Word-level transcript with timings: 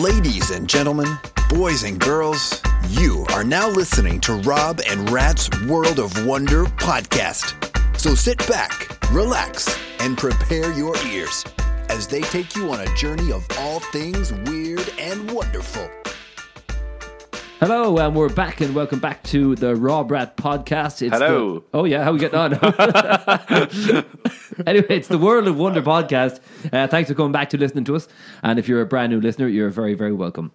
Ladies 0.00 0.50
and 0.50 0.68
gentlemen, 0.68 1.18
boys 1.48 1.84
and 1.84 2.00
girls, 2.00 2.60
you 2.88 3.26
are 3.30 3.44
now 3.44 3.68
listening 3.68 4.20
to 4.20 4.34
Rob 4.34 4.80
and 4.88 5.08
Rat's 5.10 5.48
World 5.66 5.98
of 5.98 6.26
Wonder 6.26 6.64
podcast. 6.64 7.54
So 7.98 8.14
sit 8.14 8.38
back, 8.48 8.98
relax, 9.12 9.78
and 10.00 10.16
prepare 10.16 10.72
your 10.72 10.96
ears 11.06 11.44
as 11.88 12.08
they 12.08 12.22
take 12.22 12.56
you 12.56 12.72
on 12.72 12.80
a 12.80 12.96
journey 12.96 13.32
of 13.32 13.46
all 13.58 13.80
things 13.80 14.32
weird 14.32 14.92
and 14.98 15.30
wonderful. 15.30 15.88
Hello, 17.62 17.96
and 17.98 18.16
we're 18.16 18.28
back, 18.28 18.60
and 18.60 18.74
welcome 18.74 18.98
back 18.98 19.22
to 19.22 19.54
the 19.54 19.76
Rob 19.76 20.10
Rat 20.10 20.36
podcast. 20.36 21.00
It's 21.00 21.16
Hello. 21.16 21.60
The, 21.60 21.64
oh 21.74 21.84
yeah, 21.84 22.02
how 22.02 22.12
we 22.12 22.18
getting 22.18 22.36
on? 22.36 22.54
anyway, 24.66 24.86
it's 24.88 25.06
the 25.06 25.16
World 25.16 25.46
of 25.46 25.56
Wonder 25.56 25.80
podcast. 25.80 26.40
Uh, 26.72 26.88
thanks 26.88 27.08
for 27.08 27.14
coming 27.14 27.30
back 27.30 27.50
to 27.50 27.58
listening 27.58 27.84
to 27.84 27.94
us. 27.94 28.08
And 28.42 28.58
if 28.58 28.66
you're 28.66 28.80
a 28.80 28.84
brand 28.84 29.12
new 29.12 29.20
listener, 29.20 29.46
you're 29.46 29.70
very, 29.70 29.94
very 29.94 30.12
welcome. 30.12 30.50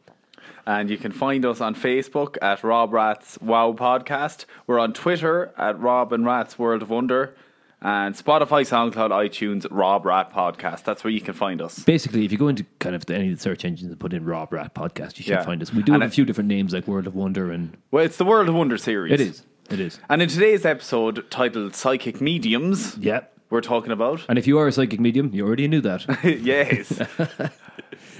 And 0.65 0.89
you 0.89 0.97
can 0.97 1.13
find 1.13 1.45
us 1.45 1.61
on 1.61 1.75
Facebook 1.75 2.35
at 2.41 2.61
Rob 2.61 2.91
Rat's 2.91 3.39
Wow 3.39 3.71
Podcast. 3.71 4.43
We're 4.67 4.79
on 4.79 4.91
Twitter 4.91 5.53
at 5.57 5.79
Rob 5.79 6.11
and 6.11 6.25
Rat's 6.25 6.59
World 6.59 6.81
of 6.81 6.89
Wonder. 6.89 7.37
And 7.79 8.15
Spotify, 8.15 8.63
SoundCloud, 8.65 9.11
iTunes, 9.11 9.67
Rob 9.69 10.03
Rat 10.05 10.33
Podcast. 10.33 10.83
That's 10.83 11.03
where 11.03 11.11
you 11.11 11.21
can 11.21 11.35
find 11.35 11.61
us. 11.61 11.79
Basically, 11.79 12.25
if 12.25 12.31
you 12.31 12.37
go 12.37 12.47
into 12.47 12.65
kind 12.79 12.95
of 12.95 13.05
the, 13.05 13.13
any 13.15 13.29
of 13.31 13.35
the 13.37 13.41
search 13.41 13.63
engines 13.65 13.91
and 13.91 13.99
put 13.99 14.13
in 14.13 14.25
Rob 14.25 14.51
Rat 14.51 14.73
podcast, 14.73 15.17
you 15.17 15.23
should 15.23 15.27
Yeah. 15.33 15.43
find 15.43 15.61
us. 15.61 15.71
We 15.71 15.83
do 15.83 15.93
And 15.93 16.01
have 16.01 16.09
a 16.09 16.11
it- 16.11 16.15
few 16.15 16.25
different 16.25 16.47
names 16.47 16.73
like 16.73 16.87
World 16.87 17.05
of 17.05 17.13
Wonder, 17.15 17.51
and 17.51 17.77
Well, 17.91 18.03
it's 18.03 18.17
the 18.17 18.25
World 18.25 18.49
of 18.49 18.55
Wonder 18.55 18.77
series. 18.79 19.13
it 19.13 19.21
is, 19.21 19.43
it 19.69 19.79
is. 19.79 19.99
And 20.09 20.23
in 20.23 20.27
today's 20.29 20.65
episode 20.65 21.29
titled 21.29 21.75
Psychic 21.75 22.19
Mediums, 22.19 22.97
Yeah. 22.99 23.21
we're 23.51 23.61
talking 23.61 23.91
about. 23.91 24.25
And 24.27 24.39
if 24.39 24.47
you 24.47 24.57
are 24.57 24.67
a 24.67 24.71
psychic 24.71 24.99
medium, 24.99 25.29
you 25.31 25.45
already 25.45 25.67
knew 25.67 25.81
that. 25.81 26.05
yes. 26.43 26.99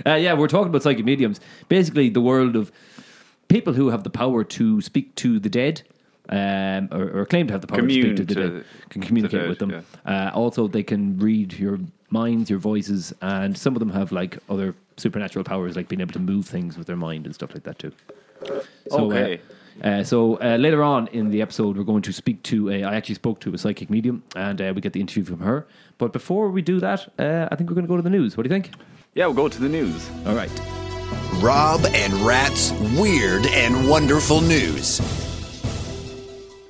Uh, 0.06 0.14
yeah, 0.14 0.34
we're 0.34 0.48
talking 0.48 0.70
about 0.70 0.84
psychic 0.84 1.04
mediums. 1.04 1.40
Basically, 1.70 2.08
the 2.10 2.22
world 2.22 2.56
of 2.56 2.72
people 3.48 3.74
who 3.74 3.90
have 3.90 4.04
the 4.04 4.10
power 4.12 4.44
to 4.44 4.80
speak 4.82 5.16
to 5.16 5.40
the 5.40 5.50
dead, 5.50 5.82
um, 6.30 6.90
or, 6.92 7.22
or 7.22 7.26
claim 7.26 7.48
to 7.48 7.54
have 7.54 7.62
the 7.62 7.68
power 7.68 7.82
to 7.82 7.90
speak 7.90 8.02
Commune 8.02 8.16
to 8.16 8.26
the 8.26 8.36
dead, 8.36 8.66
can 8.90 9.02
communicate 9.02 9.42
dead, 9.42 9.50
with 9.50 9.60
them. 9.60 9.86
Uh, 10.06 10.32
also, 10.34 10.68
they 10.68 10.84
can 10.84 11.18
read 11.20 11.54
your 11.54 11.80
minds, 12.10 12.50
your 12.50 12.60
voices, 12.60 13.14
and 13.22 13.58
some 13.58 13.76
of 13.76 13.80
them 13.80 13.90
have 13.90 14.12
like 14.12 14.38
other 14.50 14.76
supernatural 14.98 15.44
powers, 15.44 15.76
like 15.76 15.88
being 15.88 16.02
able 16.02 16.14
to 16.14 16.20
move 16.20 16.46
things 16.46 16.78
with 16.78 16.88
their 16.88 16.96
mind 16.96 17.26
and 17.26 17.36
stuff 17.36 17.54
like 17.54 17.64
that 17.64 17.80
too. 17.80 17.92
So, 18.90 19.12
Okay. 19.12 19.36
Uh, 19.36 19.54
uh, 19.84 20.04
so 20.04 20.40
uh, 20.42 20.58
later 20.58 20.82
on 20.82 21.08
in 21.10 21.30
the 21.30 21.40
episode, 21.40 21.78
we're 21.78 21.84
going 21.84 22.02
to 22.02 22.12
speak 22.12 22.42
to 22.44 22.70
a. 22.72 22.84
I 22.84 22.96
actually 22.96 23.14
spoke 23.16 23.40
to 23.42 23.54
a 23.54 23.58
psychic 23.60 23.92
medium, 23.92 24.24
and 24.36 24.60
uh, 24.60 24.72
we 24.76 24.82
get 24.82 24.94
the 24.94 25.00
interview 25.00 25.24
from 25.24 25.40
her. 25.42 25.68
But 26.00 26.14
before 26.14 26.50
we 26.50 26.64
do 26.64 26.80
that, 26.80 27.08
uh, 27.20 27.48
I 27.52 27.56
think 27.56 27.70
we're 27.70 27.76
going 27.76 27.86
to 27.86 27.90
go 27.90 27.96
to 27.96 28.02
the 28.02 28.10
news. 28.10 28.36
What 28.38 28.44
do 28.44 28.48
you 28.50 28.54
think? 28.54 28.72
yeah, 29.14 29.26
we'll 29.28 29.36
go 29.36 29.48
to 29.48 29.60
the 29.60 29.70
news. 29.70 30.10
All 30.26 30.36
right. 30.36 30.50
Rob 31.36 31.86
and 31.86 32.14
Rat's 32.16 32.72
Weird 32.98 33.46
and 33.48 33.88
Wonderful 33.88 34.42
News. 34.42 35.00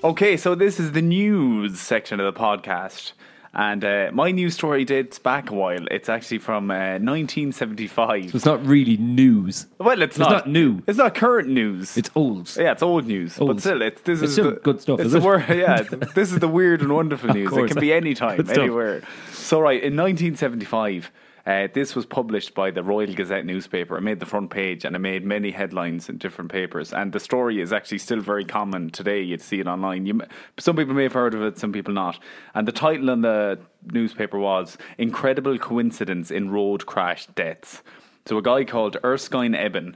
Okay, 0.03 0.37
so 0.37 0.53
this 0.53 0.79
is 0.79 0.91
the 0.91 1.01
news 1.01 1.79
section 1.79 2.19
of 2.19 2.31
the 2.31 2.39
podcast. 2.39 3.13
And 3.53 3.83
uh, 3.83 4.11
my 4.13 4.29
news 4.29 4.53
story 4.53 4.85
dates 4.85 5.17
back 5.17 5.49
a 5.49 5.55
while. 5.55 5.87
It's 5.89 6.07
actually 6.09 6.37
from 6.37 6.69
uh, 6.69 6.99
1975. 6.99 8.35
It's 8.35 8.45
not 8.45 8.63
really 8.63 8.97
news. 8.97 9.65
Well, 9.79 9.99
it's, 10.03 10.11
It's 10.11 10.19
not, 10.19 10.29
not 10.31 10.47
new. 10.49 10.83
It's 10.85 10.99
not 10.99 11.15
current 11.15 11.49
news. 11.49 11.97
It's 11.97 12.11
old. 12.13 12.55
yeah, 12.55 12.73
it's 12.73 12.83
old 12.83 13.07
news, 13.07 13.39
Old. 13.39 13.49
but 13.55 13.59
still, 13.61 13.81
it's 13.81 14.01
this 14.01 14.21
It's 14.21 14.31
is 14.31 14.35
the, 14.45 14.51
good 14.63 14.79
stuff, 14.81 14.99
It's 14.99 15.11
the 15.13 15.17
it? 15.17 15.23
word, 15.23 15.45
yeah. 15.49 15.81
this 16.13 16.31
is 16.31 16.37
the 16.39 16.47
weird 16.47 16.81
and 16.81 16.93
wonderful 16.93 17.33
news. 17.33 17.51
It 17.51 17.67
can 17.69 17.79
be 17.79 17.91
any 17.91 18.13
time, 18.13 18.47
anywhere. 18.51 19.01
So, 19.31 19.59
right 19.59 19.81
in 19.81 19.95
1975, 19.95 21.11
uh, 21.47 21.69
this 21.73 21.95
was 21.95 22.05
published 22.05 22.53
by 22.53 22.69
the 22.69 22.83
Royal 22.83 23.13
Gazette 23.13 23.45
newspaper. 23.45 23.97
It 23.97 24.01
made 24.01 24.19
the 24.19 24.25
front 24.25 24.49
page 24.49 24.83
and 24.83 24.97
it 24.97 24.99
made 24.99 25.23
many 25.23 25.51
headlines 25.51 26.09
in 26.09 26.17
different 26.17 26.51
papers. 26.51 26.91
And 26.91 27.13
the 27.13 27.21
story 27.21 27.61
is 27.61 27.71
actually 27.71 27.99
still 27.99 28.19
very 28.19 28.43
common 28.43 28.89
today. 28.89 29.21
You'd 29.21 29.41
see 29.41 29.61
it 29.61 29.65
online. 29.67 30.05
You, 30.05 30.23
some 30.59 30.75
people 30.75 30.93
may 30.93 31.03
have 31.03 31.13
heard 31.13 31.33
of 31.33 31.41
it, 31.41 31.57
some 31.57 31.71
people 31.71 31.93
not. 31.93 32.19
And 32.53 32.67
the 32.67 32.73
title 32.73 33.09
on 33.09 33.21
the 33.21 33.59
newspaper 33.93 34.37
was 34.37 34.77
"Incredible 34.97 35.57
Coincidence 35.57 36.31
in 36.31 36.51
Road 36.51 36.85
Crash 36.85 37.27
Deaths." 37.27 37.81
So, 38.25 38.37
a 38.37 38.41
guy 38.41 38.65
called 38.65 38.97
Erskine 39.05 39.53
Ebbin. 39.53 39.95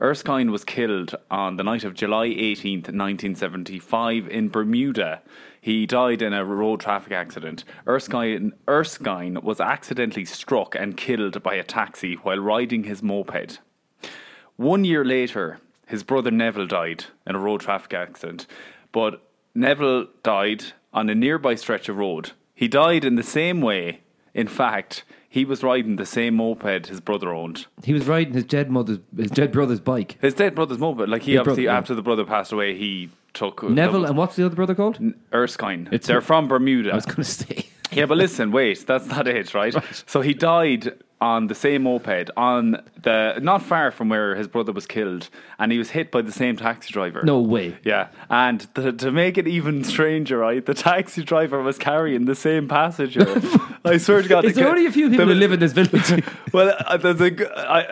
Erskine 0.00 0.52
was 0.52 0.64
killed 0.64 1.16
on 1.32 1.56
the 1.56 1.64
night 1.64 1.82
of 1.82 1.94
July 1.94 2.28
18th, 2.28 2.88
1975, 2.88 4.28
in 4.28 4.48
Bermuda. 4.50 5.20
He 5.62 5.86
died 5.86 6.22
in 6.22 6.32
a 6.32 6.44
road 6.44 6.80
traffic 6.80 7.12
accident. 7.12 7.62
Erskine, 7.86 8.52
Erskine 8.68 9.40
was 9.42 9.60
accidentally 9.60 10.24
struck 10.24 10.74
and 10.74 10.96
killed 10.96 11.40
by 11.40 11.54
a 11.54 11.62
taxi 11.62 12.14
while 12.14 12.40
riding 12.40 12.82
his 12.82 13.00
moped. 13.00 13.60
One 14.56 14.84
year 14.84 15.04
later, 15.04 15.60
his 15.86 16.02
brother 16.02 16.32
Neville 16.32 16.66
died 16.66 17.04
in 17.24 17.36
a 17.36 17.38
road 17.38 17.60
traffic 17.60 17.94
accident, 17.94 18.48
but 18.90 19.22
Neville 19.54 20.08
died 20.24 20.64
on 20.92 21.08
a 21.08 21.14
nearby 21.14 21.54
stretch 21.54 21.88
of 21.88 21.96
road. 21.96 22.32
He 22.56 22.66
died 22.66 23.04
in 23.04 23.14
the 23.14 23.22
same 23.22 23.60
way. 23.60 24.00
In 24.34 24.48
fact, 24.48 25.04
he 25.32 25.46
was 25.46 25.62
riding 25.62 25.96
the 25.96 26.04
same 26.04 26.34
moped 26.34 26.88
his 26.88 27.00
brother 27.00 27.32
owned. 27.32 27.64
He 27.82 27.94
was 27.94 28.06
riding 28.06 28.34
his 28.34 28.44
dead 28.44 28.70
mother's, 28.70 28.98
his 29.16 29.30
dead 29.30 29.50
brother's 29.50 29.80
bike. 29.80 30.18
His 30.20 30.34
dead 30.34 30.54
brother's 30.54 30.76
moped. 30.78 31.08
Like 31.08 31.22
he 31.22 31.32
His 31.32 31.40
obviously, 31.40 31.64
brother, 31.64 31.78
after 31.78 31.94
the 31.94 32.02
brother 32.02 32.26
passed 32.26 32.52
away, 32.52 32.76
he 32.76 33.08
took 33.32 33.62
Neville, 33.62 34.04
and 34.04 34.14
what's 34.18 34.36
the 34.36 34.44
other 34.44 34.54
brother 34.54 34.74
called? 34.74 34.98
Erskine. 35.32 35.86
It's- 35.86 36.06
They're 36.06 36.20
from 36.20 36.48
Bermuda. 36.48 36.92
I 36.92 36.96
was 36.96 37.06
going 37.06 37.16
to 37.16 37.24
say. 37.24 37.64
Yeah, 37.92 38.04
but 38.04 38.18
listen, 38.18 38.52
wait, 38.52 38.86
that's 38.86 39.06
not 39.06 39.26
it? 39.26 39.54
Right. 39.54 39.74
So 40.06 40.20
he 40.20 40.34
died 40.34 40.92
on 41.30 41.46
the 41.46 41.54
same 41.54 41.82
moped 41.84 42.28
on 42.36 42.62
the 43.06 43.38
not 43.40 43.62
far 43.62 43.90
from 43.96 44.08
where 44.08 44.34
his 44.40 44.48
brother 44.48 44.72
was 44.72 44.86
killed, 44.86 45.28
and 45.58 45.66
he 45.72 45.78
was 45.78 45.90
hit 45.90 46.10
by 46.10 46.20
the 46.22 46.32
same 46.32 46.56
taxi 46.56 46.90
driver. 46.92 47.20
No 47.22 47.40
way. 47.40 47.68
Yeah, 47.84 48.08
and 48.28 48.58
to, 48.74 48.92
to 48.92 49.10
make 49.12 49.38
it 49.38 49.46
even 49.56 49.84
stranger, 49.84 50.38
right, 50.38 50.64
the 50.66 50.74
taxi 50.74 51.22
driver 51.22 51.62
was 51.62 51.78
carrying 51.78 52.24
the 52.32 52.34
same 52.34 52.66
passenger. 52.68 53.26
I 53.84 53.96
swear 53.98 54.22
to 54.22 54.28
God, 54.28 54.44
Is 54.44 54.54
there 54.54 54.68
only 54.68 54.86
a 54.86 54.92
few 54.92 55.10
people 55.10 55.26
who 55.26 55.34
live 55.34 55.52
in 55.52 55.60
this 55.60 55.72
village? 55.72 56.24
well, 56.52 56.68
uh, 56.86 56.96
there's 56.96 57.20
a, 57.20 57.30
g- 57.32 57.44
I, 57.56 57.82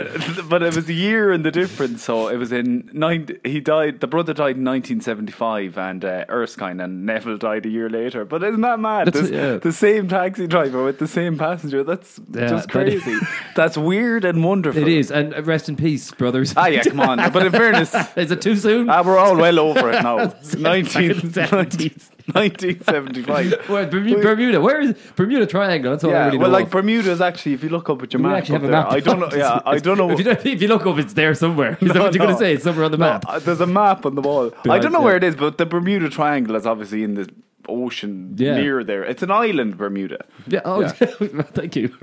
but 0.49 0.63
it 0.63 0.75
was 0.77 0.89
a 0.89 0.93
year 0.93 1.33
in 1.33 1.43
the 1.43 1.51
difference. 1.51 2.05
So 2.05 2.29
it 2.29 2.37
was 2.37 2.53
in 2.53 2.89
nine. 2.93 3.27
He 3.45 3.59
died. 3.61 3.99
The 4.01 4.07
brother 4.07 4.33
died 4.33 4.57
in 4.57 4.65
1975, 4.65 5.79
and 5.79 6.05
uh, 6.05 6.25
Erskine 6.31 6.81
and 6.81 7.05
Neville 7.07 7.39
died 7.39 7.67
a 7.67 7.69
year 7.69 7.89
later. 7.91 8.25
But 8.25 8.43
isn't 8.45 8.61
that 8.61 8.79
mad? 8.81 9.13
This- 9.13 9.31
yeah. 9.31 9.57
The 9.57 9.73
same 9.73 10.09
taxi 10.09 10.47
driver 10.47 10.85
with 10.85 10.99
the 10.99 11.09
same 11.09 11.37
passenger. 11.39 11.83
That's 11.85 12.21
Yeah, 12.33 12.49
just 12.49 12.71
crazy. 12.71 13.17
That's 13.55 13.77
weird 13.77 14.25
and 14.25 14.43
wonderful. 14.45 14.81
it 14.83 14.89
is, 14.89 15.11
and 15.11 15.35
rest 15.47 15.69
in 15.69 15.77
peace, 15.77 16.11
brothers. 16.13 16.55
Ah, 16.57 16.67
yeah, 16.67 16.83
come 16.83 17.01
on. 17.01 17.19
But 17.33 17.47
in 17.47 17.53
fairness, 17.53 17.95
is 18.17 18.31
it 18.31 18.41
too 18.43 18.57
soon? 18.57 18.89
ah, 18.89 19.03
we're 19.05 19.19
all 19.19 19.37
well 19.37 19.59
over 19.59 19.91
it 19.91 20.03
now. 20.03 20.17
19, 20.59 21.11
70s. 21.33 22.11
1975. 22.33 23.69
Where, 23.69 23.87
Bermuda, 23.87 24.23
Bermuda, 24.23 24.61
where 24.61 24.81
is 24.81 24.95
Bermuda 25.17 25.47
Triangle? 25.47 25.91
That's 25.91 26.05
all 26.05 26.11
I 26.11 26.15
Yeah, 26.15 26.25
really 26.27 26.39
well, 26.39 26.51
like 26.51 26.67
of. 26.67 26.71
Bermuda 26.71 27.11
is 27.11 27.21
actually, 27.21 27.55
if 27.55 27.63
you 27.65 27.71
look 27.71 27.91
up 27.91 28.03
at 28.03 28.13
your 28.13 28.23
We 28.23 28.29
map, 28.29 28.39
actually 28.39 28.53
have 28.55 28.65
a 28.65 28.67
there, 28.69 28.83
map. 28.83 28.93
I 28.93 29.01
don't 29.01 29.19
know. 29.21 29.31
Yeah, 29.33 29.61
I 29.67 29.79
don't 29.79 29.99
know. 29.99 30.11
if, 30.11 30.19
you, 30.19 30.25
don't- 30.25 30.47
if 30.47 30.63
you 30.63 30.69
look 30.69 30.87
up, 30.87 30.99
it's 30.99 31.13
there 31.15 31.35
somewhere. 31.35 31.77
Is 31.81 31.93
that 31.93 32.01
what 32.01 32.15
you're 32.15 32.25
going 32.25 32.35
to 32.35 32.39
say? 32.39 32.55
It's 32.55 32.65
somewhere 32.65 32.85
on 32.85 32.93
the 32.93 32.99
No, 32.99 33.05
map. 33.07 33.25
uh, 33.27 33.39
there's 33.41 33.61
a 33.61 33.67
map 33.67 34.07
on 34.07 34.15
the 34.15 34.21
wall. 34.23 34.53
I 34.69 34.79
don't 34.79 34.93
know 34.93 35.01
yeah. 35.01 35.05
where 35.07 35.17
it 35.17 35.25
is, 35.25 35.35
but 35.35 35.59
the 35.59 35.67
Bermuda 35.67 36.09
Triangle 36.09 36.55
is 36.57 36.67
obviously 36.67 37.03
in 37.03 37.15
the 37.15 37.29
ocean 37.71 38.35
Yeah. 38.37 38.57
near 38.61 38.85
there. 38.85 39.05
It's 39.05 39.23
an 39.23 39.31
island, 39.31 39.77
Bermuda. 39.79 40.19
Yeah. 40.47 40.61
Oh, 40.65 40.81
Yeah. 40.81 40.89
thank 41.55 41.77
you. 41.77 41.91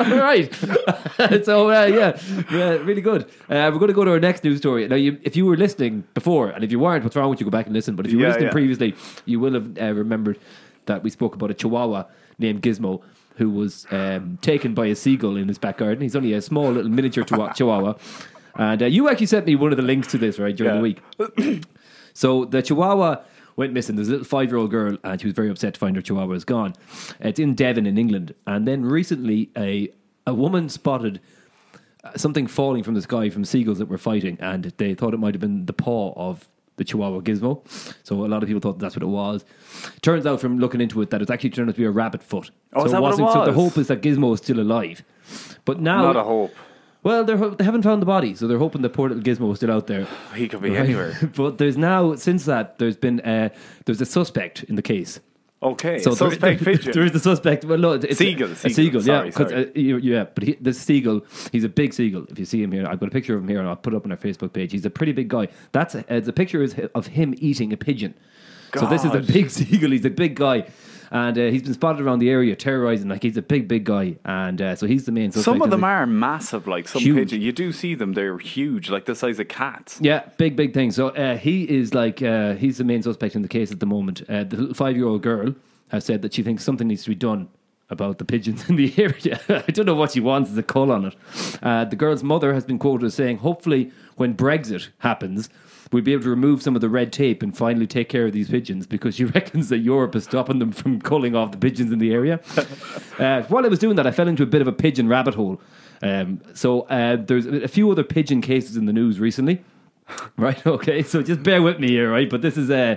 All 0.00 0.18
right. 0.18 0.52
so 1.44 1.70
uh, 1.70 1.84
yeah, 1.86 2.18
yeah, 2.50 2.70
really 2.88 3.00
good. 3.00 3.22
Uh, 3.48 3.70
we're 3.72 3.78
going 3.82 3.88
to 3.88 3.94
go 3.94 4.04
to 4.04 4.12
our 4.12 4.20
next 4.20 4.44
news 4.44 4.58
story. 4.58 4.86
Now, 4.88 4.96
you, 4.96 5.18
if 5.22 5.36
you 5.36 5.46
were 5.46 5.56
listening 5.56 6.04
before, 6.14 6.50
and 6.50 6.62
if 6.62 6.70
you 6.70 6.78
weren't, 6.78 7.02
what's 7.04 7.16
wrong 7.16 7.30
with 7.30 7.40
you? 7.40 7.44
Go 7.46 7.50
back 7.50 7.66
and 7.66 7.74
listen. 7.74 7.96
But 7.96 8.06
if 8.06 8.12
you 8.12 8.18
were 8.18 8.24
Yeah, 8.24 8.32
listening 8.34 8.50
previously, 8.50 8.94
you 9.24 9.40
will 9.40 9.54
have 9.54 9.78
uh, 9.80 9.92
remembered 9.94 10.38
that 10.86 11.02
we 11.02 11.10
spoke 11.10 11.34
about 11.34 11.50
a 11.50 11.54
Chihuahua 11.54 12.04
named 12.38 12.62
Gizmo. 12.62 13.02
Who 13.36 13.50
was 13.50 13.84
um, 13.90 14.38
taken 14.42 14.74
by 14.74 14.86
a 14.86 14.94
seagull 14.94 15.36
in 15.36 15.48
his 15.48 15.58
back 15.58 15.78
garden? 15.78 16.02
He's 16.02 16.14
only 16.14 16.34
a 16.34 16.40
small 16.40 16.70
little 16.70 16.88
miniature 16.90 17.24
chihuahua- 17.24 17.54
Chihuahua, 17.56 17.94
and 18.54 18.80
uh, 18.80 18.86
you 18.86 19.08
actually 19.08 19.26
sent 19.26 19.44
me 19.46 19.56
one 19.56 19.72
of 19.72 19.76
the 19.76 19.82
links 19.82 20.06
to 20.12 20.18
this 20.18 20.38
right 20.38 20.54
during 20.54 20.72
Yeah. 20.72 20.76
the 20.76 20.82
week. 21.50 21.64
So 22.12 22.44
the 22.44 22.62
Chihuahua 22.62 23.22
went 23.56 23.72
missing. 23.72 23.96
There's 23.96 24.08
a 24.08 24.12
little 24.12 24.26
five 24.26 24.48
year 24.48 24.58
old 24.58 24.70
girl, 24.70 24.96
and 25.04 25.20
she 25.20 25.26
was 25.26 25.34
very 25.34 25.50
upset 25.50 25.74
to 25.74 25.80
find 25.80 25.96
her 25.96 26.02
Chihuahua 26.02 26.26
was 26.28 26.44
gone. 26.44 26.74
It's 27.20 27.38
in 27.38 27.54
Devon, 27.54 27.86
in 27.86 27.98
England. 27.98 28.34
And 28.46 28.66
then 28.66 28.84
recently, 28.84 29.50
a 29.56 29.90
a 30.26 30.34
woman 30.34 30.68
spotted 30.68 31.20
uh, 32.02 32.16
something 32.16 32.46
falling 32.46 32.82
from 32.82 32.94
the 32.94 33.02
sky 33.02 33.30
from 33.30 33.44
seagulls 33.44 33.78
that 33.78 33.86
were 33.86 33.98
fighting, 33.98 34.36
and 34.40 34.64
they 34.78 34.94
thought 34.94 35.14
it 35.14 35.18
might 35.18 35.34
have 35.34 35.40
been 35.40 35.66
the 35.66 35.72
paw 35.72 36.12
of 36.16 36.48
the 36.76 36.84
Chihuahua 36.84 37.20
Gizmo. 37.20 37.62
So 38.02 38.24
a 38.24 38.26
lot 38.26 38.42
of 38.42 38.48
people 38.48 38.60
thought 38.60 38.80
that's 38.80 38.96
what 38.96 39.02
it 39.04 39.06
was. 39.06 39.44
Turns 40.02 40.26
out 40.26 40.40
from 40.40 40.58
looking 40.58 40.80
into 40.80 41.00
it 41.02 41.10
that 41.10 41.22
it's 41.22 41.30
actually 41.30 41.50
turned 41.50 41.68
out 41.68 41.76
to 41.76 41.80
be 41.80 41.86
a 41.86 41.90
rabbit 41.90 42.20
foot. 42.22 42.50
Oh, 42.72 42.80
so 42.80 42.86
is 42.86 42.92
that 42.92 43.00
what 43.02 43.16
it 43.16 43.22
wasn't- 43.22 43.32
So 43.32 43.44
the 43.44 43.52
hope 43.52 43.78
is 43.78 43.86
that 43.88 44.02
Gizmo 44.02 44.34
is 44.34 44.40
still 44.40 44.58
alive. 44.58 45.04
But 45.64 45.78
now, 45.80 46.02
Not 46.02 46.16
a 46.16 46.24
hope. 46.24 46.52
Well, 47.04 47.24
they're, 47.24 47.36
ho- 47.36 47.50
they 47.50 47.62
haven't 47.64 47.82
found 47.82 48.02
the 48.02 48.06
body, 48.06 48.34
so 48.34 48.48
they're 48.48 48.58
hoping 48.58 48.82
the 48.82 48.88
poor 48.90 49.08
little 49.08 49.22
Gizmo 49.22 49.52
is 49.52 49.58
still 49.58 49.70
out 49.70 49.86
there. 49.86 50.06
He 50.34 50.48
could 50.48 50.60
be 50.62 50.70
Right. 50.70 50.80
anywhere. 50.80 51.16
but 51.36 51.58
there's 51.58 51.76
now 51.76 52.16
since 52.16 52.44
that 52.46 52.78
there's 52.78 52.96
been 52.96 53.20
uh, 53.20 53.50
there's 53.84 54.00
a 54.00 54.06
suspect 54.06 54.64
in 54.64 54.74
the 54.74 54.82
case. 54.82 55.20
Okay, 55.62 55.98
So 55.98 56.10
there- 56.14 56.30
suspect 56.30 56.62
pigeon. 56.68 56.92
there 56.92 57.04
is 57.04 57.12
the 57.12 57.20
suspect. 57.20 57.64
Well, 57.64 57.78
no, 57.78 57.92
it's 57.92 58.18
Seagull, 58.18 58.50
A, 58.52 58.54
seagull, 58.56 58.74
seagull, 58.74 59.00
sorry, 59.02 59.28
yeah, 59.28 59.34
sorry. 59.34 59.66
uh, 59.68 59.96
yeah. 59.98 60.24
But 60.34 60.44
he, 60.44 60.52
the 60.60 60.74
seagull, 60.74 61.22
he's 61.52 61.64
a 61.64 61.70
big 61.70 61.94
seagull. 61.94 62.26
If 62.28 62.38
you 62.38 62.44
see 62.44 62.62
him 62.62 62.70
here, 62.72 62.86
I've 62.86 63.00
got 63.00 63.08
a 63.08 63.12
picture 63.12 63.34
of 63.34 63.42
him 63.42 63.48
here, 63.48 63.60
and 63.60 63.68
I'll 63.68 63.76
put 63.76 63.94
it 63.94 63.96
up 63.96 64.04
on 64.04 64.10
our 64.12 64.18
Facebook 64.18 64.52
page. 64.52 64.72
He's 64.72 64.84
a 64.84 64.90
pretty 64.90 65.12
big 65.12 65.28
guy. 65.28 65.48
That's 65.72 65.94
a, 65.94 66.04
uh, 66.14 66.20
the 66.20 66.34
picture 66.34 66.62
is 66.62 66.74
of 66.94 67.06
him 67.06 67.34
eating 67.38 67.72
a 67.72 67.78
pigeon. 67.78 68.12
So 68.76 68.86
this 68.86 69.04
is 69.04 69.12
a 69.14 69.20
big 69.20 69.50
seagull. 69.50 69.90
He's 69.92 70.04
a 70.04 70.10
big 70.10 70.34
guy. 70.34 70.66
And 71.14 71.38
uh, 71.38 71.42
he's 71.42 71.62
been 71.62 71.74
spotted 71.74 72.02
around 72.04 72.18
the 72.18 72.28
area 72.28 72.56
terrorizing. 72.56 73.08
Like 73.08 73.22
he's 73.22 73.36
a 73.36 73.42
big, 73.42 73.68
big 73.68 73.84
guy, 73.84 74.16
and 74.24 74.60
uh, 74.60 74.74
so 74.74 74.86
he's 74.88 75.06
the 75.06 75.12
main. 75.12 75.30
Suspect 75.30 75.44
Some 75.44 75.62
of 75.62 75.70
them 75.70 75.82
the- 75.82 75.86
are 75.86 76.06
massive, 76.06 76.66
like 76.66 76.88
some 76.88 77.00
Huge. 77.00 77.16
pigeon. 77.30 77.40
You 77.40 77.52
do 77.52 77.70
see 77.70 77.94
them; 77.94 78.14
they're 78.14 78.36
huge, 78.38 78.90
like 78.90 79.04
the 79.04 79.14
size 79.14 79.38
of 79.38 79.46
cats. 79.46 79.98
Yeah, 80.02 80.24
big, 80.38 80.56
big 80.56 80.74
thing. 80.74 80.90
So 80.90 81.10
uh, 81.10 81.36
he 81.36 81.62
is 81.70 81.94
like, 81.94 82.20
uh, 82.20 82.54
he's 82.54 82.78
the 82.78 82.84
main 82.84 83.00
suspect 83.00 83.36
in 83.36 83.42
the 83.42 83.48
case 83.48 83.70
at 83.70 83.78
the 83.78 83.86
moment. 83.86 84.22
Uh, 84.28 84.42
the 84.42 84.74
five 84.74 84.96
year 84.96 85.06
old 85.06 85.22
girl 85.22 85.54
has 85.92 86.04
said 86.04 86.20
that 86.22 86.34
she 86.34 86.42
thinks 86.42 86.64
something 86.64 86.88
needs 86.88 87.04
to 87.04 87.10
be 87.10 87.14
done 87.14 87.48
about 87.90 88.18
the 88.18 88.24
pigeons 88.24 88.60
in 88.68 88.74
the 88.74 88.92
area. 88.98 89.38
I 89.68 89.70
don't 89.70 89.86
know 89.86 89.94
what 89.94 90.10
she 90.10 90.20
wants 90.20 90.50
as 90.50 90.58
a 90.58 90.64
call 90.64 90.90
on 90.90 91.04
it. 91.04 91.16
Uh, 91.62 91.84
the 91.84 91.94
girl's 91.94 92.24
mother 92.24 92.52
has 92.54 92.64
been 92.64 92.80
quoted 92.80 93.06
as 93.06 93.14
saying, 93.14 93.36
hopefully, 93.38 93.92
when 94.16 94.34
Brexit 94.34 94.88
happens, 94.98 95.48
we'll 95.92 96.02
be 96.02 96.12
able 96.12 96.22
to 96.22 96.30
remove 96.30 96.62
some 96.62 96.74
of 96.74 96.80
the 96.80 96.88
red 96.88 97.12
tape 97.12 97.42
and 97.42 97.56
finally 97.56 97.86
take 97.86 98.08
care 98.08 98.26
of 98.26 98.32
these 98.32 98.48
pigeons 98.48 98.86
because 98.86 99.14
she 99.16 99.24
reckons 99.36 99.68
that 99.68 99.78
Europe 99.78 100.14
is 100.14 100.24
stopping 100.24 100.58
them 100.58 100.72
from 100.72 101.00
culling 101.00 101.34
off 101.34 101.52
the 101.52 101.58
pigeons 101.58 101.92
in 101.92 101.98
the 101.98 102.12
area. 102.12 102.40
uh, 103.18 103.42
while 103.42 103.64
I 103.64 103.68
was 103.68 103.78
doing 103.78 103.96
that, 103.96 104.06
I 104.06 104.10
fell 104.10 104.28
into 104.28 104.42
a 104.42 104.46
bit 104.46 104.60
of 104.60 104.68
a 104.68 104.72
pigeon 104.72 105.08
rabbit 105.08 105.34
hole. 105.34 105.60
Um, 106.02 106.40
so 106.54 106.82
uh, 106.82 107.16
there's 107.16 107.46
a 107.46 107.68
few 107.68 107.90
other 107.90 108.04
pigeon 108.04 108.40
cases 108.40 108.76
in 108.76 108.86
the 108.86 108.92
news 108.92 109.20
recently. 109.20 109.62
Right. 110.36 110.66
Okay. 110.66 111.02
So 111.02 111.22
just 111.22 111.42
bear 111.42 111.62
with 111.62 111.78
me 111.80 111.88
here, 111.88 112.10
right? 112.10 112.28
But 112.28 112.42
this 112.42 112.58
is 112.58 112.70
uh, 112.70 112.96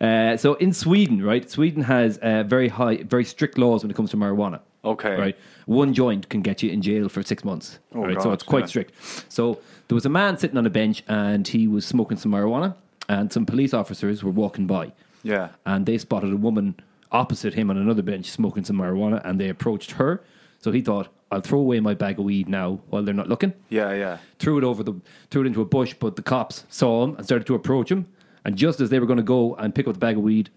uh, 0.00 0.36
so 0.36 0.54
in 0.54 0.72
Sweden, 0.72 1.22
right? 1.22 1.48
Sweden 1.48 1.82
has 1.82 2.18
uh, 2.18 2.42
very 2.44 2.68
high, 2.68 3.02
very 3.02 3.24
strict 3.24 3.58
laws 3.58 3.84
when 3.84 3.90
it 3.90 3.94
comes 3.94 4.10
to 4.10 4.16
marijuana. 4.16 4.60
Okay. 4.84 5.14
Right. 5.14 5.36
One 5.66 5.94
joint 5.94 6.28
can 6.28 6.42
get 6.42 6.62
you 6.62 6.70
in 6.70 6.82
jail 6.82 7.08
for 7.08 7.22
six 7.22 7.44
months. 7.44 7.78
Oh, 7.94 8.00
right. 8.02 8.20
so 8.20 8.32
it's 8.32 8.42
quite 8.42 8.62
yeah. 8.62 8.66
strict. 8.66 8.94
So 9.30 9.60
there 9.92 9.94
was 9.96 10.06
a 10.06 10.08
man 10.08 10.38
sitting 10.38 10.56
on 10.56 10.64
a 10.64 10.70
bench 10.70 11.02
and 11.06 11.46
he 11.46 11.68
was 11.68 11.84
smoking 11.84 12.16
some 12.16 12.32
marijuana, 12.32 12.74
and 13.10 13.30
some 13.30 13.44
police 13.44 13.74
officers 13.74 14.24
were 14.24 14.30
walking 14.30 14.66
by 14.66 14.90
Yeah. 15.22 15.50
and 15.66 15.84
they 15.84 15.98
spotted 15.98 16.32
a 16.32 16.36
woman 16.38 16.76
opposite 17.10 17.52
him 17.52 17.68
on 17.68 17.76
another 17.76 18.00
bench 18.00 18.30
smoking 18.30 18.64
some 18.64 18.78
marijuana, 18.78 19.20
and 19.22 19.38
they 19.38 19.50
approached 19.50 19.90
her. 19.92 20.22
So 20.60 20.72
he 20.72 20.80
thought, 20.80 21.08
"I'll 21.30 21.42
throw 21.42 21.58
away 21.58 21.78
my 21.80 21.92
bag 21.92 22.18
of 22.18 22.24
weed 22.24 22.48
now 22.48 22.80
while 22.88 23.02
they're 23.02 23.12
not 23.12 23.28
looking." 23.28 23.52
Yeah, 23.68 23.92
yeah. 23.92 24.16
Threw 24.38 24.56
it 24.56 24.64
over 24.64 24.82
the, 24.82 24.94
threw 25.30 25.42
it 25.42 25.46
into 25.48 25.60
a 25.60 25.66
bush, 25.66 25.92
but 26.00 26.16
the 26.16 26.22
cops 26.22 26.64
saw 26.70 27.04
him 27.04 27.16
and 27.16 27.26
started 27.26 27.46
to 27.48 27.54
approach 27.54 27.90
him. 27.92 28.06
And 28.46 28.56
just 28.56 28.80
as 28.80 28.88
they 28.88 28.98
were 28.98 29.04
going 29.04 29.18
to 29.18 29.22
go 29.22 29.54
and 29.56 29.74
pick 29.74 29.86
up 29.86 29.92
the 29.92 29.98
bag 30.00 30.16
of 30.16 30.22
weed, 30.22 30.48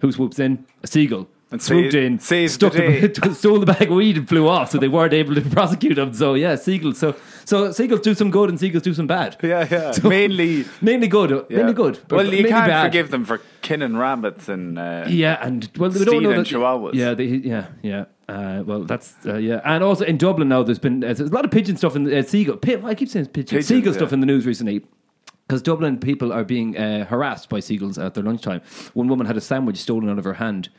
who 0.00 0.10
swoops 0.12 0.38
in? 0.38 0.64
A 0.82 0.86
seagull. 0.86 1.28
And 1.52 1.62
swooped 1.62 1.94
in, 1.94 2.18
saves 2.18 2.54
stuck 2.54 2.72
the 2.72 3.06
the, 3.06 3.34
stole 3.34 3.60
the 3.60 3.66
bag 3.66 3.82
of 3.82 3.90
weed 3.96 4.16
and 4.18 4.28
flew 4.28 4.48
off. 4.48 4.72
So 4.72 4.78
they 4.78 4.88
weren't 4.88 5.12
able 5.12 5.32
to 5.36 5.40
prosecute 5.50 5.96
him. 5.96 6.12
So 6.12 6.34
yeah, 6.34 6.56
seagulls. 6.56 6.98
So 6.98 7.14
so 7.44 7.70
seagulls 7.70 8.00
do 8.00 8.14
some 8.14 8.32
good 8.32 8.50
and 8.50 8.58
seagulls 8.58 8.82
do 8.82 8.92
some 8.92 9.06
bad. 9.06 9.36
Yeah, 9.42 9.66
yeah. 9.70 9.90
So- 9.92 10.08
mainly, 10.08 10.64
Mainly 10.82 11.06
good. 11.06 11.30
yeah. 11.48 11.58
Mainly 11.58 11.72
good. 11.74 12.00
but 12.08 12.16
Well, 12.16 12.34
you 12.34 12.48
can't 12.48 12.66
bad. 12.66 12.86
forgive 12.86 13.12
them 13.12 13.24
for 13.24 13.40
killing 13.62 13.96
rabbits 13.96 14.48
and 14.48 14.76
uh, 14.76 15.04
Yeah, 15.08 15.38
and 15.40 15.70
well, 15.76 15.90
we 15.90 16.04
don't 16.04 16.22
know 16.24 16.30
that, 16.30 16.46
chihuahuas. 16.48 16.94
Yeah, 16.94 17.14
they, 17.14 17.24
yeah, 17.26 17.66
yeah. 17.80 18.04
Uh, 18.28 18.64
well, 18.66 18.82
that's 18.82 19.14
uh, 19.24 19.36
yeah, 19.36 19.60
and 19.64 19.84
also 19.84 20.04
in 20.04 20.18
Dublin 20.18 20.48
now, 20.48 20.64
there's 20.64 20.80
been 20.80 21.04
uh, 21.04 21.14
there's 21.14 21.20
a 21.30 21.34
lot 21.34 21.44
of 21.44 21.52
pigeon 21.52 21.76
stuff 21.76 21.94
in 21.94 22.02
the 22.02 22.18
uh, 22.18 22.22
seagull. 22.22 22.56
Pi- 22.56 22.82
I 22.84 22.96
keep 22.96 23.08
saying 23.08 23.26
pigeon, 23.26 23.58
Pigeons, 23.58 23.66
seagull 23.68 23.92
yeah. 23.92 23.98
stuff 23.98 24.12
in 24.12 24.18
the 24.18 24.26
news 24.26 24.46
recently. 24.46 24.84
Because 25.46 25.62
Dublin 25.62 25.98
people 26.00 26.32
are 26.32 26.42
being 26.42 26.76
uh, 26.76 27.04
harassed 27.04 27.48
by 27.48 27.60
seagulls 27.60 27.98
at 27.98 28.14
their 28.14 28.24
lunchtime. 28.24 28.62
One 28.94 29.06
woman 29.06 29.28
had 29.28 29.36
a 29.36 29.40
sandwich 29.40 29.76
stolen 29.76 30.08
out 30.10 30.18
of 30.18 30.24
her 30.24 30.32
hand. 30.34 30.70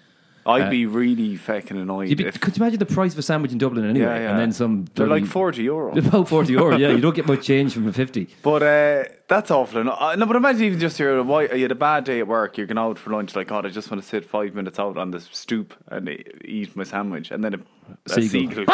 I'd 0.48 0.70
be 0.70 0.86
really 0.86 1.36
fucking 1.36 1.78
annoyed. 1.78 2.16
Be, 2.18 2.26
if, 2.26 2.40
could 2.40 2.58
you 2.58 2.64
imagine 2.64 2.80
the 2.80 2.86
price 2.86 3.14
of 3.14 3.20
a 3.20 3.22
sandwich 3.22 3.52
in 3.52 3.58
Dublin 3.58 3.86
anyway? 3.90 4.06
yeah, 4.06 4.20
yeah. 4.20 4.30
And 4.32 4.40
then 4.40 4.52
some. 4.52 4.86
They're 4.96 5.08
like 5.08 5.26
forty 5.26 5.64
euro. 5.64 5.98
About 5.98 6.30
40 6.30 6.54
euro, 6.54 6.78
yeah. 6.78 6.92
You 6.92 7.02
don't 7.02 7.16
get 7.16 7.28
much 7.28 7.46
change 7.46 7.74
from 7.74 7.88
a 7.88 7.94
50. 7.94 8.30
But 8.42 8.64
uh, 8.64 9.04
that's 9.28 9.52
awful. 9.52 9.84
No, 9.84 9.92
uh, 9.92 10.16
no, 10.16 10.26
but 10.26 10.36
imagine 10.36 10.64
even 10.64 10.80
just 10.80 10.98
you're 11.00 11.22
why 11.24 11.44
you 11.44 11.64
had 11.64 11.72
a 11.72 11.76
bad 11.76 12.06
day 12.06 12.20
at 12.20 12.28
work. 12.28 12.58
You're 12.58 12.68
going 12.68 12.78
out 12.78 12.98
for 12.98 13.10
lunch. 13.12 13.36
Like, 13.36 13.48
God, 13.48 13.66
I 13.66 13.70
just 13.70 13.92
want 13.92 14.02
to 14.02 14.08
sit 14.08 14.24
five 14.26 14.54
minutes 14.56 14.80
out 14.80 14.98
on 14.98 15.12
the 15.12 15.20
stoop 15.20 15.74
and 15.88 16.08
e- 16.08 16.24
eat 16.46 16.76
my 16.76 16.84
sandwich, 16.86 17.32
and 17.32 17.44
then 17.44 17.56
a, 17.56 17.58
a 18.06 18.22
Seagull. 18.22 18.52
seagull. 18.52 18.66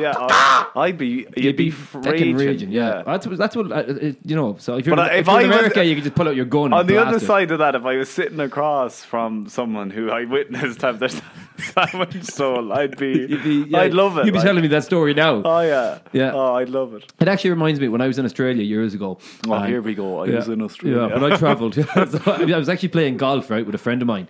yeah, 0.00 0.12
I, 0.16 0.70
I'd 0.76 0.98
be. 0.98 1.06
You'd, 1.36 1.36
You'd 1.36 1.56
be 1.56 1.70
raging. 1.70 2.02
fucking 2.02 2.36
raging, 2.36 2.70
yeah. 2.72 3.02
That's, 3.06 3.26
what- 3.26 3.38
that's 3.38 3.56
what, 3.56 3.72
uh, 3.72 3.74
uh, 3.74 4.12
you 4.24 4.36
know, 4.36 4.56
so 4.58 4.76
if 4.76 4.86
you're, 4.86 4.96
But 4.96 5.12
in, 5.12 5.18
if 5.18 5.20
if 5.20 5.26
you're 5.32 5.40
in 5.40 5.44
I 5.44 5.48
was- 5.48 5.56
America, 5.56 5.84
you 5.84 5.94
can 5.94 6.04
just 6.04 6.14
pull 6.16 6.28
out 6.28 6.36
your 6.36 6.44
gun 6.44 6.64
and 6.66 6.74
On 6.74 6.86
the 6.86 6.98
other 6.98 7.16
it. 7.16 7.20
side 7.22 7.50
of 7.50 7.58
that, 7.60 7.74
if 7.74 7.84
I 7.84 7.96
was 7.96 8.08
sitting 8.10 8.40
across 8.40 9.02
from 9.04 9.48
someone 9.48 9.90
who 9.90 10.10
I 10.10 10.24
witnessed 10.24 10.82
have 10.82 10.98
their 10.98 11.08
sandwich 11.74 12.22
stolen, 12.24 12.72
I'd 12.72 12.96
be. 12.96 13.26
Be, 13.46 13.66
yeah, 13.68 13.78
I'd 13.80 13.94
love 13.94 14.18
it. 14.18 14.24
You'd 14.26 14.32
be 14.32 14.38
like- 14.38 14.46
telling 14.46 14.62
me 14.62 14.68
that 14.68 14.84
story 14.84 15.14
now. 15.14 15.42
Oh 15.44 15.60
yeah, 15.60 15.98
Yeah. 16.12 16.32
Oh, 16.34 16.54
I'd 16.54 16.68
love 16.68 16.94
it. 16.94 17.12
It 17.20 17.28
actually 17.28 17.50
reminds 17.50 17.80
me 17.80 17.88
when 17.88 18.00
I 18.00 18.06
was 18.06 18.18
in 18.18 18.24
Australia 18.24 18.62
years 18.62 18.94
ago. 18.94 19.18
Oh, 19.46 19.52
and- 19.54 19.66
here 19.68 19.82
we 19.82 19.94
go. 19.94 20.20
I 20.22 20.26
yeah, 20.26 20.36
was 20.36 20.48
in 20.48 20.62
Australia. 20.62 21.08
Yeah, 21.08 21.18
but 21.18 21.32
I 21.32 21.36
travelled. 21.44 21.74
so 21.74 21.84
I 22.26 22.56
was 22.56 22.68
actually 22.68 22.88
playing 22.90 23.16
golf 23.16 23.50
right 23.50 23.64
with 23.64 23.74
a 23.74 23.78
friend 23.78 24.02
of 24.02 24.06
mine, 24.08 24.28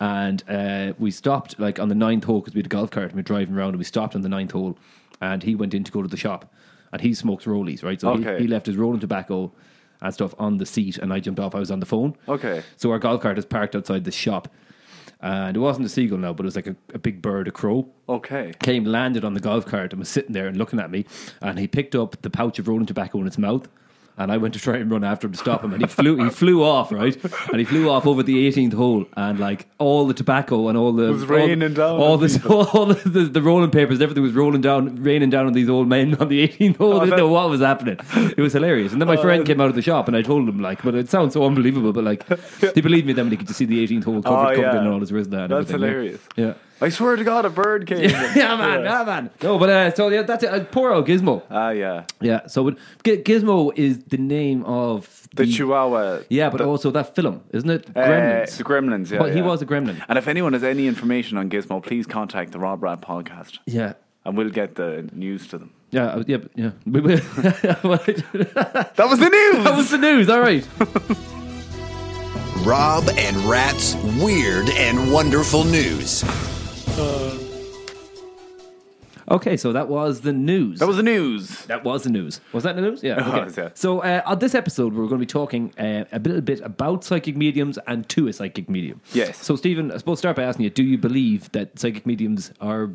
and 0.00 0.42
uh, 0.48 0.92
we 0.98 1.10
stopped 1.10 1.58
like 1.58 1.78
on 1.78 1.88
the 1.88 1.94
ninth 1.94 2.24
hole 2.24 2.40
because 2.40 2.54
we 2.54 2.58
had 2.60 2.66
a 2.66 2.68
golf 2.68 2.90
cart 2.90 3.06
and 3.06 3.14
we 3.14 3.18
were 3.20 3.22
driving 3.24 3.54
around, 3.56 3.70
and 3.70 3.78
we 3.78 3.84
stopped 3.84 4.14
on 4.14 4.22
the 4.22 4.28
ninth 4.28 4.52
hole, 4.52 4.78
and 5.20 5.42
he 5.42 5.54
went 5.54 5.74
in 5.74 5.84
to 5.84 5.92
go 5.92 6.02
to 6.02 6.08
the 6.08 6.16
shop, 6.16 6.52
and 6.92 7.00
he 7.02 7.14
smokes 7.14 7.44
rollies, 7.46 7.82
right? 7.82 8.00
So 8.00 8.10
Okay. 8.10 8.36
he, 8.36 8.42
he 8.42 8.48
left 8.48 8.66
his 8.66 8.76
rolling 8.76 9.00
tobacco 9.00 9.50
and 10.00 10.14
stuff 10.14 10.34
on 10.38 10.58
the 10.58 10.66
seat, 10.66 10.98
and 10.98 11.12
I 11.12 11.18
jumped 11.20 11.40
off. 11.40 11.54
I 11.54 11.58
was 11.58 11.70
on 11.70 11.80
the 11.80 11.86
phone. 11.86 12.16
Okay. 12.28 12.62
So 12.76 12.90
our 12.92 12.98
golf 13.00 13.20
cart 13.22 13.36
is 13.38 13.44
parked 13.44 13.74
outside 13.74 14.04
the 14.04 14.12
shop. 14.12 14.48
And 15.20 15.56
it 15.56 15.60
wasn't 15.60 15.86
a 15.86 15.88
seagull 15.88 16.18
now, 16.18 16.32
but 16.32 16.44
it 16.44 16.46
was 16.46 16.56
like 16.56 16.68
a, 16.68 16.76
a 16.94 16.98
big 16.98 17.20
bird, 17.20 17.48
a 17.48 17.50
crow 17.50 17.88
Okay. 18.08 18.52
came, 18.60 18.84
landed 18.84 19.24
on 19.24 19.34
the 19.34 19.40
golf 19.40 19.66
cart, 19.66 19.92
and 19.92 19.98
was 19.98 20.08
sitting 20.08 20.32
there 20.32 20.46
and 20.46 20.56
looking 20.56 20.78
at 20.78 20.90
me. 20.90 21.06
And 21.42 21.58
he 21.58 21.66
picked 21.66 21.94
up 21.96 22.22
the 22.22 22.30
pouch 22.30 22.58
of 22.58 22.68
rolling 22.68 22.86
tobacco 22.86 23.20
in 23.20 23.26
its 23.26 23.38
mouth. 23.38 23.68
And 24.18 24.32
I 24.32 24.36
went 24.36 24.52
to 24.54 24.60
try 24.60 24.76
and 24.78 24.90
run 24.90 25.04
after 25.04 25.26
him 25.28 25.32
to 25.32 25.38
stop 25.38 25.62
him, 25.62 25.72
and 25.72 25.80
he 25.80 25.86
flew. 25.88 26.16
He 26.24 26.28
flew 26.30 26.64
off, 26.64 26.90
right? 26.90 27.16
And 27.50 27.58
he 27.60 27.64
flew 27.64 27.88
off 27.88 28.04
over 28.04 28.22
the 28.24 28.48
18th 28.50 28.72
hole, 28.74 29.06
and 29.16 29.38
like 29.38 29.66
all 29.78 30.06
the 30.08 30.14
tobacco 30.14 30.66
and 30.68 30.76
all 30.76 30.92
the 30.92 31.12
Was 31.12 31.22
all- 31.22 31.28
raining 31.28 31.74
down 31.74 32.00
all 32.00 32.18
this, 32.18 32.44
all 32.46 32.86
the, 32.86 32.94
the, 33.08 33.20
the 33.26 33.40
rolling 33.42 33.70
papers, 33.70 34.00
everything 34.00 34.24
was 34.24 34.32
rolling 34.32 34.60
down, 34.60 34.96
raining 35.02 35.30
down 35.30 35.46
on 35.46 35.52
these 35.52 35.68
old 35.68 35.86
men 35.88 36.16
on 36.16 36.28
the 36.28 36.46
18th 36.48 36.76
hole. 36.78 36.94
Oh, 36.94 36.96
I 36.96 37.04
didn't 37.04 37.10
that- 37.10 37.16
know 37.18 37.28
what 37.28 37.48
was 37.48 37.60
happening. 37.60 37.98
It 38.36 38.38
was 38.40 38.52
hilarious. 38.54 38.92
And 38.92 39.00
then 39.00 39.06
my 39.06 39.16
Oh, 39.16 39.22
friend 39.22 39.46
came 39.46 39.60
out 39.60 39.68
of 39.68 39.76
the 39.76 39.82
shop, 39.82 40.08
and 40.08 40.16
I 40.16 40.22
told 40.22 40.48
him 40.48 40.58
like, 40.60 40.82
but 40.82 40.96
it 40.96 41.08
sounds 41.08 41.34
so 41.34 41.44
unbelievable, 41.44 41.92
but 41.92 42.02
like 42.04 42.24
he 42.74 42.80
believed 42.80 43.06
me 43.06 43.12
then 43.12 43.26
when 43.26 43.30
he 43.30 43.36
could 43.36 43.46
just 43.46 43.58
see 43.58 43.66
the 43.66 43.86
18th 43.86 44.04
hole 44.04 44.22
covered, 44.22 44.36
Oh, 44.36 44.54
covered 44.56 44.74
yeah. 44.74 44.80
in 44.82 44.88
all 44.88 44.98
his 45.00 45.12
wrist. 45.12 45.30
and 45.32 45.50
That's 45.52 45.70
hilarious. 45.70 46.20
Yeah. 46.36 46.54
I 46.80 46.90
swear 46.90 47.16
to 47.16 47.24
God, 47.24 47.44
a 47.44 47.50
bird 47.50 47.86
came. 47.86 48.08
Yeah, 48.08 48.10
man, 48.56 48.84
yeah, 48.84 49.02
man. 49.04 49.30
No, 49.42 49.58
but 49.58 49.68
uh, 49.68 49.94
so 49.94 50.08
yeah, 50.08 50.22
that's 50.22 50.44
it. 50.44 50.50
Uh, 50.52 50.64
poor 50.64 50.92
old 50.92 51.06
Gizmo. 51.08 51.42
Ah, 51.50 51.70
yeah. 51.70 52.04
Yeah, 52.20 52.46
so 52.46 52.68
it, 52.68 52.76
G- 53.04 53.16
Gizmo 53.18 53.72
is 53.76 53.98
the 54.04 54.16
name 54.18 54.64
of 54.64 55.28
The 55.34 55.44
Chihuahua. 55.46 56.20
Yeah, 56.28 56.50
but 56.50 56.58
the, 56.58 56.64
also 56.66 56.90
that 56.92 57.16
film, 57.16 57.42
isn't 57.52 57.68
it? 57.68 57.86
uh, 57.96 58.00
Gremlins. 58.00 58.56
the 58.58 58.64
Gremlins. 58.64 59.10
Yeah, 59.10 59.20
Well, 59.22 59.30
he 59.30 59.42
was 59.42 59.60
a 59.60 59.66
gremlin. 59.66 60.00
And 60.08 60.18
if 60.18 60.28
anyone 60.28 60.52
has 60.52 60.62
any 60.62 60.86
information 60.86 61.36
on 61.36 61.50
Gizmo, 61.50 61.82
please 61.82 62.06
contact 62.06 62.52
the 62.52 62.58
Rob 62.60 62.82
Rat 62.82 63.00
podcast, 63.00 63.58
Yeah. 63.66 63.94
and 64.24 64.36
we'll 64.36 64.50
get 64.50 64.76
the 64.76 65.08
news 65.12 65.48
to 65.48 65.58
them. 65.58 65.72
Yeah, 65.90 66.04
uh, 66.06 66.24
yeah, 66.28 66.36
yeah. 66.54 66.70
We- 66.86 67.00
we- 67.00 67.14
that 67.16 68.92
That 68.96 69.08
was 69.08 69.18
the 69.18 69.30
news. 69.30 69.64
That 69.64 69.76
was 69.76 69.90
the 69.90 69.98
news. 69.98 70.28
All 70.28 70.40
right. 70.40 70.64
Rob 72.64 73.08
and 73.16 73.36
Rat's 73.48 73.94
weird 74.20 74.68
and 74.70 75.10
wonderful 75.12 75.64
news. 75.64 76.22
Okay, 79.30 79.58
so 79.58 79.72
that 79.74 79.88
was 79.88 80.22
the 80.22 80.32
news. 80.32 80.78
that 80.78 80.86
was 80.88 80.96
the 80.96 81.02
news. 81.02 81.66
That 81.66 81.84
was 81.84 82.04
the 82.04 82.08
news. 82.10 82.40
Was 82.54 82.64
that 82.64 82.76
the 82.76 82.82
news? 82.82 83.02
Yeah. 83.02 83.28
Okay. 83.28 83.44
was, 83.44 83.56
yeah. 83.58 83.68
So 83.74 83.98
uh, 84.00 84.22
on 84.24 84.38
this 84.38 84.54
episode, 84.54 84.94
we're 84.94 85.02
going 85.06 85.18
to 85.20 85.26
be 85.26 85.26
talking 85.26 85.70
uh, 85.78 86.04
a 86.12 86.18
little 86.18 86.40
bit 86.40 86.60
about 86.62 87.04
psychic 87.04 87.36
mediums 87.36 87.78
and 87.86 88.08
to 88.08 88.28
a 88.28 88.32
psychic 88.32 88.70
medium. 88.70 89.02
Yes. 89.12 89.44
So 89.44 89.54
Stephen, 89.54 89.92
I 89.92 89.98
suppose 89.98 90.18
start 90.20 90.36
by 90.36 90.44
asking 90.44 90.64
you: 90.64 90.70
Do 90.70 90.82
you 90.82 90.96
believe 90.96 91.52
that 91.52 91.78
psychic 91.78 92.06
mediums 92.06 92.52
are 92.62 92.90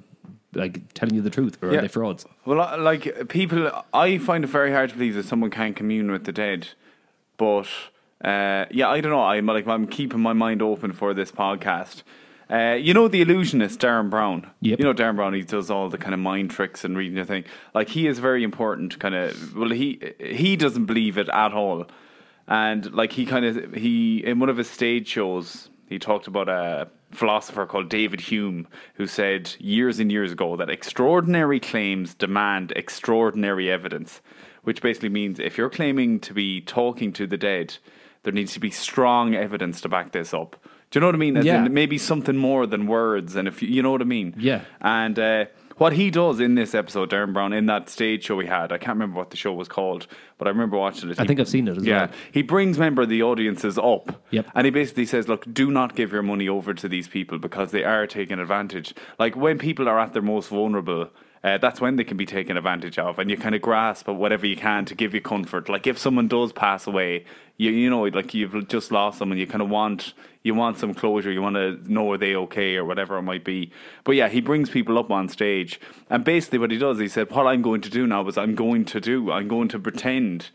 like 0.56 0.92
telling 0.96 1.14
you 1.14 1.22
the 1.22 1.30
truth, 1.30 1.62
or 1.62 1.72
Yeah. 1.72 1.78
are 1.78 1.82
they 1.84 1.88
frauds? 1.88 2.26
Well, 2.46 2.62
I- 2.62 2.76
like 2.78 3.28
people, 3.30 3.70
I 3.94 4.18
find 4.18 4.44
it 4.44 4.48
very 4.48 4.72
hard 4.72 4.90
to 4.90 4.96
believe 4.96 5.14
that 5.14 5.26
someone 5.26 5.52
can 5.52 5.76
commune 5.76 6.10
with 6.12 6.24
the 6.24 6.32
dead. 6.32 6.70
But 7.38 7.68
uh, 8.26 8.66
yeah, 8.72 8.90
I 8.90 9.02
don't 9.02 9.12
know. 9.12 9.22
I'm 9.24 9.46
like 9.46 9.68
I'm 9.68 9.86
keeping 9.86 10.20
my 10.20 10.34
mind 10.34 10.64
open 10.64 10.94
for 10.94 11.14
this 11.14 11.32
podcast. 11.32 12.02
Uh, 12.50 12.78
you 12.80 12.94
know 12.94 13.08
the 13.08 13.22
illusionist 13.22 13.80
Derren 13.80 14.10
Brown. 14.10 14.50
Yep. 14.62 14.80
You 14.80 14.86
know 14.86 14.94
Derren 14.94 15.16
Brown. 15.16 15.34
He 15.34 15.44
does 15.44 15.70
all 15.70 15.90
the 15.90 15.98
kind 15.98 16.14
of 16.14 16.20
mind 16.20 16.52
tricks 16.52 16.84
and 16.84 16.98
reading 16.98 17.16
the 17.16 17.26
thing. 17.26 17.46
Like 17.74 17.90
he 17.90 18.08
is 18.08 18.20
very 18.20 18.44
important. 18.44 19.00
Kind 19.00 19.16
of. 19.16 19.56
Well, 19.56 19.70
he 19.70 20.14
he 20.20 20.56
doesn't 20.56 20.86
believe 20.86 21.18
it 21.18 21.30
at 21.30 21.54
all. 21.54 21.88
And 22.48 22.94
like 22.94 23.14
he 23.14 23.26
kind 23.26 23.46
of 23.46 23.74
he 23.74 24.24
in 24.26 24.40
one 24.40 24.50
of 24.50 24.58
his 24.58 24.70
stage 24.70 25.08
shows 25.08 25.70
he 25.88 26.00
talked 26.00 26.28
about 26.28 26.50
a 26.50 26.88
philosopher 27.12 27.66
called 27.66 27.90
David 27.90 28.20
Hume 28.20 28.68
who 28.96 29.08
said 29.08 29.56
years 29.60 30.00
and 30.00 30.12
years 30.12 30.32
ago 30.32 30.56
that 30.58 30.70
extraordinary 30.70 31.60
claims 31.60 32.14
demand 32.14 32.74
extraordinary 32.76 33.72
evidence, 33.72 34.22
which 34.64 34.82
basically 34.82 35.10
means 35.10 35.40
if 35.40 35.58
you're 35.58 35.70
claiming 35.70 36.20
to 36.22 36.34
be 36.34 36.62
talking 36.62 37.14
to 37.14 37.28
the 37.28 37.38
dead, 37.38 37.78
there 38.24 38.34
needs 38.34 38.54
to 38.54 38.60
be 38.60 38.72
strong 38.72 39.36
evidence 39.36 39.82
to 39.82 39.90
back 39.90 40.12
this 40.12 40.34
up. 40.34 40.58
Do 40.94 40.98
you 41.00 41.02
know 41.02 41.08
what 41.08 41.16
I 41.16 41.18
mean? 41.18 41.38
As 41.38 41.46
Yeah. 41.46 41.68
maybe 41.68 41.98
something 41.98 42.38
more 42.38 42.68
than 42.68 42.86
words, 42.86 43.36
and 43.36 43.48
if 43.48 43.64
you, 43.64 43.68
you 43.68 43.82
know 43.82 43.90
what 43.92 44.02
I 44.02 44.06
mean. 44.06 44.36
Yeah. 44.38 44.62
And 44.80 45.18
uh, 45.18 45.46
what 45.78 45.94
he 45.94 46.12
does 46.12 46.40
in 46.40 46.54
this 46.54 46.76
episode, 46.76 47.10
Derren 47.10 47.34
Brown, 47.34 47.52
in 47.52 47.66
that 47.66 47.90
stage 47.90 48.26
show 48.26 48.36
we 48.36 48.46
had, 48.46 48.72
I 48.72 48.78
can't 48.78 48.96
remember 48.98 49.18
what 49.18 49.32
the 49.32 49.36
show 49.38 49.54
was 49.54 49.68
called, 49.68 50.06
but 50.38 50.48
I 50.48 50.52
remember 50.52 50.78
watching 50.78 51.10
it. 51.10 51.20
I 51.20 51.24
He- 51.24 51.28
think 51.30 51.40
I've 51.40 51.48
seen 51.48 51.68
it 51.68 51.78
as 51.78 51.84
yeah, 51.84 51.98
well. 52.02 52.10
he 52.32 52.44
brings 52.44 52.78
member 52.78 53.02
of 53.02 53.10
the 53.10 53.24
audiences 53.24 53.80
up, 53.80 54.22
Yep. 54.30 54.46
and 54.54 54.66
he 54.66 54.70
basically 54.70 55.08
says, 55.08 55.28
"Look, 55.28 55.52
do 55.52 55.72
not 55.72 55.96
give 55.96 56.12
your 56.12 56.22
money 56.22 56.48
over 56.48 56.76
to 56.76 56.88
these 56.88 57.08
people 57.08 57.40
because 57.40 57.72
they 57.72 57.84
are 57.84 58.06
taking 58.06 58.38
advantage. 58.38 58.94
Like 59.18 59.36
when 59.36 59.58
people 59.58 59.90
are 59.90 60.00
at 60.00 60.14
their 60.14 60.22
most 60.22 60.50
vulnerable." 60.50 61.10
Uh, 61.44 61.58
that's 61.58 61.82
when 61.82 61.98
they 61.98 62.06
can 62.06 62.16
be 62.16 62.26
taken 62.26 62.56
advantage 62.56 62.98
of, 62.98 63.20
and 63.20 63.30
you 63.30 63.36
kind 63.36 63.54
of 63.54 63.62
grasp 63.62 64.08
at 64.08 64.16
whatever 64.16 64.48
you 64.48 64.56
can 64.56 64.86
to 64.86 64.96
give 64.96 65.14
you 65.14 65.20
comfort. 65.20 65.68
Like 65.68 65.86
if 65.86 65.98
someone 65.98 66.30
does 66.30 66.54
pass 66.54 66.88
away, 66.88 67.26
you 67.58 67.70
you 67.72 67.90
know, 67.90 68.04
like 68.04 68.34
you've 68.34 68.68
just 68.70 68.92
lost 68.94 69.18
someone, 69.18 69.38
you 69.38 69.46
kind 69.46 69.62
of 69.62 69.70
want 69.70 70.14
you 70.44 70.56
want 70.56 70.78
some 70.78 70.94
closure. 70.94 71.32
You 71.32 71.42
want 71.42 71.56
to 71.56 71.92
know 71.92 72.12
are 72.14 72.18
they 72.18 72.34
okay 72.36 72.78
or 72.78 72.86
whatever 72.86 73.18
it 73.18 73.24
might 73.24 73.44
be. 73.44 73.72
But 74.06 74.14
yeah, 74.14 74.30
he 74.30 74.40
brings 74.40 74.70
people 74.70 74.98
up 74.98 75.12
on 75.12 75.28
stage, 75.28 75.82
and 76.10 76.24
basically 76.24 76.60
what 76.60 76.72
he 76.72 76.78
does, 76.78 76.98
he 77.00 77.10
said, 77.10 77.30
"What 77.30 77.46
I'm 77.46 77.62
going 77.62 77.82
to 77.82 77.90
do 77.90 78.08
now 78.08 78.26
is 78.28 78.38
I'm 78.38 78.56
going 78.56 78.86
to 78.86 79.02
do, 79.02 79.30
I'm 79.30 79.50
going 79.50 79.68
to 79.70 79.80
pretend 79.80 80.50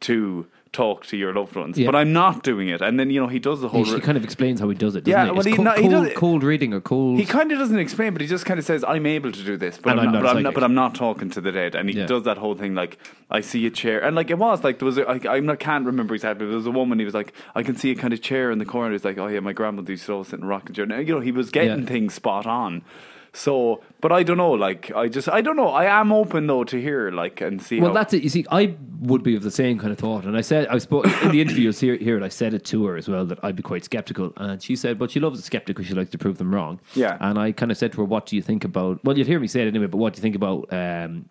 to 0.00 0.46
talk 0.74 1.06
to 1.06 1.16
your 1.16 1.32
loved 1.32 1.56
ones, 1.56 1.78
Yeah. 1.78 1.86
but 1.86 1.94
I'm 1.96 2.12
not 2.12 2.42
doing 2.42 2.68
it." 2.68 2.82
And 2.82 2.98
then 3.00 3.08
you 3.10 3.20
know 3.20 3.28
he 3.28 3.38
does 3.38 3.60
the 3.62 3.68
whole. 3.68 3.84
He, 3.84 3.94
he 3.94 4.00
kind 4.00 4.18
of 4.18 4.24
explains 4.24 4.60
how 4.60 4.68
he 4.68 4.74
does 4.74 4.94
it. 4.96 5.08
Yeah, 5.08 5.24
he? 5.26 5.30
well, 5.30 5.42
he- 5.44 5.56
co- 5.56 5.62
no, 5.62 5.72
he 5.72 5.88
cold, 5.88 6.14
cold 6.14 6.42
reading 6.42 6.74
or 6.74 6.80
cold. 6.82 7.18
He 7.18 7.24
kind 7.24 7.50
of 7.52 7.58
doesn't 7.58 7.78
explain, 7.78 8.12
but 8.12 8.20
he 8.20 8.26
just 8.28 8.44
kind 8.44 8.58
of 8.60 8.66
says, 8.66 8.84
"I'm 8.86 9.06
able 9.06 9.32
to 9.32 9.42
do 9.42 9.56
this, 9.56 9.78
but 9.78 9.92
I'm, 9.92 10.00
I'm 10.00 10.12
not, 10.12 10.22
but, 10.22 10.36
I'm 10.36 10.42
not, 10.42 10.54
but 10.54 10.64
I'm 10.64 10.74
not 10.74 10.94
talking 10.94 11.30
to 11.30 11.40
the 11.40 11.52
dead." 11.52 11.74
And 11.74 11.88
he 11.88 11.96
Yeah. 11.96 12.06
does 12.06 12.24
that 12.24 12.36
whole 12.38 12.54
thing 12.54 12.74
like, 12.74 12.98
"I 13.30 13.40
see 13.40 13.64
a 13.66 13.70
chair," 13.70 13.98
and 14.04 14.14
like 14.16 14.28
it 14.30 14.38
was 14.38 14.62
like 14.64 14.78
there 14.80 14.86
was, 14.86 14.98
a, 14.98 15.08
I, 15.08 15.36
I 15.36 15.40
not- 15.40 15.60
can't 15.60 15.86
remember 15.86 16.14
exactly. 16.14 16.44
But 16.44 16.50
there 16.50 16.56
was 16.58 16.66
a 16.66 16.70
woman. 16.70 16.98
He 16.98 17.04
was 17.04 17.14
like, 17.14 17.32
"I 17.54 17.62
can 17.62 17.76
see 17.76 17.90
a 17.92 17.94
kind 17.94 18.12
of 18.12 18.20
chair 18.20 18.50
in 18.50 18.58
the 18.58 18.66
corner." 18.66 18.92
He's 18.92 19.04
like, 19.04 19.16
"Oh 19.18 19.28
yeah, 19.28 19.40
my 19.40 19.52
grandmother 19.52 19.92
used 19.92 20.06
to 20.06 20.12
always 20.12 20.28
sit 20.28 20.40
in 20.40 20.44
a 20.44 20.48
rocking 20.48 20.74
chair." 20.74 20.86
Now, 20.86 20.98
you 20.98 21.14
know, 21.14 21.20
he 21.20 21.32
was 21.32 21.50
getting 21.50 21.80
Yeah. 21.80 21.86
things 21.86 22.14
spot 22.14 22.46
on. 22.46 22.82
So, 23.36 23.82
but 24.00 24.12
I 24.12 24.22
don't 24.22 24.36
know. 24.36 24.52
Like, 24.52 24.92
I 24.94 25.08
just, 25.08 25.28
I 25.28 25.40
don't 25.40 25.56
know. 25.56 25.68
I 25.68 25.86
am 26.00 26.12
open 26.12 26.46
though 26.46 26.62
to 26.64 26.80
hear 26.80 27.10
like 27.10 27.40
and 27.40 27.60
see. 27.60 27.80
Well, 27.80 27.90
how, 27.90 27.94
that's 27.94 28.14
it. 28.14 28.22
You 28.22 28.28
see, 28.28 28.46
I 28.50 28.76
would 29.00 29.24
be 29.24 29.34
of 29.34 29.42
the 29.42 29.50
same 29.50 29.76
kind 29.78 29.92
of 29.92 29.98
thought, 29.98 30.24
and 30.24 30.36
I 30.36 30.40
said, 30.40 30.68
I 30.68 30.78
spoke 30.78 31.06
in 31.22 31.32
the 31.32 31.40
interview 31.40 31.72
here, 31.72 31.96
here, 31.96 32.14
and 32.14 32.24
I 32.24 32.28
said 32.28 32.54
it 32.54 32.64
to 32.66 32.86
her 32.86 32.96
as 32.96 33.08
well 33.08 33.26
that 33.26 33.40
I'd 33.42 33.56
be 33.56 33.62
quite 33.62 33.84
skeptical, 33.84 34.32
and 34.36 34.62
she 34.62 34.76
said, 34.76 34.98
but 35.00 35.10
she 35.10 35.18
loves 35.18 35.38
a 35.40 35.42
skeptic 35.42 35.74
because 35.74 35.88
she 35.88 35.94
likes 35.94 36.10
to 36.10 36.18
prove 36.18 36.38
them 36.38 36.54
wrong. 36.54 36.80
Yeah. 36.94 37.18
And 37.20 37.38
I 37.38 37.50
kind 37.50 37.72
of 37.72 37.76
said 37.76 37.90
to 37.92 37.98
her, 37.98 38.04
what 38.04 38.26
do 38.26 38.36
you 38.36 38.42
think 38.42 38.64
about? 38.64 39.04
Well, 39.04 39.18
you'd 39.18 39.26
hear 39.26 39.40
me 39.40 39.48
say 39.48 39.62
it 39.62 39.66
anyway, 39.66 39.86
but 39.88 39.98
what 39.98 40.14
do 40.14 40.18
you 40.18 40.22
think 40.22 40.36
about? 40.36 40.72
Um, 40.72 41.28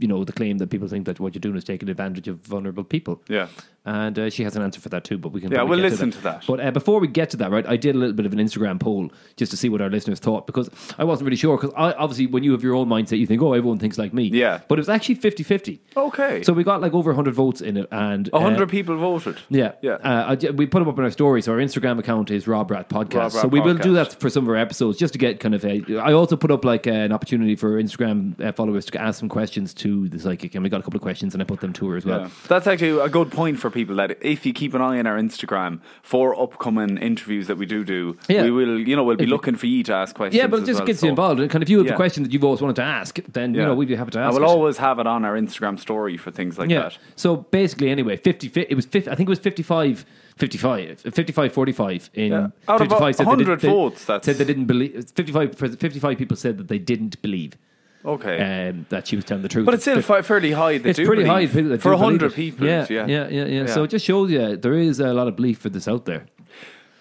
you 0.00 0.08
know 0.08 0.24
the 0.24 0.32
claim 0.32 0.58
that 0.58 0.70
people 0.70 0.88
think 0.88 1.06
that 1.06 1.20
what 1.20 1.34
you're 1.34 1.40
doing 1.40 1.56
is 1.56 1.64
taking 1.64 1.88
advantage 1.88 2.28
of 2.28 2.38
vulnerable 2.40 2.84
people. 2.84 3.22
Yeah. 3.28 3.48
and 3.84 4.18
uh, 4.18 4.30
she 4.30 4.44
has 4.44 4.56
an 4.56 4.62
answer 4.62 4.80
for 4.80 4.88
that 4.90 5.04
too. 5.04 5.18
But 5.18 5.32
we 5.32 5.40
can 5.40 5.52
Yeah, 5.52 5.62
we'll 5.62 5.78
listen 5.78 6.10
to 6.10 6.18
to 6.18 6.22
that. 6.24 6.40
that. 6.40 6.46
But 6.46 6.60
uh, 6.60 6.70
before 6.70 7.00
we 7.00 7.08
get 7.08 7.30
to 7.30 7.36
that, 7.38 7.50
right, 7.50 7.66
I 7.66 7.76
did 7.76 7.94
a 7.94 7.98
little 7.98 8.14
bit 8.14 8.26
of 8.26 8.32
an 8.32 8.38
Instagram 8.38 8.80
poll 8.80 9.10
just 9.36 9.50
to 9.52 9.56
see 9.56 9.68
what 9.68 9.80
our 9.80 9.90
listeners 9.90 10.18
thought 10.18 10.46
because 10.46 10.70
I 10.98 11.04
wasn't 11.04 11.26
really 11.26 11.36
sure. 11.36 11.56
Because 11.56 11.72
obviously, 11.76 12.26
when 12.26 12.42
you 12.42 12.52
have 12.52 12.62
your 12.62 12.74
own 12.74 12.88
mindset, 12.88 13.18
you 13.18 13.26
think, 13.26 13.42
oh, 13.42 13.52
everyone 13.52 13.78
thinks 13.78 13.98
like 13.98 14.12
me. 14.12 14.24
Yeah. 14.24 14.60
But 14.68 14.78
it 14.78 14.82
was 14.82 14.88
actually 14.88 15.16
50 15.16 15.42
50. 15.42 15.80
Okay. 15.96 16.42
So 16.42 16.52
we 16.52 16.64
got 16.64 16.80
like 16.80 16.94
over 16.94 17.10
100 17.10 17.34
votes 17.34 17.60
in 17.60 17.76
it. 17.76 17.88
And 17.90 18.28
a 18.28 18.36
uh, 18.36 18.40
hundred 18.40 18.68
people 18.68 18.96
voted. 18.96 19.38
yeah, 19.48 19.72
Yeah. 19.82 19.94
Uh, 19.94 20.36
we 20.54 20.66
put 20.66 20.80
them 20.80 20.88
up 20.88 20.98
on 20.98 21.04
our 21.04 21.10
story. 21.10 21.42
So 21.42 21.52
our 21.52 21.58
Instagram 21.58 21.98
account 21.98 22.30
is 22.30 22.46
Rob 22.46 22.70
Rat 22.70 22.88
Podcast. 22.88 23.14
Rob 23.14 23.34
Rat 23.34 23.42
so 23.42 23.48
we 23.48 23.60
will 23.60 23.74
do 23.74 23.94
that 23.94 24.18
for 24.20 24.30
some 24.30 24.44
of 24.44 24.50
our 24.50 24.56
episodes, 24.56 24.98
just 24.98 25.12
to 25.14 25.18
get 25.18 25.40
kind 25.40 25.54
of 25.54 25.64
a. 25.64 25.82
I 25.98 26.12
also 26.12 26.36
put 26.36 26.50
up 26.50 26.64
like 26.64 26.86
uh, 26.86 26.90
an 26.90 27.12
opportunity 27.12 27.56
for 27.56 27.82
Instagram 27.82 28.40
uh, 28.40 28.52
followers 28.52 28.86
to 28.86 29.00
ask 29.00 29.18
some 29.20 29.28
questions 29.28 29.74
to 29.74 29.89
the 30.08 30.18
psychic, 30.18 30.54
and 30.54 30.62
we 30.64 30.70
got 30.70 30.80
a 30.80 30.82
couple 30.82 30.96
of 30.98 31.02
questions, 31.02 31.34
and 31.34 31.42
I 31.42 31.44
put 31.44 31.60
them 31.60 31.72
to 31.74 31.88
her 31.88 31.96
as 31.96 32.04
well. 32.04 32.20
Yeah. 32.22 32.28
That's 32.48 32.66
actually 32.66 32.98
a 32.98 33.08
good 33.08 33.30
point 33.30 33.58
for 33.58 33.70
people 33.70 33.96
that 33.96 34.16
if 34.22 34.44
you 34.46 34.52
keep 34.52 34.74
an 34.74 34.80
eye 34.80 34.98
on 34.98 35.06
our 35.06 35.16
Instagram 35.18 35.80
for 36.02 36.38
upcoming 36.40 36.98
interviews 36.98 37.46
that 37.48 37.56
we 37.58 37.66
do 37.66 37.84
do, 37.84 38.16
Yeah. 38.28 38.42
we 38.44 38.50
will, 38.50 38.78
you 38.78 38.94
know, 38.96 39.04
we'll 39.04 39.16
be 39.16 39.24
If 39.24 39.30
looking 39.30 39.56
for 39.56 39.66
you 39.66 39.82
to 39.84 39.94
ask 39.94 40.14
questions. 40.14 40.38
Yeah, 40.40 40.46
but 40.46 40.60
it 40.60 40.66
just 40.66 40.80
well, 40.80 40.86
gets 40.86 41.00
so- 41.00 41.06
you 41.06 41.10
involved. 41.10 41.40
And 41.40 41.50
kind 41.50 41.62
of 41.62 41.66
if 41.66 41.70
you 41.70 41.78
have 41.78 41.86
Yeah. 41.86 41.92
a 41.94 41.96
question 41.96 42.22
that 42.22 42.32
you've 42.32 42.44
always 42.44 42.60
wanted 42.60 42.76
to 42.76 42.82
ask, 42.82 43.18
then 43.32 43.54
you 43.54 43.62
know 43.62 43.74
we'd 43.74 43.88
be 43.88 43.94
happy 43.96 44.10
to 44.12 44.18
ask. 44.20 44.32
I 44.32 44.38
will 44.38 44.44
it. 44.46 44.50
always 44.50 44.76
have 44.78 44.98
it 44.98 45.06
on 45.06 45.24
our 45.24 45.34
Instagram 45.36 45.78
story 45.78 46.16
for 46.16 46.30
things 46.30 46.58
like 46.58 46.68
that. 46.70 46.98
So 47.16 47.36
basically, 47.36 47.90
anyway, 47.90 48.16
50, 48.16 48.50
it 48.68 48.74
was 48.74 48.86
50, 48.86 49.10
I 49.10 49.14
think 49.14 49.28
it 49.28 49.30
was 49.30 49.38
55, 49.38 50.04
55, 50.36 51.00
55 51.12 51.52
45 51.52 52.10
in 52.14 52.32
Yeah. 52.32 52.38
Out 52.68 52.80
of 52.80 52.88
55 52.88 53.16
said 53.16 53.26
they 53.26 53.28
100 53.28 53.60
did- 53.60 53.68
they 53.68 53.68
votes, 53.74 54.02
said 54.02 54.22
they 54.22 54.44
didn't 54.44 54.64
believe 54.66 55.04
55, 55.14 55.54
55 55.56 56.16
people 56.18 56.36
said 56.36 56.56
that 56.58 56.68
they 56.68 56.78
didn't 56.78 57.20
believe 57.22 57.56
Okay. 58.04 58.68
um, 58.68 58.86
that 58.88 59.06
she 59.06 59.16
was 59.16 59.24
telling 59.24 59.42
the 59.42 59.48
truth. 59.48 59.66
but 59.66 59.74
it's 59.74 59.84
still 59.84 60.00
fi- 60.02 60.22
fairly 60.22 60.52
high. 60.52 60.72
It's 60.72 60.98
pretty 60.98 61.24
high 61.24 61.40
believe. 61.46 61.52
people 61.52 61.70
that 61.70 61.82
for 61.82 61.90
do 61.92 61.98
100 61.98 62.32
people. 62.34 62.66
Yeah, 62.66 62.86
yeah. 62.88 63.06
yeah, 63.06 63.28
yeah, 63.28 63.44
yeah, 63.44 63.66
So 63.66 63.82
it 63.84 63.88
just 63.88 64.04
shows 64.04 64.30
you 64.30 64.56
there 64.56 64.74
is 64.74 65.00
a 65.00 65.12
lot 65.12 65.28
of 65.28 65.36
belief 65.36 65.58
for 65.58 65.68
this 65.68 65.86
out 65.86 66.06
there. 66.06 66.26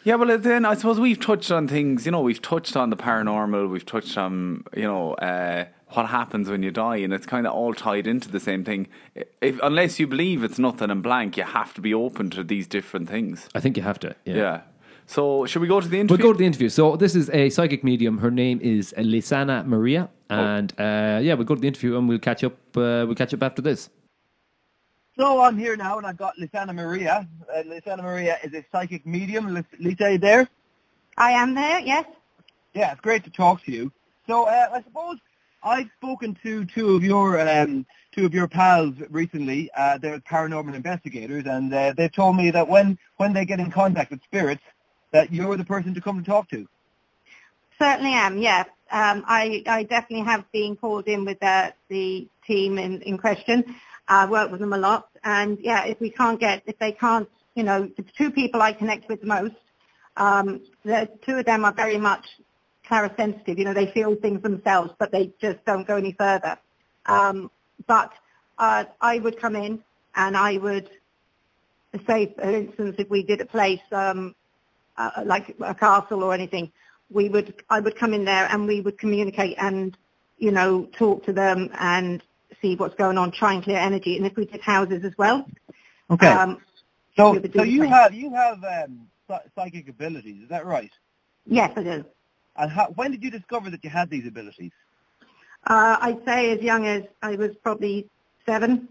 Yeah, 0.04 0.16
well, 0.16 0.38
then 0.38 0.66
I 0.66 0.76
suppose 0.76 1.00
we've 1.00 1.20
touched 1.20 1.52
on 1.52 1.68
things. 1.68 2.06
You 2.06 2.12
know, 2.12 2.22
we've 2.22 2.42
touched 2.42 2.76
on 2.78 2.90
the 2.90 2.96
paranormal. 2.98 3.70
We've 3.70 3.86
touched 3.86 4.18
on 4.18 4.64
you 4.76 4.84
know 4.84 5.14
uh, 5.16 5.66
what 5.90 6.08
happens 6.08 6.50
when 6.50 6.64
you 6.64 6.72
die, 6.72 6.98
and 6.98 7.14
it's 7.14 7.26
kind 7.26 7.46
of 7.46 7.54
all 7.54 7.74
tied 7.74 8.08
into 8.08 8.30
the 8.30 8.40
same 8.40 8.64
thing. 8.64 8.88
If 9.42 9.60
unless 9.62 10.00
you 10.00 10.08
believe 10.08 10.44
it's 10.44 10.58
nothing 10.58 10.90
and 10.90 11.04
blank, 11.04 11.36
you 11.38 11.44
have 11.44 11.74
to 11.76 11.82
be 11.82 11.94
open 11.94 12.30
to 12.32 12.44
these 12.44 12.66
different 12.66 13.10
things. 13.10 13.50
I 13.54 13.60
think 13.60 13.76
you 13.78 13.84
have 13.84 14.00
to. 14.00 14.16
Yeah. 14.26 14.36
Yeah. 14.36 14.62
So 15.10 15.48
should 15.48 15.64
we 15.64 15.68
go 15.68 15.82
to 15.82 15.88
the 15.88 16.00
interview? 16.00 16.18
We'll 16.24 16.28
go 16.28 16.34
to 16.34 16.38
the 16.38 16.46
interview. 16.46 16.70
So 16.70 16.96
this 16.96 17.16
is 17.16 17.32
a 17.32 17.50
psychic 17.50 17.84
medium. 17.84 18.20
Her 18.20 18.30
name 18.30 18.60
is 18.62 18.94
Lisana 18.96 19.66
Maria, 19.66 20.08
Oh. 20.30 20.36
and 20.36 20.72
uh, 20.80 21.20
yeah, 21.24 21.34
we'll 21.34 21.46
go 21.46 21.56
to 21.56 21.62
the 21.62 21.68
interview 21.68 21.98
and 21.98 22.08
we'll 22.08 22.20
catch 22.20 22.44
up. 22.44 22.54
Uh, 22.78 23.06
we'll 23.08 23.16
catch 23.16 23.34
up 23.34 23.42
after 23.42 23.64
this. 23.64 23.90
So 25.18 25.42
I'm 25.42 25.58
here 25.58 25.76
now, 25.76 25.98
and 25.98 26.06
I've 26.06 26.18
got 26.18 26.36
Lisana 26.40 26.76
Maria. 26.76 27.28
Uh, 27.52 27.64
Lisana 27.64 28.04
Maria 28.04 28.38
is 28.44 28.54
a 28.54 28.64
psychic 28.72 29.04
medium. 29.08 29.52
Lis- 29.52 29.66
Lisa, 29.80 30.04
are 30.06 30.12
you 30.12 30.18
there? 30.20 30.48
I 31.18 31.32
am 31.32 31.56
there, 31.56 31.80
yes. 31.80 32.06
Yeah, 32.76 32.92
it's 32.92 33.02
great 33.02 33.24
to 33.24 33.32
talk 33.32 33.64
to 33.66 33.72
you. 33.72 33.92
So 34.28 34.44
uh, 34.46 34.68
I 34.72 34.84
suppose 34.84 35.18
I've 35.64 35.90
spoken 35.98 36.38
to 36.44 36.66
two 36.66 36.96
of 36.96 37.04
your 37.04 37.42
um, 37.50 37.84
two 38.12 38.28
of 38.28 38.34
your 38.36 38.48
pals 38.48 38.94
recently. 39.10 39.72
Uh, 39.76 39.98
they're 39.98 40.20
paranormal 40.20 40.76
investigators, 40.76 41.46
and 41.48 41.74
uh, 41.74 41.94
they 41.98 42.10
told 42.10 42.36
me 42.36 42.52
that 42.52 42.68
when 42.68 42.96
when 43.18 43.34
they 43.34 43.44
get 43.44 43.60
in 43.60 43.72
contact 43.72 44.12
with 44.12 44.22
spirits, 44.24 44.62
that 45.12 45.34
you're 45.34 45.58
the 45.58 45.66
person 45.66 45.94
to 45.94 46.02
come 46.02 46.18
and 46.18 46.26
talk 46.26 46.50
to. 46.50 46.68
Certainly 47.80 48.14
am, 48.14 48.38
yeah. 48.38 48.64
Um, 48.92 49.24
I, 49.28 49.64
I 49.68 49.84
definitely 49.84 50.26
have 50.26 50.52
been 50.52 50.76
called 50.76 51.08
in 51.08 51.26
with 51.26 51.42
uh, 51.44 51.72
the 51.90 52.28
team 52.46 52.78
in, 52.78 53.02
in 53.04 53.18
question. 53.18 53.76
I 54.08 54.26
work 54.26 54.52
with 54.52 54.60
them 54.60 54.74
a 54.74 54.78
lot. 54.78 55.10
And 55.24 55.60
yeah, 55.62 55.86
if 55.86 56.00
we 56.00 56.10
can't 56.10 56.40
get, 56.40 56.64
if 56.66 56.78
they 56.80 56.92
can't, 56.92 57.30
you 57.56 57.64
know, 57.64 57.90
the 57.96 58.04
two 58.18 58.32
people 58.32 58.62
I 58.62 58.74
connect 58.74 59.08
with 59.08 59.24
most, 59.24 59.56
um, 60.18 60.62
the 60.84 61.10
two 61.26 61.38
of 61.38 61.46
them 61.46 61.64
are 61.64 61.74
very 61.74 61.98
much 61.98 62.26
clarisensitive. 62.90 63.58
You 63.58 63.66
know, 63.66 63.74
they 63.74 63.92
feel 63.92 64.16
things 64.16 64.42
themselves, 64.42 64.92
but 64.98 65.12
they 65.12 65.32
just 65.40 65.64
don't 65.66 65.88
go 65.88 65.96
any 65.96 66.14
further. 66.14 66.58
Um, 67.06 67.52
but 67.88 68.12
uh, 68.58 68.86
I 69.00 69.20
would 69.20 69.40
come 69.40 69.56
in 69.56 69.84
and 70.16 70.36
I 70.36 70.58
would 70.58 70.90
say, 72.08 72.34
for 72.36 72.50
instance, 72.50 72.96
if 72.98 73.10
we 73.10 73.24
did 73.24 73.42
a 73.42 73.46
place 73.46 73.80
um, 73.92 74.36
uh, 75.00 75.24
like 75.26 75.56
a 75.62 75.74
castle 75.74 76.24
or 76.24 76.34
anything, 76.34 76.72
we 77.10 77.30
would 77.30 77.64
I 77.70 77.80
would 77.80 77.96
come 77.96 78.14
in 78.14 78.26
there 78.26 78.48
and 78.52 78.68
we 78.68 78.82
would 78.82 78.98
communicate 79.00 79.56
and 79.58 79.98
you 80.38 80.52
know 80.52 80.88
talk 80.98 81.26
to 81.26 81.34
them 81.34 81.70
and 81.80 82.22
see 82.62 82.76
what's 82.76 82.96
going 82.96 83.18
on, 83.18 83.32
try 83.32 83.54
and 83.54 83.64
clear 83.64 83.78
energy. 83.78 84.18
And 84.18 84.26
if 84.26 84.36
we 84.36 84.46
did 84.46 84.62
houses 84.62 85.04
as 85.04 85.18
well, 85.18 85.46
Okay. 86.12 86.28
um, 86.28 86.62
so 87.16 87.32
we 87.32 87.52
so 87.56 87.64
you 87.64 87.84
have 87.84 88.14
you 88.14 88.34
have 88.34 88.64
um, 88.64 89.08
psychic 89.56 89.90
abilities. 89.90 90.44
Is 90.44 90.50
that 90.50 90.66
right? 90.66 90.92
yes, 91.46 91.72
I 91.76 91.84
do. 91.84 92.06
And 92.56 92.72
how, 92.72 92.88
when 92.96 93.12
did 93.12 93.24
you 93.24 93.32
discover 93.32 93.70
that 93.70 93.84
you 93.84 93.90
had 93.90 94.10
these 94.10 94.28
abilities? 94.28 94.72
Uh, 95.66 95.98
I'd 96.02 96.24
say 96.26 96.52
as 96.52 96.62
young 96.62 96.86
as 96.88 97.04
I 97.22 97.36
was 97.36 97.52
probably 97.64 98.08
seven. 98.46 98.90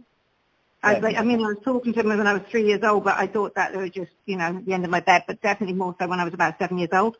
I, 0.83 0.95
was 0.95 1.03
like, 1.03 1.17
I 1.17 1.23
mean, 1.23 1.41
I 1.45 1.49
was 1.49 1.59
talking 1.65 1.93
to 1.93 2.03
them 2.03 2.17
when 2.17 2.27
I 2.27 2.35
was 2.35 2.43
three 2.51 2.67
years 2.67 2.83
old, 2.85 3.05
but 3.05 3.17
I 3.17 3.27
thought 3.27 3.55
that 3.57 3.73
they 3.73 3.79
were 3.79 3.89
just, 3.89 4.13
you 4.27 4.37
know, 4.37 4.63
the 4.65 4.73
end 4.73 4.85
of 4.85 4.91
my 4.91 5.01
bed. 5.01 5.25
But 5.27 5.41
definitely 5.43 5.75
more 5.75 5.95
so 5.99 6.07
when 6.07 6.21
I 6.21 6.25
was 6.25 6.35
about 6.35 6.59
seven 6.59 6.79
years 6.79 6.91
old. 6.93 7.17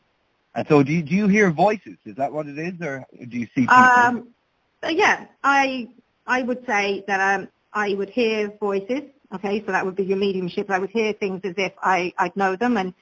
And 0.55 0.67
so 0.67 0.81
do 0.81 0.91
you, 0.93 1.03
do 1.03 1.13
you 1.13 1.27
hear 1.27 1.51
voices? 1.51 1.97
Is 2.05 2.15
that 2.15 2.31
what 2.31 2.47
it 2.47 2.57
is, 2.57 2.73
or 2.81 3.05
do 3.27 3.37
you 3.37 3.45
see 3.55 3.61
people? 3.61 3.75
Um, 3.75 4.29
uh, 4.83 4.87
yeah, 4.89 5.25
I 5.43 5.89
I 6.25 6.41
would 6.41 6.65
say 6.65 7.03
that 7.07 7.39
um, 7.39 7.49
I 7.73 7.93
would 7.93 8.09
hear 8.09 8.49
voices. 8.59 9.03
Okay, 9.33 9.63
so 9.65 9.71
that 9.71 9.85
would 9.85 9.95
be 9.95 10.05
your 10.05 10.17
mediumship. 10.17 10.71
I 10.71 10.79
would 10.79 10.89
hear 10.89 11.13
things 11.13 11.41
as 11.43 11.53
if 11.57 11.73
I 11.83 12.13
I'd 12.17 12.35
know 12.35 12.55
them, 12.55 12.77
and 12.77 12.93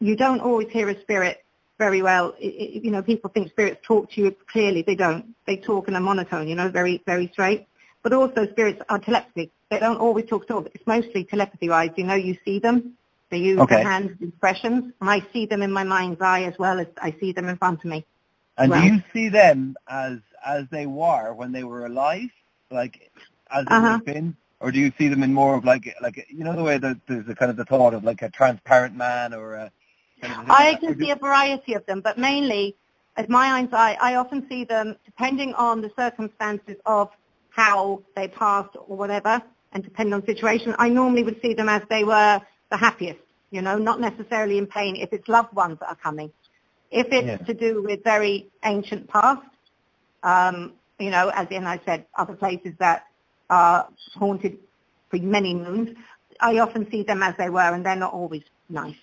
you 0.00 0.16
don't 0.16 0.40
always 0.40 0.68
hear 0.70 0.88
a 0.88 1.00
spirit 1.00 1.44
very 1.78 2.02
well. 2.02 2.34
I- 2.40 2.46
I- 2.46 2.80
you 2.84 2.90
know, 2.90 3.02
people 3.02 3.30
think 3.30 3.50
spirits 3.50 3.80
talk 3.82 4.10
to 4.12 4.20
you 4.20 4.30
clearly. 4.46 4.82
They 4.82 4.94
don't. 4.94 5.34
They 5.46 5.56
talk 5.56 5.88
in 5.88 5.96
a 5.96 6.00
monotone. 6.00 6.46
You 6.46 6.54
know, 6.54 6.68
very 6.68 7.02
very 7.06 7.28
straight. 7.32 7.66
But 8.02 8.12
also 8.12 8.46
spirits 8.46 8.82
are 8.88 8.98
telepathy. 8.98 9.50
They 9.74 9.80
don't 9.80 9.98
always 9.98 10.26
talk 10.26 10.46
to 10.48 10.54
all. 10.54 10.66
It's 10.74 10.86
mostly 10.86 11.24
telepathy-wise. 11.24 11.90
You 11.96 12.04
know, 12.04 12.14
you 12.14 12.36
see 12.44 12.58
them. 12.58 12.94
They 13.30 13.38
use 13.38 13.60
Okay. 13.60 13.76
their 13.76 13.84
hands 13.84 14.12
expressions, 14.20 14.92
and 15.00 15.10
I 15.10 15.20
see 15.32 15.46
them 15.46 15.62
in 15.62 15.72
my 15.72 15.84
mind's 15.84 16.20
eye 16.20 16.44
as 16.44 16.56
well 16.58 16.78
as 16.78 16.86
I 17.00 17.14
see 17.20 17.32
them 17.32 17.48
in 17.48 17.56
front 17.56 17.80
of 17.80 17.86
me. 17.86 18.04
And 18.58 18.70
Well- 18.70 18.80
do 18.80 18.86
you 18.86 19.02
see 19.12 19.28
them 19.28 19.76
as 19.88 20.18
as 20.46 20.64
they 20.70 20.86
were 20.86 21.32
when 21.34 21.50
they 21.52 21.64
were 21.64 21.86
alive, 21.86 22.30
like 22.70 23.10
as 23.50 23.64
they 23.66 23.74
Uh-huh. 23.74 23.88
have 23.92 24.04
been, 24.04 24.36
or 24.60 24.70
do 24.70 24.78
you 24.78 24.92
see 24.98 25.08
them 25.08 25.22
in 25.22 25.32
more 25.34 25.54
of 25.56 25.64
like 25.64 25.92
like 26.00 26.24
you 26.28 26.44
know 26.44 26.54
the 26.54 26.62
way 26.62 26.78
that 26.78 26.98
there's 27.08 27.28
a 27.28 27.34
kind 27.34 27.50
of 27.50 27.56
the 27.56 27.64
thought 27.64 27.94
of 27.94 28.04
like 28.04 28.22
a 28.22 28.30
transparent 28.30 28.94
man 28.96 29.34
or 29.34 29.54
a 29.54 29.72
Kind 30.20 30.34
of 30.34 30.50
I 30.50 30.76
can 30.76 30.98
see 30.98 31.10
a 31.10 31.16
variety 31.16 31.74
of 31.74 31.84
them, 31.86 32.00
but 32.00 32.18
mainly, 32.18 32.76
as 33.16 33.28
my 33.28 33.46
eyes 33.54 33.68
eye, 33.72 33.96
I 34.00 34.14
often 34.16 34.46
see 34.48 34.64
them 34.64 34.96
depending 35.04 35.54
on 35.54 35.80
the 35.80 35.90
circumstances 35.96 36.76
of 36.86 37.10
how 37.50 38.02
they 38.16 38.28
passed 38.28 38.76
or 38.76 38.96
whatever, 38.96 39.42
and 39.74 39.82
depending 39.82 40.14
on 40.14 40.20
the 40.20 40.26
situation. 40.26 40.74
I 40.78 40.88
normally 40.88 41.24
would 41.24 41.40
see 41.42 41.52
them 41.52 41.68
as 41.68 41.82
they 41.90 42.04
were 42.04 42.40
the 42.70 42.76
happiest, 42.76 43.20
you 43.50 43.60
know, 43.60 43.76
not 43.76 44.00
necessarily 44.00 44.56
in 44.56 44.66
pain 44.66 44.96
if 44.96 45.12
it's 45.12 45.28
loved 45.28 45.52
ones 45.52 45.78
that 45.80 45.88
are 45.88 45.96
coming. 45.96 46.32
If 46.90 47.08
it's 47.12 47.26
Yeah. 47.26 47.36
to 47.38 47.54
do 47.54 47.82
with 47.82 48.02
very 48.04 48.48
ancient 48.64 49.08
past, 49.08 49.42
um, 50.22 50.74
you 50.98 51.10
know, 51.10 51.30
as 51.34 51.48
in 51.50 51.66
I 51.66 51.80
said, 51.84 52.06
other 52.16 52.34
places 52.34 52.74
that 52.78 53.06
are 53.50 53.88
haunted 54.14 54.58
for 55.10 55.18
many 55.18 55.54
moons, 55.54 55.96
I 56.40 56.58
often 56.58 56.88
see 56.90 57.02
them 57.02 57.22
as 57.22 57.36
they 57.36 57.50
were, 57.50 57.74
and 57.74 57.84
they're 57.84 57.96
not 57.96 58.12
always 58.12 58.42
nice. 58.68 58.96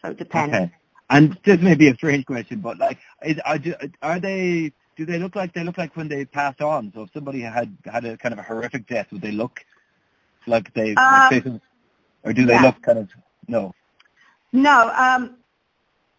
So 0.00 0.10
it 0.10 0.18
depends. 0.18 0.54
Okay. 0.54 0.70
And 1.10 1.36
this 1.44 1.60
may 1.60 1.74
be 1.74 1.88
a 1.88 1.94
strange 1.94 2.24
question, 2.24 2.60
but 2.60 2.78
like, 2.78 2.98
is, 3.22 3.38
are, 3.44 3.58
are 4.02 4.20
they? 4.20 4.72
Do 4.96 5.06
they 5.06 5.18
look 5.18 5.34
like 5.36 5.52
they 5.52 5.64
look 5.64 5.78
like 5.78 5.96
when 5.96 6.08
they 6.08 6.24
passed 6.24 6.60
on? 6.60 6.92
So 6.94 7.02
if 7.02 7.12
somebody 7.12 7.40
had 7.40 7.76
had 7.84 8.04
a 8.04 8.16
kind 8.16 8.32
of 8.32 8.38
a 8.38 8.42
horrific 8.42 8.86
death, 8.86 9.10
would 9.10 9.20
they 9.22 9.32
look 9.32 9.64
like 10.46 10.72
they? 10.74 10.94
Um, 10.94 11.60
or 12.24 12.32
do 12.32 12.46
they 12.46 12.54
yeah. 12.54 12.62
look 12.62 12.82
kind 12.82 12.98
of 12.98 13.08
no? 13.48 13.74
No, 14.52 14.92
um, 14.96 15.36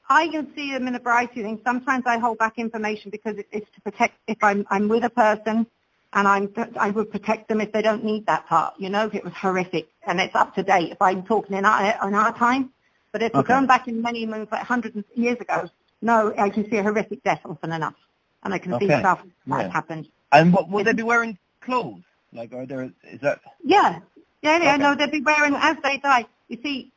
I 0.10 0.28
can 0.28 0.54
see 0.56 0.72
them 0.72 0.88
in 0.88 0.96
a 0.96 1.00
variety 1.00 1.42
of 1.42 1.46
things. 1.46 1.62
Sometimes 1.64 2.04
I 2.06 2.18
hold 2.18 2.38
back 2.38 2.58
information 2.58 3.12
because 3.12 3.38
it, 3.38 3.48
it's 3.52 3.70
to 3.76 3.82
protect. 3.82 4.16
If 4.28 4.38
I'm 4.44 4.66
I'm 4.70 4.88
with 4.88 5.04
a 5.04 5.10
person, 5.10 5.66
and 6.14 6.28
I'm 6.28 6.54
I 6.80 6.90
would 6.90 7.12
protect 7.12 7.48
them 7.48 7.62
if 7.62 7.72
they 7.72 7.82
don't 7.82 8.04
need 8.04 8.26
that 8.26 8.46
part. 8.48 8.76
You 8.80 8.90
know, 8.90 9.06
if 9.08 9.16
it 9.16 9.24
was 9.24 9.34
horrific 9.34 9.90
and 10.06 10.20
it's 10.20 10.36
up 10.36 10.56
to 10.56 10.64
date. 10.64 10.92
If 10.92 11.02
I'm 11.02 11.24
talking 11.24 11.58
in 11.58 11.66
our 11.66 12.08
in 12.08 12.14
our 12.14 12.38
time, 12.38 12.72
but 13.12 13.22
if 13.24 13.34
we're 13.34 13.42
Okay. 13.42 13.54
going 13.54 13.68
back 13.68 13.88
in 13.88 14.02
many 14.02 14.26
moons, 14.26 14.50
like 14.52 14.66
hundreds 14.66 14.98
of 14.98 15.06
years 15.16 15.40
ago, 15.40 15.70
no, 16.02 16.34
I 16.38 16.50
can 16.50 16.70
see 16.70 16.78
a 16.78 16.84
horrific 16.84 17.24
death 17.24 17.42
often 17.46 17.72
enough, 17.72 17.96
and 18.44 18.54
I 18.54 18.58
can 18.60 18.78
see 18.80 18.86
Okay. 18.86 19.00
stuff 19.00 19.22
that 19.48 19.66
Yeah. 19.66 19.72
happened. 19.72 20.10
And 20.32 20.52
what 20.54 20.70
would 20.70 20.86
they 20.86 20.94
be 20.94 21.04
wearing 21.04 21.38
clothes? 21.62 22.04
Like, 22.34 22.54
are 22.54 22.66
there? 22.66 22.92
Is 23.04 23.22
that? 23.22 23.40
Yeah, 23.64 24.00
yeah, 24.44 24.60
yeah. 24.64 24.74
Okay. 24.76 24.84
No, 24.84 24.96
they'd 24.96 25.12
be 25.12 25.22
wearing 25.22 25.56
as 25.56 25.78
they 25.84 25.98
die. 25.98 26.26
You 26.50 26.58
see, 26.64 26.92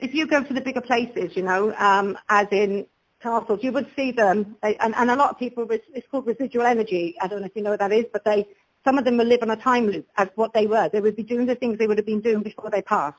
if 0.00 0.14
you 0.14 0.26
go 0.26 0.42
to 0.42 0.54
the 0.54 0.60
bigger 0.60 0.80
places, 0.80 1.36
you 1.36 1.42
know, 1.42 1.74
um, 1.76 2.18
as 2.28 2.46
in 2.52 2.86
castles, 3.22 3.60
you 3.62 3.72
would 3.72 3.88
see 3.96 4.12
them, 4.12 4.56
and, 4.62 4.94
and 4.94 5.10
a 5.10 5.16
lot 5.16 5.30
of 5.30 5.38
people, 5.38 5.66
it's 5.70 5.86
it's 5.94 6.06
called 6.10 6.26
residual 6.26 6.66
energy. 6.66 7.16
I 7.20 7.26
don't 7.28 7.40
know 7.40 7.46
if 7.46 7.56
you 7.56 7.62
know 7.62 7.70
what 7.70 7.80
that 7.80 7.92
is, 7.92 8.06
but 8.12 8.24
they, 8.24 8.46
some 8.84 8.98
of 8.98 9.04
them 9.04 9.16
will 9.18 9.26
live 9.26 9.42
on 9.42 9.50
a 9.50 9.56
time 9.56 9.86
loop 9.88 10.06
as 10.16 10.28
what 10.36 10.52
they 10.54 10.66
were. 10.66 10.88
They 10.88 11.00
would 11.00 11.16
be 11.16 11.22
doing 11.22 11.46
the 11.46 11.54
things 11.54 11.78
they 11.78 11.86
would 11.86 11.98
have 11.98 12.06
been 12.06 12.20
doing 12.20 12.42
before 12.42 12.70
they 12.70 12.82
passed, 12.82 13.18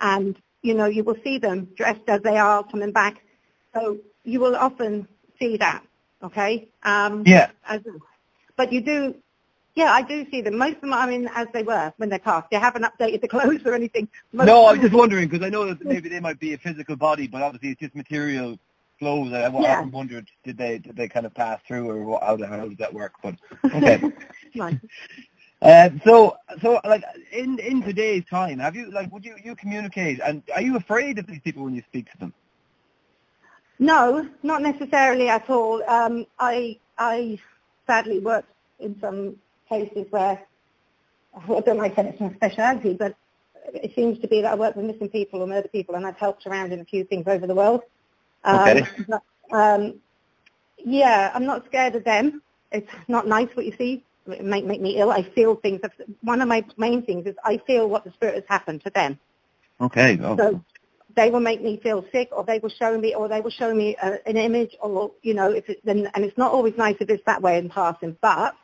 and 0.00 0.36
you 0.62 0.74
know, 0.74 0.86
you 0.86 1.04
will 1.04 1.16
see 1.22 1.38
them 1.38 1.68
dressed 1.76 2.08
as 2.08 2.22
they 2.22 2.38
are 2.38 2.64
coming 2.64 2.92
back. 2.92 3.22
So 3.74 3.98
you 4.24 4.40
will 4.40 4.56
often 4.56 5.06
see 5.38 5.56
that. 5.58 5.82
Okay. 6.22 6.68
Um, 6.82 7.24
Yeah. 7.26 7.50
as, 7.68 7.82
but 8.56 8.72
you 8.72 8.80
do, 8.80 9.14
yeah, 9.74 9.92
I 9.92 10.02
do 10.02 10.24
see 10.30 10.40
them. 10.40 10.56
Most 10.56 10.76
of 10.76 10.80
them, 10.82 10.92
I 10.92 11.06
mean, 11.06 11.28
as 11.34 11.48
they 11.52 11.62
were 11.62 11.92
when 11.96 12.08
they 12.08 12.18
passed. 12.18 12.50
They 12.50 12.58
haven't 12.58 12.84
updated 12.84 13.20
the 13.22 13.28
clothes 13.34 13.62
or 13.64 13.74
anything. 13.74 14.08
Most 14.32 14.46
No, 14.46 14.64
I 14.66 14.72
was 14.72 14.80
just 14.80 14.94
wondering 14.94 15.28
because 15.28 15.44
I 15.44 15.50
know 15.50 15.66
that 15.66 15.84
maybe 15.84 16.08
they 16.08 16.20
might 16.20 16.38
be 16.38 16.54
a 16.54 16.58
physical 16.58 16.96
body, 16.96 17.26
but 17.26 17.42
obviously 17.42 17.70
it's 17.70 17.80
just 17.80 17.94
material 17.94 18.58
clothes. 18.98 19.32
I, 19.32 19.42
I 19.44 19.60
Yeah. 19.62 19.84
wondered 19.84 20.28
did 20.44 20.56
they 20.56 20.78
did 20.78 20.96
they 20.96 21.08
kind 21.08 21.26
of 21.26 21.34
pass 21.34 21.60
through 21.66 21.90
or 21.90 22.04
what, 22.04 22.22
how, 22.22 22.36
how 22.44 22.68
does 22.68 22.78
that 22.78 22.92
work? 22.94 23.12
But 23.22 23.34
okay. 23.74 24.02
Nice. 24.54 24.76
Uh, 25.60 25.88
so, 26.04 26.36
so 26.62 26.78
like 26.84 27.02
in 27.32 27.58
in 27.58 27.82
today's 27.82 28.24
time, 28.26 28.58
have 28.60 28.76
you 28.76 28.90
like 28.92 29.10
would 29.12 29.24
you 29.24 29.34
you 29.42 29.56
communicate 29.56 30.20
and 30.20 30.42
are 30.54 30.62
you 30.62 30.76
afraid 30.76 31.18
of 31.18 31.26
these 31.26 31.40
people 31.40 31.64
when 31.64 31.74
you 31.74 31.82
speak 31.88 32.10
to 32.12 32.18
them? 32.18 32.32
No, 33.80 34.28
not 34.44 34.62
necessarily 34.62 35.28
at 35.28 35.48
all. 35.50 35.82
Um, 35.88 36.26
I 36.38 36.78
I 36.98 37.38
sadly 37.86 38.20
worked 38.20 38.52
in 38.78 38.98
some 39.00 39.36
places 39.68 40.06
where 40.10 40.40
I 41.36 41.60
don't 41.60 41.78
like 41.78 41.96
saying 41.96 42.08
it's 42.08 42.20
my 42.20 42.32
speciality, 42.34 42.94
but 42.94 43.16
it 43.72 43.94
seems 43.94 44.18
to 44.20 44.28
be 44.28 44.42
that 44.42 44.52
I 44.52 44.54
work 44.54 44.76
with 44.76 44.84
missing 44.84 45.08
people 45.08 45.42
or 45.42 45.46
murder 45.46 45.68
people, 45.68 45.94
and 45.94 46.06
I've 46.06 46.16
helped 46.16 46.46
around 46.46 46.72
in 46.72 46.80
a 46.80 46.84
few 46.84 47.04
things 47.04 47.24
over 47.26 47.46
the 47.46 47.54
world. 47.54 47.82
Um, 48.44 48.86
but, 49.08 49.22
um, 49.52 49.94
yeah, 50.78 51.32
I'm 51.34 51.46
not 51.46 51.64
scared 51.66 51.94
of 51.94 52.04
them. 52.04 52.42
It's 52.72 52.90
not 53.08 53.26
nice 53.26 53.48
what 53.54 53.66
you 53.66 53.74
see. 53.78 54.04
It 54.26 54.44
might 54.44 54.66
make 54.66 54.80
me 54.80 54.98
ill. 54.98 55.10
I 55.10 55.22
feel 55.22 55.54
things. 55.56 55.80
One 56.22 56.40
of 56.40 56.48
my 56.48 56.64
main 56.76 57.02
things 57.02 57.26
is 57.26 57.34
I 57.44 57.58
feel 57.66 57.88
what 57.88 58.04
the 58.04 58.12
spirit 58.12 58.34
has 58.34 58.44
happened 58.48 58.82
to 58.84 58.90
them. 58.90 59.18
Okay. 59.80 60.18
Oh. 60.22 60.36
So 60.36 60.64
they 61.14 61.30
will 61.30 61.40
make 61.40 61.62
me 61.62 61.78
feel 61.82 62.04
sick, 62.12 62.28
or 62.32 62.44
they 62.44 62.58
will 62.58 62.70
show 62.70 62.98
me, 62.98 63.14
or 63.14 63.28
they 63.28 63.40
will 63.40 63.50
show 63.50 63.74
me 63.74 63.96
uh, 63.96 64.16
an 64.26 64.36
image, 64.36 64.76
or 64.80 65.12
you 65.22 65.34
know, 65.34 65.50
if 65.50 65.68
it, 65.68 65.80
then 65.84 66.10
and 66.14 66.24
it's 66.24 66.38
not 66.38 66.52
always 66.52 66.76
nice 66.76 66.96
if 67.00 67.10
it's 67.10 67.24
that 67.26 67.42
way 67.42 67.58
in 67.58 67.68
passing. 67.68 68.16
But 68.20 68.54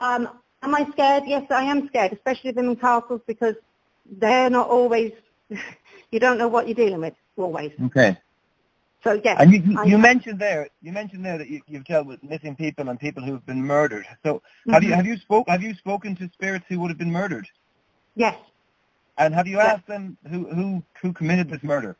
um, 0.00 0.28
am 0.62 0.74
I 0.74 0.86
scared? 0.92 1.24
Yes, 1.26 1.44
I 1.50 1.64
am 1.64 1.88
scared, 1.88 2.12
especially 2.12 2.52
them 2.52 2.68
in 2.70 2.76
castles 2.76 3.20
because 3.26 3.54
they're 4.10 4.50
not 4.50 4.68
always. 4.68 5.12
you 6.12 6.20
don't 6.20 6.38
know 6.38 6.48
what 6.48 6.66
you're 6.68 6.74
dealing 6.74 7.00
with 7.00 7.14
always. 7.36 7.72
Okay. 7.86 8.16
So 9.02 9.20
yes, 9.24 9.40
And 9.40 9.52
you, 9.52 9.60
you- 9.62 9.90
you 9.92 9.98
mentioned 9.98 10.38
there, 10.38 10.68
you 10.82 10.92
mentioned 10.92 11.24
there 11.24 11.38
that 11.38 11.48
you, 11.48 11.60
you've 11.66 11.84
dealt 11.84 12.06
with 12.06 12.22
missing 12.22 12.54
people 12.54 12.88
and 12.88 12.98
people 13.00 13.22
who 13.22 13.32
have 13.32 13.46
been 13.46 13.62
murdered. 13.64 14.06
So 14.24 14.42
have 14.70 14.82
you 14.82 14.90
Mhm. 14.90 14.96
have 14.96 15.06
you 15.06 15.16
spoke 15.16 15.48
have 15.48 15.62
you 15.62 15.74
spoken 15.74 16.14
to 16.16 16.28
spirits 16.32 16.66
who 16.68 16.78
would 16.80 16.90
have 16.90 16.98
been 16.98 17.12
murdered? 17.12 17.46
yes. 18.14 18.36
And 19.18 19.34
have 19.34 19.46
you 19.46 19.56
Yeah. 19.58 19.72
asked 19.74 19.86
them 19.86 20.16
who 20.30 20.40
who 20.54 20.82
who 21.02 21.12
committed 21.12 21.48
this 21.50 21.62
murder? 21.62 21.96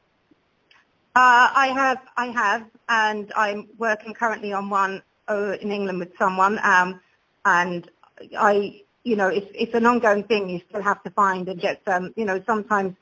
Uh, 1.17 1.51
I 1.55 1.69
have, 1.75 1.99
I 2.17 2.27
have, 2.27 2.63
and 2.89 3.33
I'm 3.37 3.69
working 3.79 4.15
currently 4.15 4.53
on 4.53 4.71
one 4.71 5.03
uh, 5.29 5.57
in 5.61 5.73
England 5.73 5.99
with 5.99 6.17
someone, 6.17 6.59
um, 6.65 7.01
and 7.45 7.91
I, 8.39 8.83
you 9.05 9.17
know, 9.17 9.29
it's 9.29 9.51
it's 9.55 9.75
an 9.75 9.87
ongoing 9.87 10.25
thing. 10.25 10.49
You 10.49 10.61
still 10.69 10.83
have 10.83 11.03
to 11.05 11.11
find 11.11 11.49
and 11.49 11.61
get 11.61 11.83
some, 11.85 12.13
you 12.17 12.25
know, 12.25 12.43
sometimes 12.47 12.97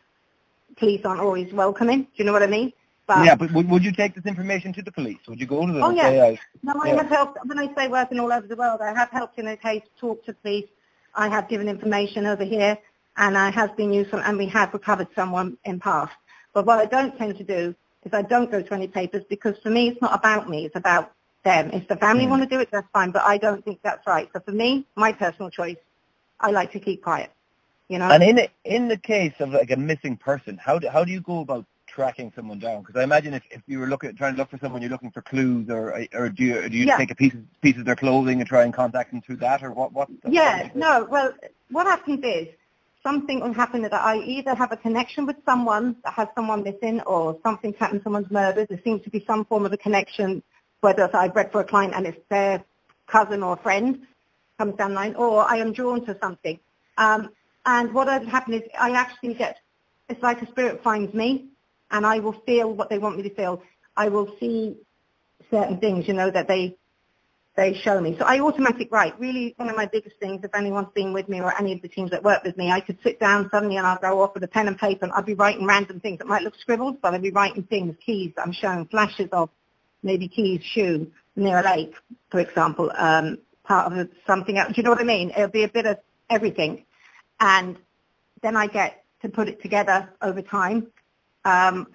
police 0.76 1.04
aren't 1.04 1.20
always 1.20 1.52
welcoming. 1.52 2.02
Do 2.02 2.08
you 2.16 2.24
know 2.24 2.32
what 2.32 2.42
I 2.42 2.46
mean? 2.46 2.72
But 3.06 3.24
yeah, 3.24 3.34
but 3.34 3.50
would, 3.52 3.68
would 3.70 3.84
you 3.84 3.92
take 3.92 4.14
this 4.14 4.26
information 4.26 4.72
to 4.74 4.82
the 4.82 4.92
police? 4.92 5.18
Would 5.28 5.40
you 5.40 5.46
go 5.46 5.66
to 5.66 5.72
them 5.72 5.82
Oh, 5.82 5.90
yeah. 5.90 6.02
say, 6.02 6.20
I, 6.20 6.38
No, 6.62 6.74
I 6.82 6.88
Yeah. 6.88 6.96
have 6.98 7.08
helped, 7.08 7.38
when 7.46 7.58
I 7.58 7.74
say 7.74 7.88
working 7.88 8.20
all 8.20 8.32
over 8.32 8.46
the 8.46 8.54
world, 8.54 8.80
I 8.82 8.92
have 8.92 9.08
helped 9.10 9.38
in 9.38 9.48
a 9.48 9.56
case 9.56 9.82
talk 9.98 10.24
to 10.26 10.34
police. 10.34 10.68
I 11.14 11.28
have 11.28 11.48
given 11.48 11.68
information 11.68 12.26
over 12.26 12.44
here 12.44 12.76
and 13.16 13.36
I 13.36 13.50
have 13.50 13.76
been 13.76 13.92
useful 13.92 14.20
and 14.20 14.36
we 14.36 14.46
have 14.48 14.72
recovered 14.74 15.08
someone 15.14 15.56
in 15.64 15.80
past. 15.80 16.12
But 16.52 16.66
what 16.66 16.78
I 16.78 16.84
don't 16.84 17.16
tend 17.16 17.38
to 17.38 17.44
do 17.44 17.74
is 18.04 18.12
I 18.12 18.22
don't 18.22 18.50
go 18.50 18.60
to 18.62 18.74
any 18.74 18.88
papers 18.88 19.24
because 19.28 19.56
for 19.62 19.70
me 19.70 19.88
it's 19.88 20.02
not 20.02 20.14
about 20.14 20.48
me, 20.50 20.66
it's 20.66 20.76
about 20.76 21.12
them. 21.44 21.70
If 21.72 21.88
the 21.88 21.96
family 21.96 22.26
Mm. 22.26 22.30
want 22.30 22.42
to 22.42 22.48
do 22.48 22.60
it, 22.60 22.68
that's 22.70 22.88
fine, 22.92 23.10
but 23.10 23.22
I 23.24 23.38
don't 23.38 23.64
think 23.64 23.80
that's 23.82 24.06
right. 24.06 24.28
So 24.32 24.40
for 24.40 24.52
me, 24.52 24.86
my 24.96 25.12
personal 25.12 25.50
choice, 25.50 25.76
I 26.40 26.50
like 26.50 26.72
to 26.72 26.80
keep 26.80 27.02
quiet. 27.02 27.30
You 27.88 27.98
know? 27.98 28.10
and 28.10 28.22
in 28.22 28.46
in 28.64 28.88
the 28.88 28.98
case 28.98 29.32
of 29.40 29.50
like 29.50 29.70
a 29.70 29.76
missing 29.76 30.16
person, 30.16 30.58
how 30.58 30.78
do, 30.78 30.88
how 30.88 31.04
do 31.04 31.10
you 31.12 31.22
go 31.22 31.40
about 31.40 31.64
tracking 31.86 32.30
someone 32.36 32.58
down? 32.58 32.82
Because 32.82 32.96
I 33.00 33.02
imagine 33.02 33.32
if, 33.32 33.42
if 33.50 33.62
you 33.66 33.78
were 33.78 33.86
looking 33.86 34.14
trying 34.14 34.34
to 34.34 34.38
look 34.38 34.50
for 34.50 34.58
someone, 34.58 34.82
you're 34.82 34.90
looking 34.90 35.10
for 35.10 35.22
clues, 35.22 35.70
or 35.70 35.98
or 36.12 36.28
do 36.28 36.44
you 36.44 36.68
do 36.68 36.76
you 36.76 36.84
Yeah. 36.84 36.98
take 36.98 37.10
a 37.10 37.14
piece 37.14 37.32
of, 37.32 37.40
piece 37.62 37.78
of 37.78 37.86
their 37.86 37.96
clothing 37.96 38.40
and 38.40 38.48
try 38.48 38.64
and 38.64 38.74
contact 38.74 39.10
them 39.10 39.22
through 39.22 39.36
that, 39.36 39.62
or 39.62 39.72
what 39.72 39.92
what? 39.94 40.08
Yeah, 40.28 40.68
no, 40.74 41.06
well, 41.10 41.32
what 41.70 41.86
happens 41.86 42.22
is 42.22 42.48
something 43.02 43.40
will 43.40 43.54
happen 43.54 43.80
that 43.82 43.94
I 43.94 44.18
either 44.18 44.54
have 44.54 44.70
a 44.70 44.76
connection 44.76 45.24
with 45.24 45.36
someone 45.46 45.96
that 46.04 46.12
has 46.12 46.28
someone 46.34 46.62
missing 46.62 47.00
or 47.02 47.38
something's 47.42 47.76
happened, 47.76 48.02
someone's 48.04 48.30
murdered. 48.30 48.68
There 48.68 48.80
seems 48.84 49.02
to 49.04 49.10
be 49.10 49.24
some 49.26 49.46
form 49.46 49.64
of 49.64 49.72
a 49.72 49.78
connection, 49.78 50.42
whether 50.80 51.08
I've 51.14 51.34
read 51.34 51.52
for 51.52 51.60
a 51.60 51.64
client 51.64 51.94
and 51.94 52.06
it's 52.06 52.20
their 52.28 52.64
cousin 53.06 53.42
or 53.42 53.56
friend 53.56 54.06
comes 54.58 54.74
down 54.74 54.90
the 54.90 54.96
line, 54.96 55.14
or 55.14 55.48
I 55.48 55.56
am 55.56 55.72
drawn 55.72 56.04
to 56.06 56.16
something. 56.20 56.58
Um, 56.96 57.30
and 57.64 57.92
what 57.94 58.08
has 58.08 58.26
happened 58.26 58.56
is 58.56 58.62
I 58.78 58.90
actually 58.90 59.34
get, 59.34 59.58
it's 60.08 60.22
like 60.22 60.42
a 60.42 60.46
spirit 60.48 60.82
finds 60.82 61.14
me 61.14 61.46
and 61.90 62.04
I 62.04 62.18
will 62.18 62.40
feel 62.46 62.72
what 62.72 62.90
they 62.90 62.98
want 62.98 63.16
me 63.16 63.22
to 63.22 63.34
feel. 63.34 63.62
I 63.96 64.08
will 64.08 64.34
see 64.40 64.76
certain 65.50 65.78
things, 65.78 66.08
you 66.08 66.14
know, 66.14 66.30
that 66.30 66.48
they 66.48 66.76
they 67.56 67.74
show 67.74 68.00
me. 68.00 68.14
So 68.16 68.24
I 68.24 68.38
automatic 68.38 68.88
write. 68.92 69.18
Really, 69.18 69.52
one 69.56 69.68
of 69.68 69.74
my 69.74 69.86
biggest 69.86 70.16
things, 70.20 70.44
if 70.44 70.54
anyone's 70.54 70.92
been 70.94 71.12
with 71.12 71.28
me 71.28 71.40
or 71.40 71.52
any 71.58 71.72
of 71.72 71.82
the 71.82 71.88
teams 71.88 72.12
that 72.12 72.22
work 72.22 72.44
with 72.44 72.56
me, 72.56 72.70
I 72.70 72.78
could 72.78 72.98
sit 73.02 73.18
down 73.18 73.50
suddenly 73.50 73.78
and 73.78 73.86
I'll 73.86 73.98
go 73.98 74.22
off 74.22 74.34
with 74.34 74.44
a 74.44 74.48
pen 74.48 74.68
and 74.68 74.78
paper 74.78 75.04
and 75.04 75.12
I'll 75.12 75.24
be 75.24 75.34
writing 75.34 75.66
random 75.66 75.98
things 75.98 76.18
that 76.18 76.28
might 76.28 76.42
look 76.42 76.54
scribbled, 76.60 77.02
but 77.02 77.14
I'll 77.14 77.20
be 77.20 77.32
writing 77.32 77.64
things, 77.64 77.96
keys 78.04 78.32
that 78.36 78.46
I'm 78.46 78.52
showing, 78.52 78.86
flashes 78.86 79.28
of 79.32 79.50
maybe 80.02 80.28
keys, 80.28 80.62
shoe 80.62 81.10
near 81.36 81.58
a 81.58 81.62
lake, 81.62 81.94
for 82.30 82.40
example, 82.40 82.90
um, 82.96 83.38
part 83.64 83.92
of 83.92 84.08
something 84.26 84.58
else. 84.58 84.68
Do 84.68 84.74
you 84.76 84.82
know 84.82 84.90
what 84.90 85.00
I 85.00 85.04
mean? 85.04 85.30
It'll 85.30 85.48
be 85.48 85.64
a 85.64 85.68
bit 85.68 85.86
of 85.86 85.98
everything. 86.30 86.84
And 87.40 87.76
then 88.42 88.56
I 88.56 88.66
get 88.66 89.04
to 89.22 89.28
put 89.28 89.48
it 89.48 89.62
together 89.62 90.12
over 90.22 90.42
time. 90.42 90.88
Um, 91.44 91.88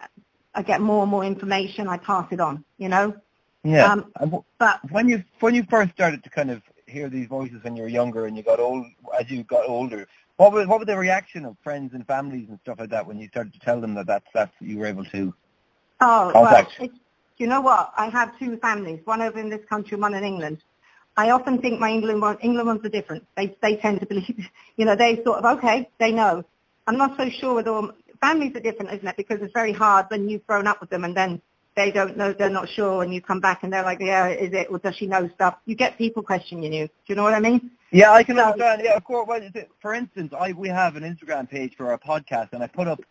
I 0.55 0.61
get 0.61 0.81
more 0.81 1.03
and 1.03 1.11
more 1.11 1.23
information. 1.25 1.87
I 1.87 1.97
pass 1.97 2.27
it 2.31 2.39
on, 2.39 2.63
you 2.77 2.89
know? 2.89 3.15
Yeah. 3.63 3.91
Um, 4.19 4.43
But 4.59 4.79
when 4.91 5.07
you 5.07 5.23
when 5.39 5.55
you 5.55 5.63
first 5.69 5.93
started 5.93 6.23
to 6.23 6.29
kind 6.29 6.51
of 6.51 6.61
hear 6.85 7.09
these 7.09 7.27
voices 7.27 7.63
when 7.63 7.75
you 7.77 7.83
were 7.83 7.89
younger 7.89 8.25
and 8.25 8.35
you 8.35 8.43
got 8.43 8.59
old 8.59 8.85
as 9.17 9.31
you 9.31 9.43
got 9.43 9.67
older, 9.67 10.05
what 10.35 10.51
was 10.51 10.67
what 10.67 10.79
was 10.79 10.87
the 10.87 10.97
reaction 10.97 11.45
of 11.45 11.55
friends 11.63 11.93
and 11.93 12.05
families 12.05 12.49
and 12.49 12.59
stuff 12.59 12.79
like 12.79 12.89
that 12.89 13.07
when 13.07 13.17
you 13.19 13.29
started 13.29 13.53
to 13.53 13.59
tell 13.59 13.79
them 13.79 13.93
that 13.95 14.05
that's 14.05 14.27
that's 14.33 14.51
you 14.59 14.77
were 14.77 14.85
able 14.85 15.05
to 15.05 15.33
Oh, 16.01 16.31
Contact. 16.33 16.75
well, 16.79 16.89
you 17.43 17.49
know 17.49 17.59
what? 17.59 17.91
I 17.97 18.07
have 18.07 18.39
two 18.39 18.55
families, 18.57 19.01
one 19.03 19.21
over 19.21 19.37
in 19.37 19.49
this 19.49 19.65
country, 19.67 19.97
one 19.97 20.13
in 20.13 20.23
England. 20.23 20.59
I 21.17 21.31
often 21.31 21.59
think 21.61 21.77
my 21.77 21.89
England 21.91 22.21
one, 22.21 22.37
England 22.39 22.67
ones 22.67 22.85
are 22.85 22.89
different. 22.97 23.25
They 23.35 23.55
they 23.61 23.75
tend 23.75 23.99
to 23.99 24.05
believe, 24.05 24.47
you 24.77 24.85
know, 24.85 24.95
they 24.95 25.21
sort 25.25 25.39
of 25.39 25.45
okay, 25.57 25.89
they 25.99 26.11
know. 26.13 26.45
I'm 26.87 26.97
not 26.97 27.17
so 27.17 27.29
sure 27.29 27.53
with 27.55 27.67
all 27.67 27.91
families 28.21 28.55
are 28.55 28.61
different, 28.61 28.93
isn't 28.93 29.07
it? 29.07 29.17
Because 29.17 29.39
it's 29.41 29.51
very 29.53 29.73
hard 29.73 30.05
when 30.09 30.29
you've 30.29 30.47
grown 30.47 30.67
up 30.67 30.79
with 30.79 30.89
them 30.89 31.03
and 31.03 31.15
then 31.15 31.41
they 31.75 31.91
don't 31.91 32.15
know, 32.15 32.31
they're 32.31 32.49
not 32.61 32.69
sure, 32.69 33.03
and 33.03 33.13
you 33.13 33.19
come 33.21 33.41
back 33.41 33.63
and 33.63 33.73
they're 33.73 33.83
like, 33.83 33.99
yeah, 33.99 34.27
is 34.29 34.53
it, 34.53 34.67
or 34.69 34.77
does 34.79 34.95
she 34.95 35.07
know 35.07 35.27
stuff? 35.35 35.55
You 35.65 35.75
get 35.75 35.97
people 35.97 36.21
questioning 36.23 36.71
you. 36.71 36.85
Do 36.87 36.93
you 37.07 37.15
know 37.15 37.23
what 37.23 37.33
I 37.33 37.39
mean? 37.39 37.71
Yeah, 37.91 38.11
I 38.11 38.23
can 38.23 38.37
So- 38.37 38.43
understand. 38.43 38.81
Yeah, 38.85 38.95
of 38.95 39.03
course. 39.03 39.27
Well, 39.27 39.41
it- 39.41 39.69
for 39.81 39.93
instance, 39.93 40.33
I 40.39 40.53
we 40.53 40.69
have 40.69 40.95
an 40.95 41.03
Instagram 41.03 41.49
page 41.49 41.75
for 41.75 41.91
our 41.91 41.97
podcast, 41.97 42.49
and 42.53 42.63
I 42.63 42.67
put 42.67 42.87
up 42.87 43.01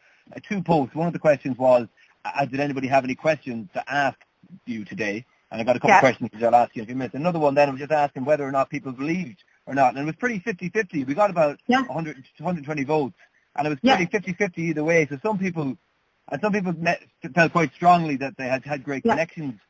two 0.49 0.63
posts. 0.63 0.95
One 0.95 1.07
of 1.09 1.13
the 1.13 1.19
questions 1.19 1.59
was, 1.59 1.89
uh, 2.25 2.45
"Did 2.47 2.61
anybody 2.61 2.89
have 2.89 3.05
any 3.05 3.15
questions 3.15 3.69
to 3.75 3.93
ask 3.93 4.19
you 4.67 4.85
today?" 4.85 5.25
And 5.51 5.61
I 5.61 5.65
got 5.65 5.77
a 5.77 5.81
couple 5.81 5.91
Yeah. 5.91 5.97
of 5.99 6.01
questions 6.01 6.31
which 6.33 6.43
I'll 6.43 6.55
ask 6.55 6.75
you 6.77 6.83
in 6.83 6.85
a 6.85 6.87
few 6.87 6.97
minutes. 6.97 7.15
Another 7.15 7.39
one 7.39 7.55
then 7.55 7.69
I 7.69 7.73
was 7.73 7.81
just 7.81 7.93
asking 7.93 8.25
whether 8.25 8.45
or 8.45 8.53
not 8.53 8.71
people 8.71 8.93
believed 8.93 9.45
or 9.67 9.75
not, 9.75 9.91
and 9.95 9.99
it 10.03 10.07
was 10.07 10.17
pretty 10.17 10.41
50-50. 10.41 11.05
We 11.05 11.15
got 11.15 11.31
about 11.31 11.61
Yeah. 11.69 11.83
100, 11.83 12.25
120 12.39 12.85
votes, 12.85 13.17
and 13.57 13.67
it 13.67 13.71
was 13.71 13.79
Yeah. 13.83 13.97
pretty 13.97 14.11
50-50 14.11 14.59
either 14.59 14.85
way. 14.85 15.07
So 15.07 15.19
some 15.23 15.39
people, 15.39 15.77
and 16.31 16.41
some 16.41 16.53
people 16.53 16.73
met, 16.75 17.03
felt 17.35 17.53
quite 17.53 17.73
strongly 17.75 18.17
that 18.17 18.37
they 18.37 18.49
had 18.49 18.65
had 18.65 18.83
great 18.85 19.05
Yeah. 19.05 19.13
connections 19.13 19.61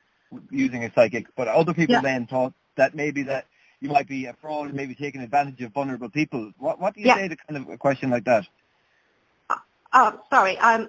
using 0.51 0.85
a 0.85 0.93
psychic, 0.95 1.27
but 1.37 1.49
other 1.49 1.75
people 1.75 1.95
Yeah. 1.95 2.01
then 2.01 2.27
thought 2.27 2.55
that 2.77 2.95
maybe 2.95 3.23
that 3.25 3.47
you 3.81 3.89
might 3.91 4.07
be 4.07 4.27
a 4.27 4.33
fraud 4.35 4.67
and 4.69 4.75
maybe 4.75 4.95
taking 4.95 5.21
advantage 5.21 5.61
of 5.63 5.73
vulnerable 5.73 6.09
people. 6.09 6.53
What 6.59 6.79
what 6.81 6.95
do 6.95 7.01
you 7.01 7.09
Yeah. 7.09 7.17
say 7.17 7.29
to 7.29 7.37
kind 7.37 7.57
of 7.57 7.69
a 7.69 7.77
question 7.77 8.11
like 8.11 8.25
that? 8.25 8.47
Oh, 9.93 10.21
sorry. 10.31 10.57
Um, 10.59 10.89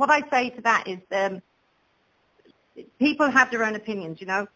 what 0.00 0.10
I 0.10 0.22
say 0.30 0.48
to 0.50 0.62
that 0.62 0.88
is 0.88 0.98
um, 1.12 1.42
people 2.98 3.30
have 3.30 3.50
their 3.50 3.64
own 3.64 3.76
opinions, 3.76 4.18
you 4.20 4.26
know. 4.26 4.46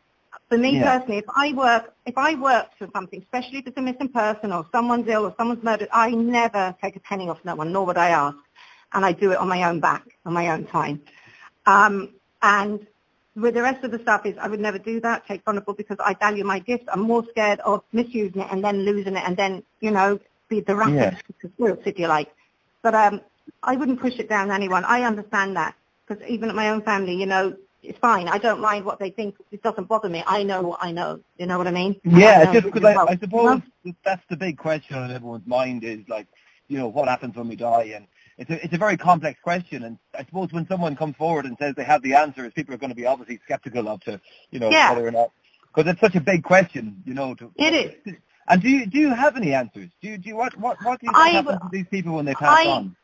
For 0.48 0.57
me 0.59 0.70
Yeah. 0.72 0.98
personally, 0.98 1.18
if 1.18 1.26
I 1.37 1.52
work, 1.52 1.92
if 2.07 2.16
I 2.16 2.35
work 2.35 2.68
for 2.78 2.88
something, 2.94 3.20
especially 3.22 3.59
if 3.59 3.66
it's 3.68 3.76
a 3.76 3.83
missing 3.83 4.09
person 4.09 4.52
or 4.52 4.66
someone's 4.72 5.07
ill 5.09 5.24
or 5.26 5.35
someone's 5.38 5.62
murdered, 5.62 5.88
I 5.92 6.11
never 6.11 6.74
take 6.83 6.96
a 6.96 7.00
penny 7.00 7.28
off 7.28 7.38
no 7.44 7.54
one, 7.54 7.72
nor 7.72 7.85
would 7.87 7.98
I 7.98 8.09
ask. 8.09 8.37
And 8.94 9.04
I 9.04 9.12
do 9.12 9.33
it 9.33 9.38
on 9.38 9.48
my 9.48 9.62
own 9.68 9.80
back, 9.80 10.04
on 10.24 10.33
my 10.33 10.48
own 10.48 10.66
time. 10.66 11.02
Um, 11.66 12.14
and 12.42 12.87
with 13.37 13.54
the 13.54 13.62
rest 13.62 13.85
of 13.85 13.90
the 13.90 13.98
stuff 14.00 14.24
is 14.26 14.37
I 14.40 14.48
would 14.48 14.61
never 14.61 14.78
do 14.78 15.00
that, 15.00 15.26
take 15.26 15.44
vulnerable 15.44 15.74
because 15.74 15.98
I 16.00 16.14
value 16.14 16.44
my 16.44 16.59
gift. 16.59 16.85
I'm 16.92 17.00
more 17.00 17.24
scared 17.30 17.61
of 17.61 17.83
misusing 17.92 18.40
it 18.42 18.48
and 18.50 18.64
then 18.64 18.80
losing 18.85 19.16
it 19.16 19.24
and 19.26 19.37
then, 19.37 19.62
you 19.80 19.90
know, 19.90 20.18
be 20.48 20.61
the 20.61 20.74
Yeah. 20.74 21.11
racket 21.11 21.14
to 21.42 21.48
spirits, 21.54 21.83
if 21.87 21.98
you 21.98 22.07
like. 22.09 22.30
But 22.83 22.94
um, 22.94 23.20
I 23.62 23.76
wouldn't 23.76 24.00
push 24.00 24.14
it 24.18 24.28
down 24.28 24.50
anyone. 24.50 24.85
I 24.85 25.02
understand 25.02 25.57
that 25.57 25.74
because 26.07 26.22
even 26.28 26.48
at 26.48 26.54
my 26.54 26.70
own 26.70 26.83
family, 26.83 27.14
you 27.14 27.26
know, 27.26 27.57
it's 27.83 27.98
fine. 27.98 28.28
I 28.28 28.38
don't 28.38 28.61
mind 28.61 28.85
what 28.85 28.98
they 28.98 29.11
think. 29.11 29.37
It 29.50 29.62
doesn't 29.62 29.88
bother 29.88 30.09
me. 30.09 30.22
I 30.26 30.42
know 30.42 30.62
what 30.62 30.78
I 30.83 30.90
know. 30.92 31.20
You 31.38 31.46
know 31.46 31.59
what 31.59 31.66
I 31.66 31.70
mean? 31.70 32.00
Yeah, 32.04 32.46
I 32.48 32.52
just 32.52 32.64
because 32.66 32.85
I. 32.85 32.94
I 33.04 33.16
suppose 33.16 33.61
that 33.85 33.94
that's 34.04 34.22
the 34.30 34.37
big 34.37 34.57
question 34.59 34.96
on 34.96 35.11
everyone's 35.11 35.46
mind 35.46 35.85
is 35.85 36.00
like, 36.09 36.26
you 36.68 36.78
know, 36.78 36.88
what 36.88 37.09
happens 37.09 37.37
when 37.37 37.48
we 37.48 37.57
die? 37.57 37.92
And 37.94 38.07
it's 38.38 38.50
a, 38.50 38.64
it's 38.64 38.72
a 38.74 38.78
very 38.78 38.96
complex 38.96 39.38
question. 39.42 39.85
And 39.85 39.98
I 40.18 40.24
suppose 40.24 40.50
when 40.52 40.66
someone 40.66 40.96
comes 40.96 41.16
forward 41.16 41.44
and 41.44 41.57
says 41.59 41.74
they 41.74 41.85
have 41.85 42.02
the 42.02 42.14
answers, 42.14 42.52
people 42.54 42.74
are 42.74 42.78
going 42.78 42.90
to 42.90 42.96
be 42.96 43.07
obviously 43.07 43.38
skeptical 43.44 43.87
of 43.88 44.00
to, 44.04 44.18
you 44.50 44.61
know, 44.61 44.70
Yeah. 44.70 44.92
whether 44.92 45.07
or 45.07 45.11
not, 45.11 45.30
because 45.74 45.90
it's 45.90 46.00
such 46.00 46.14
a 46.14 46.20
big 46.20 46.42
question, 46.42 47.02
you 47.04 47.12
know. 47.14 47.35
To, 47.35 47.50
It 47.57 47.74
is. 48.07 48.14
And 48.48 48.61
do 48.62 48.68
you 48.68 48.87
do 48.87 48.98
you 48.98 49.14
have 49.14 49.37
any 49.37 49.52
answers? 49.54 49.90
Do 50.02 50.09
you 50.09 50.18
do 50.18 50.28
you, 50.30 50.37
what 50.37 50.57
what 50.59 50.76
what 50.85 51.00
do 51.00 51.07
you 51.07 51.12
I- 51.14 51.33
think 51.33 51.46
happens 51.48 51.61
to 51.62 51.68
these 51.70 51.87
people 51.90 52.14
when 52.14 52.24
they 52.24 52.35
pass 52.35 52.59
I- 52.59 52.68
on? 52.70 52.96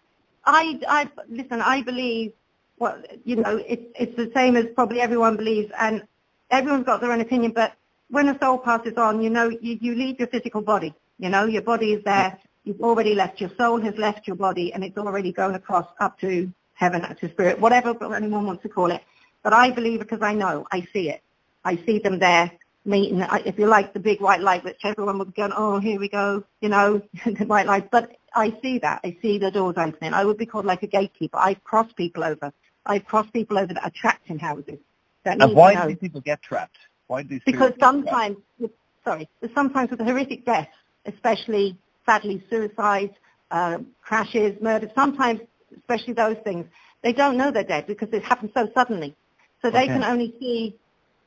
I, 0.44 0.80
I 0.88 1.10
listen. 1.28 1.60
I 1.60 1.82
believe, 1.82 2.32
well, 2.78 3.00
you 3.24 3.36
know, 3.36 3.62
it's 3.66 3.84
it's 3.98 4.16
the 4.16 4.30
same 4.34 4.56
as 4.56 4.66
probably 4.74 5.00
everyone 5.00 5.36
believes, 5.36 5.70
and 5.78 6.02
everyone's 6.50 6.84
got 6.86 7.00
their 7.00 7.12
own 7.12 7.20
opinion. 7.20 7.52
But 7.52 7.74
when 8.08 8.28
a 8.28 8.38
soul 8.38 8.58
passes 8.58 8.94
on, 8.96 9.22
you 9.22 9.30
know, 9.30 9.48
you, 9.48 9.78
you 9.80 9.94
leave 9.94 10.18
your 10.18 10.28
physical 10.28 10.62
body. 10.62 10.94
You 11.18 11.28
know, 11.28 11.44
your 11.44 11.62
body 11.62 11.92
is 11.92 12.02
there. 12.04 12.38
You've 12.64 12.80
already 12.80 13.14
left. 13.14 13.40
Your 13.40 13.50
soul 13.56 13.80
has 13.80 13.96
left 13.96 14.26
your 14.26 14.36
body, 14.36 14.72
and 14.72 14.82
it's 14.84 14.96
already 14.96 15.32
gone 15.32 15.54
across 15.54 15.86
up 16.00 16.18
to 16.20 16.52
heaven, 16.74 17.04
up 17.04 17.18
to 17.20 17.30
spirit, 17.30 17.60
whatever 17.60 17.94
anyone 18.14 18.46
wants 18.46 18.62
to 18.62 18.68
call 18.68 18.90
it. 18.90 19.02
But 19.42 19.52
I 19.52 19.70
believe 19.70 20.00
because 20.00 20.22
I 20.22 20.34
know, 20.34 20.66
I 20.72 20.86
see 20.92 21.10
it. 21.10 21.22
I 21.64 21.76
see 21.84 21.98
them 21.98 22.18
there 22.18 22.50
meeting. 22.84 23.22
I- 23.22 23.42
If 23.44 23.58
you 23.58 23.66
like 23.66 23.92
the 23.92 24.00
big 24.00 24.20
white 24.20 24.40
light, 24.40 24.64
which 24.64 24.80
everyone 24.84 25.18
would 25.18 25.34
go, 25.34 25.50
oh, 25.56 25.78
here 25.78 25.98
we 25.98 26.08
go, 26.08 26.44
you 26.60 26.68
know, 26.68 27.02
the 27.24 27.44
white 27.44 27.66
light. 27.66 27.90
But 27.90 28.16
I 28.34 28.56
see 28.62 28.78
that. 28.78 29.00
I 29.04 29.16
see 29.22 29.38
the 29.38 29.50
doors 29.50 29.74
opening. 29.76 30.14
I 30.14 30.24
would 30.24 30.38
be 30.38 30.46
called 30.46 30.64
like 30.64 30.82
a 30.82 30.86
gatekeeper. 30.86 31.36
I've 31.36 31.62
crossed 31.64 31.96
people 31.96 32.24
over. 32.24 32.52
I've 32.86 33.04
crossed 33.04 33.32
people 33.32 33.58
over 33.58 33.74
that 33.74 33.84
are 33.84 33.90
trapped 33.90 34.28
in 34.28 34.38
houses. 34.38 34.78
That 35.24 35.40
And 35.40 35.54
why 35.54 35.74
do 35.86 35.96
people 35.96 36.20
get 36.20 36.40
trapped? 36.42 36.78
Why 37.08 37.22
do 37.22 37.28
these 37.28 37.42
Because 37.44 37.72
sometimes, 37.78 38.36
with, 38.58 38.70
sorry, 39.04 39.28
sometimes 39.54 39.90
with 39.90 40.00
a 40.00 40.04
horrific 40.04 40.46
deaths, 40.46 40.70
especially 41.04 41.76
sadly 42.06 42.42
suicides, 42.48 43.12
uh, 43.50 43.78
crashes, 44.00 44.60
murders, 44.62 44.90
sometimes, 44.94 45.40
especially 45.76 46.14
those 46.14 46.36
things, 46.44 46.66
they 47.02 47.12
don't 47.12 47.36
know 47.36 47.50
they're 47.50 47.64
dead 47.64 47.86
because 47.86 48.08
it 48.12 48.22
happens 48.22 48.52
so 48.54 48.70
suddenly. 48.74 49.14
So 49.62 49.70
they 49.70 49.86
can 49.86 50.04
only 50.04 50.34
see 50.40 50.76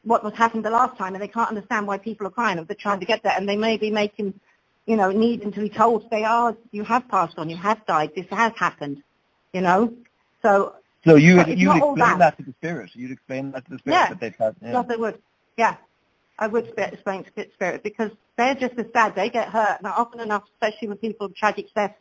what 0.04 0.24
was 0.24 0.34
happened 0.34 0.66
the 0.66 0.70
last 0.70 0.98
time 0.98 1.13
and 1.16 1.22
they 1.22 1.28
can't 1.28 1.50
understand 1.50 1.88
why 1.88 1.98
people 1.98 2.28
are 2.28 2.32
crying 2.32 2.63
they're 2.66 2.76
trying 2.76 3.00
to 3.00 3.06
get 3.06 3.24
there 3.24 3.34
and 3.38 3.48
they 3.48 3.56
may 3.58 3.78
be 3.78 3.89
making, 3.89 4.34
you 4.86 4.96
know, 4.96 5.12
needing 5.12 5.52
to 5.52 5.62
be 5.62 5.70
told 5.70 6.10
they 6.12 6.24
are, 6.24 6.56
you 6.72 6.84
have 6.84 7.08
passed 7.08 7.38
on, 7.38 7.50
you 7.50 7.56
have 7.58 7.86
died, 7.86 8.12
this 8.16 8.26
has 8.30 8.52
happened, 8.58 9.02
you 9.54 9.62
know. 9.62 9.94
So 10.42 10.76
So 11.06 11.16
you 11.16 11.38
would 11.38 11.60
you 11.60 11.70
would 11.70 11.78
explain 11.78 11.96
that. 11.98 12.20
that. 12.20 12.38
to 12.38 12.44
the 12.44 12.54
spirit. 12.60 12.92
You'd 12.94 13.12
explain 13.12 13.52
that 13.52 13.66
to 13.66 13.72
the 13.72 13.80
spirit 13.80 13.96
Yeah. 13.96 14.10
that 14.10 14.20
they've 14.20 14.36
had. 14.36 14.56
Yeah. 14.62 14.72
Yes, 14.74 14.86
I 14.89 14.96
would. 14.98 15.22
Yeah, 15.58 15.76
I 16.39 16.48
would 16.48 16.74
explain 16.78 17.24
to 17.24 17.32
the 17.36 17.48
Spirit 17.54 17.84
because 17.84 18.12
they're 18.38 18.56
just 18.56 18.74
as 18.78 18.88
sad. 18.92 19.16
They 19.16 19.30
get 19.30 19.50
hurt. 19.50 19.82
Now, 19.84 19.94
often 19.96 20.20
enough, 20.20 20.44
especially 20.56 20.88
with 20.88 21.00
people 21.00 21.28
with 21.28 21.38
tragic 21.38 21.68
deaths, 21.76 21.94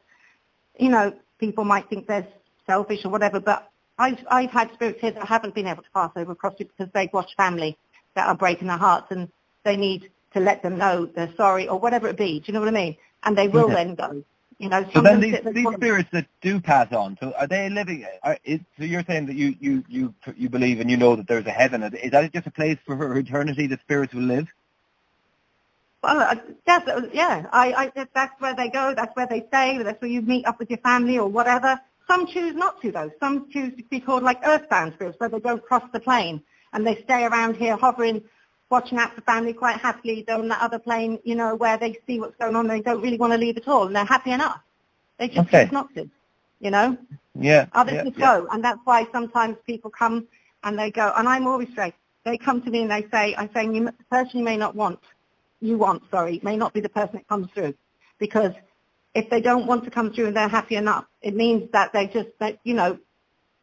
you 0.79 0.89
know, 0.89 1.13
people 1.39 1.65
might 1.65 1.89
think 1.91 2.07
they're 2.07 2.27
selfish 2.67 3.05
or 3.05 3.11
whatever, 3.11 3.41
but 3.41 3.69
I've, 3.99 4.25
I've 4.31 4.51
had 4.51 4.73
spirits 4.73 5.01
here 5.01 5.11
that 5.11 5.25
haven't 5.27 5.55
been 5.55 5.67
able 5.67 5.83
to 5.83 5.91
pass 5.91 6.11
over 6.17 6.33
across 6.33 6.55
it 6.61 6.71
because 6.75 6.91
they've 6.95 7.13
watched 7.13 7.35
family 7.37 7.77
that 8.15 8.29
are 8.29 8.35
breaking 8.35 8.69
their 8.69 8.77
hearts 8.77 9.07
and 9.11 9.29
they 9.65 9.77
need 9.77 10.11
to 10.35 10.41
let 10.41 10.63
them 10.63 10.79
know 10.79 11.07
they're 11.07 11.33
sorry 11.37 11.69
or 11.69 11.79
whatever 11.79 12.09
it 12.09 12.17
be. 12.17 12.41
Do 12.41 12.47
you 12.47 12.53
know 12.55 12.61
what 12.61 12.69
I 12.69 12.73
mean? 12.73 12.97
And 13.25 13.37
they 13.37 13.49
will 13.49 13.65
Okay. 13.65 13.75
then 13.75 13.95
go. 13.95 14.25
You 14.59 14.69
know, 14.69 14.89
So 14.93 15.01
then 15.01 15.19
these, 15.19 15.41
these 15.53 15.67
spirits 15.73 16.09
that 16.13 16.27
do 16.41 16.61
pass 16.61 16.93
on, 16.93 17.19
so 17.21 17.33
are 17.37 17.49
they 17.49 17.69
living? 17.69 18.07
Are, 18.23 18.39
is, 18.45 18.61
so 18.79 18.85
you're 18.85 19.03
saying 19.05 19.27
that 19.27 19.35
you, 19.35 19.57
you, 19.59 19.85
you, 19.89 20.15
you 20.37 20.49
believe 20.49 20.79
and 20.79 20.89
you 20.89 20.97
know 20.97 21.17
that 21.17 21.27
there's 21.27 21.47
a 21.47 21.51
heaven. 21.51 21.83
Is 21.83 22.13
that 22.13 22.33
just 22.33 22.47
a 22.47 22.51
place 22.51 22.79
for 22.87 23.17
eternity 23.17 23.67
that 23.67 23.81
spirits 23.81 24.15
will 24.15 24.23
live? 24.23 24.47
Well, 26.03 26.21
uh, 26.21 26.37
that's, 26.65 26.87
uh, 26.89 27.09
yeah, 27.13 27.47
I, 27.53 27.93
I, 27.97 28.07
that's 28.15 28.41
where 28.41 28.55
they 28.55 28.69
go, 28.69 28.95
that's 28.95 29.15
where 29.17 29.27
they 29.27 29.45
stay, 29.49 29.83
that's 29.83 30.01
where 30.01 30.11
you 30.11 30.23
meet 30.23 30.47
up 30.47 30.59
with 30.59 30.71
your 30.71 30.79
family 30.79 31.19
or 31.19 31.29
whatever. 31.29 31.81
Some 32.09 32.27
choose 32.27 32.55
not 32.55 32.81
to, 32.83 32.93
though. 32.93 33.11
Some 33.21 33.51
choose 33.51 33.75
to 33.77 33.83
be 33.85 34.01
called 34.01 34.23
like 34.23 34.41
earthbound 34.47 34.95
spirits, 34.95 35.19
where 35.19 35.29
they 35.29 35.41
don't 35.41 35.65
cross 35.65 35.85
the 35.93 36.01
plane 36.01 36.43
and 36.73 36.87
they 36.87 37.03
stay 37.03 37.25
around 37.25 37.57
here 37.57 37.77
hovering, 37.77 38.23
watching 38.71 38.99
out 38.99 39.15
for 39.15 39.21
family 39.23 39.53
quite 39.53 39.79
happily. 39.79 40.25
They're 40.27 40.39
on 40.39 40.49
that 40.49 40.63
other 40.63 40.79
plane, 40.79 41.19
you 41.25 41.35
know, 41.35 41.55
where 41.55 41.77
they 41.77 41.99
see 42.07 42.19
what's 42.21 42.37
going 42.37 42.57
on. 42.57 42.67
They 42.69 42.81
don't 42.81 43.03
really 43.03 43.19
want 43.19 43.33
to 43.33 43.39
leave 43.39 43.57
at 43.57 43.69
all, 43.69 43.87
and 43.87 43.95
they're 43.97 44.05
happy 44.05 44.31
enough. 44.31 44.61
They 45.19 45.29
just 45.29 45.49
Okay. 45.49 45.65
choose 45.65 45.73
not 45.73 45.95
to, 45.95 46.09
you 46.61 46.71
know. 46.71 46.97
Yeah. 47.35 47.67
Others 47.73 47.95
yeah, 47.95 48.05
just 48.05 48.19
yeah. 48.19 48.39
go, 48.39 48.49
and 48.51 48.65
that's 48.65 48.81
why 48.85 49.07
sometimes 49.13 49.57
people 49.67 49.91
come 49.91 50.27
and 50.65 50.79
they 50.79 50.91
go, 50.91 51.13
and 51.17 51.29
I'm 51.29 51.47
always 51.47 51.69
straight. 51.71 51.95
They 52.25 52.39
come 52.39 52.63
to 52.63 52.71
me 52.71 52.83
and 52.83 52.91
they 52.91 53.07
say, 53.11 53.35
I'm 53.37 53.51
saying, 53.53 53.75
you, 53.75 53.85
the 53.85 53.93
person 54.11 54.39
you 54.39 54.45
may 54.45 54.57
not 54.57 54.77
want, 54.77 55.01
you 55.61 55.77
want, 55.77 56.03
sorry, 56.11 56.41
may 56.43 56.57
not 56.57 56.73
be 56.73 56.81
the 56.81 56.89
person 56.89 57.15
that 57.15 57.29
comes 57.29 57.49
through. 57.53 57.75
Because 58.19 58.53
if 59.15 59.29
they 59.29 59.41
don't 59.41 59.67
want 59.67 59.85
to 59.85 59.91
come 59.91 60.13
through 60.13 60.27
and 60.29 60.37
they're 60.37 60.49
happy 60.49 60.77
enough, 60.77 61.05
it 61.21 61.35
means 61.35 61.69
that 61.73 61.93
they 61.93 62.07
just, 62.07 62.29
that, 62.39 62.59
you 62.63 62.75
know, 62.75 62.99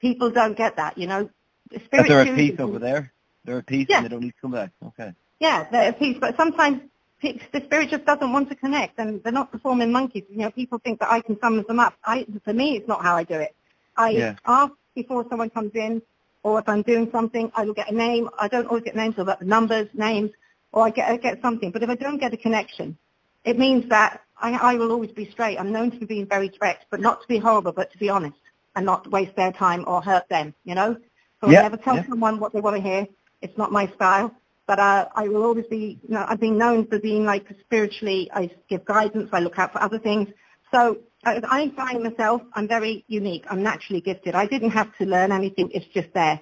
people 0.01 0.29
don't 0.29 0.57
get 0.57 0.75
that, 0.75 0.97
you 0.97 1.07
know. 1.07 1.29
The 1.71 1.79
spirit 1.85 2.07
they're 2.07 2.21
at 2.21 2.35
peace 2.35 2.59
over 2.59 2.79
there. 2.79 3.11
They're 3.45 3.59
at 3.59 3.65
peace 3.67 3.87
Yeah. 3.89 3.97
and 3.97 4.05
they 4.05 4.09
don't 4.09 4.21
need 4.21 4.31
to 4.31 4.41
come 4.41 4.51
back. 4.51 4.71
Okay. 4.85 5.13
yeah, 5.39 5.67
they're 5.71 5.89
at 5.89 5.99
peace, 5.99 6.17
but 6.19 6.35
sometimes 6.35 6.81
the 7.21 7.61
spirit 7.65 7.89
just 7.89 8.05
doesn't 8.05 8.31
want 8.31 8.49
to 8.49 8.55
connect, 8.55 8.97
and 8.99 9.21
they're 9.23 9.33
not 9.33 9.51
performing 9.51 9.91
monkeys. 9.91 10.23
You 10.29 10.37
know, 10.37 10.51
people 10.51 10.79
think 10.79 10.99
that 10.99 11.11
I 11.11 11.21
can 11.21 11.39
summon 11.39 11.65
them 11.67 11.79
up. 11.79 11.93
I, 12.05 12.25
for 12.43 12.53
me, 12.53 12.77
it's 12.77 12.87
not 12.87 13.01
how 13.01 13.15
I 13.15 13.23
do 13.23 13.35
it. 13.35 13.55
I 13.97 14.09
Yeah. 14.11 14.35
ask 14.45 14.73
before 14.95 15.25
someone 15.29 15.49
comes 15.49 15.71
in, 15.75 16.01
or 16.43 16.59
if 16.59 16.69
I'm 16.69 16.81
doing 16.81 17.09
something, 17.11 17.51
I 17.55 17.65
will 17.65 17.73
get 17.73 17.91
a 17.91 17.95
name. 17.95 18.29
I 18.39 18.47
don't 18.47 18.67
always 18.67 18.83
get 18.83 18.95
names, 18.95 19.15
but 19.15 19.41
numbers, 19.41 19.89
names, 19.93 20.31
or 20.71 20.85
I 20.85 20.89
get 20.91 21.09
I 21.09 21.17
get 21.17 21.41
something. 21.41 21.71
But 21.71 21.83
if 21.83 21.89
I 21.89 21.95
don't 21.95 22.17
get 22.19 22.33
a 22.33 22.37
connection, 22.37 22.97
it 23.43 23.57
means 23.59 23.89
that 23.89 24.21
I, 24.41 24.53
I 24.53 24.75
will 24.75 24.91
always 24.91 25.11
be 25.11 25.29
straight. 25.29 25.59
I'm 25.59 25.71
known 25.71 25.91
to 25.91 25.97
be 25.97 26.05
being 26.05 26.25
very 26.25 26.49
direct, 26.49 26.85
but 26.89 26.99
not 27.01 27.21
to 27.21 27.27
be 27.27 27.37
horrible, 27.37 27.73
but 27.73 27.91
to 27.91 27.97
be 27.97 28.09
honest 28.09 28.37
and 28.75 28.85
not 28.85 29.09
waste 29.11 29.35
their 29.35 29.51
time 29.51 29.83
or 29.87 30.01
hurt 30.01 30.27
them. 30.29 30.53
You 30.63 30.75
know, 30.75 30.97
so 31.41 31.49
Yeah, 31.49 31.59
I 31.59 31.61
never 31.63 31.77
tell 31.77 31.95
yeah. 31.95 32.07
someone 32.07 32.39
what 32.39 32.53
they 32.53 32.61
want 32.61 32.75
to 32.75 32.81
hear. 32.81 33.07
It's 33.41 33.57
not 33.57 33.71
my 33.71 33.87
style. 33.95 34.33
But 34.67 34.79
uh, 34.79 35.07
I 35.15 35.27
will 35.27 35.43
always 35.43 35.65
be, 35.65 35.99
you 36.07 36.13
know, 36.13 36.23
I've 36.27 36.39
been 36.39 36.57
known 36.57 36.85
for 36.85 36.99
being 36.99 37.25
like 37.25 37.47
spiritually, 37.61 38.29
I 38.31 38.51
give 38.67 38.85
guidance, 38.85 39.29
I 39.33 39.39
look 39.39 39.57
out 39.57 39.73
for 39.73 39.81
other 39.81 39.97
things. 39.97 40.29
So 40.71 40.99
I, 41.25 41.41
I 41.49 41.69
find 41.69 42.03
myself, 42.03 42.43
I'm 42.53 42.67
very 42.67 43.03
unique. 43.07 43.45
I'm 43.49 43.63
naturally 43.63 43.99
gifted. 43.99 44.35
I 44.35 44.45
didn't 44.45 44.69
have 44.69 44.95
to 44.97 45.05
learn 45.05 45.31
anything. 45.31 45.71
It's 45.73 45.87
just 45.87 46.13
there. 46.13 46.39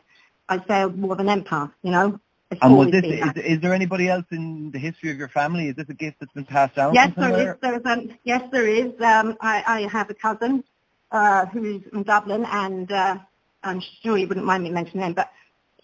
I 0.50 0.62
say 0.68 0.86
more 0.88 1.14
of 1.14 1.20
an 1.20 1.28
empath, 1.28 1.72
you 1.84 1.92
know. 1.92 2.20
It's 2.52 2.62
And 2.62 2.78
was 2.78 2.92
this, 2.92 3.02
been 3.02 3.34
is, 3.38 3.62
there 3.62 3.74
anybody 3.74 4.10
else 4.10 4.26
in 4.32 4.72
the 4.72 4.80
history 4.80 5.10
of 5.12 5.18
your 5.18 5.28
family? 5.30 5.68
Is 5.70 5.76
this 5.76 5.90
a 5.90 5.94
gift 5.94 6.20
that's 6.20 6.32
been 6.34 6.46
passed 6.46 6.76
down? 6.76 6.94
Yes, 6.94 7.14
there 7.18 7.52
is. 7.52 7.56
There 7.62 7.76
is 7.76 7.86
um, 7.86 8.10
yes, 8.24 8.44
there 8.52 8.68
is. 8.68 8.92
Um, 9.02 9.38
I, 9.42 9.64
I 9.68 9.82
have 9.92 10.10
a 10.10 10.14
cousin 10.14 10.64
uh, 11.12 11.46
who's 11.48 11.82
in 11.92 12.04
Dublin, 12.04 12.46
and 12.46 12.90
uh, 12.92 13.18
I'm 13.64 13.82
sure 14.02 14.18
you 14.18 14.28
wouldn't 14.28 14.46
mind 14.46 14.64
me 14.64 14.70
mentioning 14.70 15.06
him, 15.06 15.14
but 15.14 15.32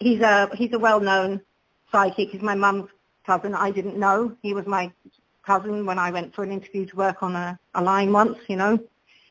he's 0.00 0.20
a 0.20 0.48
he's 0.54 0.72
a 0.72 0.78
well-known 0.78 1.40
psychic. 1.90 2.30
He's 2.30 2.42
my 2.42 2.54
mum's 2.54 2.90
cousin. 3.26 3.54
I 3.54 3.70
didn't 3.70 3.98
know 3.98 4.36
he 4.42 4.54
was 4.54 4.66
my 4.66 4.92
cousin 5.44 5.84
when 5.86 5.98
I 5.98 6.10
went 6.10 6.34
for 6.34 6.42
an 6.44 6.52
interview 6.52 6.86
to 6.86 6.96
work 6.96 7.22
on 7.22 7.34
a, 7.36 7.58
a 7.74 7.82
line 7.82 8.12
once. 8.12 8.38
You 8.48 8.56
know, 8.56 8.78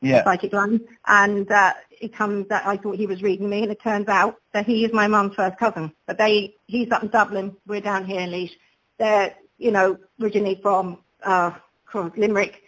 Yeah. 0.01 0.23
psychic 0.25 0.53
line, 0.53 0.81
and 1.07 1.49
uh, 1.49 1.73
it 2.01 2.13
comes 2.13 2.47
that 2.49 2.65
I 2.67 2.75
thought 2.77 2.97
he 2.97 3.07
was 3.07 3.21
reading 3.21 3.49
me, 3.49 3.63
and 3.63 3.71
it 3.71 3.81
turns 3.81 4.09
out 4.09 4.35
that 4.53 4.65
he 4.65 4.83
is 4.85 4.91
my 4.93 5.07
mum's 5.07 5.35
first 5.35 5.57
cousin. 5.57 5.91
But 6.07 6.17
they, 6.17 6.55
he's 6.67 6.91
up 6.91 7.03
in 7.03 7.09
Dublin, 7.09 7.55
we're 7.65 7.79
down 7.81 8.05
here 8.05 8.19
in 8.19 8.29
Laois. 8.31 8.51
They're, 8.99 9.33
you 9.57 9.71
know, 9.71 9.97
originally 10.21 10.59
from 10.61 10.97
uh, 11.23 11.51
Limerick. 11.93 12.63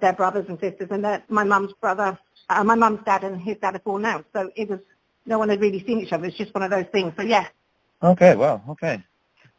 They're, 0.00 0.12
brothers 0.14 0.46
and 0.48 0.58
sisters, 0.58 0.88
and 0.90 1.04
they're 1.04 1.22
my 1.28 1.44
mum's 1.44 1.72
brother, 1.80 2.18
uh, 2.48 2.64
my 2.64 2.74
mum's 2.74 3.00
dad, 3.04 3.22
and 3.22 3.40
his 3.40 3.58
dad 3.58 3.76
are 3.76 3.80
born 3.80 4.02
now. 4.02 4.24
So 4.32 4.50
it 4.56 4.68
was 4.70 4.80
no 5.28 5.38
one 5.38 5.48
had 5.48 5.60
really 5.60 5.84
seen 5.86 6.00
each 6.00 6.12
other. 6.12 6.26
It's 6.26 6.36
just 6.36 6.54
one 6.54 6.62
of 6.64 6.70
those 6.70 6.86
things. 6.90 7.12
So 7.16 7.22
yeah, 7.22 7.46
Okay, 8.02 8.36
well, 8.36 8.62
okay. 8.68 9.02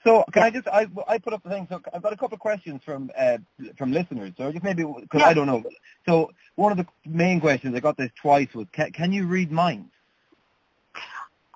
So 0.03 0.23
can 0.32 0.43
I 0.43 0.49
just, 0.49 0.67
I, 0.69 0.88
I 1.08 1.17
put 1.17 1.34
up 1.34 1.43
the 1.43 1.49
thing, 1.49 1.67
so 1.69 1.82
I've 1.93 2.01
got 2.01 2.13
a 2.13 2.17
couple 2.17 2.36
of 2.36 2.39
questions 2.39 2.82
from 2.86 3.12
uh, 3.17 3.38
from 3.77 3.91
listeners, 3.91 4.32
so 4.38 4.49
just 4.49 4.63
maybe, 4.63 4.84
because 4.84 5.19
Yeah. 5.19 5.27
I 5.27 5.34
don't 5.34 5.47
know. 5.47 5.62
So 6.05 6.32
one 6.55 6.71
of 6.71 6.77
the 6.77 6.88
main 7.05 7.41
questions, 7.41 7.75
I 7.75 7.82
got 7.82 7.97
this 7.97 8.12
twice, 8.15 8.47
was 8.53 8.67
can, 8.71 8.93
can 8.93 9.12
you 9.12 9.25
read 9.25 9.51
minds? 9.51 9.91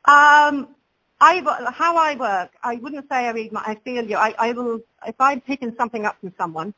Um, 0.06 0.76
I 1.22 1.42
how 1.74 1.96
I 1.96 2.16
work, 2.16 2.52
I 2.62 2.76
wouldn't 2.76 3.08
say 3.08 3.28
I 3.28 3.32
read 3.32 3.54
my. 3.54 3.62
I 3.66 3.76
feel 3.76 4.04
you. 4.04 4.18
I, 4.18 4.36
I 4.38 4.52
will 4.52 4.82
if 5.08 5.16
I'm 5.22 5.40
picking 5.40 5.74
something 5.78 6.06
up 6.06 6.18
from 6.20 6.34
someone. 6.38 6.74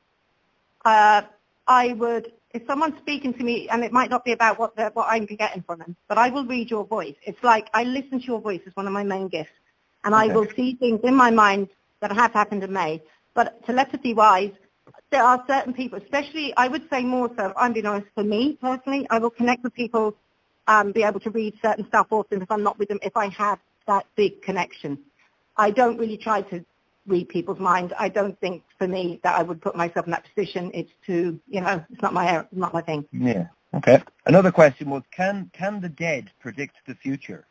Uh, 0.84 1.24
I 1.68 1.94
would 1.94 2.32
if 2.56 2.66
someone's 2.66 2.98
speaking 3.00 3.34
to 3.34 3.44
me, 3.44 3.68
and 3.70 3.84
it 3.84 3.92
might 3.92 4.10
not 4.10 4.24
be 4.24 4.32
about 4.32 4.58
what 4.58 4.72
what 4.96 5.08
I'm 5.10 5.26
getting 5.26 5.62
from 5.62 5.80
them, 5.80 5.96
but 6.08 6.18
I 6.18 6.30
will 6.30 6.46
read 6.46 6.72
your 6.72 6.86
voice. 6.86 7.16
It's 7.24 7.44
like 7.44 7.70
I 7.74 7.84
listen 7.84 8.20
to 8.22 8.26
your 8.26 8.40
voice 8.40 8.62
is 8.66 8.76
one 8.76 8.88
of 8.88 8.94
my 8.94 9.04
main 9.04 9.28
gifts, 9.28 9.58
and 10.06 10.16
I 10.16 10.28
will 10.28 10.48
see 10.56 10.76
things 10.76 11.02
in 11.04 11.16
my 11.16 11.32
mind 11.32 11.68
that 12.00 12.12
have 12.14 12.32
happened 12.32 12.64
in 12.64 12.72
May. 12.72 13.04
But 13.34 13.66
telepathy 13.66 14.14
wise, 14.14 14.54
there 15.12 15.24
are 15.24 15.44
certain 15.48 15.74
people, 15.74 16.00
especially 16.02 16.54
I 16.56 16.70
would 16.70 16.90
say 16.90 17.04
more 17.04 17.30
so. 17.38 17.52
I'm 17.58 17.74
being 17.74 17.86
honest. 17.86 18.08
For 18.16 18.24
me 18.24 18.58
personally, 18.62 19.06
I 19.10 19.20
will 19.20 19.32
connect 19.32 19.64
with 19.64 19.74
people 19.74 20.16
um, 20.68 20.94
be 20.94 21.04
able 21.04 21.20
to 21.20 21.30
read 21.32 21.54
certain 21.62 21.86
stuff 21.88 22.08
off 22.12 22.30
them 22.30 22.42
if 22.42 22.50
I'm 22.50 22.64
not 22.64 22.80
with 22.80 22.88
them, 22.88 23.00
if 23.04 23.18
I 23.18 23.28
have 23.28 23.60
that 23.86 24.06
big 24.16 24.42
connection. 24.42 24.98
I 25.58 25.72
don't 25.72 25.98
really 25.98 26.18
try 26.18 26.42
to 26.42 26.66
read 27.08 27.30
people's 27.30 27.60
minds. 27.60 27.94
I 27.98 28.10
don't 28.10 28.40
think 28.40 28.64
for 28.78 28.88
me 28.88 29.20
that 29.24 29.38
I 29.38 29.44
would 29.44 29.62
put 29.62 29.76
myself 29.76 30.06
in 30.06 30.12
that 30.12 30.26
position. 30.34 30.72
It's 30.74 30.92
too, 31.06 31.40
you 31.48 31.62
know, 31.62 31.84
it's 31.92 32.02
not 32.02 32.14
my 32.14 32.46
not 32.52 32.74
my 32.74 32.82
thing. 32.82 33.06
Yeah. 33.12 33.48
Okay. 33.74 34.02
Another 34.26 34.52
question 34.52 34.90
was, 34.90 35.04
can 35.12 35.50
can 35.54 35.82
the 35.82 35.90
dead 35.90 36.32
predict 36.40 36.76
the 36.88 36.96
future? 36.96 37.46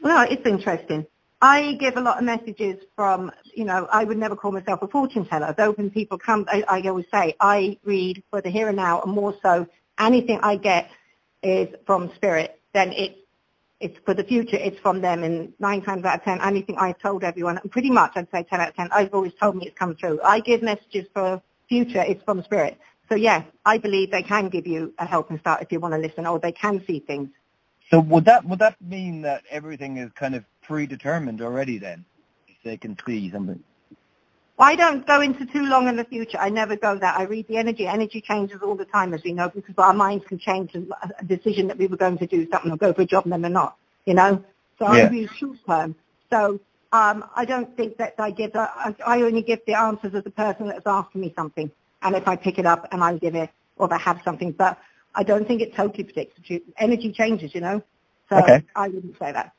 Well, 0.00 0.26
it's 0.30 0.46
interesting. 0.46 1.06
I 1.42 1.72
give 1.74 1.96
a 1.96 2.00
lot 2.00 2.18
of 2.18 2.24
messages 2.24 2.84
from, 2.94 3.32
you 3.54 3.64
know, 3.64 3.88
I 3.90 4.04
would 4.04 4.18
never 4.18 4.36
call 4.36 4.52
myself 4.52 4.82
a 4.82 4.88
fortune 4.88 5.24
teller. 5.24 5.54
Though 5.56 5.72
when 5.72 5.90
people 5.90 6.18
come, 6.18 6.44
I, 6.48 6.64
I 6.68 6.80
always 6.82 7.06
say 7.12 7.34
I 7.40 7.78
read 7.82 8.22
for 8.30 8.42
the 8.42 8.50
here 8.50 8.68
and 8.68 8.76
now, 8.76 9.00
and 9.00 9.12
more 9.12 9.34
so, 9.42 9.66
anything 9.98 10.38
I 10.42 10.56
get 10.56 10.90
is 11.42 11.68
from 11.86 12.12
spirit. 12.14 12.60
Then 12.74 12.92
it's 12.92 13.18
it's 13.80 13.98
for 14.04 14.14
the 14.14 14.24
future. 14.24 14.56
It's 14.56 14.78
from 14.78 15.00
them. 15.00 15.24
And 15.24 15.52
nine 15.58 15.82
times 15.82 16.04
out 16.04 16.18
of 16.18 16.24
ten, 16.24 16.40
anything 16.40 16.76
I've 16.78 16.98
told 16.98 17.24
everyone, 17.24 17.58
pretty 17.70 17.90
much 17.90 18.12
I'd 18.14 18.30
say 18.30 18.44
ten 18.44 18.60
out 18.60 18.68
of 18.68 18.76
ten, 18.76 18.88
I've 18.92 19.12
always 19.14 19.32
told 19.34 19.56
me 19.56 19.66
it's 19.66 19.78
come 19.78 19.96
true. 19.96 20.20
I 20.24 20.40
give 20.40 20.62
messages 20.62 21.06
for 21.12 21.42
future. 21.68 22.04
It's 22.06 22.22
from 22.24 22.42
spirit. 22.44 22.78
So 23.08 23.16
yes, 23.16 23.44
I 23.64 23.78
believe 23.78 24.10
they 24.10 24.22
can 24.22 24.48
give 24.48 24.66
you 24.66 24.94
a 24.98 25.06
helping 25.06 25.38
start 25.40 25.62
if 25.62 25.72
you 25.72 25.80
want 25.80 25.94
to 25.94 25.98
listen, 25.98 26.26
or 26.26 26.38
they 26.38 26.52
can 26.52 26.84
see 26.86 27.00
things. 27.00 27.30
So 27.90 28.00
would 28.00 28.24
that 28.26 28.44
would 28.44 28.60
that 28.60 28.76
mean 28.80 29.22
that 29.22 29.42
everything 29.50 29.96
is 29.96 30.12
kind 30.12 30.34
of 30.34 30.44
predetermined 30.62 31.42
already 31.42 31.78
then? 31.78 32.04
If 32.46 32.56
they 32.62 32.76
can 32.76 32.96
see 33.04 33.30
something. 33.30 33.62
I 34.60 34.76
don't 34.76 35.06
go 35.06 35.20
into 35.22 35.46
too 35.46 35.64
long 35.64 35.88
in 35.88 35.96
the 35.96 36.04
future. 36.04 36.38
I 36.38 36.50
never 36.50 36.76
go 36.76 36.98
that. 36.98 37.18
I 37.18 37.22
read 37.24 37.48
the 37.48 37.56
energy. 37.56 37.86
Energy 37.86 38.20
changes 38.20 38.60
all 38.62 38.76
the 38.76 38.84
time, 38.84 39.14
as 39.14 39.22
we 39.24 39.32
know, 39.32 39.48
because 39.48 39.74
our 39.78 39.94
minds 39.94 40.24
can 40.26 40.38
change 40.38 40.74
a 40.74 41.24
decision 41.24 41.66
that 41.68 41.78
we 41.78 41.86
were 41.86 41.96
going 41.96 42.18
to 42.18 42.26
do 42.26 42.46
something 42.50 42.70
or 42.70 42.76
go 42.76 42.92
for 42.92 43.02
a 43.02 43.06
job 43.06 43.24
and 43.24 43.32
then 43.32 43.42
we're 43.42 43.48
not, 43.48 43.76
you 44.06 44.14
know? 44.14 44.44
So 44.78 44.86
Yeah. 44.86 44.92
I 45.06 45.08
read 45.08 45.30
short 45.38 45.58
term. 45.66 45.96
So 46.30 46.60
um, 46.92 47.24
I 47.36 47.44
don't 47.46 47.74
think 47.76 47.96
that 47.98 48.14
I 48.18 48.30
give, 48.30 48.52
the, 48.52 48.60
I 48.60 48.94
I 49.06 49.22
only 49.22 49.42
give 49.42 49.60
the 49.66 49.74
answers 49.74 50.14
of 50.14 50.24
the 50.24 50.30
person 50.30 50.68
that's 50.68 50.86
asking 50.86 51.22
me 51.22 51.32
something. 51.36 51.70
And 52.02 52.14
if 52.16 52.28
I 52.28 52.36
pick 52.36 52.58
it 52.58 52.66
up 52.66 52.86
and 52.92 53.02
I 53.02 53.16
give 53.18 53.34
it, 53.34 53.50
or 53.76 53.92
I 53.92 53.98
have 53.98 54.20
something, 54.24 54.52
but 54.52 54.78
I 55.14 55.22
don't 55.22 55.46
think 55.48 55.62
it 55.62 55.74
totally 55.74 56.04
predicts. 56.04 56.38
Energy 56.78 57.12
changes, 57.12 57.54
you 57.54 57.62
know? 57.62 57.82
So 58.28 58.36
Okay. 58.36 58.62
I 58.76 58.88
wouldn't 58.88 59.18
say 59.18 59.32
that. 59.32 59.52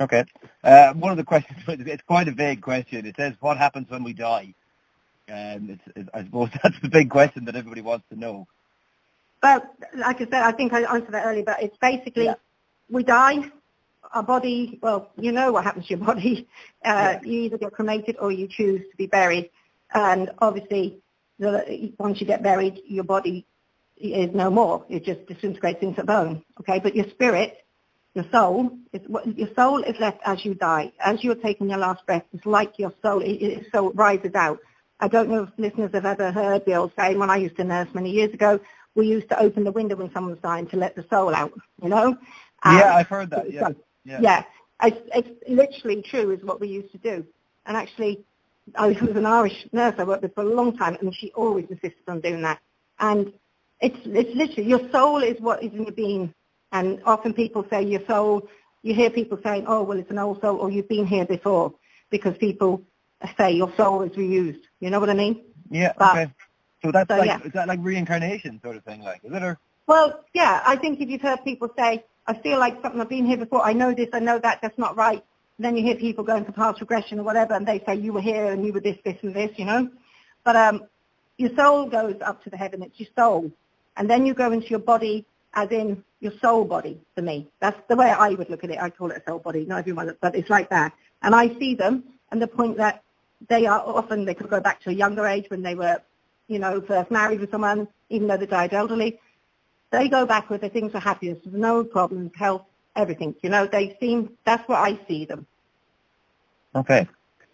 Okay. 0.00 0.24
Uh, 0.64 0.92
one 0.94 1.12
of 1.12 1.16
the 1.18 1.24
questions, 1.24 1.60
it's 1.68 2.02
quite 2.02 2.28
a 2.28 2.32
vague 2.32 2.60
question. 2.60 3.06
It 3.06 3.16
says, 3.16 3.34
what 3.40 3.56
happens 3.58 3.88
when 3.90 4.02
we 4.04 4.12
die? 4.12 4.54
Um, 5.28 5.70
it's, 5.70 5.82
it's, 5.96 6.08
I 6.12 6.24
suppose 6.24 6.50
that's 6.62 6.78
the 6.80 6.88
big 6.88 7.10
question 7.10 7.44
that 7.46 7.56
everybody 7.56 7.80
wants 7.82 8.06
to 8.10 8.18
know. 8.18 8.46
But 9.40 9.72
like 9.96 10.16
I 10.16 10.24
said, 10.24 10.34
I 10.34 10.52
think 10.52 10.72
I 10.72 10.82
answered 10.82 11.12
that 11.12 11.26
earlier, 11.26 11.44
but 11.44 11.62
it's 11.62 11.76
basically 11.78 12.26
Yeah. 12.26 12.34
we 12.90 13.02
die, 13.02 13.50
our 14.12 14.22
body, 14.22 14.78
well, 14.82 15.10
you 15.18 15.32
know 15.32 15.52
what 15.52 15.64
happens 15.64 15.86
to 15.86 15.96
your 15.96 16.04
body. 16.06 16.48
Uh, 16.84 17.16
You 17.22 17.42
either 17.42 17.58
get 17.58 17.72
cremated 17.72 18.16
or 18.20 18.30
you 18.30 18.46
choose 18.48 18.82
to 18.90 18.96
be 18.96 19.06
buried. 19.06 19.50
And 19.94 20.30
obviously, 20.38 20.98
the, 21.38 21.92
once 21.98 22.20
you 22.20 22.26
get 22.26 22.42
buried, 22.42 22.82
your 22.86 23.04
body 23.04 23.46
is 23.96 24.32
no 24.34 24.50
more. 24.50 24.84
It 24.88 25.04
just 25.04 25.26
disintegrates 25.26 25.82
into 25.82 26.04
bone. 26.04 26.44
Okay, 26.60 26.78
but 26.78 26.94
your 26.96 27.08
spirit, 27.10 27.61
your 28.14 28.24
soul, 28.30 28.70
is 28.92 29.00
what 29.06 29.26
your 29.38 29.48
soul 29.54 29.82
is 29.82 29.98
left 29.98 30.20
as 30.24 30.44
you 30.44 30.54
die. 30.54 30.92
As 31.00 31.24
you're 31.24 31.34
taking 31.34 31.70
your 31.70 31.78
last 31.78 32.04
breath, 32.06 32.24
it's 32.32 32.44
like 32.44 32.78
your 32.78 32.92
soul, 33.02 33.20
it, 33.20 33.42
it 33.42 33.66
soul 33.72 33.92
rises 33.92 34.34
out. 34.34 34.58
I 35.00 35.08
don't 35.08 35.28
know 35.30 35.44
if 35.44 35.50
listeners 35.58 35.90
have 35.94 36.06
ever 36.06 36.30
heard 36.30 36.64
the 36.64 36.74
old 36.74 36.92
saying. 36.96 37.18
When 37.18 37.30
I 37.30 37.36
used 37.36 37.56
to 37.56 37.64
nurse 37.64 37.88
many 37.94 38.10
years 38.10 38.32
ago, 38.32 38.60
we 38.94 39.06
used 39.06 39.28
to 39.30 39.40
open 39.40 39.64
the 39.64 39.72
window 39.72 39.96
when 39.96 40.12
someone's 40.12 40.40
dying 40.40 40.66
to 40.68 40.76
let 40.76 40.94
the 40.94 41.04
soul 41.08 41.34
out. 41.34 41.52
You 41.82 41.88
know? 41.88 42.16
yeah, 42.64 42.90
Um, 42.90 42.96
I've 42.96 43.08
heard 43.08 43.30
that. 43.30 43.50
Yeah. 43.50 43.70
Yeah. 44.04 44.18
yeah, 44.20 44.44
it's, 44.82 45.00
it's 45.14 45.48
literally 45.48 46.02
true 46.02 46.32
is 46.32 46.42
what 46.42 46.60
we 46.60 46.68
used 46.68 46.92
to 46.92 46.98
do. 46.98 47.24
And 47.66 47.76
actually, 47.76 48.24
I 48.76 48.88
was 49.00 49.16
an 49.16 49.26
Irish 49.26 49.66
nurse 49.72 49.94
I 49.98 50.04
worked 50.04 50.22
with 50.22 50.34
for 50.34 50.42
a 50.42 50.54
long 50.54 50.76
time, 50.76 50.96
and 51.00 51.14
she 51.14 51.32
always 51.32 51.66
insisted 51.70 52.08
on 52.08 52.20
doing 52.20 52.42
that. 52.42 52.60
And 52.98 53.32
it's 53.80 53.98
it's 54.04 54.34
literally 54.36 54.68
your 54.68 54.90
soul 54.90 55.22
is 55.22 55.40
what 55.40 55.62
is 55.62 55.72
in 55.72 55.82
your 55.84 55.92
being. 55.92 56.32
And 56.72 57.00
often 57.04 57.34
people 57.34 57.66
say 57.70 57.82
your 57.82 58.04
soul. 58.06 58.48
You 58.82 58.94
hear 58.94 59.10
people 59.10 59.38
saying, 59.44 59.64
"Oh, 59.68 59.82
well, 59.82 59.98
it's 59.98 60.10
an 60.10 60.18
old 60.18 60.40
soul," 60.40 60.58
or 60.58 60.70
"You've 60.70 60.88
been 60.88 61.06
here 61.06 61.24
before," 61.24 61.74
because 62.10 62.36
people 62.38 62.82
say 63.38 63.52
your 63.52 63.72
soul 63.76 64.02
is 64.02 64.12
reused. 64.12 64.62
You 64.80 64.90
know 64.90 64.98
what 64.98 65.10
I 65.10 65.14
mean? 65.14 65.42
Yeah. 65.70 65.92
But- 65.96 66.16
Okay. 66.16 66.32
So 66.84 66.90
that's 66.90 67.08
so, 67.08 67.16
like 67.16 67.26
yeah. 67.28 67.40
is 67.44 67.52
that 67.52 67.68
like 67.68 67.78
reincarnation 67.80 68.60
sort 68.60 68.76
of 68.76 68.82
thing, 68.82 69.02
like 69.02 69.20
is 69.22 69.32
it? 69.32 69.42
Or 69.42 69.56
Well, 69.86 70.24
yeah, 70.34 70.62
I 70.66 70.74
think 70.74 71.00
if 71.00 71.08
you've 71.08 71.22
heard 71.22 71.44
people 71.44 71.68
say, 71.78 72.04
I 72.26 72.34
feel 72.34 72.58
like 72.58 72.82
something, 72.82 73.00
I've 73.00 73.08
been 73.08 73.24
here 73.24 73.36
before, 73.36 73.62
I 73.62 73.72
know 73.72 73.94
this, 73.94 74.08
I 74.12 74.18
know 74.18 74.38
that, 74.40 74.60
that's 74.62 74.78
not 74.78 74.96
right. 74.96 75.22
Then 75.60 75.76
you 75.76 75.82
hear 75.84 75.94
people 75.94 76.24
going 76.24 76.44
for 76.44 76.50
past 76.52 76.80
regression 76.80 77.20
or 77.20 77.22
whatever, 77.22 77.54
and 77.54 77.66
they 77.66 77.80
say, 77.86 77.94
you 77.94 78.12
were 78.12 78.20
here 78.20 78.46
and 78.46 78.64
you 78.66 78.72
were 78.72 78.80
this, 78.80 78.96
this, 79.04 79.16
and 79.22 79.32
this, 79.32 79.56
you 79.58 79.64
know? 79.64 79.88
But 80.44 80.56
um, 80.56 80.84
your 81.36 81.54
soul 81.54 81.86
goes 81.86 82.16
up 82.20 82.42
to 82.44 82.50
the 82.50 82.56
heaven, 82.56 82.82
it's 82.82 82.98
your 82.98 83.08
soul. 83.16 83.52
And 83.96 84.10
then 84.10 84.26
you 84.26 84.34
go 84.34 84.50
into 84.50 84.68
your 84.68 84.78
body, 84.80 85.24
as 85.54 85.70
in 85.70 86.02
your 86.22 86.32
soul 86.40 86.64
body, 86.64 87.00
for 87.14 87.22
me. 87.22 87.48
That's 87.60 87.80
the 87.88 87.96
way 87.96 88.10
I 88.10 88.30
would 88.30 88.48
look 88.48 88.64
at 88.64 88.70
it. 88.70 88.78
I 88.80 88.88
call 88.90 89.10
it 89.10 89.22
a 89.26 89.30
soul 89.30 89.40
body, 89.40 89.66
not 89.66 89.80
everyone, 89.80 90.16
but 90.20 90.34
it's 90.34 90.48
like 90.48 90.70
that. 90.70 90.94
And 91.22 91.34
I 91.34 91.48
see 91.58 91.74
them, 91.74 92.04
and 92.30 92.40
the 92.40 92.46
point 92.46 92.76
that 92.78 93.02
they 93.48 93.66
are 93.66 93.80
often, 93.80 94.24
they 94.24 94.34
could 94.34 94.48
go 94.48 94.60
back 94.60 94.80
to 94.82 94.90
a 94.90 94.94
younger 94.94 95.26
age 95.26 95.50
when 95.50 95.62
they 95.62 95.74
were 95.74 96.00
you 96.48 96.58
know, 96.58 96.80
first 96.82 97.10
married 97.10 97.40
with 97.40 97.50
someone, 97.50 97.88
even 98.10 98.28
though 98.28 98.36
they 98.36 98.46
died 98.46 98.74
elderly, 98.74 99.18
they 99.90 100.08
go 100.08 100.26
back 100.26 100.50
with 100.50 100.60
the 100.60 100.68
things 100.68 100.94
are 100.94 101.00
happiness, 101.00 101.38
no 101.44 101.82
problems, 101.84 102.30
health, 102.36 102.62
everything. 102.96 103.34
You 103.42 103.50
know, 103.50 103.66
they 103.66 103.96
seem, 104.00 104.36
that's 104.44 104.66
what 104.68 104.78
I 104.78 104.98
see 105.08 105.24
them. 105.24 105.46
okay. 106.74 107.08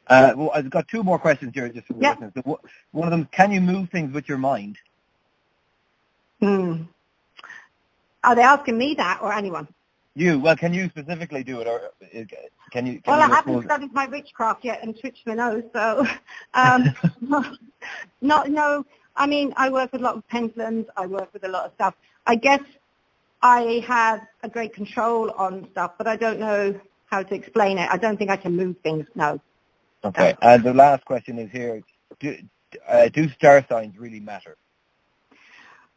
Uh, 0.09 0.33
well, 0.37 0.50
I've 0.54 0.70
got 0.70 0.88
two 0.88 1.02
more 1.02 1.18
questions 1.18 1.52
here, 1.54 1.68
just 1.68 1.87
Yeah. 2.00 2.16
listeners. 2.18 2.59
One 2.92 3.04
of 3.07 3.11
them: 3.11 3.26
Can 3.31 3.52
you 3.52 3.61
move 3.61 3.90
things 3.90 4.14
with 4.14 4.26
your 4.26 4.38
mind? 4.38 4.78
Hmm. 6.40 6.85
Are 8.24 8.35
they 8.35 8.42
asking 8.42 8.78
me 8.78 8.94
that 8.94 9.20
or 9.22 9.33
anyone? 9.33 9.68
You 10.14 10.40
well, 10.40 10.57
can 10.57 10.74
you 10.74 10.88
specifically 10.88 11.44
do 11.44 11.61
it, 11.61 11.68
or 11.68 11.81
uh, 12.02 12.24
can 12.72 12.87
you? 12.87 13.00
Can 13.00 13.02
well, 13.07 13.18
you 13.18 13.33
I 13.33 13.37
haven't 13.37 13.64
studied 13.64 13.92
my 13.92 14.07
witchcraft 14.07 14.64
yet 14.64 14.83
and 14.83 14.96
switched 14.96 15.24
my 15.26 15.35
nose, 15.35 15.62
so 15.72 16.07
um, 16.54 16.92
not 18.20 18.50
no. 18.50 18.85
I 19.14 19.26
mean, 19.26 19.52
I 19.57 19.68
work 19.70 19.92
with 19.92 20.00
a 20.00 20.04
lot 20.04 20.16
of 20.16 20.26
pendulums. 20.28 20.87
I 20.96 21.07
work 21.07 21.33
with 21.33 21.44
a 21.44 21.48
lot 21.48 21.66
of 21.66 21.72
stuff. 21.74 21.94
I 22.26 22.35
guess 22.35 22.62
I 23.42 23.85
have 23.87 24.26
a 24.42 24.48
great 24.48 24.74
control 24.74 25.31
on 25.33 25.68
stuff, 25.70 25.92
but 25.98 26.07
I 26.07 26.16
don't 26.16 26.40
know. 26.40 26.81
how 27.11 27.22
to 27.22 27.35
explain 27.35 27.78
it. 27.78 27.88
I 27.90 27.96
don't 27.96 28.16
think 28.18 28.31
I 28.31 28.37
can 28.37 28.57
move 28.57 28.76
things. 28.83 29.07
No. 29.14 29.40
Okay. 30.04 30.35
And 30.42 30.62
the 30.62 30.74
last 30.74 31.04
question 31.04 31.38
is 31.38 31.50
here: 31.50 31.81
Do, 32.20 32.37
uh, 32.88 33.09
do 33.09 33.28
star 33.31 33.64
signs 33.68 33.96
really 33.98 34.20
matter? 34.20 34.57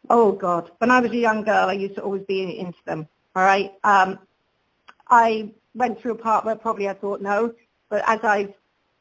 Oh 0.09 0.31
God! 0.31 0.71
When 0.79 0.91
I 0.91 0.99
was 0.99 1.11
a 1.11 1.17
young 1.17 1.43
girl, 1.43 1.69
I 1.69 1.73
used 1.73 1.95
to 1.95 2.01
always 2.01 2.23
be 2.23 2.59
into 2.59 2.77
them. 2.85 3.07
All 3.35 3.43
right. 3.43 3.71
Um, 3.83 4.19
I 5.09 5.51
went 5.75 5.99
through 6.01 6.13
a 6.13 6.15
part 6.15 6.45
where 6.45 6.55
probably 6.55 6.89
I 6.89 6.93
thought 6.93 7.21
no, 7.21 7.53
but 7.89 8.03
as 8.07 8.19
I've 8.23 8.53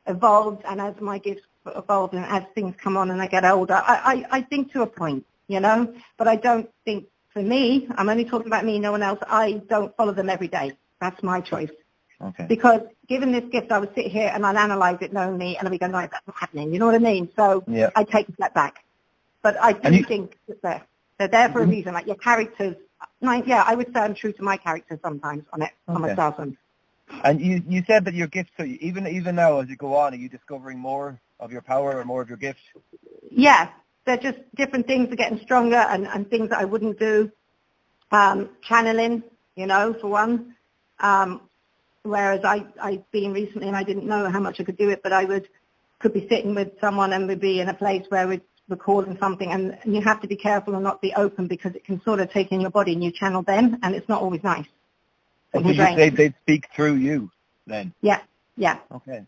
evolved 0.07 0.63
and 0.69 0.81
as 0.81 0.95
my 1.01 1.19
gifts 1.19 1.43
evolve 1.67 2.13
and 2.15 2.25
as 2.25 2.45
things 2.55 2.75
come 2.79 2.97
on 2.97 3.11
and 3.11 3.21
I 3.21 3.27
get 3.27 3.45
older, 3.45 3.75
I, 3.75 4.25
I, 4.31 4.39
I 4.39 4.43
think 4.43 4.73
to 4.73 4.83
a 4.83 4.87
point, 4.87 5.25
you 5.49 5.61
know. 5.61 5.93
But 6.17 6.29
I 6.29 6.37
don't 6.37 6.69
think 6.85 7.07
for 7.33 7.43
me. 7.43 7.89
I'm 7.97 8.09
only 8.09 8.25
talking 8.25 8.47
about 8.47 8.65
me, 8.65 8.79
no 8.79 8.93
one 8.93 9.03
else. 9.03 9.19
I 9.27 9.63
don't 9.69 9.97
follow 9.97 10.13
them 10.13 10.29
every 10.29 10.49
day. 10.49 10.73
That's 11.01 11.23
my 11.23 11.41
choice. 11.41 11.71
Okay. 12.23 12.47
Because 12.49 12.83
given 13.09 13.33
this 13.33 13.45
gift, 13.51 13.73
I 13.73 13.79
would 13.79 13.95
sit 13.95 14.07
here 14.07 14.31
and 14.35 14.45
I'll 14.45 14.57
analyse 14.57 14.99
it 15.01 15.13
me 15.13 15.57
and 15.57 15.67
I'll 15.67 15.71
be 15.71 15.79
going, 15.79 15.93
no, 15.93 16.01
that's 16.01 16.27
not 16.27 16.37
happening. 16.37 16.73
You 16.73 16.79
know 16.79 16.87
what 16.87 16.95
I 16.95 16.99
mean? 16.99 17.31
So 17.35 17.65
Yeah. 17.67 17.91
I 17.97 18.05
take 18.05 18.29
a 18.29 18.33
step 18.35 18.53
back. 18.55 18.85
But 19.43 19.57
I 19.61 19.73
do 19.73 19.97
you- 19.97 20.05
think 20.05 20.37
that 20.63 20.87
they're, 21.21 21.29
they're 21.29 21.49
there 21.49 21.53
for 21.53 21.63
a 21.63 21.67
reason. 21.67 21.95
Like 21.95 22.07
your 22.07 22.17
characters, 22.17 22.77
yeah, 23.23 23.65
I 23.67 23.75
would 23.75 23.87
say 23.95 24.01
I'm 24.01 24.15
true 24.15 24.33
to 24.33 24.43
my 24.43 24.57
character 24.57 24.99
sometimes 25.03 25.45
on 25.53 25.63
it, 25.63 25.71
on 25.89 26.03
Okay. 26.03 26.13
myself. 26.15 26.39
And 26.39 26.57
And 27.25 27.41
you, 27.41 27.63
you 27.69 27.83
said 27.87 28.05
that 28.07 28.15
your 28.15 28.29
gifts, 28.29 28.51
so 28.57 28.65
even 28.65 29.07
even 29.07 29.35
now 29.37 29.61
as 29.61 29.69
you 29.69 29.77
go 29.77 29.97
on, 29.97 30.15
are 30.15 30.17
you 30.17 30.29
discovering 30.29 30.79
more 30.79 31.21
of 31.39 31.53
your 31.53 31.63
power 31.63 31.99
or 31.99 32.05
more 32.05 32.23
of 32.23 32.29
your 32.29 32.39
gifts? 32.39 32.61
yeah, 33.31 33.69
they're 34.07 34.17
just 34.17 34.39
different 34.57 34.87
things 34.87 35.13
are 35.13 35.17
getting 35.17 35.41
stronger 35.41 35.77
and, 35.77 36.07
and 36.07 36.29
things 36.31 36.51
that 36.51 36.61
I 36.61 36.65
wouldn't 36.65 36.99
do. 36.99 37.31
Um, 38.13 38.51
channeling, 38.63 39.23
you 39.57 39.67
know, 39.67 39.95
for 40.01 40.09
one. 40.09 40.57
Um, 40.99 41.43
whereas 42.03 42.41
I, 42.45 42.67
I've 42.83 43.11
been 43.13 43.33
recently 43.33 43.69
and 43.69 43.77
I 43.77 43.85
didn't 43.85 44.07
know 44.07 44.29
how 44.31 44.41
much 44.41 44.61
I 44.61 44.65
could 44.65 44.79
do 44.79 44.91
it, 44.91 45.03
but 45.03 45.13
I 45.13 45.25
would 45.25 45.49
could 46.01 46.15
be 46.15 46.27
sitting 46.29 46.55
with 46.55 46.71
someone 46.81 47.13
and 47.13 47.29
we'd 47.29 47.41
be 47.41 47.61
in 47.61 47.69
a 47.69 47.75
place 47.75 48.05
where 48.09 48.27
we're 48.27 48.41
recording 48.71 49.19
something 49.19 49.51
and, 49.51 49.71
something 49.71 49.81
and 49.85 49.95
you 49.95 50.03
have 50.03 50.21
to 50.23 50.29
be 50.29 50.37
careful 50.37 50.75
and 50.75 50.83
not 50.83 51.03
be 51.03 51.13
open 51.15 51.47
because 51.47 51.75
it 51.75 51.85
can 51.85 52.01
sort 52.03 52.21
of 52.21 52.31
take 52.33 52.53
in 52.53 52.61
your 52.61 52.71
body 52.71 52.93
and 52.93 53.03
you 53.03 53.11
channel 53.11 53.43
them 53.43 53.79
and 53.83 53.95
it's 53.95 54.09
not 54.09 54.23
always 54.23 54.43
nice. 54.43 54.67
Can 55.53 55.67
you, 55.67 55.75
they 55.75 56.11
they 56.11 56.35
speak 56.43 56.69
through 56.75 56.95
you 56.95 57.31
then. 57.67 57.93
Yeah, 58.01 58.21
yeah. 58.57 58.79
Okay. 58.93 59.25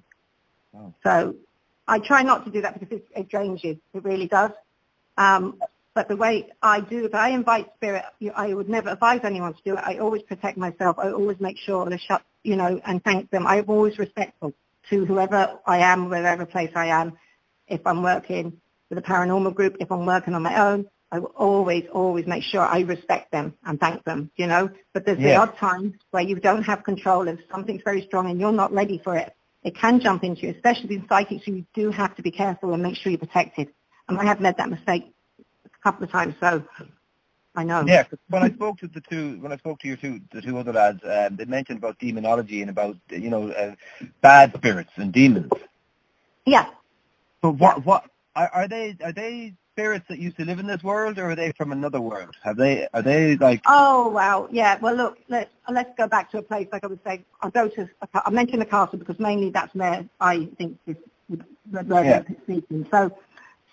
So 1.03 1.35
I 1.89 1.99
try 1.99 2.23
not 2.23 2.45
to 2.45 2.51
do 2.51 2.63
that 2.63 2.79
because 2.79 2.99
it, 2.99 3.07
it 3.15 3.29
drains 3.29 3.63
you. 3.65 3.79
It 3.93 4.05
really 4.05 4.29
does. 4.29 4.53
Um, 5.19 5.61
but 5.95 6.09
the 6.09 6.17
way 6.17 6.49
I 6.63 6.81
do, 6.81 7.05
if 7.05 7.15
I 7.15 7.31
invite 7.31 7.71
spirit, 7.77 8.05
I 8.35 8.55
would 8.55 8.69
never 8.69 8.91
advise 8.91 9.21
anyone 9.25 9.53
to 9.53 9.63
do 9.63 9.75
it. 9.75 9.83
I 9.85 9.99
always 9.99 10.23
protect 10.23 10.57
myself. 10.57 10.99
I 10.99 11.11
always 11.11 11.39
make 11.39 11.59
sure 11.59 11.85
to 11.85 11.99
shut, 11.99 12.23
you 12.45 12.57
know, 12.57 12.81
and 12.87 13.05
thank 13.05 13.31
them. 13.31 13.47
I'm 13.47 13.65
always 13.69 13.99
respectful 13.99 14.55
to 14.89 15.05
whoever 15.05 15.59
I 15.67 15.79
am, 15.79 16.09
wherever 16.09 16.47
place 16.47 16.71
I 16.75 16.87
am. 16.87 17.19
If 17.69 17.87
I'm 17.87 18.03
working 18.03 18.62
with 18.93 19.03
a 19.03 19.09
paranormal 19.09 19.55
group, 19.55 19.79
if 19.81 19.91
I'm 19.91 20.05
working 20.05 20.35
on 20.35 20.43
my 20.43 20.69
own, 20.69 20.87
I 21.11 21.19
will 21.19 21.33
always, 21.35 21.85
always 21.93 22.27
make 22.27 22.43
sure 22.43 22.61
I 22.61 22.81
respect 22.81 23.33
them 23.33 23.55
and 23.65 23.81
thank 23.81 24.05
them, 24.05 24.31
you 24.37 24.47
know. 24.47 24.69
But 24.93 25.07
there's 25.07 25.19
the 25.19 25.35
odd 25.35 25.57
times 25.57 25.95
where 26.11 26.23
you 26.23 26.37
don't 26.37 26.63
have 26.65 26.85
control 26.85 27.27
if 27.27 27.39
something's 27.51 27.81
very 27.83 28.03
strong 28.07 28.31
and 28.31 28.39
you're 28.39 28.53
not 28.53 28.71
ready 28.71 29.01
for 29.03 29.17
it. 29.17 29.35
It 29.63 29.75
can 29.77 29.99
jump 29.99 30.25
into 30.25 30.43
you, 30.43 30.51
especially 30.51 30.97
in 30.97 31.07
psychics, 31.09 31.47
so 31.47 31.53
you 31.53 31.65
do 31.73 31.91
have 31.91 32.15
to 32.17 32.23
be 32.23 32.31
careful 32.31 32.75
and 32.75 32.83
make 32.83 32.97
sure 32.97 33.11
you're 33.11 33.19
protected. 33.19 33.69
And 34.09 34.19
I 34.19 34.25
have 34.25 34.41
made 34.41 34.59
that 34.59 34.69
mistake 34.69 35.11
a 35.41 35.83
couple 35.83 36.05
of 36.05 36.11
times, 36.11 36.35
so 36.39 36.63
I 37.55 37.65
know. 37.65 37.85
Yeah, 37.87 38.05
when 38.29 38.43
I 38.43 38.51
spoke 38.55 38.79
to 38.81 38.89
the 38.89 39.01
two, 39.01 39.39
when 39.41 39.53
I 39.53 39.57
spoke 39.57 39.79
to 39.81 39.89
your 39.89 39.97
two, 39.97 40.21
the 40.33 40.43
two 40.43 40.59
other 40.59 40.73
lads, 40.75 41.01
um, 41.05 41.37
they 41.37 41.47
mentioned 41.47 41.79
about 41.79 41.99
demonology 41.99 42.61
and 42.61 42.69
about 42.69 42.97
you 43.09 43.31
know 43.31 43.51
uh, 43.53 43.75
bad 44.21 44.55
spirits 44.55 44.93
and 44.97 45.13
demons. 45.13 45.51
Yeah. 46.45 46.67
But 47.41 47.53
what 47.53 47.87
what 47.87 48.05
are, 48.37 48.51
are 48.53 48.69
they? 48.69 48.97
Are 49.05 49.13
they 49.13 49.55
spirits 49.73 50.05
that 50.09 50.19
used 50.19 50.37
to 50.37 50.45
live 50.45 50.59
in 50.59 50.67
this 50.67 50.83
world, 50.83 51.19
or 51.19 51.31
are 51.31 51.37
they 51.37 51.53
from 51.53 51.73
another 51.73 52.01
world? 52.01 52.35
Have 52.43 52.57
they? 52.57 52.87
Are 52.93 53.03
they 53.03 53.37
like? 53.37 53.63
Oh 53.67 54.09
wow, 54.09 54.49
yeah. 54.51 54.79
Well, 54.81 54.95
look, 54.95 55.19
let's 55.29 55.51
let's 55.71 55.91
go 55.97 56.07
back 56.07 56.31
to 56.33 56.39
a 56.39 56.43
place 56.43 56.69
like 56.73 56.85
I 56.85 56.89
was 56.89 56.99
saying. 57.05 57.25
I'll 57.41 57.51
go 57.51 57.69
to. 57.69 57.89
a 58.03 58.09
I 58.27 58.31
mentioned 58.31 58.61
the 58.61 58.67
castle 58.67 58.99
because 58.99 59.19
mainly 59.19 59.51
that's 59.51 59.75
where 59.75 60.05
I 60.21 60.49
think 60.59 60.79
this 60.87 60.97
where 61.71 62.05
Yeah. 62.05 62.23
speaking. 62.43 62.87
So, 62.91 63.17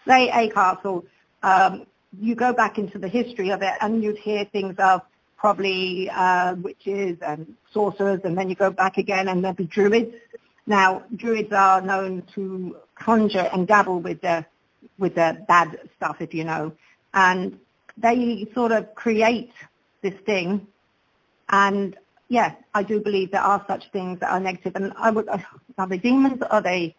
say 0.08 0.30
a 0.30 0.50
castle. 0.50 1.06
Um, 1.44 1.86
you 2.20 2.36
go 2.36 2.54
back 2.54 2.78
into 2.78 2.98
the 2.98 3.08
history 3.08 3.52
of 3.52 3.62
it, 3.62 3.74
and 3.82 4.04
you'd 4.04 4.18
hear 4.18 4.46
things 4.46 4.76
of 4.80 5.02
probably 5.38 6.10
uh, 6.10 6.56
witches 6.56 7.18
and 7.22 7.56
sorcerers, 7.72 8.22
and 8.24 8.38
then 8.38 8.50
you 8.50 8.56
go 8.56 8.72
back 8.72 8.98
again, 8.98 9.28
and 9.28 9.44
there'd 9.44 9.56
be 9.56 9.66
druids. 9.66 10.16
Now, 10.66 11.04
druids 11.16 11.52
are 11.54 11.82
known 11.82 12.24
to 12.36 12.78
conjure 13.00 13.50
and 13.54 13.68
dabble 13.68 14.00
with 14.00 14.22
the 14.22 14.46
with 14.98 15.16
the 15.16 15.44
bad 15.48 15.80
stuff, 15.96 16.18
if 16.20 16.34
you 16.34 16.44
know, 16.44 16.72
and 17.14 17.58
they 17.98 18.48
sort 18.54 18.72
of 18.72 18.94
create 18.96 19.52
this 20.02 20.14
thing. 20.26 20.68
And 21.50 21.98
yeah, 22.28 22.56
I 22.74 22.84
do 22.84 23.00
believe 23.00 23.32
there 23.32 23.42
are 23.42 23.64
such 23.68 23.90
things 23.92 24.20
that 24.20 24.32
are 24.32 24.40
negative. 24.40 24.74
And 24.76 24.94
I 24.98 25.10
would, 25.10 25.28
are 25.28 25.88
they 25.88 25.98
demons? 25.98 26.42
Are 26.50 26.62
they, 26.62 26.96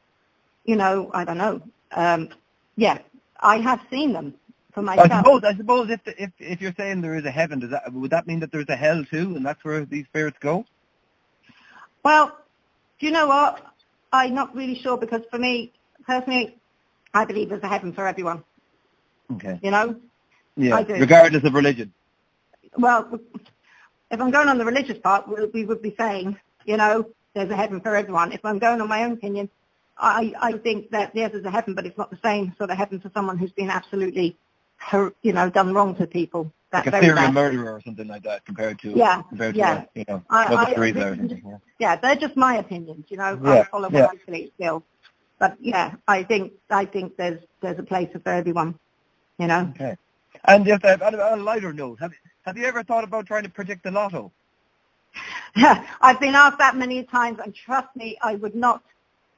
you 0.64 0.76
know, 0.76 1.10
I 1.14 1.24
don't 1.24 1.38
know. 1.38 1.62
Um, 1.92 2.28
yeah, 2.76 2.98
I 3.40 3.58
have 3.58 3.80
seen 3.90 4.12
them 4.12 4.34
for 4.72 4.82
myself. 4.82 5.10
I 5.10 5.18
suppose. 5.18 5.44
I 5.44 5.56
suppose 5.56 5.90
if 5.90 6.04
the, 6.04 6.22
if 6.22 6.30
if 6.38 6.60
you're 6.60 6.74
saying 6.76 7.00
there 7.00 7.16
is 7.16 7.24
a 7.24 7.30
heaven, 7.30 7.60
does 7.60 7.70
that 7.70 7.92
would 7.92 8.10
that 8.10 8.26
mean 8.26 8.40
that 8.40 8.52
there's 8.52 8.68
a 8.68 8.76
hell 8.76 9.04
too, 9.04 9.36
and 9.36 9.44
that's 9.44 9.64
where 9.64 9.84
these 9.84 10.06
spirits 10.06 10.38
go? 10.40 10.64
Well, 12.04 12.36
do 12.98 13.06
you 13.06 13.12
know 13.12 13.26
what? 13.26 13.64
I'm 14.12 14.34
not 14.34 14.54
really 14.54 14.78
sure 14.80 14.96
because 14.96 15.22
for 15.30 15.38
me, 15.38 15.72
personally, 16.06 16.58
I 17.14 17.24
believe 17.24 17.48
there's 17.48 17.62
a 17.62 17.68
heaven 17.68 17.92
for 17.92 18.06
everyone. 18.06 18.44
Okay. 19.32 19.58
You 19.62 19.70
know, 19.70 19.96
Yeah. 20.56 20.84
Regardless 20.88 21.44
of 21.44 21.54
religion. 21.54 21.92
well, 22.76 23.18
if 24.10 24.20
I'm 24.20 24.30
going 24.30 24.48
on 24.48 24.58
the 24.58 24.64
religious 24.64 24.98
part, 24.98 25.28
we, 25.28 25.46
we 25.46 25.64
would 25.64 25.82
be 25.82 25.94
saying, 25.96 26.36
you 26.64 26.76
know, 26.76 27.06
there's 27.34 27.50
a 27.50 27.56
heaven 27.56 27.80
for 27.80 27.94
everyone. 27.94 28.32
If 28.32 28.44
I'm 28.44 28.58
going 28.58 28.80
on 28.80 28.88
my 28.88 29.04
own 29.04 29.12
opinion, 29.12 29.48
I, 29.96 30.34
I 30.40 30.52
think 30.54 30.90
that 30.90 31.12
yes, 31.14 31.32
there's 31.32 31.44
a 31.44 31.50
heaven, 31.50 31.74
but 31.74 31.86
it's 31.86 31.96
not 31.98 32.10
the 32.10 32.18
same 32.24 32.54
sort 32.58 32.70
of 32.70 32.76
heaven 32.76 33.00
for 33.00 33.10
someone 33.14 33.38
who's 33.38 33.52
been 33.52 33.70
absolutely, 33.70 34.36
you 35.22 35.32
know, 35.32 35.50
done 35.50 35.72
wrong 35.74 35.94
to 35.96 36.06
people. 36.06 36.50
That's 36.72 36.86
like 36.86 36.88
a 36.88 36.90
very 36.92 37.04
serial 37.06 37.16
bad. 37.26 37.34
murderer 37.34 37.72
or 37.72 37.80
something 37.82 38.06
like 38.06 38.22
that, 38.22 38.44
compared 38.44 38.78
to 38.80 38.90
Yeah, 38.90 39.22
compared 39.22 39.56
yeah. 39.56 39.80
to 39.80 39.88
you 39.94 40.04
know 40.08 40.22
I- 40.30 40.54
I-. 40.54 40.92
Yeah. 40.92 41.56
Yeah, 41.80 41.96
they're 41.96 42.14
just 42.16 42.36
my 42.36 42.56
opinions, 42.58 43.06
you 43.08 43.16
know. 43.16 43.38
Yeah, 43.42 43.50
I 43.50 43.64
follow 43.64 43.88
yeah. 43.90 44.02
what 44.06 44.10
I 44.14 44.18
believe 44.24 44.50
still. 44.54 44.84
But 45.40 45.56
yeah, 45.58 45.94
I 46.06 46.22
think 46.22 46.52
I 46.68 46.84
think 46.84 47.16
there's 47.16 47.40
there's 47.62 47.78
a 47.78 47.82
place 47.82 48.10
for 48.12 48.28
everyone, 48.28 48.78
you 49.38 49.48
know. 49.48 49.72
Okay. 49.74 49.96
And 50.44 50.64
just 50.64 50.84
uh, 50.84 50.98
on, 51.02 51.14
a, 51.14 51.42
lighter 51.42 51.72
note, 51.72 51.98
have 51.98 52.12
have 52.42 52.56
you 52.56 52.66
ever 52.66 52.84
thought 52.84 53.04
about 53.04 53.26
trying 53.26 53.42
to 53.42 53.48
predict 53.48 53.82
the 53.82 53.90
lotto? 53.90 54.30
I've 55.56 56.20
been 56.20 56.34
asked 56.34 56.58
that 56.58 56.76
many 56.76 57.02
times, 57.04 57.40
and 57.42 57.54
trust 57.54 57.88
me, 57.96 58.16
I 58.22 58.36
would 58.36 58.54
not 58.54 58.84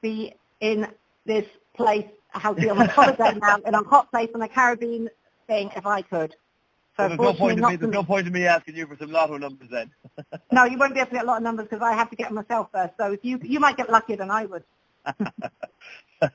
be 0.01 0.35
in 0.59 0.87
this 1.25 1.45
place, 1.75 2.05
how 2.29 2.53
be 2.53 2.69
on 2.69 2.79
a 2.79 2.87
holiday 2.87 3.39
now, 3.41 3.57
in 3.65 3.73
a 3.73 3.83
hot 3.83 4.11
place 4.11 4.29
in 4.33 4.41
the 4.41 4.47
Caribbean 4.49 5.09
thing 5.47 5.71
if 5.75 5.85
I 5.87 6.01
could. 6.01 6.35
So 6.97 7.03
So 7.03 7.07
there's 7.07 7.19
no 7.19 7.33
point 7.33 7.59
in 7.59 7.65
me. 7.65 7.75
There's 7.77 7.93
no 7.93 8.03
point 8.03 8.27
in 8.27 8.33
me 8.33 8.45
asking 8.45 8.75
you 8.75 8.87
for 8.87 8.97
some 8.97 9.11
lotto 9.11 9.37
numbers 9.37 9.69
then. 9.71 9.89
No, 10.51 10.65
you 10.65 10.77
won't 10.77 10.93
be 10.93 10.99
able 10.99 11.09
to 11.09 11.15
get 11.15 11.23
a 11.23 11.27
lot 11.27 11.37
of 11.37 11.43
numbers 11.43 11.67
because 11.67 11.81
I 11.81 11.93
have 11.93 12.09
to 12.11 12.15
get 12.15 12.27
them 12.27 12.35
myself 12.35 12.67
first. 12.71 12.93
So 12.99 13.13
if 13.13 13.21
you 13.23 13.39
you 13.41 13.59
might 13.59 13.77
get 13.77 13.89
luckier 13.89 14.17
than 14.17 14.29
I 14.29 14.45
would. 14.45 14.63
uh, 16.23 16.29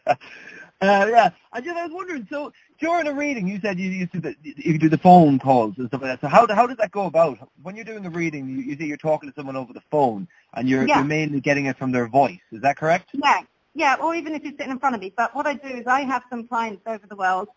yeah, 0.81 1.31
I 1.53 1.61
just 1.61 1.77
I 1.77 1.87
was 1.87 1.93
wondering. 1.93 2.27
So 2.31 2.53
during 2.81 3.07
a 3.09 3.13
reading, 3.15 3.49
you 3.49 3.61
said 3.61 3.79
you 3.79 3.91
used 3.91 4.13
to 4.13 4.21
the, 4.21 4.35
you 4.43 4.79
do 4.79 4.89
the 4.89 4.99
phone 4.99 5.39
calls 5.39 5.75
and 5.79 5.89
stuff 5.89 6.03
like 6.03 6.13
that. 6.13 6.21
So 6.21 6.29
how 6.29 6.47
how 6.55 6.67
does 6.67 6.77
that 6.79 6.91
go 6.91 7.07
about? 7.07 7.39
When 7.63 7.77
you're 7.77 7.85
doing 7.85 8.07
a 8.07 8.11
reading, 8.11 8.49
you, 8.49 8.59
you 8.59 8.77
say 8.77 8.85
you're 8.85 8.97
talking 8.97 9.31
to 9.31 9.35
someone 9.35 9.57
over 9.57 9.73
the 9.73 9.83
phone, 9.91 10.29
and 10.55 10.69
you're 10.69 10.87
Yeah. 10.87 10.97
you're 10.99 11.05
mainly 11.05 11.41
getting 11.41 11.67
it 11.67 11.79
from 11.79 11.93
their 11.93 12.09
voice. 12.09 12.41
Is 12.53 12.63
that 12.63 12.77
correct? 12.77 13.11
Yeah, 13.13 13.43
yeah, 13.75 13.97
or 14.01 14.15
even 14.15 14.35
if 14.35 14.43
you're 14.43 14.53
sitting 14.53 14.71
in 14.73 14.79
front 14.79 14.95
of 14.95 15.01
me. 15.01 15.13
But 15.17 15.35
what 15.35 15.47
I 15.47 15.55
do 15.55 15.69
is 15.69 15.87
I 15.87 16.03
have 16.03 16.23
some 16.31 16.47
clients 16.49 16.83
over 16.87 17.07
the 17.07 17.17
world 17.17 17.49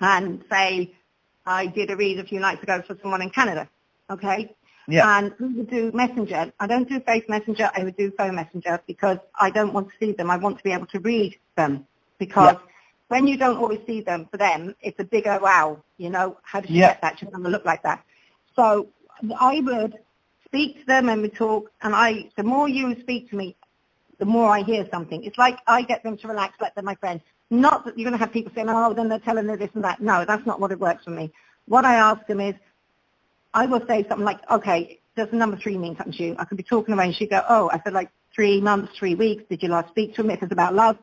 and 0.00 0.44
say 0.50 0.92
I 1.46 1.66
did 1.66 1.90
a 1.90 1.96
read 1.96 2.18
a 2.18 2.24
few 2.24 2.40
nights 2.40 2.62
ago 2.62 2.82
for 2.86 2.96
someone 3.02 3.22
in 3.22 3.30
Canada, 3.30 3.68
okay? 4.10 4.54
Yeah. 4.86 5.18
And 5.18 5.34
we 5.38 5.48
would 5.48 5.70
do 5.70 5.90
messenger. 5.92 6.52
I 6.60 6.66
don't 6.66 6.88
do 6.88 7.00
face 7.00 7.24
messenger, 7.28 7.70
I 7.74 7.84
would 7.84 7.96
do 7.96 8.10
phone 8.12 8.34
messenger 8.34 8.80
because 8.86 9.18
I 9.40 9.50
don't 9.50 9.72
want 9.72 9.88
to 9.88 9.94
see 9.98 10.12
them. 10.12 10.30
I 10.30 10.36
want 10.36 10.58
to 10.58 10.64
be 10.64 10.72
able 10.72 10.86
to 10.86 11.00
read 11.00 11.36
them 11.56 11.86
because 12.18 12.56
when 13.08 13.26
you 13.26 13.36
don't 13.36 13.56
always 13.56 13.80
see 13.86 14.00
them, 14.00 14.26
for 14.30 14.36
them, 14.36 14.74
it's 14.80 14.98
a 14.98 15.04
bigger 15.04 15.38
wow, 15.40 15.82
you 15.98 16.10
know, 16.10 16.38
how 16.42 16.60
does 16.60 16.70
she 16.70 16.76
Yeah. 16.76 16.88
get 16.88 17.02
that? 17.02 17.18
She 17.18 17.26
doesn't 17.26 17.42
look 17.42 17.64
like 17.64 17.82
that. 17.82 18.04
So 18.56 18.88
I 19.38 19.60
would 19.60 19.98
speak 20.44 20.80
to 20.80 20.86
them 20.86 21.08
and 21.08 21.22
we 21.22 21.28
talk 21.28 21.70
and 21.82 21.94
I, 21.94 22.30
the 22.36 22.44
more 22.44 22.68
you 22.68 22.98
speak 23.00 23.30
to 23.30 23.36
me, 23.36 23.56
the 24.18 24.24
more 24.24 24.48
I 24.50 24.62
hear 24.62 24.86
something. 24.90 25.24
It's 25.24 25.38
like 25.38 25.58
I 25.66 25.82
get 25.82 26.02
them 26.02 26.16
to 26.18 26.28
relax, 26.28 26.56
let 26.60 26.74
them 26.74 26.84
my 26.84 26.94
friend. 26.94 27.20
Not 27.50 27.84
that 27.84 27.98
you're 27.98 28.08
going 28.08 28.18
to 28.18 28.24
have 28.24 28.32
people 28.32 28.52
saying, 28.54 28.68
oh, 28.70 28.94
then 28.94 29.08
they're 29.08 29.18
telling 29.18 29.46
her 29.48 29.56
this 29.56 29.70
and 29.74 29.84
that. 29.84 30.00
No, 30.00 30.24
that's 30.24 30.46
not 30.46 30.60
what 30.60 30.72
it 30.72 30.80
works 30.80 31.04
for 31.04 31.10
me. 31.10 31.32
What 31.66 31.84
I 31.84 31.94
ask 31.96 32.26
them 32.26 32.40
is, 32.40 32.54
I 33.54 33.66
will 33.66 33.80
say 33.86 34.04
something 34.08 34.24
like, 34.24 34.40
okay, 34.50 34.98
does 35.16 35.30
the 35.30 35.36
number 35.36 35.56
three 35.56 35.78
mean 35.78 35.96
something 35.96 36.12
to 36.12 36.22
you? 36.24 36.36
I 36.38 36.44
could 36.44 36.56
be 36.56 36.64
talking 36.64 36.92
away 36.92 37.06
and 37.06 37.14
she'd 37.14 37.30
go, 37.30 37.42
oh, 37.48 37.70
I 37.72 37.80
said 37.84 37.92
like 37.92 38.10
three 38.34 38.60
months, 38.60 38.98
three 38.98 39.14
weeks. 39.14 39.44
Did 39.48 39.62
you 39.62 39.68
last 39.68 39.88
speak 39.90 40.16
to 40.16 40.22
him? 40.22 40.30
If 40.30 40.42
it's 40.42 40.52
about 40.52 40.74
love. 40.74 40.98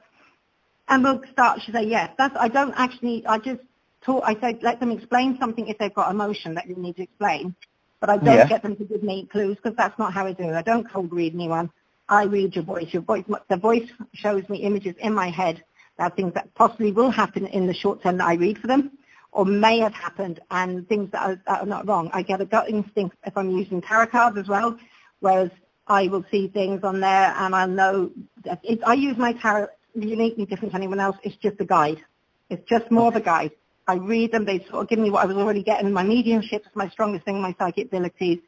And 0.90 1.02
we'll 1.04 1.22
start, 1.32 1.62
she 1.62 1.72
say, 1.72 1.84
yes. 1.84 2.12
That's, 2.18 2.36
I 2.38 2.50
don't 2.50 2.74
actually, 2.76 3.26
I 3.26 3.38
just 3.38 3.62
talk, 4.02 4.24
I 4.26 4.36
say, 4.42 4.60
let 4.62 4.82
them 4.82 4.92
explain 4.92 5.38
something 5.40 5.66
if 5.68 5.78
they've 5.78 5.94
got 5.94 6.12
emotion 6.12 6.54
that 6.56 6.68
you 6.68 6.76
need 6.76 6.98
to 6.98 7.04
explain. 7.04 7.56
But 8.02 8.10
I 8.10 8.18
don't 8.18 8.36
Yeah. 8.36 8.48
get 8.48 8.64
them 8.64 8.76
to 8.76 8.84
give 8.84 9.02
me 9.02 9.28
clues 9.32 9.56
because 9.56 9.78
that's 9.78 9.98
not 9.98 10.14
how 10.14 10.26
I 10.26 10.34
do 10.34 10.44
it. 10.44 10.54
I 10.54 10.62
don't 10.62 10.92
cold 10.92 11.14
read 11.14 11.34
anyone. 11.34 11.72
I 12.10 12.24
read 12.24 12.56
your 12.56 12.66
voice. 12.66 12.92
Your 12.92 13.04
voice, 13.04 13.24
the 13.48 13.56
voice 13.56 13.90
shows 14.14 14.48
me 14.50 14.58
images 14.58 14.96
in 14.98 15.14
my 15.14 15.30
head 15.30 15.64
that 15.98 16.18
things 16.18 16.34
that 16.34 16.54
possibly 16.56 16.92
will 16.92 17.12
happen 17.12 17.48
in 17.48 17.68
the 17.68 17.74
short 17.74 18.04
term 18.04 18.18
that 18.18 18.28
I 18.28 18.34
read 18.34 18.58
for 18.58 18.68
them 18.68 18.92
or 19.32 19.46
may 19.46 19.80
have 19.80 19.94
happened 19.94 20.40
and 20.52 20.88
things 20.88 21.10
that 21.12 21.22
are, 21.22 21.42
that 21.48 21.62
are 21.62 21.66
not 21.66 21.88
wrong. 21.88 22.10
I 22.14 22.22
get 22.22 22.42
a 22.42 22.46
gut 22.46 22.70
instinct 22.70 23.16
if 23.26 23.38
I'm 23.38 23.50
using 23.52 23.82
tarot 23.82 24.08
cards 24.08 24.38
as 24.38 24.48
well, 24.48 24.78
whereas 25.20 25.52
I 25.88 26.08
will 26.08 26.26
see 26.32 26.48
things 26.48 26.84
on 26.84 27.00
there 27.00 27.34
and 27.38 27.56
I'll 27.56 27.68
know 27.68 28.12
that 28.44 28.60
it, 28.64 28.80
I 28.86 28.94
use 28.94 29.18
my 29.18 29.34
tarot 29.34 29.68
uniquely 29.94 30.46
different 30.46 30.72
to 30.72 30.78
anyone 30.78 31.00
else. 31.00 31.18
It's 31.24 31.36
just 31.38 31.60
a 31.60 31.66
guide. 31.66 32.04
It's 32.50 32.68
just 32.70 32.92
more 32.92 33.08
of 33.08 33.16
a 33.16 33.22
guide. 33.22 33.52
I 33.88 33.96
read 33.96 34.32
them. 34.32 34.46
They 34.46 34.60
sort 34.60 34.84
of 34.84 34.90
give 34.90 35.00
me 35.00 35.10
what 35.10 35.24
I 35.24 35.26
was 35.26 35.38
already 35.38 35.64
getting. 35.64 35.92
My 35.92 36.04
mediumship 36.04 36.66
is 36.66 36.72
my 36.76 36.90
strongest 36.90 37.26
thing, 37.26 37.42
my 37.42 37.56
psychic 37.58 37.88
abilities. 37.88 38.40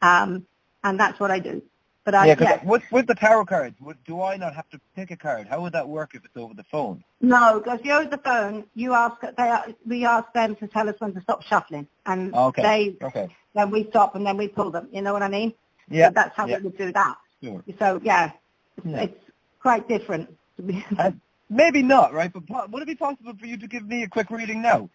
Um, 0.00 0.46
and 0.84 0.98
that's 0.98 1.20
what 1.20 1.30
I 1.30 1.38
do. 1.38 1.62
But 2.04 2.14
I, 2.16 2.26
yeah, 2.26 2.36
yeah. 2.40 2.64
with, 2.64 2.82
with 2.90 3.06
the 3.06 3.14
tarot 3.14 3.44
cards, 3.46 3.80
would, 3.80 4.02
do 4.04 4.22
I 4.22 4.36
not 4.36 4.54
have 4.56 4.68
to 4.70 4.80
pick 4.96 5.12
a 5.12 5.16
card? 5.16 5.46
How 5.46 5.60
would 5.60 5.72
that 5.72 5.88
work 5.88 6.14
if 6.14 6.24
it's 6.24 6.36
over 6.36 6.52
the 6.52 6.64
phone? 6.64 7.04
No, 7.20 7.60
because 7.60 7.78
you're 7.84 8.00
over 8.00 8.10
the 8.10 8.18
phone, 8.18 8.64
you 8.74 8.92
ask, 8.92 9.20
they, 9.20 9.74
we 9.86 10.04
ask 10.04 10.32
them 10.32 10.56
to 10.56 10.66
tell 10.66 10.88
us 10.88 10.96
when 10.98 11.14
to 11.14 11.20
stop 11.20 11.42
shuffling. 11.44 11.86
And 12.06 12.34
Okay. 12.34 12.62
they, 12.62 13.06
Okay. 13.06 13.28
then 13.54 13.70
we 13.70 13.86
stop 13.90 14.16
and 14.16 14.26
then 14.26 14.36
we 14.36 14.48
pull 14.48 14.72
them. 14.72 14.88
You 14.90 15.02
know 15.02 15.12
what 15.12 15.22
I 15.22 15.28
mean? 15.28 15.54
Yeah. 15.88 16.08
So 16.08 16.14
that's 16.14 16.36
how 16.36 16.46
yeah. 16.48 16.56
we 16.56 16.64
would 16.64 16.78
do 16.78 16.92
that. 16.92 17.14
Sure. 17.42 17.62
So 17.78 18.00
yeah, 18.02 18.32
it's, 18.78 18.86
Yeah. 18.86 19.02
it's 19.02 19.20
quite 19.60 19.88
different. 19.88 20.28
to 20.56 20.62
be- 20.62 20.84
Uh, 20.98 21.12
maybe 21.48 21.82
not, 21.82 22.12
right? 22.12 22.32
But 22.32 22.70
would 22.72 22.82
it 22.82 22.86
be 22.86 22.96
possible 22.96 23.32
for 23.38 23.46
you 23.46 23.56
to 23.58 23.68
give 23.68 23.86
me 23.86 24.02
a 24.02 24.08
quick 24.08 24.30
reading 24.30 24.60
now? 24.60 24.90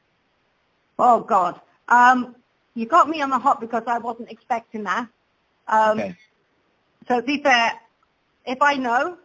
oh 0.99 1.21
God, 1.21 1.61
um, 1.87 2.35
you 2.73 2.85
got 2.87 3.07
me 3.07 3.21
on 3.21 3.29
the 3.29 3.37
hop 3.39 3.61
because 3.61 3.83
I 3.87 3.99
wasn't 3.99 4.31
expecting 4.31 4.83
that. 4.83 5.07
Um, 5.67 5.99
Okay. 5.99 6.15
So 7.07 7.21
to 7.21 7.25
be 7.25 7.41
fair, 7.41 7.71
if 8.45 8.61
I 8.61 8.75
know 8.75 9.17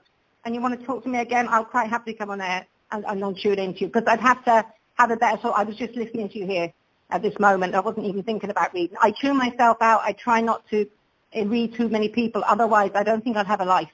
and 0.44 0.54
you 0.54 0.60
want 0.60 0.78
to 0.78 0.86
talk 0.86 1.02
to 1.04 1.08
me 1.08 1.18
again, 1.18 1.46
I'll 1.48 1.64
quite 1.64 1.88
happily 1.88 2.14
come 2.14 2.30
on 2.30 2.40
air 2.40 2.66
and, 2.90 3.04
and 3.06 3.24
I'll 3.24 3.34
tune 3.34 3.58
into 3.58 3.80
you 3.80 3.86
because 3.88 4.04
I'd 4.06 4.20
have 4.20 4.44
to 4.44 4.64
have 4.94 5.10
a 5.10 5.16
better 5.16 5.38
thought. 5.38 5.58
I 5.58 5.64
was 5.64 5.76
just 5.76 5.94
listening 5.94 6.28
to 6.30 6.38
you 6.38 6.46
here 6.46 6.72
at 7.10 7.22
this 7.22 7.38
moment. 7.38 7.74
I 7.74 7.80
wasn't 7.80 8.06
even 8.06 8.22
thinking 8.22 8.50
about 8.50 8.72
reading. 8.74 8.96
I 9.00 9.12
tune 9.12 9.36
myself 9.36 9.78
out. 9.80 10.00
I 10.02 10.12
try 10.12 10.40
not 10.40 10.68
to 10.70 10.88
uh, 11.36 11.44
read 11.44 11.74
too 11.74 11.88
many 11.88 12.08
people. 12.08 12.42
Otherwise, 12.46 12.92
I 12.94 13.02
don't 13.02 13.22
think 13.22 13.36
I'd 13.36 13.46
have 13.46 13.60
a 13.60 13.64
life. 13.64 13.90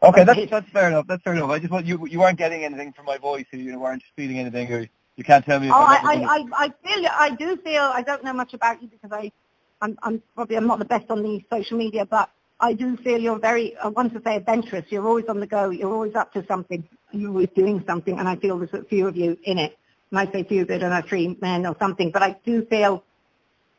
Okay, 0.00 0.22
that's 0.22 0.48
that's 0.48 0.70
fair 0.70 0.88
enough. 0.88 1.06
That's 1.08 1.22
fair 1.24 1.34
enough. 1.34 1.50
I 1.50 1.58
just 1.58 1.72
want 1.72 1.84
you 1.84 2.06
you 2.06 2.20
weren't 2.20 2.38
getting 2.38 2.64
anything 2.64 2.92
from 2.92 3.04
my 3.04 3.18
voice. 3.18 3.46
You, 3.50 3.58
you 3.58 3.80
weren't 3.80 4.04
feeling 4.14 4.38
anything, 4.38 4.72
or 4.72 4.88
you 5.16 5.24
can't 5.24 5.44
tell 5.44 5.58
me. 5.58 5.68
Oh, 5.68 5.72
I, 5.74 5.98
I, 6.04 6.14
I, 6.14 6.44
I 6.52 6.72
feel, 6.84 7.08
I 7.12 7.30
do 7.30 7.56
feel, 7.56 7.82
I 7.82 8.02
don't 8.02 8.22
know 8.22 8.32
much 8.32 8.54
about 8.54 8.80
you 8.80 8.86
because 8.86 9.10
I, 9.10 9.32
I'm, 9.80 9.98
I'm 10.04 10.22
probably, 10.36 10.56
I'm 10.56 10.68
not 10.68 10.78
the 10.78 10.84
best 10.84 11.10
on 11.10 11.24
the 11.24 11.44
social 11.52 11.76
media, 11.76 12.06
but 12.06 12.30
I 12.60 12.72
do 12.72 12.96
feel 12.96 13.18
you're 13.20 13.38
very, 13.38 13.76
I 13.76 13.88
want 13.88 14.12
to 14.14 14.22
say 14.22 14.36
adventurous. 14.36 14.84
You're 14.88 15.06
always 15.06 15.26
on 15.26 15.38
the 15.38 15.46
go. 15.46 15.70
You're 15.70 15.92
always 15.92 16.14
up 16.16 16.32
to 16.32 16.44
something. 16.46 16.86
You're 17.12 17.30
always 17.30 17.48
doing 17.54 17.84
something, 17.86 18.18
and 18.18 18.28
I 18.28 18.36
feel 18.36 18.58
there's 18.58 18.74
a 18.74 18.82
few 18.84 19.06
of 19.06 19.16
you 19.16 19.38
in 19.44 19.58
it. 19.58 19.78
And 20.10 20.18
I 20.18 20.30
say 20.32 20.42
few, 20.42 20.66
but 20.66 20.82
I 20.82 20.88
know, 20.88 21.06
three 21.06 21.36
men 21.40 21.66
or 21.66 21.76
something, 21.78 22.10
but 22.10 22.22
I 22.22 22.36
do 22.44 22.64
feel 22.64 23.04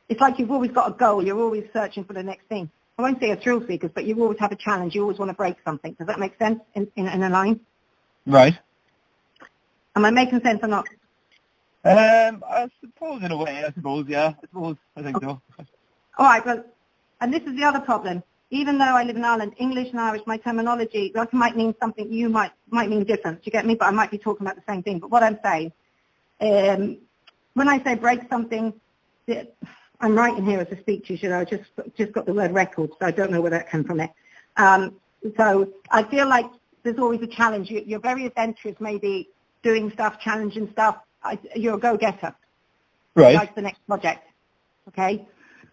it's 0.07 0.21
like 0.21 0.39
you've 0.39 0.51
always 0.51 0.71
got 0.71 0.89
a 0.89 0.93
goal. 0.93 1.25
You're 1.25 1.39
always 1.39 1.65
searching 1.73 2.03
for 2.03 2.13
the 2.13 2.23
next 2.23 2.45
thing. 2.47 2.69
I 2.97 3.01
won't 3.01 3.19
say 3.19 3.31
a 3.31 3.35
thrill 3.35 3.65
seekers, 3.65 3.91
but 3.93 4.05
you 4.05 4.21
always 4.21 4.39
have 4.39 4.51
a 4.51 4.55
challenge. 4.55 4.95
You 4.95 5.01
always 5.03 5.17
want 5.17 5.29
to 5.29 5.35
break 5.35 5.57
something. 5.63 5.93
Does 5.93 6.07
that 6.07 6.19
make 6.19 6.37
sense 6.37 6.59
in, 6.75 6.91
in, 6.95 7.07
in 7.07 7.23
a 7.23 7.29
line? 7.29 7.59
right. 8.25 8.57
Am 9.95 10.05
I 10.05 10.11
making 10.11 10.41
sense 10.41 10.59
or 10.61 10.67
not? 10.67 10.87
Um, 11.83 12.43
I 12.47 12.69
suppose 12.79 13.23
in 13.23 13.31
a 13.31 13.37
way. 13.37 13.63
I 13.65 13.71
suppose, 13.71 14.05
yeah. 14.07 14.33
I 14.37 14.41
suppose. 14.41 14.75
I 14.95 15.01
think 15.01 15.17
so. 15.21 15.41
All 16.17 16.25
right, 16.25 16.45
well, 16.45 16.63
and 17.21 17.33
this 17.33 17.41
is 17.43 17.55
the 17.55 17.63
other 17.63 17.79
problem. 17.79 18.21
Even 18.51 18.77
though 18.79 18.95
I 18.95 19.03
live 19.03 19.15
in 19.15 19.23
Ireland, 19.23 19.53
English 19.57 19.89
and 19.91 19.99
Irish, 19.99 20.21
my 20.25 20.37
terminology, 20.37 21.11
that 21.13 21.31
might 21.33 21.55
mean 21.55 21.75
something 21.79 22.11
you 22.11 22.29
might 22.29 22.51
might 22.71 22.89
mean 22.89 23.03
different. 23.03 23.39
Do 23.39 23.45
you 23.45 23.51
get 23.51 23.65
me? 23.65 23.75
But 23.75 23.87
I 23.87 23.91
might 23.91 24.09
be 24.09 24.17
talking 24.17 24.45
about 24.45 24.55
the 24.55 24.63
same 24.67 24.81
thing. 24.81 24.99
But 24.99 25.11
what 25.11 25.21
I'm 25.21 25.39
saying, 25.43 25.71
um, 26.41 26.97
when 27.53 27.69
I 27.69 27.83
say 27.83 27.95
break 27.95 28.21
something, 28.29 28.73
I'm 30.01 30.15
writing 30.15 30.45
here 30.45 30.59
as 30.59 30.67
a 30.71 30.79
speech. 30.81 31.09
you. 31.09 31.17
You 31.21 31.29
know, 31.29 31.39
I 31.39 31.45
just 31.45 31.69
just 31.95 32.11
got 32.11 32.25
the 32.25 32.33
word 32.33 32.51
record, 32.51 32.89
so 32.99 33.05
I 33.05 33.11
don't 33.11 33.31
know 33.31 33.41
where 33.41 33.51
that 33.51 33.69
came 33.69 33.83
from. 33.83 33.99
It. 33.99 34.09
Um, 34.57 34.95
so 35.37 35.71
I 35.91 36.03
feel 36.03 36.27
like 36.27 36.45
there's 36.83 36.97
always 36.97 37.21
a 37.21 37.27
challenge. 37.27 37.69
You, 37.69 37.83
you're 37.85 37.99
very 37.99 38.25
adventurous, 38.25 38.75
maybe 38.79 39.29
doing 39.63 39.91
stuff, 39.91 40.19
challenging 40.19 40.69
stuff. 40.71 40.97
I, 41.23 41.37
you're 41.55 41.75
a 41.75 41.79
go-getter 41.79 42.33
Right. 43.15 43.35
like 43.35 43.55
the 43.55 43.61
next 43.61 43.85
project. 43.85 44.25
Okay? 44.87 45.27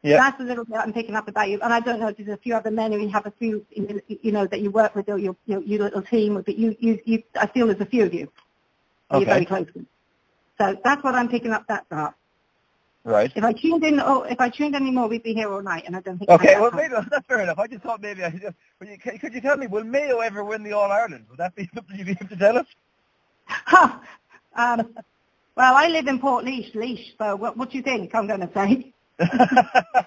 Yeah. 0.06 0.18
That's 0.18 0.40
a 0.40 0.44
little 0.44 0.64
bit 0.64 0.76
I'm 0.76 0.92
picking 0.92 1.16
up 1.16 1.26
about 1.26 1.48
you. 1.50 1.60
And 1.60 1.72
I 1.72 1.80
don't 1.80 1.98
know 1.98 2.08
if 2.08 2.16
there's 2.16 2.28
a 2.28 2.36
few 2.36 2.54
other 2.54 2.70
men 2.70 2.92
who 2.92 2.98
you 2.98 3.08
have 3.08 3.26
a 3.26 3.32
few, 3.32 3.66
you 3.70 4.32
know, 4.32 4.46
that 4.46 4.60
you 4.60 4.70
work 4.70 4.94
with 4.94 5.08
or 5.08 5.18
your, 5.18 5.34
your, 5.46 5.60
your 5.62 5.84
little 5.84 6.02
team, 6.02 6.40
but 6.40 6.56
you, 6.56 6.76
you, 6.78 7.00
you, 7.04 7.22
I 7.40 7.46
feel 7.46 7.66
there's 7.66 7.80
a 7.80 7.86
few 7.86 8.04
of 8.04 8.14
you 8.14 8.30
that 9.10 9.18
you're 9.18 9.26
very 9.26 9.44
close 9.44 9.66
with. 9.74 9.86
So 10.58 10.78
that's 10.84 11.02
what 11.02 11.14
I'm 11.14 11.28
picking 11.28 11.52
up 11.52 11.66
that 11.66 11.88
part. 11.88 12.14
Right. 13.02 13.32
If 13.34 13.44
I 13.44 13.52
tuned 13.52 13.84
in, 13.84 14.00
or 14.00 14.26
if 14.26 14.40
I 14.40 14.48
tuned 14.48 14.74
in 14.74 14.82
anymore, 14.82 15.08
we'd 15.08 15.22
be 15.22 15.34
here 15.34 15.52
all 15.52 15.62
night, 15.62 15.84
and 15.86 15.94
I 15.94 16.00
don't 16.00 16.18
think. 16.18 16.28
Okay, 16.28 16.58
well, 16.58 16.72
maybe 16.72 16.94
that's 17.10 17.26
fair 17.26 17.40
enough. 17.40 17.58
I 17.58 17.68
just 17.68 17.82
thought 17.82 18.02
maybe 18.02 18.24
I 18.24 18.30
just. 18.30 18.56
You, 18.84 18.98
could 18.98 19.32
you 19.32 19.40
tell 19.40 19.56
me, 19.56 19.68
will 19.68 19.84
Mayo 19.84 20.18
ever 20.18 20.42
win 20.42 20.64
the 20.64 20.72
All 20.72 20.90
Ireland? 20.90 21.26
Would 21.30 21.38
that 21.38 21.54
be 21.54 21.68
something 21.74 21.96
you'd 21.96 22.06
be 22.06 22.12
able 22.12 22.26
to 22.26 22.36
tell 22.36 22.58
us? 22.58 22.66
time. 23.68 24.00
um, 24.56 24.94
well, 25.56 25.74
I 25.74 25.88
live 25.88 26.08
in 26.08 26.18
Port 26.18 26.44
Leash, 26.44 26.74
Laois. 26.74 27.14
So 27.16 27.36
what, 27.36 27.56
what 27.56 27.70
do 27.70 27.76
you 27.76 27.82
think? 27.82 28.12
I'm 28.14 28.26
going 28.26 28.40
to 28.40 28.50
say. 28.52 28.92
yeah, 29.20 30.04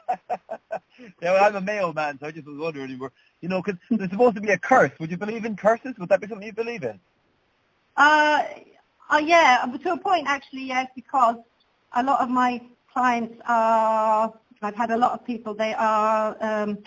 well, 1.21 1.43
I'm 1.43 1.55
a 1.55 1.61
Mayo 1.61 1.93
man, 1.93 2.19
so 2.19 2.27
I 2.27 2.31
just 2.31 2.47
was 2.47 2.57
wondering, 2.57 2.99
were- 2.99 3.11
you 3.41 3.49
know, 3.49 3.61
because 3.61 3.79
there's 3.89 4.11
supposed 4.11 4.35
to 4.35 4.41
be 4.41 4.51
a 4.51 4.57
curse. 4.57 4.91
Would 4.99 5.09
you 5.09 5.17
believe 5.17 5.45
in 5.45 5.55
curses? 5.55 5.93
Would 5.97 6.09
that 6.09 6.21
be 6.21 6.27
something 6.27 6.45
you 6.45 6.53
believe 6.53 6.83
in? 6.83 6.99
Uh, 7.97 8.43
uh, 9.09 9.17
yeah, 9.17 9.65
to 9.83 9.93
a 9.93 9.97
point 9.97 10.27
actually, 10.27 10.63
yes, 10.63 10.87
because 10.95 11.37
a 11.93 12.03
lot 12.03 12.21
of 12.21 12.29
my 12.29 12.61
clients 12.93 13.35
are, 13.47 14.33
I've 14.61 14.75
had 14.75 14.91
a 14.91 14.97
lot 14.97 15.13
of 15.13 15.25
people, 15.25 15.53
they 15.55 15.73
are, 15.73 16.35
um, 16.41 16.79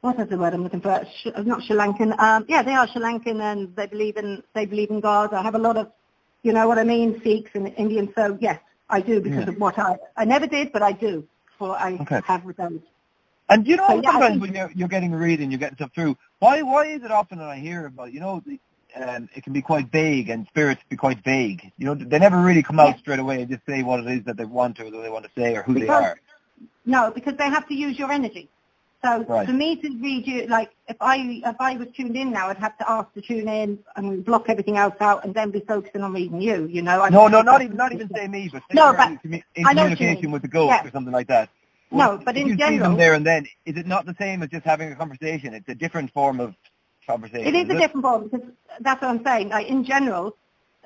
what 0.00 0.18
is 0.18 0.28
the 0.28 0.36
word 0.36 0.52
I'm 0.52 0.62
looking 0.64 0.80
for? 0.80 1.04
Sh- 1.16 1.28
not 1.44 1.62
Sri 1.62 1.76
Lankan. 1.76 2.18
Um, 2.18 2.44
yeah, 2.48 2.62
they 2.62 2.74
are 2.74 2.88
Sri 2.88 3.00
Lankan 3.00 3.40
and 3.40 3.74
they 3.76 3.86
believe 3.86 4.16
in, 4.16 4.42
they 4.54 4.66
believe 4.66 4.90
in 4.90 5.00
God. 5.00 5.32
I 5.32 5.42
have 5.42 5.54
a 5.54 5.58
lot 5.58 5.76
of, 5.76 5.92
you 6.42 6.52
know 6.52 6.68
what 6.68 6.78
I 6.78 6.84
mean, 6.84 7.20
Sikhs 7.22 7.50
and 7.54 7.68
Indians. 7.76 8.10
So 8.14 8.36
yes, 8.40 8.60
I 8.88 9.00
do 9.00 9.20
because 9.20 9.44
Yeah. 9.44 9.50
of 9.50 9.58
what 9.58 9.78
I, 9.78 9.96
I 10.16 10.24
never 10.24 10.46
did, 10.46 10.72
but 10.72 10.82
I 10.82 10.92
do. 10.92 11.26
For 11.58 11.76
I 11.76 11.94
Okay. 12.00 12.20
have 12.24 12.44
those. 12.56 12.80
And 13.48 13.66
you 13.66 13.76
know, 13.76 13.86
So, 13.88 13.94
yeah, 14.02 14.10
sometimes 14.12 14.32
think- 14.32 14.42
when 14.42 14.54
you're, 14.54 14.70
you're 14.74 14.88
getting 14.88 15.12
a 15.14 15.16
reading, 15.16 15.50
you're 15.50 15.58
getting 15.58 15.76
stuff 15.76 15.92
through. 15.94 16.16
Why 16.40 16.62
why 16.62 16.86
is 16.86 17.02
it 17.02 17.10
often 17.10 17.38
that 17.38 17.48
I 17.48 17.56
hear 17.58 17.86
about, 17.86 18.12
you 18.12 18.20
know, 18.20 18.42
the, 18.44 18.58
um, 18.96 19.28
it 19.34 19.44
can 19.44 19.52
be 19.52 19.62
quite 19.62 19.90
vague 19.90 20.28
and 20.30 20.46
spirits 20.48 20.82
be 20.88 20.96
quite 20.96 21.22
vague. 21.24 21.72
You 21.78 21.86
know, 21.86 21.94
they 21.94 22.18
never 22.18 22.40
really 22.40 22.62
come 22.62 22.78
out 22.80 22.98
straight 22.98 23.18
away 23.18 23.40
and 23.42 23.50
just 23.50 23.64
say 23.66 23.82
what 23.82 24.00
it 24.00 24.06
is 24.06 24.24
that 24.24 24.36
they 24.36 24.44
want 24.44 24.76
to 24.76 24.86
or 24.86 24.90
that 24.90 25.02
they 25.02 25.10
want 25.10 25.24
to 25.24 25.30
say 25.36 25.56
or 25.56 25.62
who 25.62 25.74
they 25.74 25.88
are. 25.88 26.16
No, 26.86 27.10
because 27.10 27.36
they 27.36 27.44
have 27.48 27.66
to 27.68 27.74
use 27.74 27.98
your 27.98 28.10
energy. 28.12 28.48
So 29.04 29.22
Right. 29.28 29.46
for 29.46 29.52
me 29.52 29.76
to 29.76 29.88
read 29.98 30.26
you, 30.26 30.46
like 30.46 30.70
if 30.88 30.96
I 31.00 31.16
if 31.44 31.56
I 31.60 31.76
was 31.76 31.88
tuned 31.94 32.16
in 32.16 32.30
now, 32.32 32.48
I'd 32.48 32.56
have 32.56 32.76
to 32.78 32.90
ask 32.90 33.12
to 33.12 33.20
tune 33.20 33.48
in 33.48 33.78
and 33.96 34.24
block 34.24 34.46
everything 34.48 34.78
else 34.78 34.94
out, 35.00 35.24
and 35.24 35.34
then 35.34 35.50
be 35.50 35.60
focusing 35.60 36.00
on 36.00 36.14
reading 36.14 36.40
you. 36.40 36.66
You 36.66 36.80
know. 36.80 37.02
I'd 37.02 37.12
No, 37.12 37.28
no, 37.28 37.42
not 37.42 37.60
even 37.60 37.76
not 37.76 37.92
even 37.92 38.08
say 38.14 38.26
me, 38.28 38.48
but 38.50 38.62
No, 38.72 38.94
but 38.94 39.10
in, 39.22 39.42
in 39.56 39.66
I 39.66 39.74
know 39.74 39.82
what 39.82 39.90
you 39.90 39.96
communication 39.96 40.30
with 40.30 40.40
the 40.42 40.48
ghost 40.48 40.70
Yeah. 40.70 40.86
or 40.86 40.90
something 40.90 41.12
like 41.12 41.26
that. 41.28 41.50
No, 41.90 42.18
but 42.24 42.36
in 42.36 42.46
you 42.46 42.54
see 42.54 42.58
them 42.62 42.78
general- 42.78 42.96
there 42.96 43.12
and 43.12 43.24
then, 43.26 43.46
is 43.66 43.76
it 43.76 43.86
not 43.86 44.06
the 44.06 44.16
same 44.18 44.42
as 44.42 44.48
just 44.48 44.64
having 44.64 44.90
a 44.90 44.96
conversation? 44.96 45.52
It's 45.52 45.68
a 45.68 45.74
different 45.74 46.10
form 46.12 46.40
of 46.40 46.54
conversation. 47.06 47.46
It 47.46 47.54
is 47.54 47.68
a 47.68 47.76
it? 47.76 47.80
different 47.80 48.04
form 48.06 48.28
because 48.28 48.48
that's 48.80 49.02
what 49.02 49.10
I'm 49.10 49.22
saying. 49.22 49.50
Like 49.50 49.66
in 49.68 49.84
general, 49.84 50.34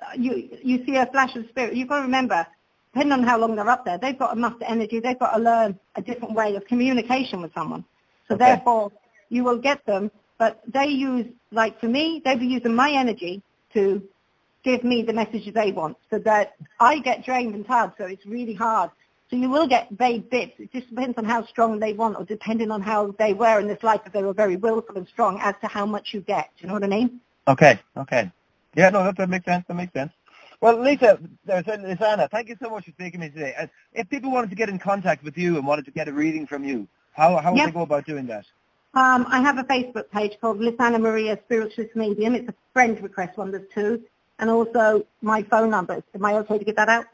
uh, 0.03 0.07
you 0.17 0.59
you 0.63 0.85
see 0.85 0.97
a 0.97 1.07
flash 1.07 1.37
of 1.37 1.49
spirit. 1.51 1.75
You've 1.77 1.89
got 1.89 1.99
to 1.99 2.03
remember, 2.03 2.45
depending 2.93 3.13
on 3.13 3.23
how 3.23 3.39
long 3.39 3.55
they're 3.55 3.69
up 3.69 3.85
there, 3.85 3.97
they've 3.97 4.19
got 4.19 4.31
to 4.35 4.37
muster 4.37 4.65
energy. 4.65 4.99
They've 4.99 5.19
got 5.19 5.37
to 5.37 5.41
learn 5.41 5.79
a 5.95 6.03
different 6.03 6.35
way 6.35 6.57
of 6.57 6.67
communication 6.67 7.41
with 7.43 7.55
someone. 7.55 7.85
So 8.29 8.35
Okay. 8.35 8.45
therefore, 8.45 8.93
you 9.31 9.45
will 9.45 9.59
get 9.59 9.85
them. 9.87 10.11
But 10.39 10.61
they 10.67 10.87
use, 10.87 11.27
like 11.51 11.81
for 11.81 11.89
me, 11.89 12.23
they'll 12.25 12.39
be 12.39 12.47
using 12.47 12.75
my 12.75 12.91
energy 12.91 13.43
to 13.75 14.03
give 14.63 14.85
me 14.85 15.03
the 15.03 15.13
messages 15.13 15.53
they 15.55 15.73
want, 15.73 15.97
so 16.11 16.19
that 16.21 16.55
I 16.79 16.99
get 17.01 17.25
drained 17.25 17.55
and 17.55 17.67
tired. 17.67 17.93
So 17.99 18.05
it's 18.05 18.27
really 18.27 18.55
hard. 18.55 18.91
So 19.31 19.37
you 19.37 19.51
will 19.51 19.67
get 19.67 19.89
vague 19.91 20.31
bits. 20.31 20.55
It 20.59 20.73
just 20.73 20.89
depends 20.89 21.19
on 21.19 21.25
how 21.25 21.45
strong 21.47 21.79
they 21.79 21.93
want, 21.93 22.17
or 22.17 22.25
depending 22.25 22.71
on 22.71 22.81
how 22.83 23.15
they 23.19 23.35
were 23.35 23.59
in 23.61 23.67
this 23.67 23.83
life. 23.83 24.01
If 24.07 24.13
they 24.13 24.23
were 24.23 24.33
very 24.33 24.57
willful 24.57 24.97
and 24.97 25.07
strong, 25.09 25.39
as 25.41 25.55
to 25.61 25.67
how 25.67 25.87
much 25.87 26.15
you 26.15 26.21
get. 26.21 26.51
Do 26.57 26.63
you 26.63 26.69
know 26.69 26.75
what 26.75 26.85
I 26.85 26.89
mean? 26.89 27.21
Okay, 27.47 27.81
okay. 27.97 28.31
Yeah, 28.75 28.91
no, 28.91 29.05
that, 29.05 29.17
that 29.17 29.29
makes 29.29 29.45
sense. 29.45 29.65
That 29.69 29.75
makes 29.75 29.93
sense. 29.93 30.13
Well, 30.61 30.81
Lisa, 30.81 31.21
there's 31.45 31.65
Lisanna, 31.65 32.29
thank 32.31 32.49
you 32.49 32.57
so 32.61 32.69
much 32.69 32.85
for 32.87 32.91
speaking 32.91 33.21
to 33.21 33.27
me 33.27 33.31
today. 33.31 33.69
If 33.93 34.09
people 34.09 34.33
wanted 34.33 34.51
to 34.51 34.57
get 34.57 34.69
in 34.69 34.79
contact 34.79 35.23
with 35.23 35.39
you 35.39 35.57
and 35.57 35.65
wanted 35.65 35.85
to 35.85 35.93
get 35.93 36.09
a 36.09 36.13
reading 36.13 36.49
from 36.49 36.65
you, 36.65 36.89
how, 37.19 37.37
how 37.39 37.51
would 37.51 37.59
Yep. 37.59 37.67
they 37.67 37.73
go 37.73 37.83
about 37.83 38.07
doing 38.07 38.27
that? 38.29 38.47
Um, 38.95 39.27
I 39.29 39.41
have 39.41 39.59
a 39.59 39.65
Facebook 39.65 40.09
page 40.11 40.39
called 40.41 40.59
Lisanna 40.61 41.01
Maria 41.01 41.39
Spiritualist 41.45 41.95
Medium. 41.95 42.35
It's 42.35 42.49
a 42.49 42.55
friend 42.73 43.01
request 43.03 43.37
one, 43.37 43.51
there's 43.51 43.69
two. 43.75 44.03
And 44.39 44.49
also 44.49 45.05
my 45.21 45.43
phone 45.43 45.69
number. 45.71 46.03
Am 46.15 46.25
I 46.25 46.35
okay 46.35 46.59
to 46.59 46.65
get 46.65 46.77
that 46.77 46.89
out? 46.89 47.07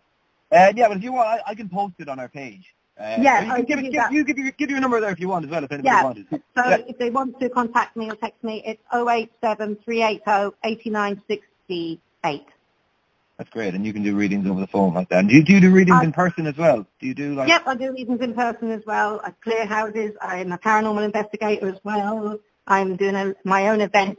Uh, 0.52 0.72
yeah, 0.76 0.88
but 0.88 0.98
if 0.98 1.02
you 1.02 1.12
want, 1.14 1.28
I, 1.28 1.40
I 1.50 1.54
can 1.54 1.68
post 1.70 1.94
it 1.98 2.08
on 2.08 2.20
our 2.20 2.28
page. 2.28 2.74
Uh, 3.00 3.16
Yeah, 3.18 3.56
you 3.56 3.64
give, 3.64 3.66
give 3.66 3.84
you 3.84 3.90
give, 3.90 4.12
you 4.12 4.24
give, 4.24 4.38
your, 4.38 4.50
give 4.52 4.70
your 4.70 4.78
number 4.80 5.00
there 5.00 5.10
if 5.10 5.18
you 5.18 5.28
want 5.28 5.46
as 5.46 5.50
well, 5.50 5.64
if 5.64 5.72
anybody 5.72 5.88
Yeah. 5.96 6.02
wanted. 6.02 6.26
So 6.30 6.62
Yeah. 6.68 6.76
if 6.86 6.98
they 6.98 7.10
want 7.10 7.40
to 7.40 7.48
contact 7.48 7.96
me 7.96 8.10
or 8.10 8.14
text 8.14 8.44
me, 8.44 8.62
it's 8.64 8.82
087 8.92 9.76
380 9.84 10.54
8968. 10.62 12.46
That's 13.38 13.50
great, 13.50 13.74
and 13.74 13.84
you 13.84 13.92
can 13.92 14.04
do 14.04 14.14
readings 14.14 14.46
over 14.48 14.60
the 14.60 14.66
phone 14.68 14.94
like 14.94 15.08
that. 15.08 15.20
And 15.20 15.28
do 15.28 15.34
you, 15.34 15.42
do 15.42 15.52
you 15.54 15.60
do 15.60 15.70
readings 15.72 15.98
I- 16.00 16.04
in 16.04 16.12
person 16.12 16.46
as 16.46 16.56
well? 16.56 16.86
Do 17.00 17.06
you 17.06 17.14
do 17.14 17.34
like? 17.34 17.48
Yep, 17.48 17.62
I 17.66 17.74
do 17.74 17.92
readings 17.92 18.20
in 18.20 18.34
person 18.34 18.70
as 18.70 18.82
well. 18.86 19.20
I 19.24 19.32
clear 19.42 19.66
houses. 19.66 20.12
I'm 20.20 20.52
a 20.52 20.58
paranormal 20.58 21.04
investigator 21.04 21.68
as 21.68 21.80
well. 21.82 22.38
I'm 22.68 22.96
doing 22.96 23.16
a, 23.16 23.34
my 23.44 23.68
own 23.68 23.80
event 23.80 24.18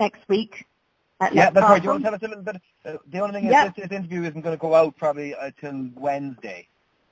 next 0.00 0.28
week. 0.28 0.64
At 1.20 1.34
Yeah, 1.34 1.50
that's 1.50 1.68
right. 1.68 1.80
Do 1.80 1.86
you 1.86 1.90
want 1.92 2.02
to 2.04 2.10
tell 2.10 2.14
us 2.16 2.22
a 2.22 2.28
little 2.28 2.42
bit? 2.42 2.56
Uh, 2.84 2.96
the 3.10 3.20
only 3.20 3.34
thing 3.34 3.44
Yeah. 3.50 3.66
is 3.68 3.74
this, 3.76 3.88
this 3.88 3.96
interview 3.96 4.22
isn't 4.24 4.40
going 4.40 4.56
to 4.56 4.60
go 4.60 4.74
out 4.74 4.96
probably 4.96 5.34
until 5.40 5.90
Wednesday. 5.94 6.66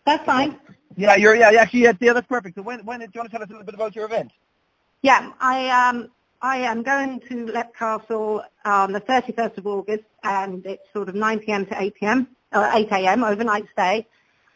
That's 0.05 0.24
fine. 0.24 0.59
Yeah, 0.97 1.14
you're 1.14 1.37
yeah 1.37 1.51
actually 1.61 1.83
yeah, 1.85 1.93
yeah 2.01 2.12
that's 2.12 2.26
perfect. 2.26 2.57
So 2.57 2.62
when 2.62 2.85
when 2.85 2.99
do 2.99 3.07
you 3.14 3.20
want 3.20 3.31
to 3.31 3.37
tell 3.37 3.43
us 3.43 3.49
a 3.49 3.53
little 3.53 3.64
bit 3.64 3.74
about 3.76 3.95
your 3.95 4.07
event? 4.07 4.33
Yeah, 5.03 5.31
I 5.41 5.68
um 5.68 6.11
I 6.43 6.59
am 6.59 6.82
going 6.82 7.20
to 7.28 7.47
Leap 7.47 7.74
Castle 7.78 8.43
on 8.64 8.93
the 8.93 9.01
31st 9.01 9.59
of 9.59 9.66
August, 9.66 10.05
and 10.24 10.64
it's 10.64 10.82
sort 10.93 11.09
of 11.09 11.14
9 11.14 11.38
p.m. 11.41 11.66
to 11.66 11.80
8 11.82 11.95
p.m. 11.95 12.28
or 12.53 12.68
8 12.72 12.88
a.m. 12.93 13.24
overnight 13.24 13.64
stay. 13.72 14.07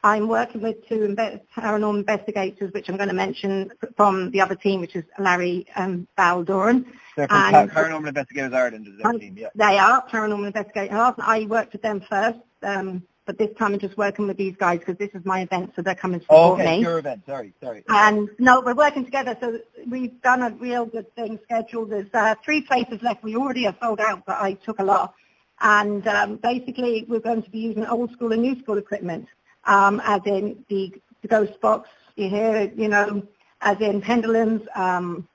I'm 0.03 0.29
working 0.29 0.61
with 0.61 0.87
two 0.87 1.15
paranormal 1.57 1.99
investigators, 2.01 2.73
which 2.73 2.89
I'm 2.91 2.97
going 2.97 3.09
to 3.09 3.15
mention 3.15 3.71
from 3.97 4.31
the 4.33 4.41
other 4.43 4.55
team, 4.55 4.81
which 4.81 4.97
is 4.97 5.05
Larry 5.19 5.67
and 5.77 6.07
Val 6.17 6.43
Doran. 6.43 6.87
They're 7.17 7.27
And- 7.31 7.71
Paranormal 7.71 8.09
Investigators 8.09 8.53
Ireland 8.53 8.87
is 8.87 8.99
their 8.99 9.07
Um, 9.11 9.19
team. 9.21 9.37
Yeah. 9.39 9.49
They 9.55 9.79
are 9.79 10.07
paranormal 10.09 10.47
investigators. 10.47 11.15
I 11.19 11.47
worked 11.49 11.73
with 11.73 11.83
them 11.83 12.01
first, 12.03 12.39
um, 12.63 13.03
but 13.27 13.39
this 13.39 13.51
time 13.57 13.73
I'm 13.73 13.79
just 13.79 13.97
working 13.97 14.27
with 14.27 14.37
these 14.37 14.55
guys 14.57 14.81
because 14.81 14.97
this 14.97 15.11
is 15.15 15.25
my 15.25 15.41
event, 15.43 15.73
so 15.75 15.83
they're 15.83 15.95
coming 15.95 16.21
to 16.21 16.27
Oh, 16.29 16.51
support 16.53 16.61
okay, 16.61 16.77
me. 16.77 16.83
your 16.83 16.99
event. 16.99 17.23
Sorry, 17.27 17.53
sorry. 17.63 17.85
And 17.89 18.29
no, 18.39 18.61
we're 18.61 18.75
working 18.75 19.05
together, 19.05 19.37
so 19.41 19.59
we've 19.89 20.21
done 20.23 20.43
a 20.43 20.51
real 20.51 20.85
good 20.87 21.13
thing 21.15 21.39
scheduled. 21.45 21.91
There's 21.91 22.13
uh, 22.13 22.35
three 22.45 22.61
places 22.61 23.03
left. 23.03 23.23
We 23.23 23.37
already 23.37 23.67
are 23.67 23.77
sold 23.81 24.01
out, 24.01 24.25
but 24.27 24.37
I 24.41 24.55
took 24.55 24.79
a 24.79 24.85
lot. 24.85 25.15
And 25.61 26.07
um, 26.07 26.37
basically, 26.37 27.07
we're 27.09 27.21
going 27.21 27.43
to 27.43 27.51
be 27.51 27.61
using 27.61 27.87
old 27.87 28.13
school 28.13 28.33
and 28.33 28.43
new 28.43 28.59
school 28.61 28.77
equipment, 28.79 29.27
um, 29.65 30.03
as 30.05 30.21
in 30.27 30.65
the, 30.69 30.93
the 31.23 31.29
ghost 31.29 31.61
box, 31.61 31.89
you 32.17 32.29
hear 32.29 32.57
it, 32.57 32.75
you 32.77 32.89
know, 32.89 33.27
as 33.61 33.81
in 33.81 34.01
pendulums, 34.01 34.63
um, 34.75 35.27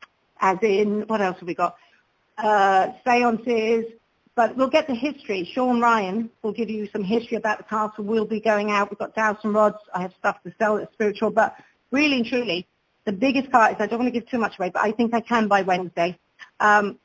as 0.42 0.58
in, 0.62 1.02
what 1.08 1.22
else 1.22 1.40
have 1.40 1.48
we 1.48 1.56
got? 1.56 1.76
Uh, 2.38 2.92
seances, 3.06 3.86
but 4.40 4.56
we'll 4.56 4.70
get 4.70 4.88
the 4.88 4.96
history. 4.96 5.44
Sean 5.44 5.82
Ryan 5.82 6.30
will 6.44 6.54
give 6.54 6.70
you 6.70 6.88
some 6.94 7.04
history 7.04 7.36
about 7.36 7.58
the 7.58 7.66
castle. 7.66 8.06
We'll 8.06 8.24
be 8.24 8.40
going 8.40 8.72
out. 8.72 8.90
We've 8.90 8.98
got 8.98 9.14
dowsing 9.14 9.52
rods. 9.52 9.76
I 9.94 10.02
have 10.02 10.14
stuff 10.18 10.42
to 10.46 10.54
sell 10.58 10.78
that's 10.78 10.94
spiritual, 10.94 11.32
but 11.32 11.58
really 11.92 12.16
and 12.16 12.26
truly, 12.26 12.66
the 13.04 13.12
biggest 13.12 13.52
part 13.52 13.74
is 13.74 13.82
I 13.82 13.88
don't 13.88 14.00
want 14.00 14.14
to 14.14 14.18
give 14.18 14.30
too 14.30 14.38
much 14.38 14.58
away, 14.58 14.70
but 14.70 14.82
I 14.82 14.94
think 14.94 15.14
I 15.14 15.20
can 15.20 15.50
by 15.50 15.64
Wednesday. 15.64 16.18
Um, 16.62 16.98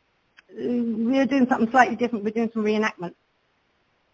we're 0.56 1.26
doing 1.26 1.48
something 1.48 1.68
slightly 1.72 1.96
different. 1.96 2.24
We're 2.24 2.30
doing 2.30 2.52
some 2.54 2.62
reenactment. 2.62 3.14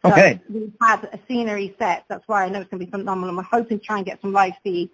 So 0.03 0.13
Okay. 0.13 0.41
we've 0.49 0.73
had 0.81 1.05
a 1.13 1.19
scenery 1.29 1.77
set. 1.79 2.07
That's 2.09 2.27
why 2.27 2.47
I 2.47 2.49
know 2.49 2.63
it's 2.63 2.71
going 2.71 2.81
to 2.81 2.87
be 2.87 2.91
phenomenal. 2.91 3.29
And 3.29 3.37
we're 3.37 3.43
hoping 3.43 3.81
to 3.81 3.85
try 3.85 3.99
and 3.99 4.07
get 4.07 4.23
some 4.23 4.33
live 4.33 4.55
feeds. 4.65 4.93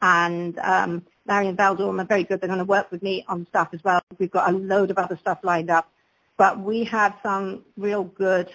And 0.00 0.56
um, 0.60 1.04
Larry 1.26 1.48
and 1.48 1.56
Val 1.56 1.74
Doran 1.74 1.98
are 1.98 2.04
very 2.04 2.22
good. 2.22 2.40
They're 2.40 2.46
going 2.46 2.60
to 2.60 2.64
work 2.64 2.92
with 2.92 3.02
me 3.02 3.24
on 3.26 3.48
stuff 3.48 3.70
as 3.72 3.82
well. 3.82 4.00
We've 4.20 4.30
got 4.30 4.48
a 4.48 4.56
load 4.56 4.92
of 4.92 4.98
other 4.98 5.16
stuff 5.16 5.40
lined 5.42 5.70
up. 5.70 5.90
But 6.38 6.60
we 6.60 6.84
have 6.84 7.18
some 7.22 7.64
real 7.76 8.04
good 8.04 8.48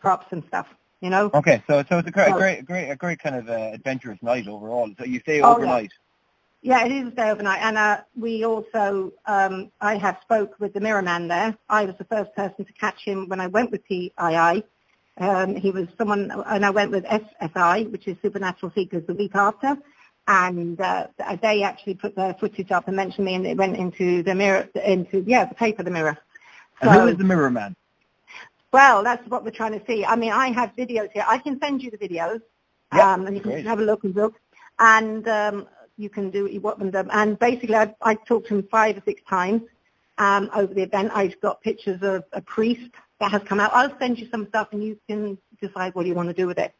props 0.00 0.26
and 0.32 0.42
stuff, 0.48 0.66
you 1.00 1.08
know? 1.08 1.30
Okay, 1.32 1.62
so 1.66 1.82
so 1.88 1.98
it's 1.98 2.08
a 2.08 2.10
great, 2.10 2.28
So- 2.28 2.36
great, 2.38 2.66
great, 2.66 2.90
a 2.90 2.96
great 2.96 3.20
kind 3.20 3.36
of 3.36 3.48
uh, 3.48 3.70
adventurous 3.72 4.18
night 4.20 4.46
overall. 4.46 4.90
So 4.98 5.04
you 5.04 5.20
stay 5.20 5.40
Oh, 5.40 5.48
yeah. 5.48 5.54
overnight. 5.54 5.92
Yeah, 6.60 6.84
it 6.84 6.90
is 6.90 7.08
a 7.08 7.12
stay 7.12 7.30
overnight. 7.30 7.62
And 7.62 7.78
uh, 7.78 8.00
we 8.16 8.44
also, 8.44 9.12
um, 9.26 9.70
I 9.80 9.94
have 9.96 10.18
spoke 10.22 10.58
with 10.58 10.74
the 10.74 10.80
Mirror 10.80 11.02
Man 11.02 11.28
there. 11.28 11.56
I 11.68 11.84
was 11.84 11.94
the 11.98 12.04
first 12.04 12.34
person 12.34 12.64
to 12.64 12.72
catch 12.72 13.04
him 13.04 13.28
when 13.28 13.40
I 13.40 13.46
went 13.46 13.70
with 13.70 13.84
PII. 13.84 14.64
Um, 15.18 15.54
he 15.54 15.70
was 15.70 15.86
someone, 15.96 16.32
and 16.46 16.66
I 16.66 16.70
went 16.70 16.90
with 16.90 17.04
SSI, 17.04 17.90
which 17.92 18.08
is 18.08 18.16
Supernatural 18.22 18.72
Seekers, 18.74 19.06
the 19.06 19.14
week 19.14 19.36
after. 19.36 19.78
And 20.26 20.80
uh, 20.80 21.06
they 21.40 21.62
actually 21.62 21.94
put 21.94 22.16
their 22.16 22.34
footage 22.34 22.72
up 22.72 22.88
and 22.88 22.96
mentioned 22.96 23.24
me, 23.24 23.34
and 23.34 23.46
it 23.46 23.56
went 23.56 23.76
into 23.76 24.24
the 24.24 24.34
mirror, 24.34 24.68
into 24.84 25.22
yeah, 25.26 25.44
the 25.44 25.54
paper, 25.54 25.84
the 25.84 25.90
Mirror. 25.92 26.18
And 26.80 26.90
who 26.90 26.96
So- 26.98 27.06
is 27.08 27.16
the 27.16 27.24
Mirror 27.24 27.50
Man? 27.50 27.76
Well, 28.72 29.02
that's 29.02 29.26
what 29.28 29.44
we're 29.44 29.50
trying 29.50 29.78
to 29.78 29.84
see. 29.86 30.04
I 30.04 30.14
mean, 30.14 30.30
I 30.32 30.52
have 30.52 30.76
videos 30.76 31.10
here. 31.12 31.24
I 31.26 31.38
can 31.38 31.58
send 31.58 31.82
you 31.82 31.90
the 31.90 31.96
videos, 31.96 32.42
Yeah, 32.94 33.14
um, 33.14 33.26
and 33.26 33.34
you 33.34 33.40
can 33.40 33.52
great. 33.52 33.66
have 33.66 33.78
a 33.78 33.82
look 33.82 34.04
and 34.04 34.14
look, 34.14 34.34
and 34.78 35.26
um, 35.26 35.66
you 35.96 36.10
can 36.10 36.30
do 36.30 36.42
what 36.42 36.52
you 36.52 36.60
want 36.60 36.78
with 36.78 36.92
them. 36.92 37.08
And 37.10 37.38
basically, 37.38 37.76
I, 37.76 37.94
I 38.02 38.14
talked 38.14 38.48
to 38.48 38.56
him 38.56 38.68
five 38.70 38.98
or 38.98 39.02
six 39.06 39.22
times 39.28 39.62
um, 40.18 40.50
over 40.54 40.74
the 40.74 40.82
event. 40.82 41.12
I've 41.14 41.40
got 41.40 41.62
pictures 41.62 42.02
of 42.02 42.24
a 42.32 42.42
priest 42.42 42.90
that 43.20 43.30
has 43.30 43.42
come 43.44 43.58
out. 43.58 43.70
I'll 43.72 43.98
send 43.98 44.18
you 44.18 44.28
some 44.30 44.46
stuff, 44.48 44.68
and 44.72 44.84
you 44.84 44.98
can 45.08 45.38
decide 45.62 45.94
what 45.94 46.04
you 46.04 46.14
want 46.14 46.28
to 46.28 46.34
do 46.34 46.46
with 46.46 46.58
it. 46.58 46.74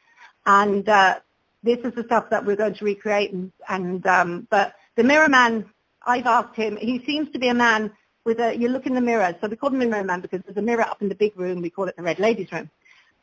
And 0.44 0.86
uh, 0.90 1.20
this 1.62 1.78
is 1.78 1.94
the 1.94 2.04
stuff 2.04 2.28
that 2.28 2.44
we're 2.44 2.56
going 2.56 2.74
to 2.74 2.84
recreate. 2.84 3.32
And, 3.32 3.50
and 3.68 4.06
um, 4.06 4.46
but 4.50 4.74
the 4.96 5.04
Mirror 5.04 5.30
Man, 5.30 5.64
I've 6.06 6.26
asked 6.26 6.54
him. 6.54 6.76
He 6.76 7.02
seems 7.06 7.30
to 7.30 7.38
be 7.38 7.48
a 7.48 7.54
man 7.54 7.92
with 8.28 8.38
a. 8.38 8.56
You 8.56 8.68
look 8.68 8.86
in 8.86 8.94
the 8.94 9.00
mirror, 9.00 9.34
so 9.40 9.48
we 9.48 9.56
call 9.56 9.70
him 9.70 9.80
the 9.80 9.86
Mirror 9.86 10.04
Man 10.04 10.20
because 10.20 10.42
there's 10.44 10.56
a 10.58 10.62
mirror 10.62 10.82
up 10.82 11.02
in 11.02 11.08
the 11.08 11.14
big 11.14 11.36
room. 11.36 11.62
We 11.62 11.70
call 11.70 11.88
it 11.88 11.96
the 11.96 12.02
Red 12.02 12.20
Ladies 12.20 12.52
Room. 12.52 12.70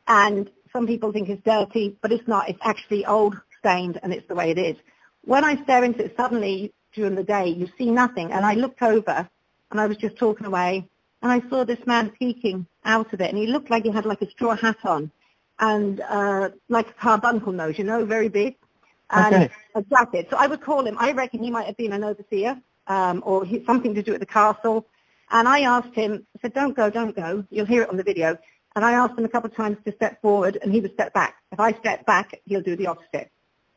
And 0.08 0.50
some 0.72 0.86
people 0.86 1.12
think 1.12 1.28
it's 1.28 1.42
dirty, 1.44 1.96
but 2.02 2.12
it's 2.12 2.28
not. 2.28 2.48
It's 2.50 2.58
actually 2.62 3.06
old, 3.06 3.40
stained, 3.60 3.98
and 4.02 4.12
it's 4.12 4.28
the 4.28 4.34
way 4.34 4.50
it 4.50 4.58
is. 4.58 4.76
When 5.22 5.44
I 5.44 5.62
stare 5.62 5.84
into 5.84 6.04
it 6.04 6.14
suddenly 6.16 6.72
during 6.92 7.14
the 7.14 7.24
day, 7.24 7.46
you 7.48 7.68
see 7.78 7.90
nothing. 7.90 8.32
And 8.32 8.44
I 8.44 8.54
looked 8.54 8.82
over, 8.82 9.28
and 9.70 9.80
I 9.80 9.86
was 9.86 9.96
just 9.96 10.16
talking 10.16 10.46
away, 10.46 10.86
and 11.22 11.32
I 11.32 11.40
saw 11.48 11.64
this 11.64 11.84
man 11.86 12.10
peeking 12.10 12.66
out 12.84 13.12
of 13.12 13.20
it, 13.20 13.30
and 13.30 13.38
he 13.38 13.46
looked 13.46 13.70
like 13.70 13.84
he 13.84 13.90
had 13.90 14.06
like 14.06 14.22
a 14.22 14.30
straw 14.30 14.56
hat 14.56 14.78
on, 14.84 15.10
and 15.60 16.00
uh, 16.00 16.50
like 16.68 16.88
a 16.90 16.94
carbuncle 16.94 17.52
nose, 17.52 17.78
you 17.78 17.84
know, 17.84 18.04
very 18.04 18.28
big, 18.28 18.56
and 19.10 19.34
Okay. 19.34 19.50
a 19.76 19.82
jacket. 19.82 20.28
So 20.30 20.36
I 20.36 20.46
would 20.46 20.60
call 20.60 20.84
him. 20.86 20.96
I 20.98 21.12
reckon 21.12 21.42
he 21.42 21.50
might 21.50 21.66
have 21.66 21.76
been 21.76 21.92
an 21.92 22.04
overseer, 22.04 22.60
um, 22.88 23.22
or 23.26 23.44
he, 23.44 23.64
something 23.64 23.94
to 23.94 24.02
do 24.02 24.12
with 24.12 24.20
the 24.20 24.26
castle. 24.26 24.86
And 25.30 25.48
I 25.48 25.60
asked 25.60 25.94
him, 25.94 26.26
I 26.36 26.40
said, 26.42 26.54
don't 26.54 26.76
go, 26.76 26.90
don't 26.90 27.14
go. 27.14 27.44
You'll 27.50 27.66
hear 27.66 27.82
it 27.82 27.90
on 27.90 27.96
the 27.96 28.02
video. 28.02 28.38
And 28.74 28.84
I 28.84 28.92
asked 28.92 29.18
him 29.18 29.24
a 29.24 29.28
couple 29.28 29.50
of 29.50 29.56
times 29.56 29.78
to 29.84 29.92
step 29.92 30.20
forward, 30.20 30.58
and 30.62 30.72
he 30.72 30.80
would 30.80 30.92
step 30.92 31.12
back. 31.12 31.36
If 31.50 31.58
I 31.58 31.72
step 31.72 32.06
back, 32.06 32.40
he'll 32.44 32.60
do 32.60 32.76
the 32.76 32.86
opposite. 32.86 33.30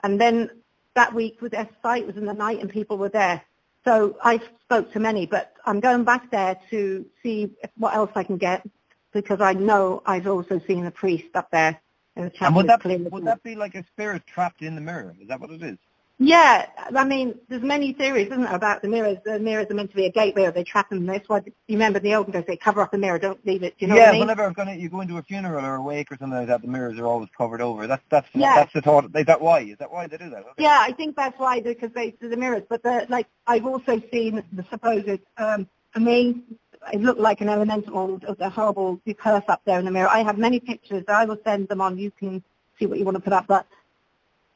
And 0.04 0.20
then 0.20 0.50
that 0.94 1.14
week 1.14 1.42
with 1.42 1.54
SSI, 1.54 2.00
it 2.00 2.08
was 2.08 2.18
in 2.18 2.26
the 2.26 2.34
night, 2.34 2.60
and 2.60 2.70
people 2.70 2.98
were 2.98 3.10
there. 3.10 3.42
So 3.86 4.18
I 4.24 4.42
spoke 4.62 4.92
to 4.94 5.00
many, 5.00 5.26
but 5.26 5.54
I'm 5.66 5.80
going 5.80 6.04
back 6.04 6.30
there 6.32 6.60
to 6.70 7.06
see 7.24 7.52
what 7.78 7.96
else 7.96 8.12
I 8.16 8.24
can 8.24 8.38
get, 8.38 8.68
because 9.14 9.42
I 9.42 9.54
know 9.54 10.04
I've 10.06 10.28
also 10.28 10.60
seen 10.68 10.86
a 10.86 10.92
priest 10.92 11.34
up 11.34 11.50
there. 11.50 11.80
In 12.16 12.24
the 12.24 12.28
And 12.28 12.34
chapel 12.34 12.58
would 12.58 12.68
that 12.68 13.12
would 13.12 13.26
that 13.26 13.42
be 13.44 13.56
like 13.56 13.76
a 13.76 13.84
spirit 13.86 14.24
trapped 14.28 14.62
in 14.62 14.76
the 14.76 14.82
mirror? 14.82 15.16
Is 15.22 15.30
that 15.30 15.40
what 15.40 15.50
it 15.52 15.64
is? 15.64 15.78
Yeah, 16.22 16.66
I 16.94 17.06
mean, 17.06 17.40
there's 17.48 17.62
many 17.62 17.94
theories, 17.94 18.28
isn't 18.28 18.44
there, 18.44 18.54
about 18.54 18.82
the 18.82 18.90
mirrors. 18.90 19.20
The 19.24 19.40
mirrors 19.40 19.68
are 19.70 19.74
meant 19.74 19.90
to 19.92 19.96
be 19.96 20.06
a 20.06 20.12
gateway, 20.12 20.44
or 20.44 20.52
they 20.52 20.66
trap 20.66 20.90
them. 20.90 21.06
That's 21.06 21.30
why 21.30 21.38
you 21.46 21.54
remember 21.70 22.00
the 22.00 22.14
olden 22.14 22.34
days 22.34 22.44
they 22.46 22.58
cover 22.58 22.82
up 22.82 22.92
the 22.92 22.98
mirror, 22.98 23.18
don't 23.18 23.44
leave 23.46 23.64
it. 23.64 23.78
Do 23.80 23.86
you 23.86 23.88
know 23.88 23.96
yeah, 23.96 24.02
what 24.02 24.10
I 24.10 24.12
mean? 24.12 24.20
whenever 24.22 24.44
I'm 24.44 24.52
gonna, 24.52 24.76
you 24.76 24.90
go 24.90 25.00
into 25.00 25.18
a 25.18 25.24
funeral 25.24 25.66
or 25.66 25.76
a 25.76 25.82
wake 25.82 26.12
or 26.12 26.18
something 26.18 26.38
like 26.38 26.48
that, 26.48 26.62
the 26.62 26.68
mirrors 26.68 27.00
are 27.00 27.08
always 27.08 27.30
covered 27.38 27.62
over. 27.62 27.88
That's 27.88 28.04
that's 28.10 28.28
Yeah. 28.34 28.54
that's 28.54 28.74
the 28.74 28.82
thought. 28.82 29.06
Is 29.16 29.26
that 29.28 29.40
why? 29.40 29.62
Is 29.62 29.78
that 29.78 29.90
why 29.90 30.08
they 30.08 30.18
do 30.18 30.30
that? 30.30 30.40
Okay. 30.42 30.64
Yeah, 30.64 30.80
I 30.82 30.92
think 30.92 31.16
that's 31.16 31.40
why 31.40 31.62
because 31.62 31.92
they 31.94 32.12
do 32.12 32.28
the 32.28 32.36
mirrors. 32.36 32.64
But 32.68 32.84
the, 32.84 33.06
like, 33.08 33.28
I've 33.48 33.66
also 33.66 34.02
seen 34.12 34.44
the 34.52 34.66
supposed. 34.70 35.22
Um, 35.38 35.70
for 35.94 36.02
me, 36.02 36.44
it 36.92 37.00
looked 37.02 37.22
like 37.22 37.40
an 37.40 37.48
elemental, 37.48 38.20
a 38.28 38.50
horrible 38.50 39.00
curse 39.18 39.44
up 39.48 39.62
there 39.64 39.80
in 39.80 39.86
the 39.86 39.92
mirror. 39.92 40.10
I 40.10 40.24
have 40.24 40.38
many 40.38 40.60
pictures. 40.60 41.06
I 41.08 41.24
will 41.24 41.40
send 41.46 41.70
them 41.70 41.80
on. 41.80 41.98
You 41.98 42.12
can 42.12 42.44
see 42.78 42.88
what 42.88 43.00
you 43.00 43.06
want 43.06 43.16
to 43.16 43.22
put 43.22 43.32
up. 43.32 43.48
But 43.48 43.66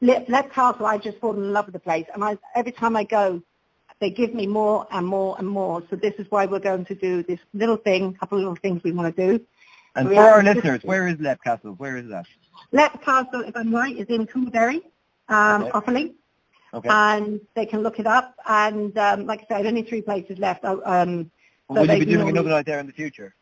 Leap 0.00 0.52
Castle, 0.52 0.86
I 0.86 0.98
just 0.98 1.18
fall 1.18 1.34
in 1.34 1.52
love 1.52 1.66
with 1.66 1.74
the 1.74 1.78
place, 1.80 2.06
and 2.12 2.22
I, 2.22 2.36
every 2.54 2.72
time 2.72 2.96
I 2.96 3.04
go, 3.04 3.42
they 4.00 4.10
give 4.10 4.34
me 4.34 4.46
more 4.46 4.86
and 4.90 5.06
more 5.06 5.36
and 5.38 5.48
more. 5.48 5.82
So 5.88 5.96
this 5.96 6.14
is 6.18 6.26
why 6.30 6.46
we're 6.46 6.58
going 6.58 6.84
to 6.86 6.94
do 6.94 7.22
this 7.22 7.38
little 7.52 7.76
thing, 7.76 8.14
a 8.16 8.18
couple 8.18 8.38
of 8.38 8.42
little 8.42 8.56
things 8.56 8.82
we 8.82 8.92
want 8.92 9.14
to 9.14 9.26
do. 9.26 9.44
And 9.94 10.08
We 10.08 10.16
for 10.16 10.22
our 10.22 10.42
listeners, 10.42 10.82
where 10.82 11.06
is 11.06 11.18
Leap 11.20 11.42
Castle? 11.42 11.74
Where 11.78 11.96
is 11.96 12.08
that? 12.08 12.26
Leap 12.72 13.00
Castle, 13.02 13.40
if 13.46 13.56
I'm 13.56 13.74
right, 13.74 13.96
is 13.96 14.06
in 14.08 14.26
Coolderry, 14.26 14.82
um, 15.28 15.64
Okay. 15.64 15.70
Offaly. 15.70 16.14
Okay. 16.74 16.88
and 16.88 17.40
they 17.54 17.66
can 17.66 17.82
look 17.82 18.00
it 18.00 18.06
up. 18.06 18.34
And 18.48 18.96
um, 18.98 19.26
like 19.26 19.42
I 19.42 19.56
said, 19.56 19.66
only 19.66 19.82
three 19.82 20.02
places 20.02 20.38
left. 20.38 20.64
I, 20.64 20.72
um, 20.72 21.30
Will 21.68 21.76
so 21.76 21.82
you 21.82 21.86
they 21.88 22.00
be 22.00 22.04
doing 22.04 22.28
another 22.28 22.50
night 22.50 22.66
there 22.66 22.80
in 22.80 22.86
the 22.86 22.92
future? 22.92 23.34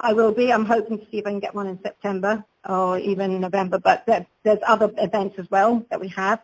I 0.00 0.12
will 0.12 0.32
be. 0.32 0.52
I'm 0.52 0.64
hoping 0.64 0.98
to 0.98 1.04
see 1.10 1.18
if 1.18 1.26
I 1.26 1.30
can 1.30 1.40
get 1.40 1.54
one 1.54 1.66
in 1.66 1.82
September. 1.82 2.44
Or 2.68 2.98
even 2.98 3.40
November. 3.40 3.78
But 3.78 4.04
there, 4.06 4.26
there's 4.42 4.58
other 4.66 4.90
events 4.98 5.36
as 5.38 5.50
well 5.50 5.84
that 5.90 6.00
we 6.00 6.08
have. 6.08 6.40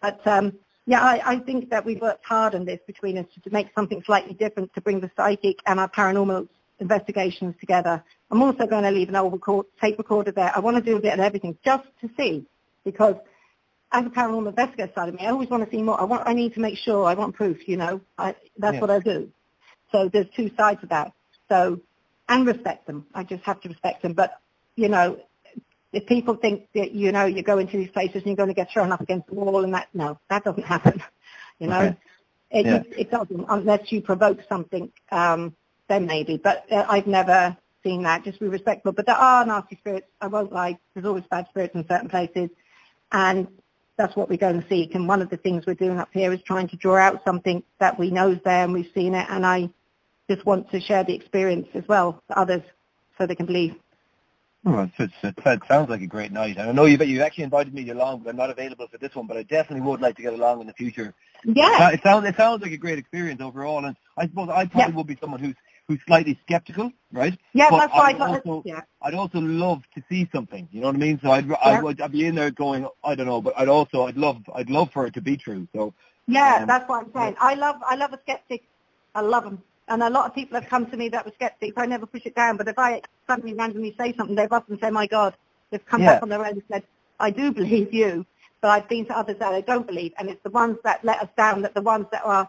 But 0.00 0.24
um, 0.26 0.52
yeah, 0.86 1.02
I, 1.02 1.20
I 1.24 1.38
think 1.40 1.70
that 1.70 1.84
we've 1.84 2.00
worked 2.00 2.24
hard 2.24 2.54
on 2.54 2.64
this 2.64 2.80
between 2.86 3.18
us 3.18 3.26
to 3.42 3.50
make 3.50 3.68
something 3.74 4.02
slightly 4.04 4.34
different 4.34 4.74
to 4.74 4.80
bring 4.80 5.00
the 5.00 5.10
psychic 5.16 5.58
and 5.66 5.80
our 5.80 5.88
paranormal 5.88 6.48
investigations 6.80 7.54
together. 7.60 8.02
I'm 8.30 8.42
also 8.42 8.66
going 8.66 8.84
to 8.84 8.90
leave 8.90 9.08
an 9.08 9.16
old 9.16 9.32
record, 9.32 9.66
tape 9.80 9.98
recorder 9.98 10.32
there. 10.32 10.52
I 10.54 10.60
want 10.60 10.76
to 10.76 10.82
do 10.82 10.96
a 10.96 11.00
bit 11.00 11.14
of 11.14 11.20
everything 11.20 11.56
just 11.64 11.86
to 12.00 12.10
see 12.16 12.44
because 12.84 13.16
as 13.92 14.04
a 14.04 14.10
paranormal 14.10 14.48
investigator 14.48 14.92
side 14.94 15.08
of 15.08 15.14
me, 15.14 15.24
I 15.24 15.30
always 15.30 15.48
want 15.48 15.64
to 15.64 15.70
see 15.70 15.80
more. 15.82 16.00
I 16.00 16.04
want, 16.04 16.26
I 16.26 16.34
need 16.34 16.54
to 16.54 16.60
make 16.60 16.76
sure. 16.76 17.04
I 17.04 17.14
want 17.14 17.34
proof. 17.34 17.68
You 17.68 17.76
know, 17.76 18.00
I, 18.18 18.34
that's 18.58 18.74
Yeah. 18.74 18.80
what 18.80 18.90
I 18.90 18.98
do. 18.98 19.30
So 19.92 20.08
there's 20.12 20.26
two 20.36 20.50
sides 20.56 20.82
of 20.82 20.88
that. 20.88 21.12
So 21.48 21.80
and 22.28 22.46
respect 22.46 22.86
them. 22.86 23.06
I 23.14 23.22
just 23.22 23.44
have 23.44 23.60
to 23.62 23.68
respect 23.68 24.02
them. 24.02 24.12
But 24.14 24.40
you 24.76 24.88
know, 24.88 25.18
if 25.94 26.06
people 26.06 26.34
think 26.34 26.68
that 26.74 26.92
you 26.92 27.12
know 27.12 27.24
you 27.24 27.42
go 27.42 27.58
into 27.58 27.76
these 27.76 27.90
places 27.90 28.16
and 28.16 28.26
you're 28.26 28.36
going 28.36 28.48
to 28.48 28.54
get 28.54 28.70
thrown 28.70 28.92
up 28.92 29.00
against 29.00 29.26
the 29.28 29.34
wall 29.34 29.64
and 29.64 29.72
that 29.74 29.88
no, 29.94 30.18
that 30.30 30.44
doesn't 30.44 30.64
happen. 30.74 31.02
You 31.58 31.68
know, 31.68 31.80
Okay. 31.80 31.96
it, 32.50 32.66
Yeah. 32.66 32.76
it, 32.76 32.86
it 32.98 33.10
doesn't 33.10 33.46
unless 33.48 33.90
you 33.92 34.00
provoke 34.02 34.40
something. 34.48 34.90
Um, 35.10 35.54
then 35.88 36.06
maybe. 36.06 36.38
But 36.38 36.64
uh, 36.72 36.84
I've 36.88 37.06
never 37.06 37.56
seen 37.82 38.02
that. 38.04 38.24
Just 38.24 38.40
be 38.40 38.48
respectful. 38.48 38.92
But 38.92 39.06
there 39.06 39.16
are 39.16 39.44
nasty 39.44 39.76
spirits. 39.76 40.06
I 40.20 40.28
won't 40.28 40.52
lie. 40.52 40.78
There's 40.94 41.06
always 41.06 41.24
bad 41.30 41.46
spirits 41.50 41.74
in 41.74 41.86
certain 41.86 42.08
places, 42.08 42.48
and 43.12 43.46
that's 43.96 44.16
what 44.16 44.28
we're 44.28 44.38
going 44.38 44.60
to 44.60 44.68
seek. 44.68 44.94
And 44.94 45.06
one 45.06 45.22
of 45.22 45.30
the 45.30 45.36
things 45.36 45.66
we're 45.66 45.74
doing 45.74 45.98
up 45.98 46.08
here 46.12 46.32
is 46.32 46.40
trying 46.42 46.68
to 46.68 46.76
draw 46.76 46.96
out 46.96 47.22
something 47.24 47.62
that 47.78 47.98
we 47.98 48.10
know 48.10 48.30
is 48.30 48.38
there 48.44 48.64
and 48.64 48.72
we've 48.72 48.90
seen 48.94 49.14
it. 49.14 49.26
And 49.30 49.46
I 49.46 49.70
just 50.28 50.44
want 50.44 50.70
to 50.72 50.80
share 50.80 51.04
the 51.04 51.14
experience 51.14 51.68
as 51.74 51.86
well 51.86 52.20
to 52.28 52.38
others 52.38 52.62
so 53.16 53.26
they 53.26 53.36
can 53.36 53.46
believe. 53.46 53.76
Oh, 54.66 54.80
it's, 54.98 55.12
it's, 55.22 55.36
it 55.46 55.62
sounds 55.68 55.90
like 55.90 56.00
a 56.02 56.06
great 56.06 56.32
night. 56.32 56.56
And 56.58 56.68
I 56.68 56.72
know 56.72 56.86
you, 56.86 56.96
you've 56.98 57.22
actually 57.22 57.44
invited 57.44 57.74
me 57.74 57.88
along, 57.90 58.20
but 58.20 58.30
I'm 58.30 58.36
not 58.36 58.50
available 58.50 58.88
for 58.90 58.98
this 58.98 59.14
one. 59.14 59.26
But 59.26 59.36
I 59.36 59.42
definitely 59.42 59.82
would 59.82 60.00
like 60.00 60.16
to 60.16 60.22
get 60.22 60.32
along 60.32 60.60
in 60.62 60.66
the 60.66 60.72
future. 60.72 61.14
Yeah. 61.44 61.90
It 61.90 62.00
sounds 62.02 62.26
it 62.26 62.36
sounds 62.36 62.62
like 62.62 62.72
a 62.72 62.76
great 62.76 62.98
experience 62.98 63.40
overall, 63.42 63.84
and 63.84 63.96
I 64.16 64.26
suppose 64.26 64.48
I 64.48 64.66
probably 64.66 64.92
Yeah. 64.92 64.96
would 64.96 65.06
be 65.06 65.18
someone 65.20 65.40
who's 65.40 65.56
who's 65.88 66.00
slightly 66.06 66.38
skeptical, 66.42 66.90
right? 67.12 67.38
Yeah, 67.52 67.68
But 67.70 67.80
that's 67.80 67.92
why 67.94 68.04
I 68.06 68.10
I'd 68.10 68.18
got 68.18 68.28
also, 68.46 68.62
yeah. 68.64 68.80
I'd 69.02 69.14
also 69.14 69.38
love 69.40 69.82
to 69.94 70.02
see 70.08 70.28
something. 70.32 70.66
You 70.72 70.80
know 70.80 70.86
what 70.88 70.96
I 70.96 70.98
mean? 70.98 71.20
So 71.22 71.30
I'd 71.30 71.50
I 71.52 71.80
would 71.82 72.00
I'd 72.00 72.12
be 72.12 72.26
in 72.26 72.34
there 72.34 72.50
going 72.50 72.88
I 73.02 73.14
don't 73.14 73.26
know, 73.26 73.42
but 73.42 73.54
I'd 73.58 73.68
also 73.68 74.06
I'd 74.06 74.16
love 74.16 74.38
I'd 74.54 74.70
love 74.70 74.90
for 74.92 75.06
it 75.06 75.14
to 75.14 75.20
be 75.20 75.36
true. 75.36 75.68
So 75.74 75.92
Yeah, 76.26 76.60
Um, 76.60 76.66
that's 76.66 76.88
what 76.88 77.04
I'm 77.04 77.12
saying. 77.12 77.36
I 77.40 77.54
love 77.54 77.76
I 77.86 77.96
love 77.96 78.12
a 78.14 78.20
skeptic. 78.20 78.64
I 79.14 79.20
love 79.20 79.44
them. 79.44 79.62
And 79.88 80.02
a 80.02 80.10
lot 80.10 80.26
of 80.26 80.34
people 80.34 80.58
have 80.60 80.68
come 80.68 80.86
to 80.86 80.96
me 80.96 81.08
that 81.10 81.24
were 81.26 81.32
skeptics. 81.34 81.74
I 81.76 81.86
never 81.86 82.06
push 82.06 82.22
it 82.24 82.34
down. 82.34 82.56
But 82.56 82.68
if 82.68 82.78
I 82.78 83.02
suddenly 83.26 83.54
randomly 83.54 83.94
say 83.98 84.14
something, 84.16 84.34
they've 84.36 84.52
often 84.52 84.78
say, 84.80 84.90
my 84.90 85.06
God, 85.06 85.34
they've 85.70 85.84
come 85.84 86.00
Yeah. 86.02 86.14
back 86.14 86.22
on 86.22 86.28
their 86.30 86.40
own 86.40 86.52
and 86.52 86.62
said, 86.70 86.84
I 87.20 87.30
do 87.30 87.52
believe 87.52 87.92
you. 87.92 88.24
But 88.60 88.70
I've 88.70 88.88
been 88.88 89.04
to 89.06 89.18
others 89.18 89.36
that 89.40 89.52
I 89.52 89.60
don't 89.60 89.86
believe. 89.86 90.12
And 90.18 90.30
it's 90.30 90.42
the 90.42 90.50
ones 90.50 90.78
that 90.84 91.04
let 91.04 91.20
us 91.20 91.28
down, 91.36 91.62
that 91.62 91.74
the 91.74 91.82
ones 91.82 92.06
that 92.12 92.24
are 92.24 92.48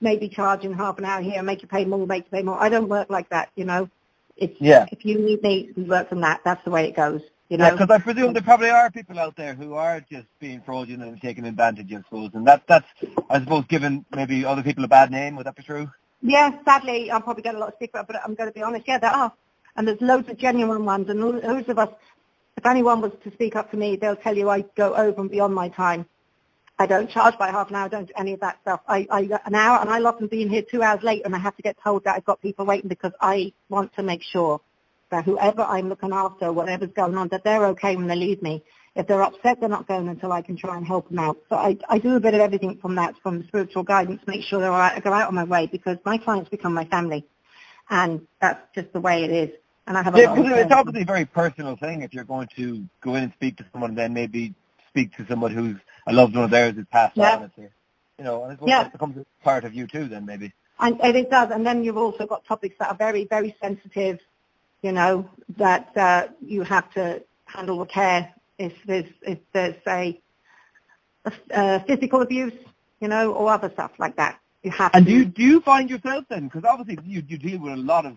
maybe 0.00 0.28
charging 0.28 0.72
half 0.74 0.98
an 0.98 1.04
hour 1.04 1.20
here, 1.22 1.42
make 1.42 1.62
you 1.62 1.68
pay 1.68 1.84
more, 1.84 2.06
make 2.06 2.24
you 2.24 2.30
pay 2.30 2.42
more. 2.42 2.60
I 2.60 2.68
don't 2.68 2.88
work 2.88 3.10
like 3.10 3.28
that, 3.30 3.50
you 3.56 3.64
know. 3.64 3.88
It's, 4.36 4.58
Yeah. 4.60 4.86
If 4.92 5.04
you 5.04 5.18
need 5.18 5.42
me, 5.42 5.70
we 5.76 5.84
work 5.84 6.08
from 6.08 6.20
that. 6.22 6.40
That's 6.44 6.62
the 6.64 6.70
way 6.70 6.86
it 6.88 6.96
goes, 6.96 7.22
you 7.48 7.56
yeah, 7.56 7.70
know. 7.70 7.76
because 7.76 7.90
I 7.90 7.98
presume 7.98 8.32
there 8.34 8.42
probably 8.42 8.70
are 8.70 8.90
people 8.90 9.18
out 9.18 9.36
there 9.36 9.54
who 9.54 9.74
are 9.74 10.00
just 10.00 10.26
being 10.40 10.60
fraudulent 10.62 11.10
and 11.10 11.20
taking 11.20 11.46
advantage, 11.46 11.92
I 11.92 11.96
suppose, 11.98 12.30
and 12.34 12.46
that 12.46 12.66
that's 12.66 12.86
I 13.30 13.40
suppose 13.40 13.64
giving 13.68 14.04
maybe 14.14 14.44
other 14.44 14.62
people 14.62 14.84
a 14.84 14.88
bad 14.88 15.10
name. 15.10 15.36
Would 15.36 15.46
that 15.46 15.56
be 15.56 15.62
true? 15.62 15.90
Yeah, 16.22 16.50
sadly, 16.64 17.10
I'll 17.10 17.20
probably 17.20 17.42
get 17.42 17.54
a 17.54 17.58
lot 17.58 17.68
of 17.68 17.74
stick 17.76 17.90
but 17.92 18.16
I'm 18.24 18.34
going 18.34 18.48
to 18.48 18.54
be 18.54 18.62
honest. 18.62 18.86
Yeah, 18.88 18.98
there 18.98 19.10
are. 19.10 19.32
And 19.76 19.86
there's 19.86 20.00
loads 20.00 20.28
of 20.28 20.38
genuine 20.38 20.84
ones. 20.84 21.08
And 21.08 21.20
loads 21.20 21.68
of 21.68 21.78
us, 21.78 21.90
if 22.56 22.66
anyone 22.66 23.00
was 23.00 23.12
to 23.24 23.32
speak 23.32 23.56
up 23.56 23.70
to 23.70 23.76
me, 23.76 23.96
they'll 23.96 24.16
tell 24.16 24.36
you 24.36 24.48
I 24.48 24.62
go 24.76 24.94
over 24.94 25.20
and 25.20 25.30
beyond 25.30 25.54
my 25.54 25.68
time. 25.68 26.06
I 26.78 26.86
don't 26.86 27.08
charge 27.08 27.38
by 27.38 27.50
half 27.50 27.70
an 27.70 27.76
hour. 27.76 27.86
I 27.86 27.88
don't 27.88 28.06
do 28.06 28.12
any 28.16 28.32
of 28.34 28.40
that 28.40 28.58
stuff. 28.62 28.80
I, 28.86 29.06
I 29.10 29.20
an 29.46 29.54
hour, 29.54 29.80
and 29.80 29.88
I'll 29.88 30.06
often 30.06 30.26
be 30.26 30.42
in 30.42 30.50
here 30.50 30.62
two 30.62 30.82
hours 30.82 31.02
late, 31.02 31.22
and 31.24 31.34
I 31.34 31.38
have 31.38 31.56
to 31.56 31.62
get 31.62 31.76
told 31.82 32.04
that 32.04 32.16
I've 32.16 32.24
got 32.24 32.42
people 32.42 32.66
waiting 32.66 32.88
because 32.88 33.12
I 33.20 33.52
want 33.70 33.94
to 33.94 34.02
make 34.02 34.22
sure 34.22 34.60
that 35.10 35.24
whoever 35.24 35.62
I'm 35.62 35.88
looking 35.88 36.12
after, 36.12 36.52
whatever's 36.52 36.90
going 36.94 37.16
on, 37.16 37.28
that 37.28 37.44
they're 37.44 37.66
okay 37.68 37.96
when 37.96 38.08
they 38.08 38.16
leave 38.16 38.42
me. 38.42 38.62
If 38.96 39.06
they're 39.06 39.22
upset, 39.22 39.60
they're 39.60 39.68
not 39.68 39.86
going 39.86 40.08
until 40.08 40.32
I 40.32 40.42
can 40.42 40.56
try 40.56 40.76
and 40.76 40.86
help 40.86 41.08
them 41.10 41.18
out. 41.18 41.36
So 41.50 41.56
I, 41.56 41.76
I 41.88 41.98
do 41.98 42.16
a 42.16 42.20
bit 42.20 42.34
of 42.34 42.40
everything 42.40 42.78
from 42.78 42.94
that, 42.94 43.14
from 43.22 43.46
spiritual 43.46 43.82
guidance, 43.82 44.22
make 44.26 44.42
sure 44.42 44.58
they're 44.58 44.72
all 44.72 44.78
right. 44.78 44.96
I 44.96 45.00
go 45.00 45.12
out 45.12 45.28
on 45.28 45.34
my 45.34 45.44
way 45.44 45.66
because 45.66 45.98
my 46.04 46.16
clients 46.16 46.48
become 46.48 46.72
my 46.72 46.86
family, 46.86 47.26
and 47.90 48.26
that's 48.40 48.60
just 48.74 48.92
the 48.94 49.00
way 49.00 49.24
it 49.24 49.30
is. 49.30 49.50
And 49.86 49.98
I 49.98 50.02
have 50.02 50.14
a 50.14 50.18
Yeah, 50.18 50.26
lot 50.34 50.38
of 50.38 50.46
it's 50.46 50.72
obviously 50.72 51.02
a 51.02 51.04
very 51.04 51.26
personal 51.26 51.76
thing 51.76 52.02
if 52.02 52.14
you're 52.14 52.24
going 52.24 52.48
to 52.56 52.84
go 53.02 53.14
in 53.16 53.24
and 53.24 53.32
speak 53.34 53.56
to 53.58 53.66
someone 53.70 53.90
and 53.90 53.98
then 53.98 54.14
maybe 54.14 54.54
speak 54.88 55.14
to 55.16 55.26
someone 55.28 55.52
who's 55.52 55.76
a 56.06 56.12
loved 56.12 56.34
one 56.34 56.44
of 56.44 56.50
theirs 56.50 56.74
who's 56.74 56.86
passed 56.90 57.18
Yeah. 57.18 57.36
on. 57.36 57.44
It's 57.44 57.72
you 58.18 58.24
know, 58.24 58.44
and 58.44 58.58
Yeah. 58.66 58.84
that 58.84 58.92
becomes 58.92 59.18
a 59.18 59.44
part 59.44 59.64
of 59.64 59.74
you 59.74 59.86
too 59.86 60.08
then 60.08 60.24
maybe. 60.24 60.52
And, 60.80 61.00
and 61.02 61.16
it 61.16 61.30
does. 61.30 61.50
And 61.50 61.66
then 61.66 61.84
you've 61.84 61.96
also 61.98 62.26
got 62.26 62.44
topics 62.46 62.76
that 62.78 62.88
are 62.88 62.96
very, 62.96 63.26
very 63.26 63.54
sensitive, 63.60 64.20
you 64.82 64.92
know, 64.92 65.28
that 65.56 65.96
uh, 65.96 66.28
you 66.40 66.62
have 66.62 66.90
to 66.94 67.22
handle 67.44 67.78
with 67.78 67.88
care. 67.90 68.32
If 68.58 68.72
there's, 68.86 69.10
if 69.22 69.38
there's 69.52 69.76
a, 69.86 70.20
uh, 71.52 71.78
physical 71.80 72.22
abuse, 72.22 72.54
you 73.00 73.08
know, 73.08 73.32
or 73.32 73.52
other 73.52 73.70
stuff 73.70 73.92
like 73.98 74.16
that, 74.16 74.38
you 74.62 74.70
have 74.70 74.90
And 74.94 75.04
to. 75.06 75.10
do 75.10 75.18
you, 75.18 75.24
do 75.26 75.42
you 75.42 75.60
find 75.60 75.90
yourself 75.90 76.24
then, 76.28 76.48
because 76.48 76.64
obviously 76.64 76.98
you, 77.04 77.22
you 77.26 77.38
deal 77.38 77.60
with 77.60 77.72
a 77.72 77.76
lot 77.76 78.06
of 78.06 78.16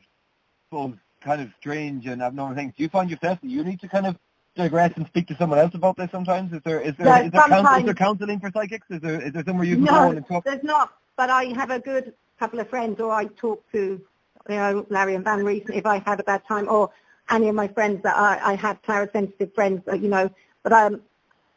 both 0.69 0.95
kind 1.21 1.41
of 1.41 1.49
strange 1.59 2.05
and 2.05 2.21
abnormal 2.21 2.55
things, 2.55 2.73
do 2.77 2.83
you 2.83 2.89
find 2.89 3.09
yourself 3.09 3.41
that 3.41 3.49
you 3.49 3.63
need 3.63 3.81
to 3.81 3.87
kind 3.87 4.05
of 4.05 4.15
digress 4.55 4.93
and 4.95 5.05
speak 5.07 5.27
to 5.27 5.35
someone 5.35 5.59
else 5.59 5.73
about 5.73 5.97
this 5.97 6.09
sometimes? 6.11 6.53
Is 6.53 6.61
there 6.63 6.81
is 6.81 6.95
there, 6.97 7.07
Yeah, 7.07 7.23
is 7.23 7.31
there, 7.31 7.41
counsel, 7.41 7.75
is 7.75 7.85
there 7.85 7.93
counselling 7.93 8.39
for 8.39 8.51
psychics? 8.51 8.87
Is 8.89 9.01
there 9.01 9.21
is 9.21 9.33
there 9.33 9.43
somewhere 9.45 9.65
you 9.65 9.75
can 9.75 9.85
go 9.85 9.91
no, 9.91 10.11
in 10.11 10.17
and 10.17 10.27
talk? 10.27 10.45
No 10.45 10.51
there's 10.51 10.63
not. 10.63 10.93
But 11.17 11.29
I 11.29 11.45
have 11.45 11.71
a 11.71 11.79
good 11.79 12.13
couple 12.39 12.59
of 12.59 12.69
friends, 12.69 12.99
or 13.01 13.11
I 13.11 13.25
talk 13.25 13.63
to, 13.73 14.01
you 14.49 14.55
know, 14.55 14.85
Larry 14.89 15.15
and 15.15 15.23
Van 15.23 15.43
recently 15.43 15.77
if 15.77 15.85
I 15.85 15.99
had 15.99 16.19
a 16.19 16.23
bad 16.23 16.41
time, 16.47 16.67
or 16.69 16.89
any 17.32 17.47
of 17.49 17.55
my 17.55 17.67
friends 17.67 18.01
that 18.03 18.15
I, 18.17 18.51
I 18.51 18.55
have 18.55 18.82
clarisensitive 18.82 19.53
friends, 19.53 19.82
uh, 19.88 19.95
you 19.95 20.09
know. 20.09 20.30
But 20.63 20.73
um, 20.73 21.01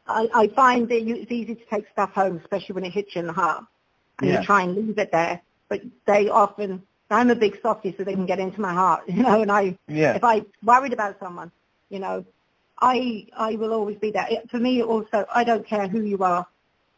I, 0.07 0.27
I 0.33 0.47
find 0.49 0.87
that 0.89 1.01
you, 1.03 1.15
it's 1.15 1.31
easy 1.31 1.55
to 1.55 1.65
take 1.65 1.85
stuff 1.91 2.11
home, 2.11 2.37
especially 2.37 2.73
when 2.73 2.85
it 2.85 2.91
hits 2.93 3.15
you 3.15 3.21
in 3.21 3.27
the 3.27 3.33
heart, 3.33 3.65
and 4.19 4.29
Yeah. 4.29 4.39
you 4.39 4.45
try 4.45 4.63
and 4.63 4.75
leave 4.75 4.97
it 4.97 5.11
there. 5.11 5.41
But 5.69 5.81
they 6.05 6.29
often, 6.29 6.83
I'm 7.09 7.29
a 7.29 7.35
big 7.35 7.59
softie, 7.61 7.95
so 7.97 8.03
they 8.03 8.13
can 8.13 8.25
get 8.25 8.39
into 8.39 8.61
my 8.61 8.73
heart, 8.73 9.03
you 9.07 9.23
know. 9.23 9.41
And 9.41 9.51
I, 9.51 9.77
Yeah. 9.87 10.15
if 10.15 10.23
I 10.23 10.43
worried 10.63 10.93
about 10.93 11.19
someone, 11.19 11.51
you 11.89 11.99
know, 11.99 12.25
I 12.81 13.27
I 13.37 13.55
will 13.55 13.71
always 13.73 13.97
be 13.97 14.11
there. 14.11 14.27
It, 14.29 14.49
for 14.49 14.57
me, 14.59 14.81
also, 14.83 15.25
I 15.33 15.43
don't 15.43 15.65
care 15.65 15.87
who 15.87 16.01
you 16.01 16.17
are, 16.23 16.45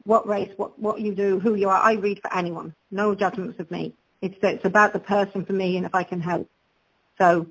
what 0.06 0.28
race, 0.28 0.52
what 0.58 0.78
what 0.80 1.02
you 1.02 1.14
do, 1.14 1.40
who 1.40 1.56
you 1.56 1.70
are. 1.70 1.82
I 1.82 1.94
read 1.94 2.22
for 2.22 2.34
anyone. 2.34 2.74
No 2.92 3.14
judgments 3.14 3.60
of 3.60 3.70
me. 3.70 3.94
It's 4.22 4.38
it's 4.42 4.66
about 4.66 4.94
the 4.94 5.00
person 5.00 5.46
for 5.46 5.54
me, 5.54 5.78
and 5.78 5.86
if 5.86 5.94
I 5.94 6.04
can 6.04 6.22
help. 6.22 6.50
So, 7.18 7.46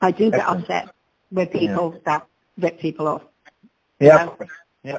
I 0.00 0.10
do 0.10 0.30
get 0.30 0.40
Excellent. 0.40 0.62
upset 0.62 0.88
with 1.30 1.52
people 1.52 2.00
that 2.04 2.26
rip 2.58 2.78
people 2.80 3.08
off. 3.08 3.22
Yeah. 3.98 4.28
Yeah. 4.82 4.98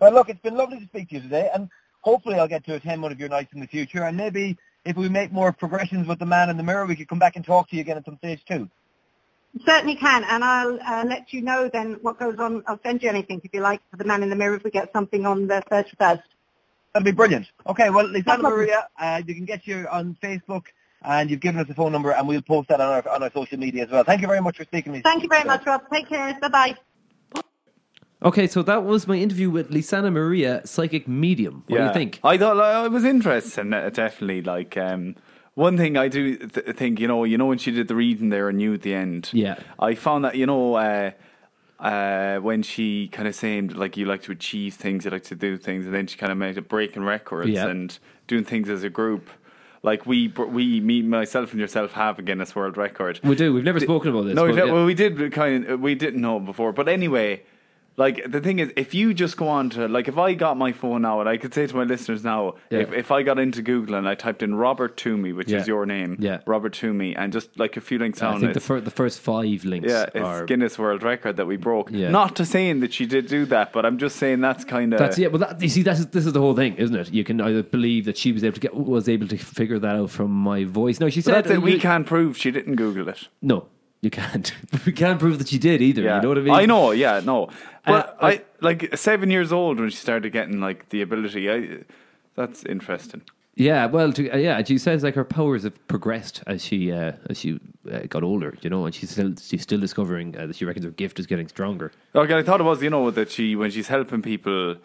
Well, 0.00 0.12
look, 0.12 0.28
it's 0.28 0.40
been 0.40 0.56
lovely 0.56 0.80
to 0.80 0.86
speak 0.86 1.08
to 1.10 1.16
you 1.16 1.20
today, 1.22 1.50
and 1.54 1.68
hopefully 2.02 2.38
I'll 2.38 2.48
get 2.48 2.64
to 2.66 2.74
attend 2.74 3.02
one 3.02 3.12
of 3.12 3.18
your 3.18 3.28
nights 3.28 3.52
in 3.54 3.60
the 3.60 3.66
future, 3.66 4.04
and 4.04 4.16
maybe 4.16 4.56
if 4.84 4.96
we 4.96 5.08
make 5.08 5.32
more 5.32 5.52
progressions 5.52 6.06
with 6.06 6.18
the 6.18 6.26
man 6.26 6.50
in 6.50 6.56
the 6.56 6.62
mirror, 6.62 6.84
we 6.84 6.96
could 6.96 7.08
come 7.08 7.18
back 7.18 7.36
and 7.36 7.44
talk 7.44 7.70
to 7.70 7.76
you 7.76 7.80
again 7.80 7.96
at 7.96 8.04
some 8.04 8.18
stage 8.18 8.44
too. 8.44 8.68
Certainly 9.64 9.96
can, 9.96 10.24
and 10.24 10.44
I'll 10.44 10.78
uh, 10.84 11.04
let 11.06 11.32
you 11.32 11.40
know 11.40 11.70
then 11.72 11.94
what 12.02 12.18
goes 12.18 12.38
on. 12.38 12.64
I'll 12.66 12.80
send 12.82 13.02
you 13.02 13.08
anything 13.08 13.40
if 13.44 13.54
you 13.54 13.60
like 13.60 13.80
for 13.90 13.96
the 13.96 14.04
man 14.04 14.22
in 14.22 14.28
the 14.28 14.36
mirror 14.36 14.56
if 14.56 14.64
we 14.64 14.70
get 14.70 14.92
something 14.92 15.24
on 15.24 15.46
the 15.46 15.62
thirty 15.70 15.92
first. 15.98 16.22
That'd 16.92 17.04
be 17.04 17.12
brilliant. 17.12 17.46
Okay, 17.66 17.90
well, 17.90 18.08
No 18.08 18.36
Maria, 18.38 18.88
uh, 19.00 19.22
you 19.26 19.34
can 19.34 19.44
get 19.44 19.66
you 19.66 19.86
on 19.90 20.16
Facebook, 20.22 20.64
and 21.04 21.30
you've 21.30 21.40
given 21.40 21.60
us 21.60 21.68
a 21.68 21.74
phone 21.74 21.92
number, 21.92 22.10
and 22.12 22.26
we'll 22.26 22.42
post 22.42 22.68
that 22.68 22.80
on 22.80 22.88
our 22.88 23.08
on 23.14 23.22
our 23.22 23.30
social 23.32 23.58
media 23.58 23.84
as 23.84 23.90
well. 23.90 24.04
Thank 24.04 24.20
you 24.22 24.26
very 24.26 24.40
much 24.40 24.56
for 24.56 24.64
speaking 24.64 24.92
to 24.92 24.98
me. 24.98 25.02
Thank 25.02 25.22
you 25.22 25.28
very 25.28 25.44
much, 25.44 25.64
Rob. 25.66 25.82
Take 25.92 26.08
care. 26.08 26.36
Bye 26.40 26.48
bye. 26.48 26.76
Okay, 28.22 28.46
so 28.46 28.62
that 28.62 28.84
was 28.84 29.06
my 29.06 29.16
interview 29.16 29.50
with 29.50 29.70
Lisana 29.70 30.10
Maria, 30.10 30.62
psychic 30.66 31.06
medium. 31.06 31.62
What 31.66 31.78
do 31.78 31.84
you 31.84 31.92
think? 31.92 32.20
I 32.24 32.38
thought 32.38 32.56
like, 32.56 32.86
it 32.86 32.90
was 32.90 33.04
interesting. 33.04 33.70
Definitely, 33.70 34.40
like 34.40 34.78
um, 34.78 35.16
one 35.54 35.76
thing 35.76 35.98
I 35.98 36.08
do 36.08 36.36
th- 36.36 36.74
think, 36.74 37.00
you 37.00 37.06
know, 37.06 37.24
you 37.24 37.36
know, 37.36 37.46
when 37.46 37.58
she 37.58 37.70
did 37.70 37.86
the 37.86 37.94
reading 37.94 38.30
there 38.30 38.48
and 38.48 38.62
you 38.62 38.72
at 38.72 38.80
the 38.80 38.94
end. 38.94 39.28
Yeah. 39.32 39.56
I 39.78 39.94
found 39.94 40.24
that 40.24 40.36
you 40.36 40.46
know. 40.46 40.74
Uh, 40.74 41.10
uh, 41.80 42.38
when 42.38 42.62
she 42.62 43.08
kind 43.08 43.28
of 43.28 43.34
saying 43.34 43.68
like 43.68 43.96
you 43.96 44.06
like 44.06 44.22
to 44.22 44.32
achieve 44.32 44.74
things, 44.74 45.04
you 45.04 45.10
like 45.10 45.24
to 45.24 45.34
do 45.34 45.58
things, 45.58 45.84
and 45.84 45.94
then 45.94 46.06
she 46.06 46.16
kind 46.16 46.32
of 46.32 46.38
made 46.38 46.56
it 46.56 46.66
breaking 46.68 47.04
records 47.04 47.50
Yeah. 47.50 47.66
and 47.66 47.98
doing 48.26 48.44
things 48.44 48.70
as 48.70 48.84
a 48.84 48.88
group. 48.88 49.28
Like 49.84 50.06
we, 50.06 50.28
we, 50.28 50.80
me, 50.80 51.02
myself, 51.02 51.50
and 51.50 51.60
yourself 51.60 51.92
have 51.92 52.18
a 52.18 52.22
Guinness 52.22 52.56
World 52.56 52.78
Record. 52.78 53.20
We 53.22 53.36
do. 53.36 53.52
We've 53.52 53.62
never 53.62 53.78
spoken 53.78 54.10
about 54.10 54.24
this. 54.24 54.34
No, 54.34 54.44
we 54.44 54.52
but 54.52 54.66
yeah. 54.66 54.72
well, 54.72 54.86
we 54.86 54.94
did 54.94 55.30
kind 55.30 55.66
of, 55.66 55.78
we 55.78 55.94
didn't 55.94 56.22
know 56.22 56.40
before, 56.40 56.72
but 56.72 56.88
anyway, 56.88 57.42
Like 57.96 58.28
the 58.28 58.40
thing 58.40 58.58
is, 58.58 58.72
if 58.76 58.92
you 58.92 59.14
just 59.14 59.36
go 59.36 59.46
on 59.46 59.70
to 59.70 59.86
like, 59.86 60.08
if 60.08 60.18
I 60.18 60.34
got 60.34 60.56
my 60.56 60.72
phone 60.72 61.02
now, 61.02 61.20
and 61.20 61.28
I 61.28 61.36
could 61.36 61.54
say 61.54 61.66
to 61.66 61.76
my 61.76 61.84
listeners 61.84 62.24
now, 62.24 62.54
Yeah. 62.70 62.80
if 62.80 62.92
if 62.92 63.10
I 63.12 63.22
got 63.22 63.38
into 63.38 63.62
Google 63.62 63.94
and 63.94 64.08
I 64.08 64.16
typed 64.16 64.42
in 64.42 64.56
Robert 64.56 64.96
Toomey, 64.96 65.32
which 65.32 65.50
Yeah. 65.50 65.58
is 65.60 65.68
your 65.68 65.86
name, 65.86 66.16
Yeah. 66.18 66.40
Robert 66.46 66.72
Toomey, 66.72 67.14
and 67.14 67.32
just 67.32 67.56
like 67.58 67.76
a 67.76 67.80
few 67.80 67.98
links 68.00 68.18
down, 68.18 68.34
I 68.36 68.40
think 68.40 68.54
the, 68.54 68.60
fir- 68.60 68.80
the 68.80 68.90
first 68.90 69.20
five 69.20 69.64
links 69.64 69.88
yeah, 69.88 70.06
it's 70.12 70.16
are. 70.26 70.44
Guinness 70.44 70.76
World 70.78 71.02
Record 71.04 71.36
that 71.36 71.46
we 71.46 71.56
broke. 71.56 71.90
Yeah. 71.92 72.10
Not 72.10 72.34
to 72.36 72.44
saying 72.44 72.80
that 72.80 72.92
she 72.92 73.06
did 73.06 73.28
do 73.28 73.44
that, 73.46 73.72
but 73.72 73.86
I'm 73.86 73.98
just 73.98 74.16
saying 74.16 74.40
that's 74.40 74.64
kind 74.64 74.92
of 74.92 74.98
That's 74.98 75.16
yeah, 75.18 75.28
but 75.28 75.38
that, 75.40 75.62
you 75.62 75.68
see, 75.68 75.82
that's 75.82 76.04
this 76.06 76.26
is 76.26 76.32
the 76.32 76.40
whole 76.40 76.56
thing, 76.56 76.74
isn't 76.76 76.96
it? 76.96 77.12
You 77.12 77.22
can 77.22 77.40
either 77.40 77.62
believe 77.62 78.06
that 78.06 78.16
she 78.16 78.32
was 78.32 78.42
able 78.42 78.54
to 78.54 78.60
get 78.60 78.74
was 78.74 79.08
able 79.08 79.28
to 79.28 79.38
figure 79.38 79.78
that 79.78 79.94
out 79.96 80.10
from 80.10 80.32
my 80.32 80.64
voice. 80.64 80.98
No, 80.98 81.08
she 81.10 81.20
said. 81.20 81.46
We 81.58 81.78
can't 81.78 82.06
prove 82.06 82.36
she 82.36 82.50
didn't 82.50 82.74
Google 82.74 83.08
it. 83.08 83.28
No, 83.40 83.66
you 84.04 84.10
can't. 84.10 84.52
we 84.86 84.92
can't 84.92 85.18
prove 85.18 85.38
that 85.38 85.48
she 85.48 85.58
did 85.58 85.80
either. 85.82 86.02
Yeah, 86.02 86.16
You 86.16 86.22
know 86.22 86.28
what 86.28 86.38
I 86.38 86.42
mean? 86.42 86.54
I 86.54 86.66
know. 86.66 86.90
Yeah, 86.92 87.20
no. 87.24 87.48
But 87.86 88.16
Uh, 88.20 88.26
I 88.26 88.42
like 88.60 88.96
seven 88.96 89.30
years 89.30 89.52
old 89.52 89.80
when 89.80 89.90
she 89.90 89.96
started 89.96 90.30
getting 90.32 90.60
like 90.60 90.88
the 90.90 91.02
ability. 91.02 91.50
I, 91.50 91.84
that's 92.36 92.64
interesting. 92.64 93.22
Yeah, 93.56 93.86
well, 93.86 94.12
to, 94.12 94.30
uh, 94.30 94.36
yeah, 94.36 94.62
she 94.64 94.78
says 94.78 95.04
like 95.04 95.14
her 95.14 95.24
powers 95.24 95.62
have 95.62 95.86
progressed 95.86 96.42
as 96.46 96.64
she 96.64 96.90
uh, 96.90 97.12
as 97.30 97.38
she 97.38 97.60
uh, 97.90 98.00
got 98.08 98.24
older, 98.24 98.56
you 98.62 98.70
know, 98.70 98.84
and 98.84 98.94
she's 98.94 99.10
still 99.10 99.32
she's 99.40 99.62
still 99.62 99.78
discovering 99.78 100.36
uh, 100.36 100.46
that 100.48 100.56
she 100.56 100.64
reckons 100.64 100.84
her 100.84 100.90
gift 100.90 101.20
is 101.20 101.26
getting 101.26 101.46
stronger. 101.46 101.92
Okay, 102.14 102.36
I 102.36 102.42
thought 102.42 102.60
it 102.60 102.64
was 102.64 102.82
you 102.82 102.90
know 102.90 103.10
that 103.12 103.30
she 103.30 103.54
when 103.54 103.70
she's 103.70 103.86
helping 103.88 104.22
people 104.22 104.76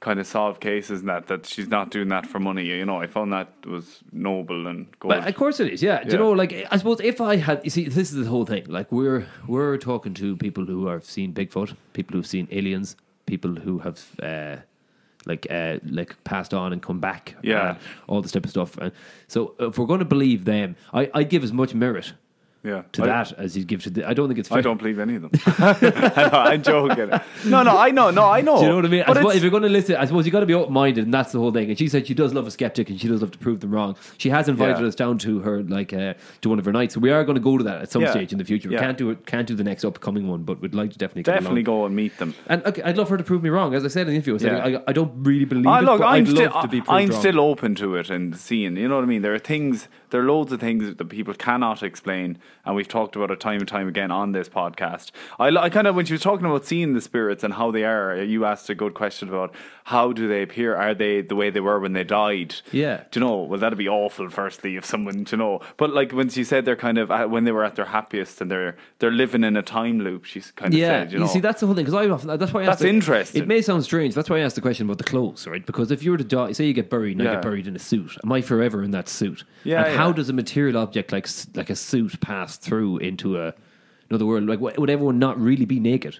kind 0.00 0.20
of 0.20 0.26
solve 0.26 0.60
cases 0.60 1.00
and 1.00 1.08
that 1.08 1.26
that 1.26 1.44
she's 1.46 1.68
not 1.68 1.90
doing 1.90 2.08
that 2.08 2.24
for 2.26 2.38
money. 2.38 2.64
You 2.64 2.84
know, 2.86 3.00
I 3.00 3.06
found 3.08 3.32
that 3.32 3.48
was 3.66 3.98
noble 4.12 4.66
and 4.68 4.86
good. 5.00 5.08
But 5.08 5.26
of 5.26 5.34
course 5.34 5.58
it 5.60 5.72
is, 5.72 5.82
yeah. 5.82 6.02
Do 6.02 6.06
Yeah. 6.06 6.12
you 6.12 6.18
know, 6.18 6.30
like 6.32 6.52
I 6.70 6.76
suppose 6.76 7.00
if 7.00 7.20
I 7.20 7.36
had, 7.36 7.60
you 7.64 7.70
see, 7.70 7.84
this 7.88 8.12
is 8.12 8.24
the 8.24 8.30
whole 8.30 8.44
thing. 8.46 8.64
Like 8.68 8.92
we're 8.92 9.26
we're 9.48 9.76
talking 9.78 10.14
to 10.14 10.36
people 10.36 10.64
who 10.66 10.86
have 10.86 11.04
seen 11.04 11.32
Bigfoot, 11.34 11.74
people 11.94 12.14
who've 12.16 12.26
seen 12.26 12.46
aliens, 12.50 12.96
people 13.26 13.54
who 13.56 13.78
have 13.80 13.98
uh, 14.22 14.56
like 15.26 15.46
uh, 15.50 15.78
like 15.84 16.14
passed 16.22 16.54
on 16.54 16.72
and 16.72 16.80
come 16.80 17.00
back, 17.00 17.34
Yeah. 17.42 17.70
and 17.70 17.78
all 18.06 18.22
this 18.22 18.32
type 18.32 18.44
of 18.44 18.50
stuff. 18.50 18.78
And 18.78 18.92
so 19.26 19.54
if 19.58 19.78
we're 19.78 19.86
going 19.86 19.98
to 19.98 20.04
believe 20.16 20.44
them, 20.44 20.76
I 20.92 21.10
I 21.12 21.22
give 21.24 21.42
as 21.44 21.52
much 21.52 21.74
merit 21.74 22.12
yeah, 22.64 22.82
to 22.92 23.04
I, 23.04 23.06
that 23.06 23.32
as 23.38 23.56
you 23.56 23.64
give 23.64 23.82
to. 23.84 23.90
The, 23.90 24.08
I 24.08 24.14
don't 24.14 24.28
think 24.28 24.38
it's. 24.40 24.48
Fair. 24.48 24.58
I 24.58 24.60
don't 24.62 24.78
believe 24.78 24.98
any 24.98 25.14
of 25.16 25.22
them. 25.22 25.30
I 25.58 26.28
know, 26.32 26.38
I'm 26.38 26.62
joking. 26.62 27.10
No, 27.46 27.62
no, 27.62 27.78
I 27.78 27.90
know, 27.90 28.10
no, 28.10 28.24
I 28.24 28.40
know. 28.40 28.56
Do 28.56 28.62
you 28.64 28.68
know 28.70 28.76
what 28.76 28.84
I 28.84 28.88
mean? 28.88 29.02
I 29.06 29.14
suppose 29.14 29.36
if 29.36 29.42
you're 29.42 29.50
going 29.50 29.62
to 29.62 29.68
listen, 29.68 29.96
I 29.96 30.04
suppose 30.06 30.26
you 30.26 30.32
got 30.32 30.40
to 30.40 30.46
be 30.46 30.54
open 30.54 30.72
minded, 30.74 31.04
and 31.04 31.14
that's 31.14 31.32
the 31.32 31.38
whole 31.38 31.52
thing. 31.52 31.68
And 31.70 31.78
she 31.78 31.88
said 31.88 32.06
she 32.06 32.14
does 32.14 32.34
love 32.34 32.46
a 32.46 32.50
skeptic, 32.50 32.90
and 32.90 33.00
she 33.00 33.06
does 33.08 33.20
love 33.20 33.30
to 33.30 33.38
prove 33.38 33.60
them 33.60 33.70
wrong. 33.70 33.96
She 34.18 34.28
has 34.30 34.48
invited 34.48 34.80
Yeah. 34.80 34.86
us 34.88 34.94
down 34.94 35.18
to 35.18 35.40
her, 35.40 35.62
like 35.62 35.92
uh, 35.92 36.14
to 36.42 36.48
one 36.48 36.58
of 36.58 36.64
her 36.64 36.72
nights, 36.72 36.94
so 36.94 37.00
we 37.00 37.10
are 37.10 37.24
going 37.24 37.36
to 37.36 37.40
go 37.40 37.56
to 37.58 37.64
that 37.64 37.82
at 37.82 37.90
some 37.90 38.02
Yeah. 38.02 38.10
stage 38.10 38.32
in 38.32 38.38
the 38.38 38.44
future. 38.44 38.68
We 38.68 38.76
can't 38.76 38.98
do 38.98 39.10
it, 39.10 39.24
can't 39.26 39.46
do 39.46 39.54
the 39.54 39.64
next 39.64 39.84
upcoming 39.84 40.26
one, 40.28 40.42
but 40.42 40.60
we'd 40.60 40.74
like 40.74 40.92
to 40.92 40.98
definitely 40.98 41.22
definitely 41.22 41.62
go 41.62 41.84
and 41.86 41.94
meet 41.94 42.18
them. 42.18 42.34
And 42.48 42.64
okay, 42.66 42.82
I'd 42.82 42.96
love 42.98 43.08
her 43.10 43.16
to 43.16 43.24
prove 43.24 43.42
me 43.42 43.50
wrong, 43.50 43.74
as 43.74 43.84
I 43.84 43.88
said 43.88 44.02
in 44.02 44.08
the 44.08 44.14
interview. 44.16 44.34
I, 44.34 44.38
said. 44.38 44.74
I, 44.76 44.82
I 44.88 44.92
don't 44.92 45.12
really 45.22 45.44
believe 45.44 45.66
Ah, 45.66 45.78
it, 45.78 45.84
look, 45.84 46.00
but 46.00 46.06
I'm 46.06 46.22
I'd 46.24 46.28
still, 46.28 46.50
love 46.50 46.62
to 46.62 46.68
be 46.68 46.82
I'm 46.88 47.08
wrong. 47.08 47.20
still 47.20 47.40
open 47.40 47.74
to 47.76 47.94
it 47.96 48.10
and 48.10 48.36
seeing. 48.36 48.76
You 48.76 48.88
know 48.88 48.96
what 48.96 49.04
I 49.04 49.06
mean? 49.06 49.22
There 49.22 49.34
are 49.34 49.38
things, 49.38 49.88
there 50.10 50.20
are 50.22 50.24
loads 50.24 50.50
of 50.52 50.60
things 50.60 50.94
that 50.96 51.08
people 51.08 51.34
cannot 51.34 51.82
explain, 51.82 52.38
and 52.64 52.74
we've 52.76 52.88
talked 52.88 53.16
about 53.16 53.30
it 53.30 53.40
time 53.40 53.60
and 53.60 53.68
time 53.68 53.88
again 53.88 54.10
on 54.10 54.32
this 54.32 54.48
podcast. 54.48 55.10
I, 55.38 55.48
I 55.48 55.70
kind 55.70 55.86
of 55.86 55.94
when 55.94 56.04
she 56.06 56.12
was 56.14 56.20
talking 56.22 56.46
about 56.46 56.66
seeing 56.66 56.92
the 56.94 57.00
spirits 57.00 57.42
and 57.44 57.54
how 57.54 57.70
they 57.70 57.84
are, 57.84 58.22
you 58.22 58.44
asked 58.44 58.68
a 58.70 58.74
good 58.74 58.94
question 58.94 59.28
about 59.28 59.54
how 59.84 60.12
do 60.12 60.28
they 60.28 60.42
appear? 60.42 60.76
Are 60.76 60.94
they 60.94 61.22
the 61.22 61.34
way 61.34 61.48
they 61.50 61.60
were 61.60 61.80
when 61.80 61.94
they 61.94 62.04
died? 62.04 62.56
Yeah. 62.72 63.04
Do 63.10 63.20
you 63.20 63.26
know? 63.26 63.38
Well, 63.42 63.58
that'd 63.58 63.78
be 63.78 63.88
awful. 63.88 64.28
Firstly, 64.28 64.76
if 64.76 64.84
someone 64.84 65.24
to 65.26 65.36
know, 65.36 65.60
but 65.78 65.90
like 65.94 66.12
when 66.12 66.28
she 66.28 66.44
said 66.44 66.64
they're 66.66 66.76
kind 66.76 66.98
of 66.98 67.10
uh, 67.10 67.26
when 67.26 67.44
they 67.44 67.52
were 67.52 67.64
at 67.64 67.74
their 67.76 67.86
happiest 67.86 68.40
and 68.42 68.50
they're 68.50 68.76
they're 68.98 69.10
living 69.10 69.44
in 69.44 69.56
a 69.56 69.62
time 69.62 70.00
loop. 70.00 70.24
She's 70.26 70.50
kind 70.50 70.74
of 70.74 70.78
Yeah, 70.78 71.04
said, 71.04 71.12
you 71.12 71.18
know. 71.20 71.26
see, 71.26 71.40
that's 71.40 71.60
the 71.60 71.66
whole 71.66 71.74
thing. 71.74 71.84
Because 71.86 71.94
I 72.06 72.08
often, 72.10 72.38
that's 72.38 72.52
why 72.52 72.60
I 72.60 72.62
asked 72.64 72.70
That's 72.72 72.82
the- 72.82 72.88
interesting. 72.88 73.42
It 73.42 73.48
may 73.48 73.62
sound 73.62 73.82
strange. 73.84 74.14
That's 74.14 74.28
why 74.28 74.36
I 74.38 74.40
asked 74.40 74.56
the 74.56 74.60
question 74.60 74.86
about 74.86 74.98
the 74.98 75.04
clothes, 75.04 75.46
right? 75.46 75.64
Because 75.64 75.90
if 75.90 76.02
you 76.02 76.10
were 76.10 76.18
to 76.18 76.24
die, 76.24 76.52
say 76.52 76.66
you 76.66 76.74
get 76.74 76.90
buried, 76.90 77.18
and 77.18 77.26
I 77.28 77.34
get 77.34 77.42
buried 77.42 77.66
in 77.66 77.74
a 77.76 77.78
suit. 77.78 78.16
Am 78.24 78.30
I 78.32 78.40
forever 78.42 78.82
in 78.82 78.90
that 78.90 79.08
suit? 79.08 79.44
Yeah, 79.64 79.84
And 79.86 79.96
how 79.96 80.12
does 80.12 80.28
a 80.28 80.32
material 80.32 80.76
object 80.78 81.12
like 81.12 81.26
like 81.54 81.70
a 81.70 81.76
suit 81.76 82.20
pass 82.20 82.37
through 82.46 82.98
into 82.98 83.40
a 83.40 83.54
another 84.10 84.26
world? 84.26 84.46
Like, 84.46 84.60
would 84.60 84.90
everyone 84.90 85.18
not 85.18 85.40
really 85.40 85.64
be 85.64 85.80
naked? 85.80 86.18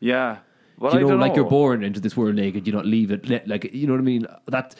yeah. 0.00 0.38
Well, 0.78 0.98
you 0.98 1.06
know, 1.06 1.16
like 1.16 1.36
you're 1.36 1.44
born 1.44 1.84
into 1.84 2.00
this 2.00 2.16
world 2.16 2.34
naked, 2.34 2.66
you 2.66 2.72
not 2.72 2.86
leave 2.86 3.12
it. 3.12 3.46
Like 3.46 3.72
you 3.72 3.86
know 3.86 3.92
what 3.92 4.00
I 4.00 4.02
mean? 4.02 4.26
That 4.48 4.74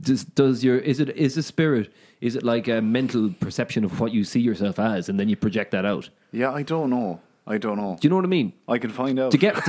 does 0.00 0.24
does 0.24 0.64
your 0.64 0.78
is 0.78 1.00
it 1.00 1.10
is 1.16 1.34
the 1.34 1.42
spirit? 1.42 1.92
Is 2.22 2.34
it 2.34 2.42
like 2.44 2.66
a 2.68 2.80
mental 2.80 3.30
perception 3.40 3.84
of 3.84 4.00
what 4.00 4.12
you 4.12 4.24
see 4.24 4.40
yourself 4.40 4.78
as, 4.78 5.10
and 5.10 5.20
then 5.20 5.28
you 5.28 5.36
project 5.36 5.72
that 5.72 5.84
out? 5.84 6.08
Yeah, 6.32 6.50
I 6.50 6.62
don't 6.62 6.88
know. 6.88 7.20
I 7.46 7.58
don't 7.58 7.76
know. 7.76 7.96
Do 8.00 8.06
you 8.06 8.10
know 8.10 8.16
what 8.16 8.24
I 8.24 8.28
mean? 8.28 8.54
I 8.66 8.78
can 8.78 8.88
find 8.90 9.18
out. 9.20 9.32
to 9.32 9.36
get 9.36 9.54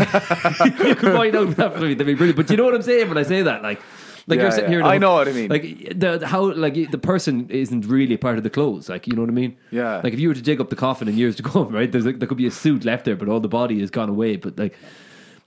you 0.86 0.96
can 0.96 1.14
find 1.14 1.36
out 1.36 1.50
that'd 1.58 1.98
be 1.98 2.14
brilliant. 2.14 2.38
But 2.38 2.48
do 2.48 2.54
you 2.54 2.58
know 2.58 2.64
what 2.64 2.76
I'm 2.76 2.82
saying 2.82 3.10
when 3.10 3.18
I 3.18 3.24
say 3.24 3.42
that, 3.42 3.62
like, 3.62 3.82
like 4.28 4.38
Yeah, 4.38 4.44
you're 4.44 4.52
sitting 4.52 4.72
yeah. 4.72 4.78
here. 4.80 4.86
I 4.86 4.98
know 4.98 5.14
what 5.14 5.28
I 5.28 5.32
mean. 5.34 5.50
Like 5.50 5.64
the 5.96 6.18
the- 6.20 6.28
how 6.28 6.52
like 6.54 6.74
the 6.92 6.98
person 6.98 7.48
isn't 7.50 7.86
really 7.86 8.18
part 8.18 8.38
of 8.38 8.44
the 8.44 8.50
clothes. 8.50 8.90
Like 8.90 9.08
you 9.08 9.14
know 9.16 9.22
what 9.22 9.30
I 9.30 9.34
mean? 9.34 9.56
Yeah. 9.72 10.02
Like 10.04 10.14
if 10.14 10.20
you 10.20 10.28
were 10.30 10.34
to 10.36 10.42
dig 10.42 10.60
up 10.62 10.70
the 10.70 10.76
coffin 10.76 11.08
in 11.08 11.18
years 11.18 11.36
to 11.38 11.44
come, 11.44 11.70
right? 11.70 11.92
There's 11.92 12.06
like, 12.06 12.20
there 12.20 12.28
could 12.28 12.38
be 12.38 12.48
a 12.48 12.52
suit 12.52 12.86
left 12.86 13.06
there, 13.06 13.16
but 13.16 13.30
all 13.30 13.40
the 13.40 13.48
body 13.48 13.80
has 13.82 13.90
gone 13.92 14.10
away. 14.10 14.36
But 14.38 14.58
like 14.58 14.76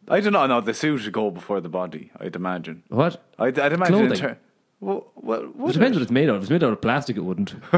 I 0.09 0.21
don't 0.21 0.33
know. 0.33 0.47
No, 0.47 0.61
the 0.61 0.73
suit 0.75 1.03
would 1.05 1.13
go 1.13 1.31
before 1.31 1.61
the 1.61 1.69
body. 1.69 2.11
I'd 2.19 2.35
imagine. 2.37 2.83
what? 2.89 3.23
I'd, 3.39 3.59
I'd 3.59 3.73
imagine. 3.73 3.95
Clothing. 3.95 4.13
In 4.13 4.19
ter- 4.19 4.39
well, 4.81 5.11
well, 5.17 5.41
It 5.69 5.73
depends 5.73 5.97
it? 5.97 6.01
what 6.01 6.03
it's 6.03 6.11
made 6.13 6.29
out 6.29 6.37
of. 6.37 6.43
If 6.43 6.43
it's 6.45 6.51
made 6.51 6.63
out 6.65 6.73
of 6.73 6.81
plastic, 6.81 7.17
it 7.17 7.21
wouldn't. 7.25 7.55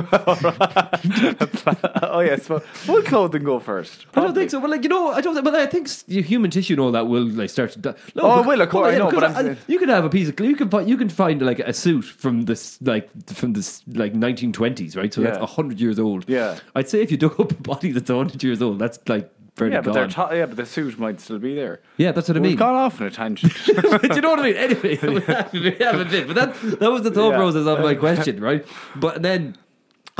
oh 2.02 2.20
yes. 2.20 2.48
Well, 2.48 2.62
will 2.88 3.02
clothing 3.02 3.44
go 3.44 3.58
first? 3.58 4.06
I 4.14 4.20
don't 4.20 4.34
think 4.34 4.50
so. 4.50 4.58
Well, 4.60 4.70
like 4.70 4.82
you 4.82 4.88
know, 4.88 5.10
I 5.10 5.20
don't. 5.20 5.42
But 5.42 5.54
I 5.54 5.66
think 5.66 5.88
your 6.06 6.22
human 6.22 6.50
tissue 6.50 6.74
and 6.74 6.80
all 6.80 6.92
that 6.92 7.06
will 7.06 7.24
like 7.24 7.50
start 7.50 7.72
to. 7.72 7.78
Die. 7.78 7.94
No, 8.14 8.22
Oh, 8.24 8.34
it 8.34 8.36
bec- 8.42 8.46
will, 8.48 8.60
of 8.62 8.68
course, 8.70 8.86
well, 8.86 8.94
I 8.94 8.98
know, 8.98 9.06
because 9.10 9.20
but 9.20 9.36
I'm 9.36 9.44
saying- 9.46 9.56
you 9.66 9.78
can 9.78 9.88
have 9.88 10.04
a 10.04 10.10
piece 10.10 10.28
of. 10.28 10.38
You 10.40 10.56
can 10.56 10.68
find. 10.68 10.88
You 10.88 10.96
can 10.96 11.08
find 11.08 11.42
like 11.42 11.58
a 11.60 11.72
suit 11.72 12.04
from 12.04 12.42
this 12.42 12.78
like 12.82 13.08
from 13.32 13.52
this 13.54 13.82
like 13.88 14.12
1920s, 14.14 14.96
right? 14.96 15.12
So 15.12 15.22
that's 15.22 15.38
Yeah. 15.38 15.46
hundred 15.46 15.80
years 15.80 15.98
old. 15.98 16.24
Yeah. 16.28 16.58
I'd 16.74 16.88
say 16.88 17.00
if 17.02 17.10
you 17.10 17.16
dug 17.16 17.38
up 17.40 17.52
a 17.52 17.54
body 17.54 17.92
that's 17.92 18.10
hundred 18.10 18.42
years 18.42 18.60
old, 18.62 18.78
that's 18.78 18.98
like 19.08 19.32
Yeah, 19.68 19.80
but 19.80 19.92
they're 19.92 20.06
gone. 20.08 20.36
yeah, 20.36 20.46
but 20.46 20.56
the 20.56 20.66
suit 20.66 20.98
might 20.98 21.20
still 21.20 21.38
be 21.38 21.54
there. 21.54 21.80
yeah, 21.96 22.12
that's 22.12 22.28
what 22.28 22.36
I 22.36 22.40
mean. 22.40 22.50
We've 22.52 22.58
gone 22.58 22.74
off 22.74 23.00
on 23.00 23.06
a 23.06 23.10
tangent. 23.10 23.52
Do 23.66 23.72
you 24.14 24.20
know 24.20 24.30
what 24.30 24.40
I 24.40 24.42
mean? 24.42 24.56
Anyway, 24.56 24.98
we 25.52 25.70
have 25.84 26.00
a 26.00 26.04
bit, 26.04 26.26
but 26.26 26.36
that 26.36 26.54
that 26.80 26.90
was 26.90 27.02
the 27.02 27.10
thought 27.10 27.30
Yeah. 27.32 27.36
process 27.36 27.66
of 27.66 27.80
my 27.80 27.94
question, 27.94 28.40
right? 28.40 28.66
But 28.96 29.22
then. 29.22 29.56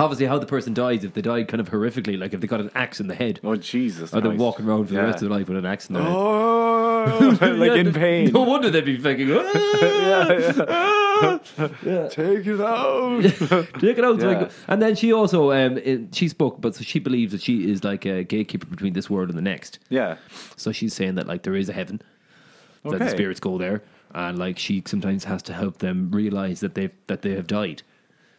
Obviously, 0.01 0.27
how 0.27 0.39
the 0.39 0.47
person 0.47 0.73
dies 0.75 1.05
if 1.05 1.15
they 1.15 1.21
died 1.23 1.49
kind 1.49 1.61
of 1.61 1.69
horrifically, 1.71 2.19
like 2.19 2.33
if 2.35 2.41
they 2.41 2.47
got 2.47 2.61
an 2.61 2.71
axe 2.75 3.01
in 3.01 3.07
the 3.09 3.15
head, 3.15 3.39
oh 3.45 3.55
Jesus! 3.57 4.13
or 4.15 4.21
they're 4.21 4.31
Christ. 4.31 4.41
walking 4.41 4.67
around 4.69 4.87
for 4.87 4.95
the 4.95 5.01
Yeah. 5.01 5.07
rest 5.07 5.17
of 5.23 5.29
their 5.29 5.39
life 5.39 5.49
with 5.49 5.59
an 5.59 5.67
axe 5.67 5.89
in 5.89 5.95
their 5.95 6.03
head. 6.03 6.13
Oh, 6.13 7.39
like 7.41 7.69
Yeah, 7.73 7.75
in 7.75 7.93
pain. 7.93 8.33
No 8.33 8.43
wonder 8.43 8.71
they'd 8.71 8.85
be 8.85 8.97
fucking. 8.99 9.29
Take 11.21 12.47
it 12.47 12.61
out. 12.61 13.01
Take 13.81 13.99
it 13.99 14.05
out. 14.05 14.21
Yeah. 14.21 14.27
Like, 14.27 14.51
and 14.69 14.81
then 14.83 14.95
she 14.95 15.13
also 15.13 15.51
um, 15.53 15.79
it- 15.79 16.15
she 16.15 16.29
spoke, 16.29 16.61
but 16.61 16.75
so 16.75 16.83
she 16.83 16.99
believes 16.99 17.33
that 17.33 17.43
she 17.43 17.71
is 17.71 17.85
like 17.85 18.05
a 18.07 18.25
gatekeeper 18.25 18.67
between 18.67 18.93
this 18.95 19.11
world 19.11 19.29
and 19.29 19.37
the 19.39 19.43
next. 19.43 19.79
yeah. 19.89 20.17
So 20.57 20.73
she's 20.73 20.95
saying 20.95 21.15
that 21.17 21.27
like 21.27 21.43
there 21.43 21.57
is 21.57 21.69
a 21.69 21.73
heaven, 21.73 22.01
that 22.85 22.91
the 22.91 22.97
Okay. 23.05 23.09
spirits 23.11 23.41
go 23.41 23.59
there, 23.59 23.83
and 24.15 24.39
like 24.39 24.59
she 24.59 24.83
sometimes 24.87 25.25
has 25.25 25.43
to 25.45 25.53
help 25.53 25.79
them 25.79 26.11
realize 26.11 26.61
that 26.61 26.75
they 26.75 26.83
have 26.83 26.93
that 27.09 27.23
they 27.23 27.35
have 27.35 27.47
died. 27.47 27.83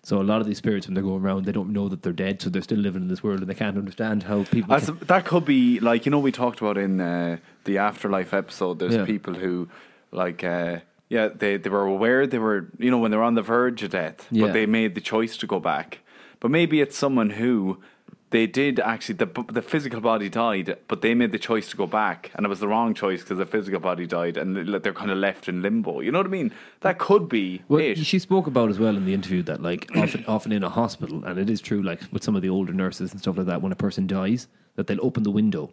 So 0.04 0.20
a 0.20 0.24
lot 0.24 0.42
of 0.42 0.48
these 0.48 0.58
spirits, 0.58 0.88
when 0.88 0.96
they're 0.96 1.04
going 1.04 1.22
around, 1.22 1.46
they 1.46 1.52
don't 1.52 1.72
know 1.72 1.88
that 1.88 2.02
they're 2.02 2.12
dead, 2.12 2.42
so 2.42 2.50
they're 2.50 2.64
still 2.64 2.80
living 2.80 3.04
in 3.04 3.08
this 3.08 3.22
world, 3.22 3.42
and 3.42 3.48
they 3.50 3.54
can't 3.54 3.78
understand 3.78 4.24
how 4.24 4.44
people. 4.46 4.74
As, 4.74 4.88
that 4.88 5.26
could 5.26 5.46
be 5.46 5.80
like 5.80 6.06
you 6.06 6.12
know 6.12 6.18
we 6.20 6.32
talked 6.32 6.60
about 6.60 6.78
in 6.78 7.00
uh, 7.00 7.38
the 7.66 7.78
afterlife 7.78 8.34
episode. 8.34 8.80
There's 8.80 8.96
Yeah. 8.96 9.06
people 9.06 9.36
who 9.36 9.70
like 10.12 10.44
uh, 10.44 10.80
yeah 11.10 11.28
they 11.28 11.58
they 11.58 11.70
were 11.70 11.86
aware 11.86 12.26
they 12.26 12.40
were 12.40 12.68
you 12.80 12.90
know 12.90 12.98
when 12.98 13.12
they 13.12 13.18
were 13.18 13.24
on 13.24 13.36
the 13.36 13.44
verge 13.44 13.84
of 13.84 13.92
death, 13.92 14.28
Yeah. 14.32 14.46
but 14.48 14.54
they 14.54 14.66
made 14.66 14.96
the 14.96 15.02
choice 15.02 15.38
to 15.38 15.46
go 15.48 15.60
back. 15.60 16.00
But 16.40 16.50
maybe 16.50 16.82
it's 16.82 16.98
someone 16.98 17.30
who 17.32 17.78
they 18.32 18.48
did 18.48 18.80
actually 18.80 19.16
the 19.16 19.28
the 19.52 19.62
physical 19.62 20.02
body 20.02 20.28
died, 20.30 20.78
but 20.88 21.02
they 21.02 21.14
made 21.14 21.32
the 21.32 21.40
choice 21.40 21.70
to 21.70 21.78
go 21.78 21.86
back, 21.86 22.32
and 22.36 22.46
it 22.46 22.50
was 22.50 22.60
the 22.60 22.68
wrong 22.68 22.94
choice 22.94 23.22
because 23.22 23.38
the 23.38 23.46
physical 23.46 23.80
body 23.80 24.06
died, 24.08 24.36
and 24.38 24.56
they- 24.58 24.80
they're 24.80 24.94
kind 24.94 25.12
of 25.12 25.18
left 25.18 25.48
in 25.50 25.62
limbo. 25.62 26.00
You 26.00 26.12
know 26.12 26.20
what 26.20 26.28
I 26.28 26.30
mean? 26.30 26.52
That 26.82 26.98
could 26.98 27.30
be 27.30 27.62
Well, 27.68 27.82
it. 27.82 27.98
she 28.00 28.20
spoke 28.20 28.48
about 28.48 28.70
as 28.70 28.80
well 28.80 28.96
in 28.98 29.06
the 29.06 29.14
interview 29.14 29.42
that 29.44 29.62
like 29.62 29.90
often, 29.96 30.26
often 30.28 30.52
in 30.52 30.64
a 30.64 30.70
hospital, 30.70 31.24
and 31.26 31.38
it 31.38 31.50
is 31.50 31.62
true, 31.62 31.82
like 31.84 32.02
with 32.12 32.24
some 32.24 32.36
of 32.36 32.42
the 32.42 32.50
older 32.50 32.74
nurses 32.74 33.12
and 33.12 33.20
stuff 33.22 33.38
like 33.38 33.48
that, 33.48 33.62
when 33.62 33.72
a 33.72 33.76
person 33.76 34.08
dies, 34.08 34.48
that 34.76 34.88
they'll 34.88 35.06
open 35.06 35.24
the 35.24 35.32
window 35.32 35.72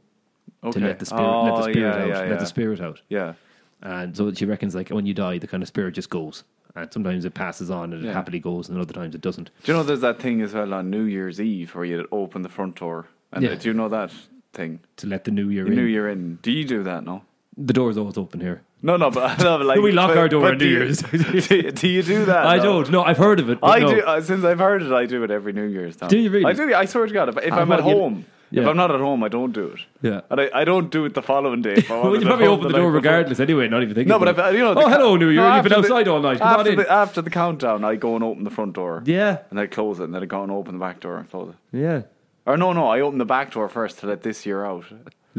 to 0.72 0.80
let 0.80 0.98
the 0.98 1.06
spirit, 1.06 1.42
let 1.44 1.54
the 1.56 1.62
Oh, 1.62 1.70
spirit 1.70 1.94
yeah, 1.96 2.02
out, 2.02 2.08
yeah, 2.08 2.30
let 2.30 2.40
the 2.40 2.46
spirit 2.46 2.80
out. 2.80 3.00
yeah. 3.08 3.34
And 3.80 4.16
so 4.16 4.32
she 4.32 4.44
reckons 4.44 4.74
like 4.74 4.88
when 4.88 5.06
you 5.06 5.14
die, 5.14 5.38
the 5.38 5.46
kind 5.46 5.62
of 5.62 5.68
spirit 5.68 5.94
just 5.94 6.10
goes, 6.10 6.42
and 6.82 6.92
sometimes 6.92 7.24
it 7.24 7.34
passes 7.34 7.70
on 7.70 7.92
and 7.92 8.04
it 8.04 8.06
Yeah. 8.08 8.12
happily 8.14 8.38
goes, 8.40 8.68
and 8.68 8.78
other 8.80 8.92
times 8.92 9.14
it 9.14 9.20
doesn't. 9.20 9.50
Do 9.64 9.72
you 9.72 9.76
know 9.78 9.82
there's 9.84 10.00
that 10.00 10.18
thing 10.20 10.40
as 10.42 10.54
well 10.54 10.72
on 10.74 10.90
New 10.90 11.02
Year's 11.04 11.40
Eve 11.40 11.74
where 11.74 11.84
you 11.84 12.06
open 12.12 12.42
the 12.42 12.48
front 12.48 12.76
door? 12.76 13.06
And 13.32 13.44
Yeah. 13.44 13.54
do 13.56 13.68
you 13.68 13.74
know 13.74 13.88
that 13.88 14.10
thing? 14.52 14.80
To 14.98 15.06
let 15.06 15.24
the 15.24 15.30
new 15.30 15.48
year 15.48 15.64
The 15.64 15.70
in. 15.72 15.76
New 15.76 15.84
Year 15.84 16.08
in. 16.08 16.38
Do 16.42 16.50
you 16.50 16.64
do 16.64 16.82
that? 16.84 17.04
No. 17.04 17.22
The 17.56 17.72
door 17.72 17.90
is 17.90 17.98
always 17.98 18.16
open 18.16 18.40
here. 18.40 18.62
No, 18.82 18.96
no, 18.96 19.10
but, 19.10 19.38
no, 19.42 19.58
but 19.58 19.66
like 19.66 19.80
We 19.82 19.90
lock 19.92 20.10
but- 20.10 20.18
our 20.18 20.28
door 20.28 20.42
but 20.42 20.52
on 20.52 20.58
do 20.58 20.64
New 20.66 20.70
you- 20.70 20.78
Year's. 20.78 20.98
do, 21.48 21.70
do 21.72 21.88
you 21.88 22.02
do 22.02 22.24
that? 22.26 22.46
I 22.46 22.56
No. 22.58 22.62
don't. 22.62 22.90
No, 22.92 23.02
I've 23.02 23.18
heard 23.18 23.40
of 23.40 23.50
it. 23.50 23.60
but 23.60 23.66
I 23.68 23.78
no. 23.80 23.94
do. 23.94 24.00
Uh, 24.02 24.20
since 24.20 24.44
I've 24.44 24.60
heard 24.60 24.82
it, 24.82 24.92
I 24.92 25.06
do 25.06 25.24
it 25.24 25.30
every 25.30 25.52
New 25.52 25.64
Year's. 25.64 26.00
Now. 26.00 26.06
Do 26.08 26.16
you 26.18 26.30
really? 26.30 26.44
I 26.46 26.52
do. 26.52 26.72
I 26.74 26.84
swear 26.84 27.06
to 27.06 27.12
God, 27.12 27.28
if, 27.30 27.36
if 27.38 27.52
Ah, 27.52 27.60
I'm 27.60 27.72
at 27.72 27.78
you- 27.84 27.84
home, 27.84 28.24
Yeah. 28.50 28.62
If 28.62 28.68
I'm 28.68 28.76
not 28.76 28.90
at 28.90 29.00
home, 29.00 29.22
I 29.22 29.28
don't 29.28 29.52
do 29.52 29.66
it. 29.68 29.80
Yeah. 30.00 30.20
And 30.30 30.40
I, 30.40 30.50
I 30.54 30.64
don't 30.64 30.90
do 30.90 31.04
it 31.04 31.14
the 31.14 31.22
following 31.22 31.60
day. 31.62 31.84
Well, 31.90 32.14
you 32.18 32.24
probably 32.26 32.46
open 32.46 32.68
the 32.68 32.72
night 32.72 32.78
door 32.78 32.88
before. 32.88 32.92
regardless 32.92 33.40
anyway, 33.40 33.68
not 33.68 33.82
even 33.82 33.94
thinking. 33.94 34.08
No, 34.08 34.18
but 34.18 34.38
I've, 34.38 34.54
you 34.54 34.60
know. 34.60 34.74
oh, 34.74 34.88
hello, 34.88 35.16
New 35.16 35.28
Year. 35.28 35.42
No, 35.42 35.54
You've 35.56 35.64
been 35.64 35.72
after 35.72 35.82
the- 35.88 35.94
outside 35.94 36.08
all 36.08 36.20
night. 36.20 36.38
Come 36.38 36.48
on 36.48 36.58
After 36.60 36.70
in. 36.72 36.78
the, 36.78 36.90
after 36.90 37.22
the 37.22 37.30
countdown, 37.30 37.84
I 37.84 37.96
go 37.96 38.14
and 38.14 38.24
open 38.24 38.44
the 38.44 38.50
front 38.50 38.72
door. 38.74 39.02
yeah, 39.06 39.38
And 39.50 39.60
I 39.60 39.66
close 39.66 40.00
it, 40.00 40.04
and 40.04 40.14
then 40.14 40.22
I 40.22 40.26
go 40.26 40.42
and 40.42 40.50
open 40.52 40.74
the 40.74 40.80
back 40.80 41.00
door 41.00 41.18
and 41.18 41.28
close 41.30 41.50
it. 41.54 41.76
yeah. 41.76 42.02
Or 42.46 42.56
no, 42.56 42.72
no, 42.72 42.86
I 42.88 43.00
open 43.00 43.18
the 43.18 43.26
back 43.26 43.52
door 43.52 43.68
first 43.68 43.98
to 43.98 44.06
let 44.06 44.22
this 44.22 44.46
year 44.46 44.64
out. 44.64 44.84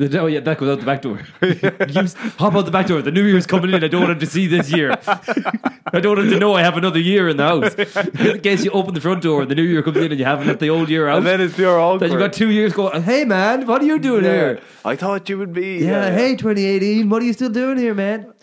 The- 0.08 0.20
Oh 0.20 0.26
yeah, 0.28 0.40
that 0.42 0.58
goes 0.58 0.70
out 0.70 0.80
the 0.80 0.86
back 0.86 1.02
door. 1.02 1.20
you 1.42 2.06
hop 2.38 2.56
out 2.56 2.66
the 2.66 2.72
back 2.72 2.88
door. 2.88 3.02
The 3.02 3.12
New 3.12 3.26
Year's 3.26 3.46
coming 3.46 3.72
in. 3.74 3.84
I 3.84 3.88
don't 3.88 4.02
want 4.02 4.14
him 4.14 4.20
to 4.20 4.26
see 4.26 4.48
this 4.48 4.72
year. 4.72 4.92
I 5.08 6.00
don't 6.00 6.16
want 6.18 6.28
him 6.28 6.34
to 6.34 6.40
know 6.40 6.54
I 6.54 6.62
have 6.62 6.78
another 6.78 7.00
year 7.00 7.28
in 7.30 7.38
the 7.38 7.44
house. 7.44 7.74
in 8.20 8.40
case 8.42 8.64
you 8.64 8.72
open 8.72 8.94
the 8.94 9.02
front 9.02 9.24
door 9.24 9.42
and 9.42 9.52
the 9.52 9.56
New 9.56 9.64
Year 9.64 9.82
comes 9.84 9.98
in 9.98 10.12
and 10.12 10.20
you 10.20 10.26
haven't 10.26 10.48
let 10.48 10.60
the 10.60 10.70
old 10.70 10.90
year 10.90 11.08
out. 11.10 11.18
And 11.20 11.28
then 11.28 11.42
it's 11.42 11.58
your 11.58 11.80
awkward. 11.80 12.02
Then 12.02 12.12
you've 12.12 12.20
got 12.20 12.34
two 12.34 12.50
years 12.50 12.74
going. 12.74 13.02
Hey 13.04 13.26
man, 13.26 13.66
what 13.68 13.82
are 13.82 13.86
you 13.86 14.00
doing 14.00 14.24
Yeah. 14.24 14.32
here? 14.32 14.62
I 14.86 14.96
thought 14.96 15.28
you 15.30 15.38
would 15.38 15.54
be. 15.54 15.78
Yeah, 15.80 16.12
hey 16.12 16.36
2018, 16.36 17.10
what 17.10 17.22
are 17.22 17.26
you 17.26 17.34
still 17.34 17.50
doing 17.50 17.78
here, 17.78 17.94
man? 17.94 18.34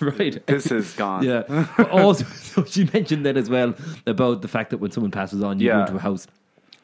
right. 0.00 0.46
This 0.46 0.70
is 0.70 0.92
gone. 0.92 1.22
Yeah. 1.24 1.42
But 1.76 1.90
also, 1.90 2.24
so 2.26 2.64
she 2.64 2.88
mentioned 2.92 3.24
that 3.26 3.36
as 3.36 3.48
well 3.48 3.74
about 4.06 4.42
the 4.42 4.48
fact 4.48 4.70
that 4.70 4.78
when 4.78 4.90
someone 4.90 5.10
passes 5.10 5.42
on, 5.42 5.58
you 5.58 5.70
go 5.70 5.76
Yeah. 5.76 5.80
into 5.86 5.96
a 5.96 6.00
house 6.00 6.26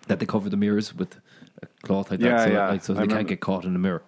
that 0.08 0.18
they 0.18 0.26
cover 0.26 0.48
the 0.48 0.56
mirrors 0.56 0.94
with 0.94 1.14
a 1.62 1.66
cloth 1.86 2.10
like 2.10 2.20
that, 2.20 2.26
Yeah, 2.26 2.44
so, 2.44 2.50
yeah. 2.50 2.68
like, 2.70 2.82
so 2.84 2.94
they 2.94 3.06
can't 3.06 3.28
get 3.28 3.40
caught 3.40 3.64
in 3.64 3.72
the 3.72 3.78
mirror. 3.78 4.02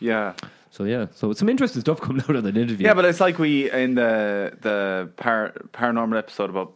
Yeah. 0.00 0.34
So 0.70 0.84
yeah, 0.84 1.06
so 1.14 1.32
some 1.32 1.48
interesting 1.48 1.80
stuff 1.80 2.00
coming 2.06 2.22
out 2.28 2.36
of 2.36 2.44
that 2.44 2.56
interview. 2.56 2.86
Yeah, 2.86 2.94
but 2.94 3.04
it's 3.04 3.20
like 3.20 3.38
we 3.38 3.70
in 3.70 3.94
the 3.94 4.52
the 4.60 5.10
par, 5.16 5.54
paranormal 5.72 6.18
episode 6.18 6.50
about 6.50 6.74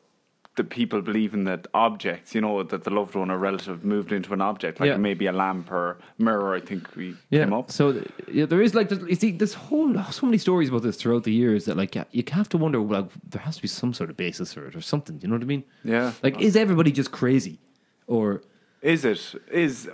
the 0.56 0.64
people 0.64 1.00
believing 1.00 1.44
that 1.44 1.66
objects, 1.74 2.34
you 2.34 2.40
know, 2.40 2.62
that 2.62 2.82
the 2.84 2.90
loved 2.90 3.14
one 3.14 3.30
or 3.30 3.38
relative 3.38 3.84
moved 3.84 4.10
into 4.10 4.32
an 4.32 4.40
object, 4.40 4.80
like 4.80 4.88
Yeah. 4.88 4.96
maybe 4.96 5.26
a 5.26 5.32
lamp 5.32 5.70
or 5.70 5.98
mirror. 6.18 6.54
I 6.54 6.60
think 6.60 6.94
we 6.96 7.14
yeah. 7.30 7.44
came 7.44 7.52
up. 7.52 7.70
So 7.70 8.02
yeah, 8.30 8.46
there 8.46 8.60
is 8.60 8.74
like 8.74 8.90
you 8.90 9.14
see, 9.14 9.30
there's 9.32 9.54
whole 9.54 9.94
so 10.10 10.26
many 10.26 10.38
stories 10.38 10.68
about 10.70 10.82
this 10.82 10.96
throughout 10.96 11.24
the 11.24 11.32
years 11.32 11.66
that 11.66 11.76
like 11.76 11.94
you 12.12 12.24
have 12.32 12.48
to 12.50 12.58
wonder. 12.58 12.80
like 12.80 13.06
there 13.28 13.42
has 13.42 13.56
to 13.56 13.62
be 13.62 13.68
some 13.68 13.92
sort 13.94 14.10
of 14.10 14.16
basis 14.16 14.52
for 14.54 14.66
it 14.66 14.74
or 14.74 14.80
something. 14.80 15.20
You 15.22 15.28
know 15.28 15.34
what 15.36 15.42
I 15.42 15.46
mean? 15.46 15.64
Yeah. 15.84 16.12
Like, 16.22 16.40
is 16.40 16.56
everybody 16.56 16.90
just 16.90 17.12
crazy, 17.12 17.58
or 18.06 18.42
Is 18.82 19.04
it? 19.04 19.34
Is 19.50 19.88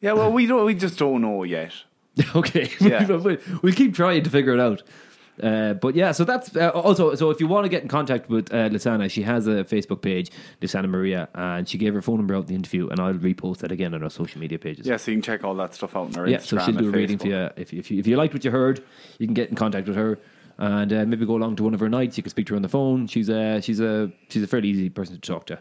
yeah. 0.00 0.12
Well, 0.12 0.32
we 0.32 0.46
don't. 0.46 0.64
We 0.64 0.74
just 0.74 0.98
don't 0.98 1.22
know 1.22 1.42
yet. 1.44 1.72
Okay, 2.36 2.70
Yeah. 2.80 3.06
we'll, 3.08 3.38
we'll 3.62 3.72
keep 3.72 3.92
trying 3.94 4.22
to 4.22 4.30
figure 4.30 4.54
it 4.54 4.60
out. 4.60 4.82
Uh, 5.42 5.74
but 5.74 5.96
yeah, 5.96 6.12
so 6.12 6.22
that's 6.24 6.54
uh, 6.54 6.68
also 6.70 7.14
so. 7.16 7.30
If 7.30 7.40
you 7.40 7.48
want 7.48 7.64
to 7.64 7.68
get 7.68 7.82
in 7.82 7.88
contact 7.88 8.28
with 8.28 8.52
uh, 8.52 8.68
Lisana, 8.68 9.10
she 9.10 9.22
has 9.22 9.48
a 9.48 9.64
Facebook 9.64 10.00
page, 10.00 10.30
Lisana 10.60 10.88
Maria, 10.88 11.28
and 11.34 11.68
she 11.68 11.76
gave 11.76 11.92
her 11.92 12.02
phone 12.02 12.18
number 12.18 12.36
out 12.36 12.42
in 12.42 12.46
the 12.46 12.54
interview, 12.54 12.88
and 12.88 13.00
I'll 13.00 13.14
repost 13.14 13.58
that 13.58 13.72
again 13.72 13.94
on 13.94 14.04
our 14.04 14.10
social 14.10 14.40
media 14.40 14.60
pages. 14.60 14.86
Yeah, 14.86 14.96
so 14.96 15.10
you 15.10 15.16
can 15.16 15.22
check 15.22 15.42
all 15.42 15.56
that 15.56 15.74
stuff 15.74 15.96
out 15.96 16.06
on 16.06 16.16
our 16.16 16.28
yeah. 16.28 16.36
Instagram. 16.36 16.46
So 16.46 16.58
she'll 16.58 16.74
do 16.74 16.84
a 16.84 16.86
and 16.86 16.94
reading 16.94 17.18
for 17.18 17.26
you. 17.26 17.50
If 17.56 17.72
you, 17.72 17.80
if 17.80 17.90
you 17.90 17.98
if 17.98 18.06
you 18.06 18.16
liked 18.16 18.32
what 18.32 18.44
you 18.44 18.52
heard, 18.52 18.84
you 19.18 19.26
can 19.26 19.34
get 19.34 19.48
in 19.48 19.56
contact 19.56 19.88
with 19.88 19.96
her, 19.96 20.20
and 20.58 20.92
uh, 20.92 21.04
maybe 21.04 21.26
go 21.26 21.34
along 21.34 21.56
to 21.56 21.64
one 21.64 21.74
of 21.74 21.80
her 21.80 21.88
nights. 21.88 22.16
You 22.16 22.22
can 22.22 22.30
speak 22.30 22.46
to 22.46 22.52
her 22.52 22.56
on 22.56 22.62
the 22.62 22.68
phone. 22.68 23.08
She's 23.08 23.28
a 23.28 23.60
she's 23.60 23.80
a 23.80 24.12
she's 24.28 24.44
a 24.44 24.46
fairly 24.46 24.68
easy 24.68 24.88
person 24.88 25.16
to 25.16 25.20
talk 25.20 25.46
to. 25.46 25.58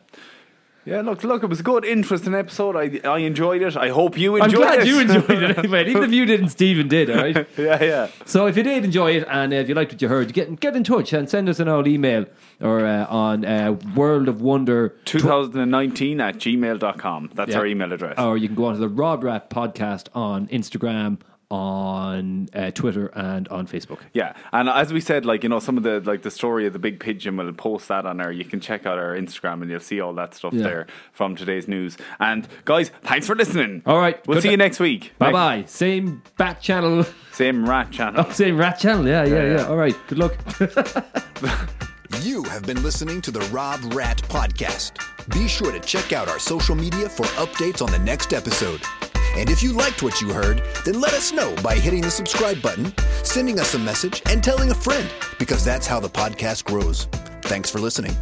Yeah, 0.86 1.02
look, 1.02 1.24
look, 1.24 1.44
it 1.44 1.48
was 1.48 1.62
a 1.62 1.64
good, 1.64 1.86
interesting 1.86 2.34
episode. 2.36 2.76
I 2.76 3.00
I 3.10 3.20
enjoyed 3.20 3.62
it. 3.62 3.78
I 3.78 3.90
hope 3.90 4.18
you 4.18 4.36
enjoyed 4.36 4.54
it. 4.54 4.56
I'm 4.56 4.62
glad 4.62 4.80
it. 4.82 4.88
you 4.88 5.00
enjoyed 5.06 5.44
it 5.44 5.58
anyway. 5.58 5.90
Even 5.90 6.04
if 6.04 6.12
you 6.12 6.26
didn't, 6.26 6.50
Stephen 6.50 6.88
did. 6.90 7.10
All 7.10 7.18
right. 7.18 7.48
yeah, 7.58 7.84
yeah. 7.84 8.08
So 8.26 8.48
if 8.48 8.58
you 8.58 8.64
did 8.64 8.84
enjoy 8.84 9.12
it 9.12 9.26
and 9.30 9.54
uh, 9.54 9.58
if 9.58 9.70
you 9.70 9.76
liked 9.76 9.94
what 9.94 10.02
you 10.02 10.10
heard, 10.10 10.34
get 10.34 10.60
get 10.60 10.76
in 10.76 10.84
touch 10.84 11.14
and 11.14 11.30
send 11.30 11.48
us 11.48 11.60
an 11.60 11.68
old 11.70 11.88
email 11.88 12.26
or 12.60 12.86
uh, 12.86 13.06
on 13.08 13.46
uh, 13.46 13.72
World 13.96 14.28
of 14.28 14.42
Wonder 14.42 14.90
2019 15.06 16.20
at 16.22 16.36
gmail.com. 16.36 17.30
That's 17.34 17.52
Yeah. 17.52 17.60
our 17.60 17.66
email 17.66 17.92
address. 17.94 18.20
or 18.20 18.38
you 18.38 18.48
can 18.48 18.56
go 18.56 18.66
on 18.66 18.74
to 18.74 18.80
the 18.80 18.90
Rob 18.90 19.24
Rat 19.24 19.50
podcast 19.50 20.08
on 20.14 20.48
Instagram, 20.48 21.18
on 21.54 22.50
uh, 22.54 22.72
Twitter, 22.72 23.08
and 23.14 23.48
on 23.50 23.68
Facebook. 23.68 24.00
Yeah, 24.14 24.34
and 24.52 24.68
as 24.70 24.92
we 24.92 25.00
said, 25.00 25.26
like 25.26 25.44
you 25.44 25.50
know, 25.50 25.60
some 25.60 25.78
of 25.78 25.84
the 25.84 26.00
like 26.02 26.22
the 26.24 26.32
story 26.32 26.66
of 26.68 26.74
the 26.74 26.80
big 26.80 27.00
pigeon, 27.00 27.38
we'll 27.38 27.54
post 27.54 27.88
that 27.90 28.06
on 28.06 28.20
our. 28.20 28.32
You 28.32 28.46
can 28.46 28.60
check 28.60 28.86
out 28.86 28.98
our 28.98 29.16
Instagram, 29.16 29.62
and 29.62 29.70
you'll 29.70 29.80
see 29.80 30.02
all 30.02 30.14
that 30.16 30.34
stuff 30.34 30.54
Yeah. 30.54 30.64
there 30.64 30.88
from 31.12 31.36
today's 31.36 31.68
news. 31.68 31.98
And 32.20 32.48
guys, 32.66 32.92
thanks 33.04 33.28
for 33.28 33.36
listening. 33.36 33.82
All 33.86 34.00
right, 34.00 34.26
we'll 34.28 34.42
see 34.42 34.48
ni- 34.50 34.54
you 34.54 34.58
next 34.58 34.80
week. 34.80 35.14
Bye 35.20 35.32
bye. 35.32 35.64
Same 35.68 36.22
bat 36.38 36.62
channel. 36.62 37.06
Same 37.34 37.68
rat 37.68 37.92
channel. 37.92 38.26
Oh, 38.28 38.32
same 38.32 38.58
rat 38.58 38.78
channel. 38.80 39.08
Yeah, 39.08 39.24
yeah, 39.26 39.36
Yeah, 39.36 39.44
yeah. 39.44 39.58
yeah. 39.58 39.68
All 39.68 39.76
right. 39.78 39.96
Good 40.08 40.20
luck. 40.20 40.36
You 42.22 42.44
have 42.44 42.64
been 42.66 42.82
listening 42.84 43.22
to 43.22 43.32
the 43.32 43.42
Rob 43.52 43.80
Rat 43.94 44.18
Podcast. 44.30 44.92
Be 45.34 45.48
sure 45.48 45.72
to 45.72 45.80
check 45.80 46.14
out 46.14 46.30
our 46.30 46.38
social 46.40 46.76
media 46.76 47.10
for 47.10 47.26
updates 47.44 47.82
on 47.82 47.92
the 47.92 47.98
next 48.00 48.34
episode. 48.34 48.82
And 49.36 49.50
if 49.50 49.64
you 49.64 49.74
liked 49.74 50.04
what 50.04 50.22
you 50.22 50.32
heard, 50.32 50.62
then 50.86 51.02
let 51.02 51.14
us 51.14 51.32
know 51.32 51.56
by 51.64 51.76
hitting 51.76 52.02
the 52.02 52.12
subscribe 52.12 52.62
button, 52.62 52.94
sending 53.24 53.60
us 53.60 53.74
a 53.74 53.80
message, 53.80 54.22
and 54.30 54.44
telling 54.44 54.72
a 54.72 54.76
friend, 54.76 55.10
because 55.40 55.64
that's 55.64 55.88
how 55.88 56.00
the 56.00 56.10
podcast 56.10 56.66
grows. 56.66 57.06
Thanks 57.44 57.70
for 57.70 57.80
listening. 57.80 58.16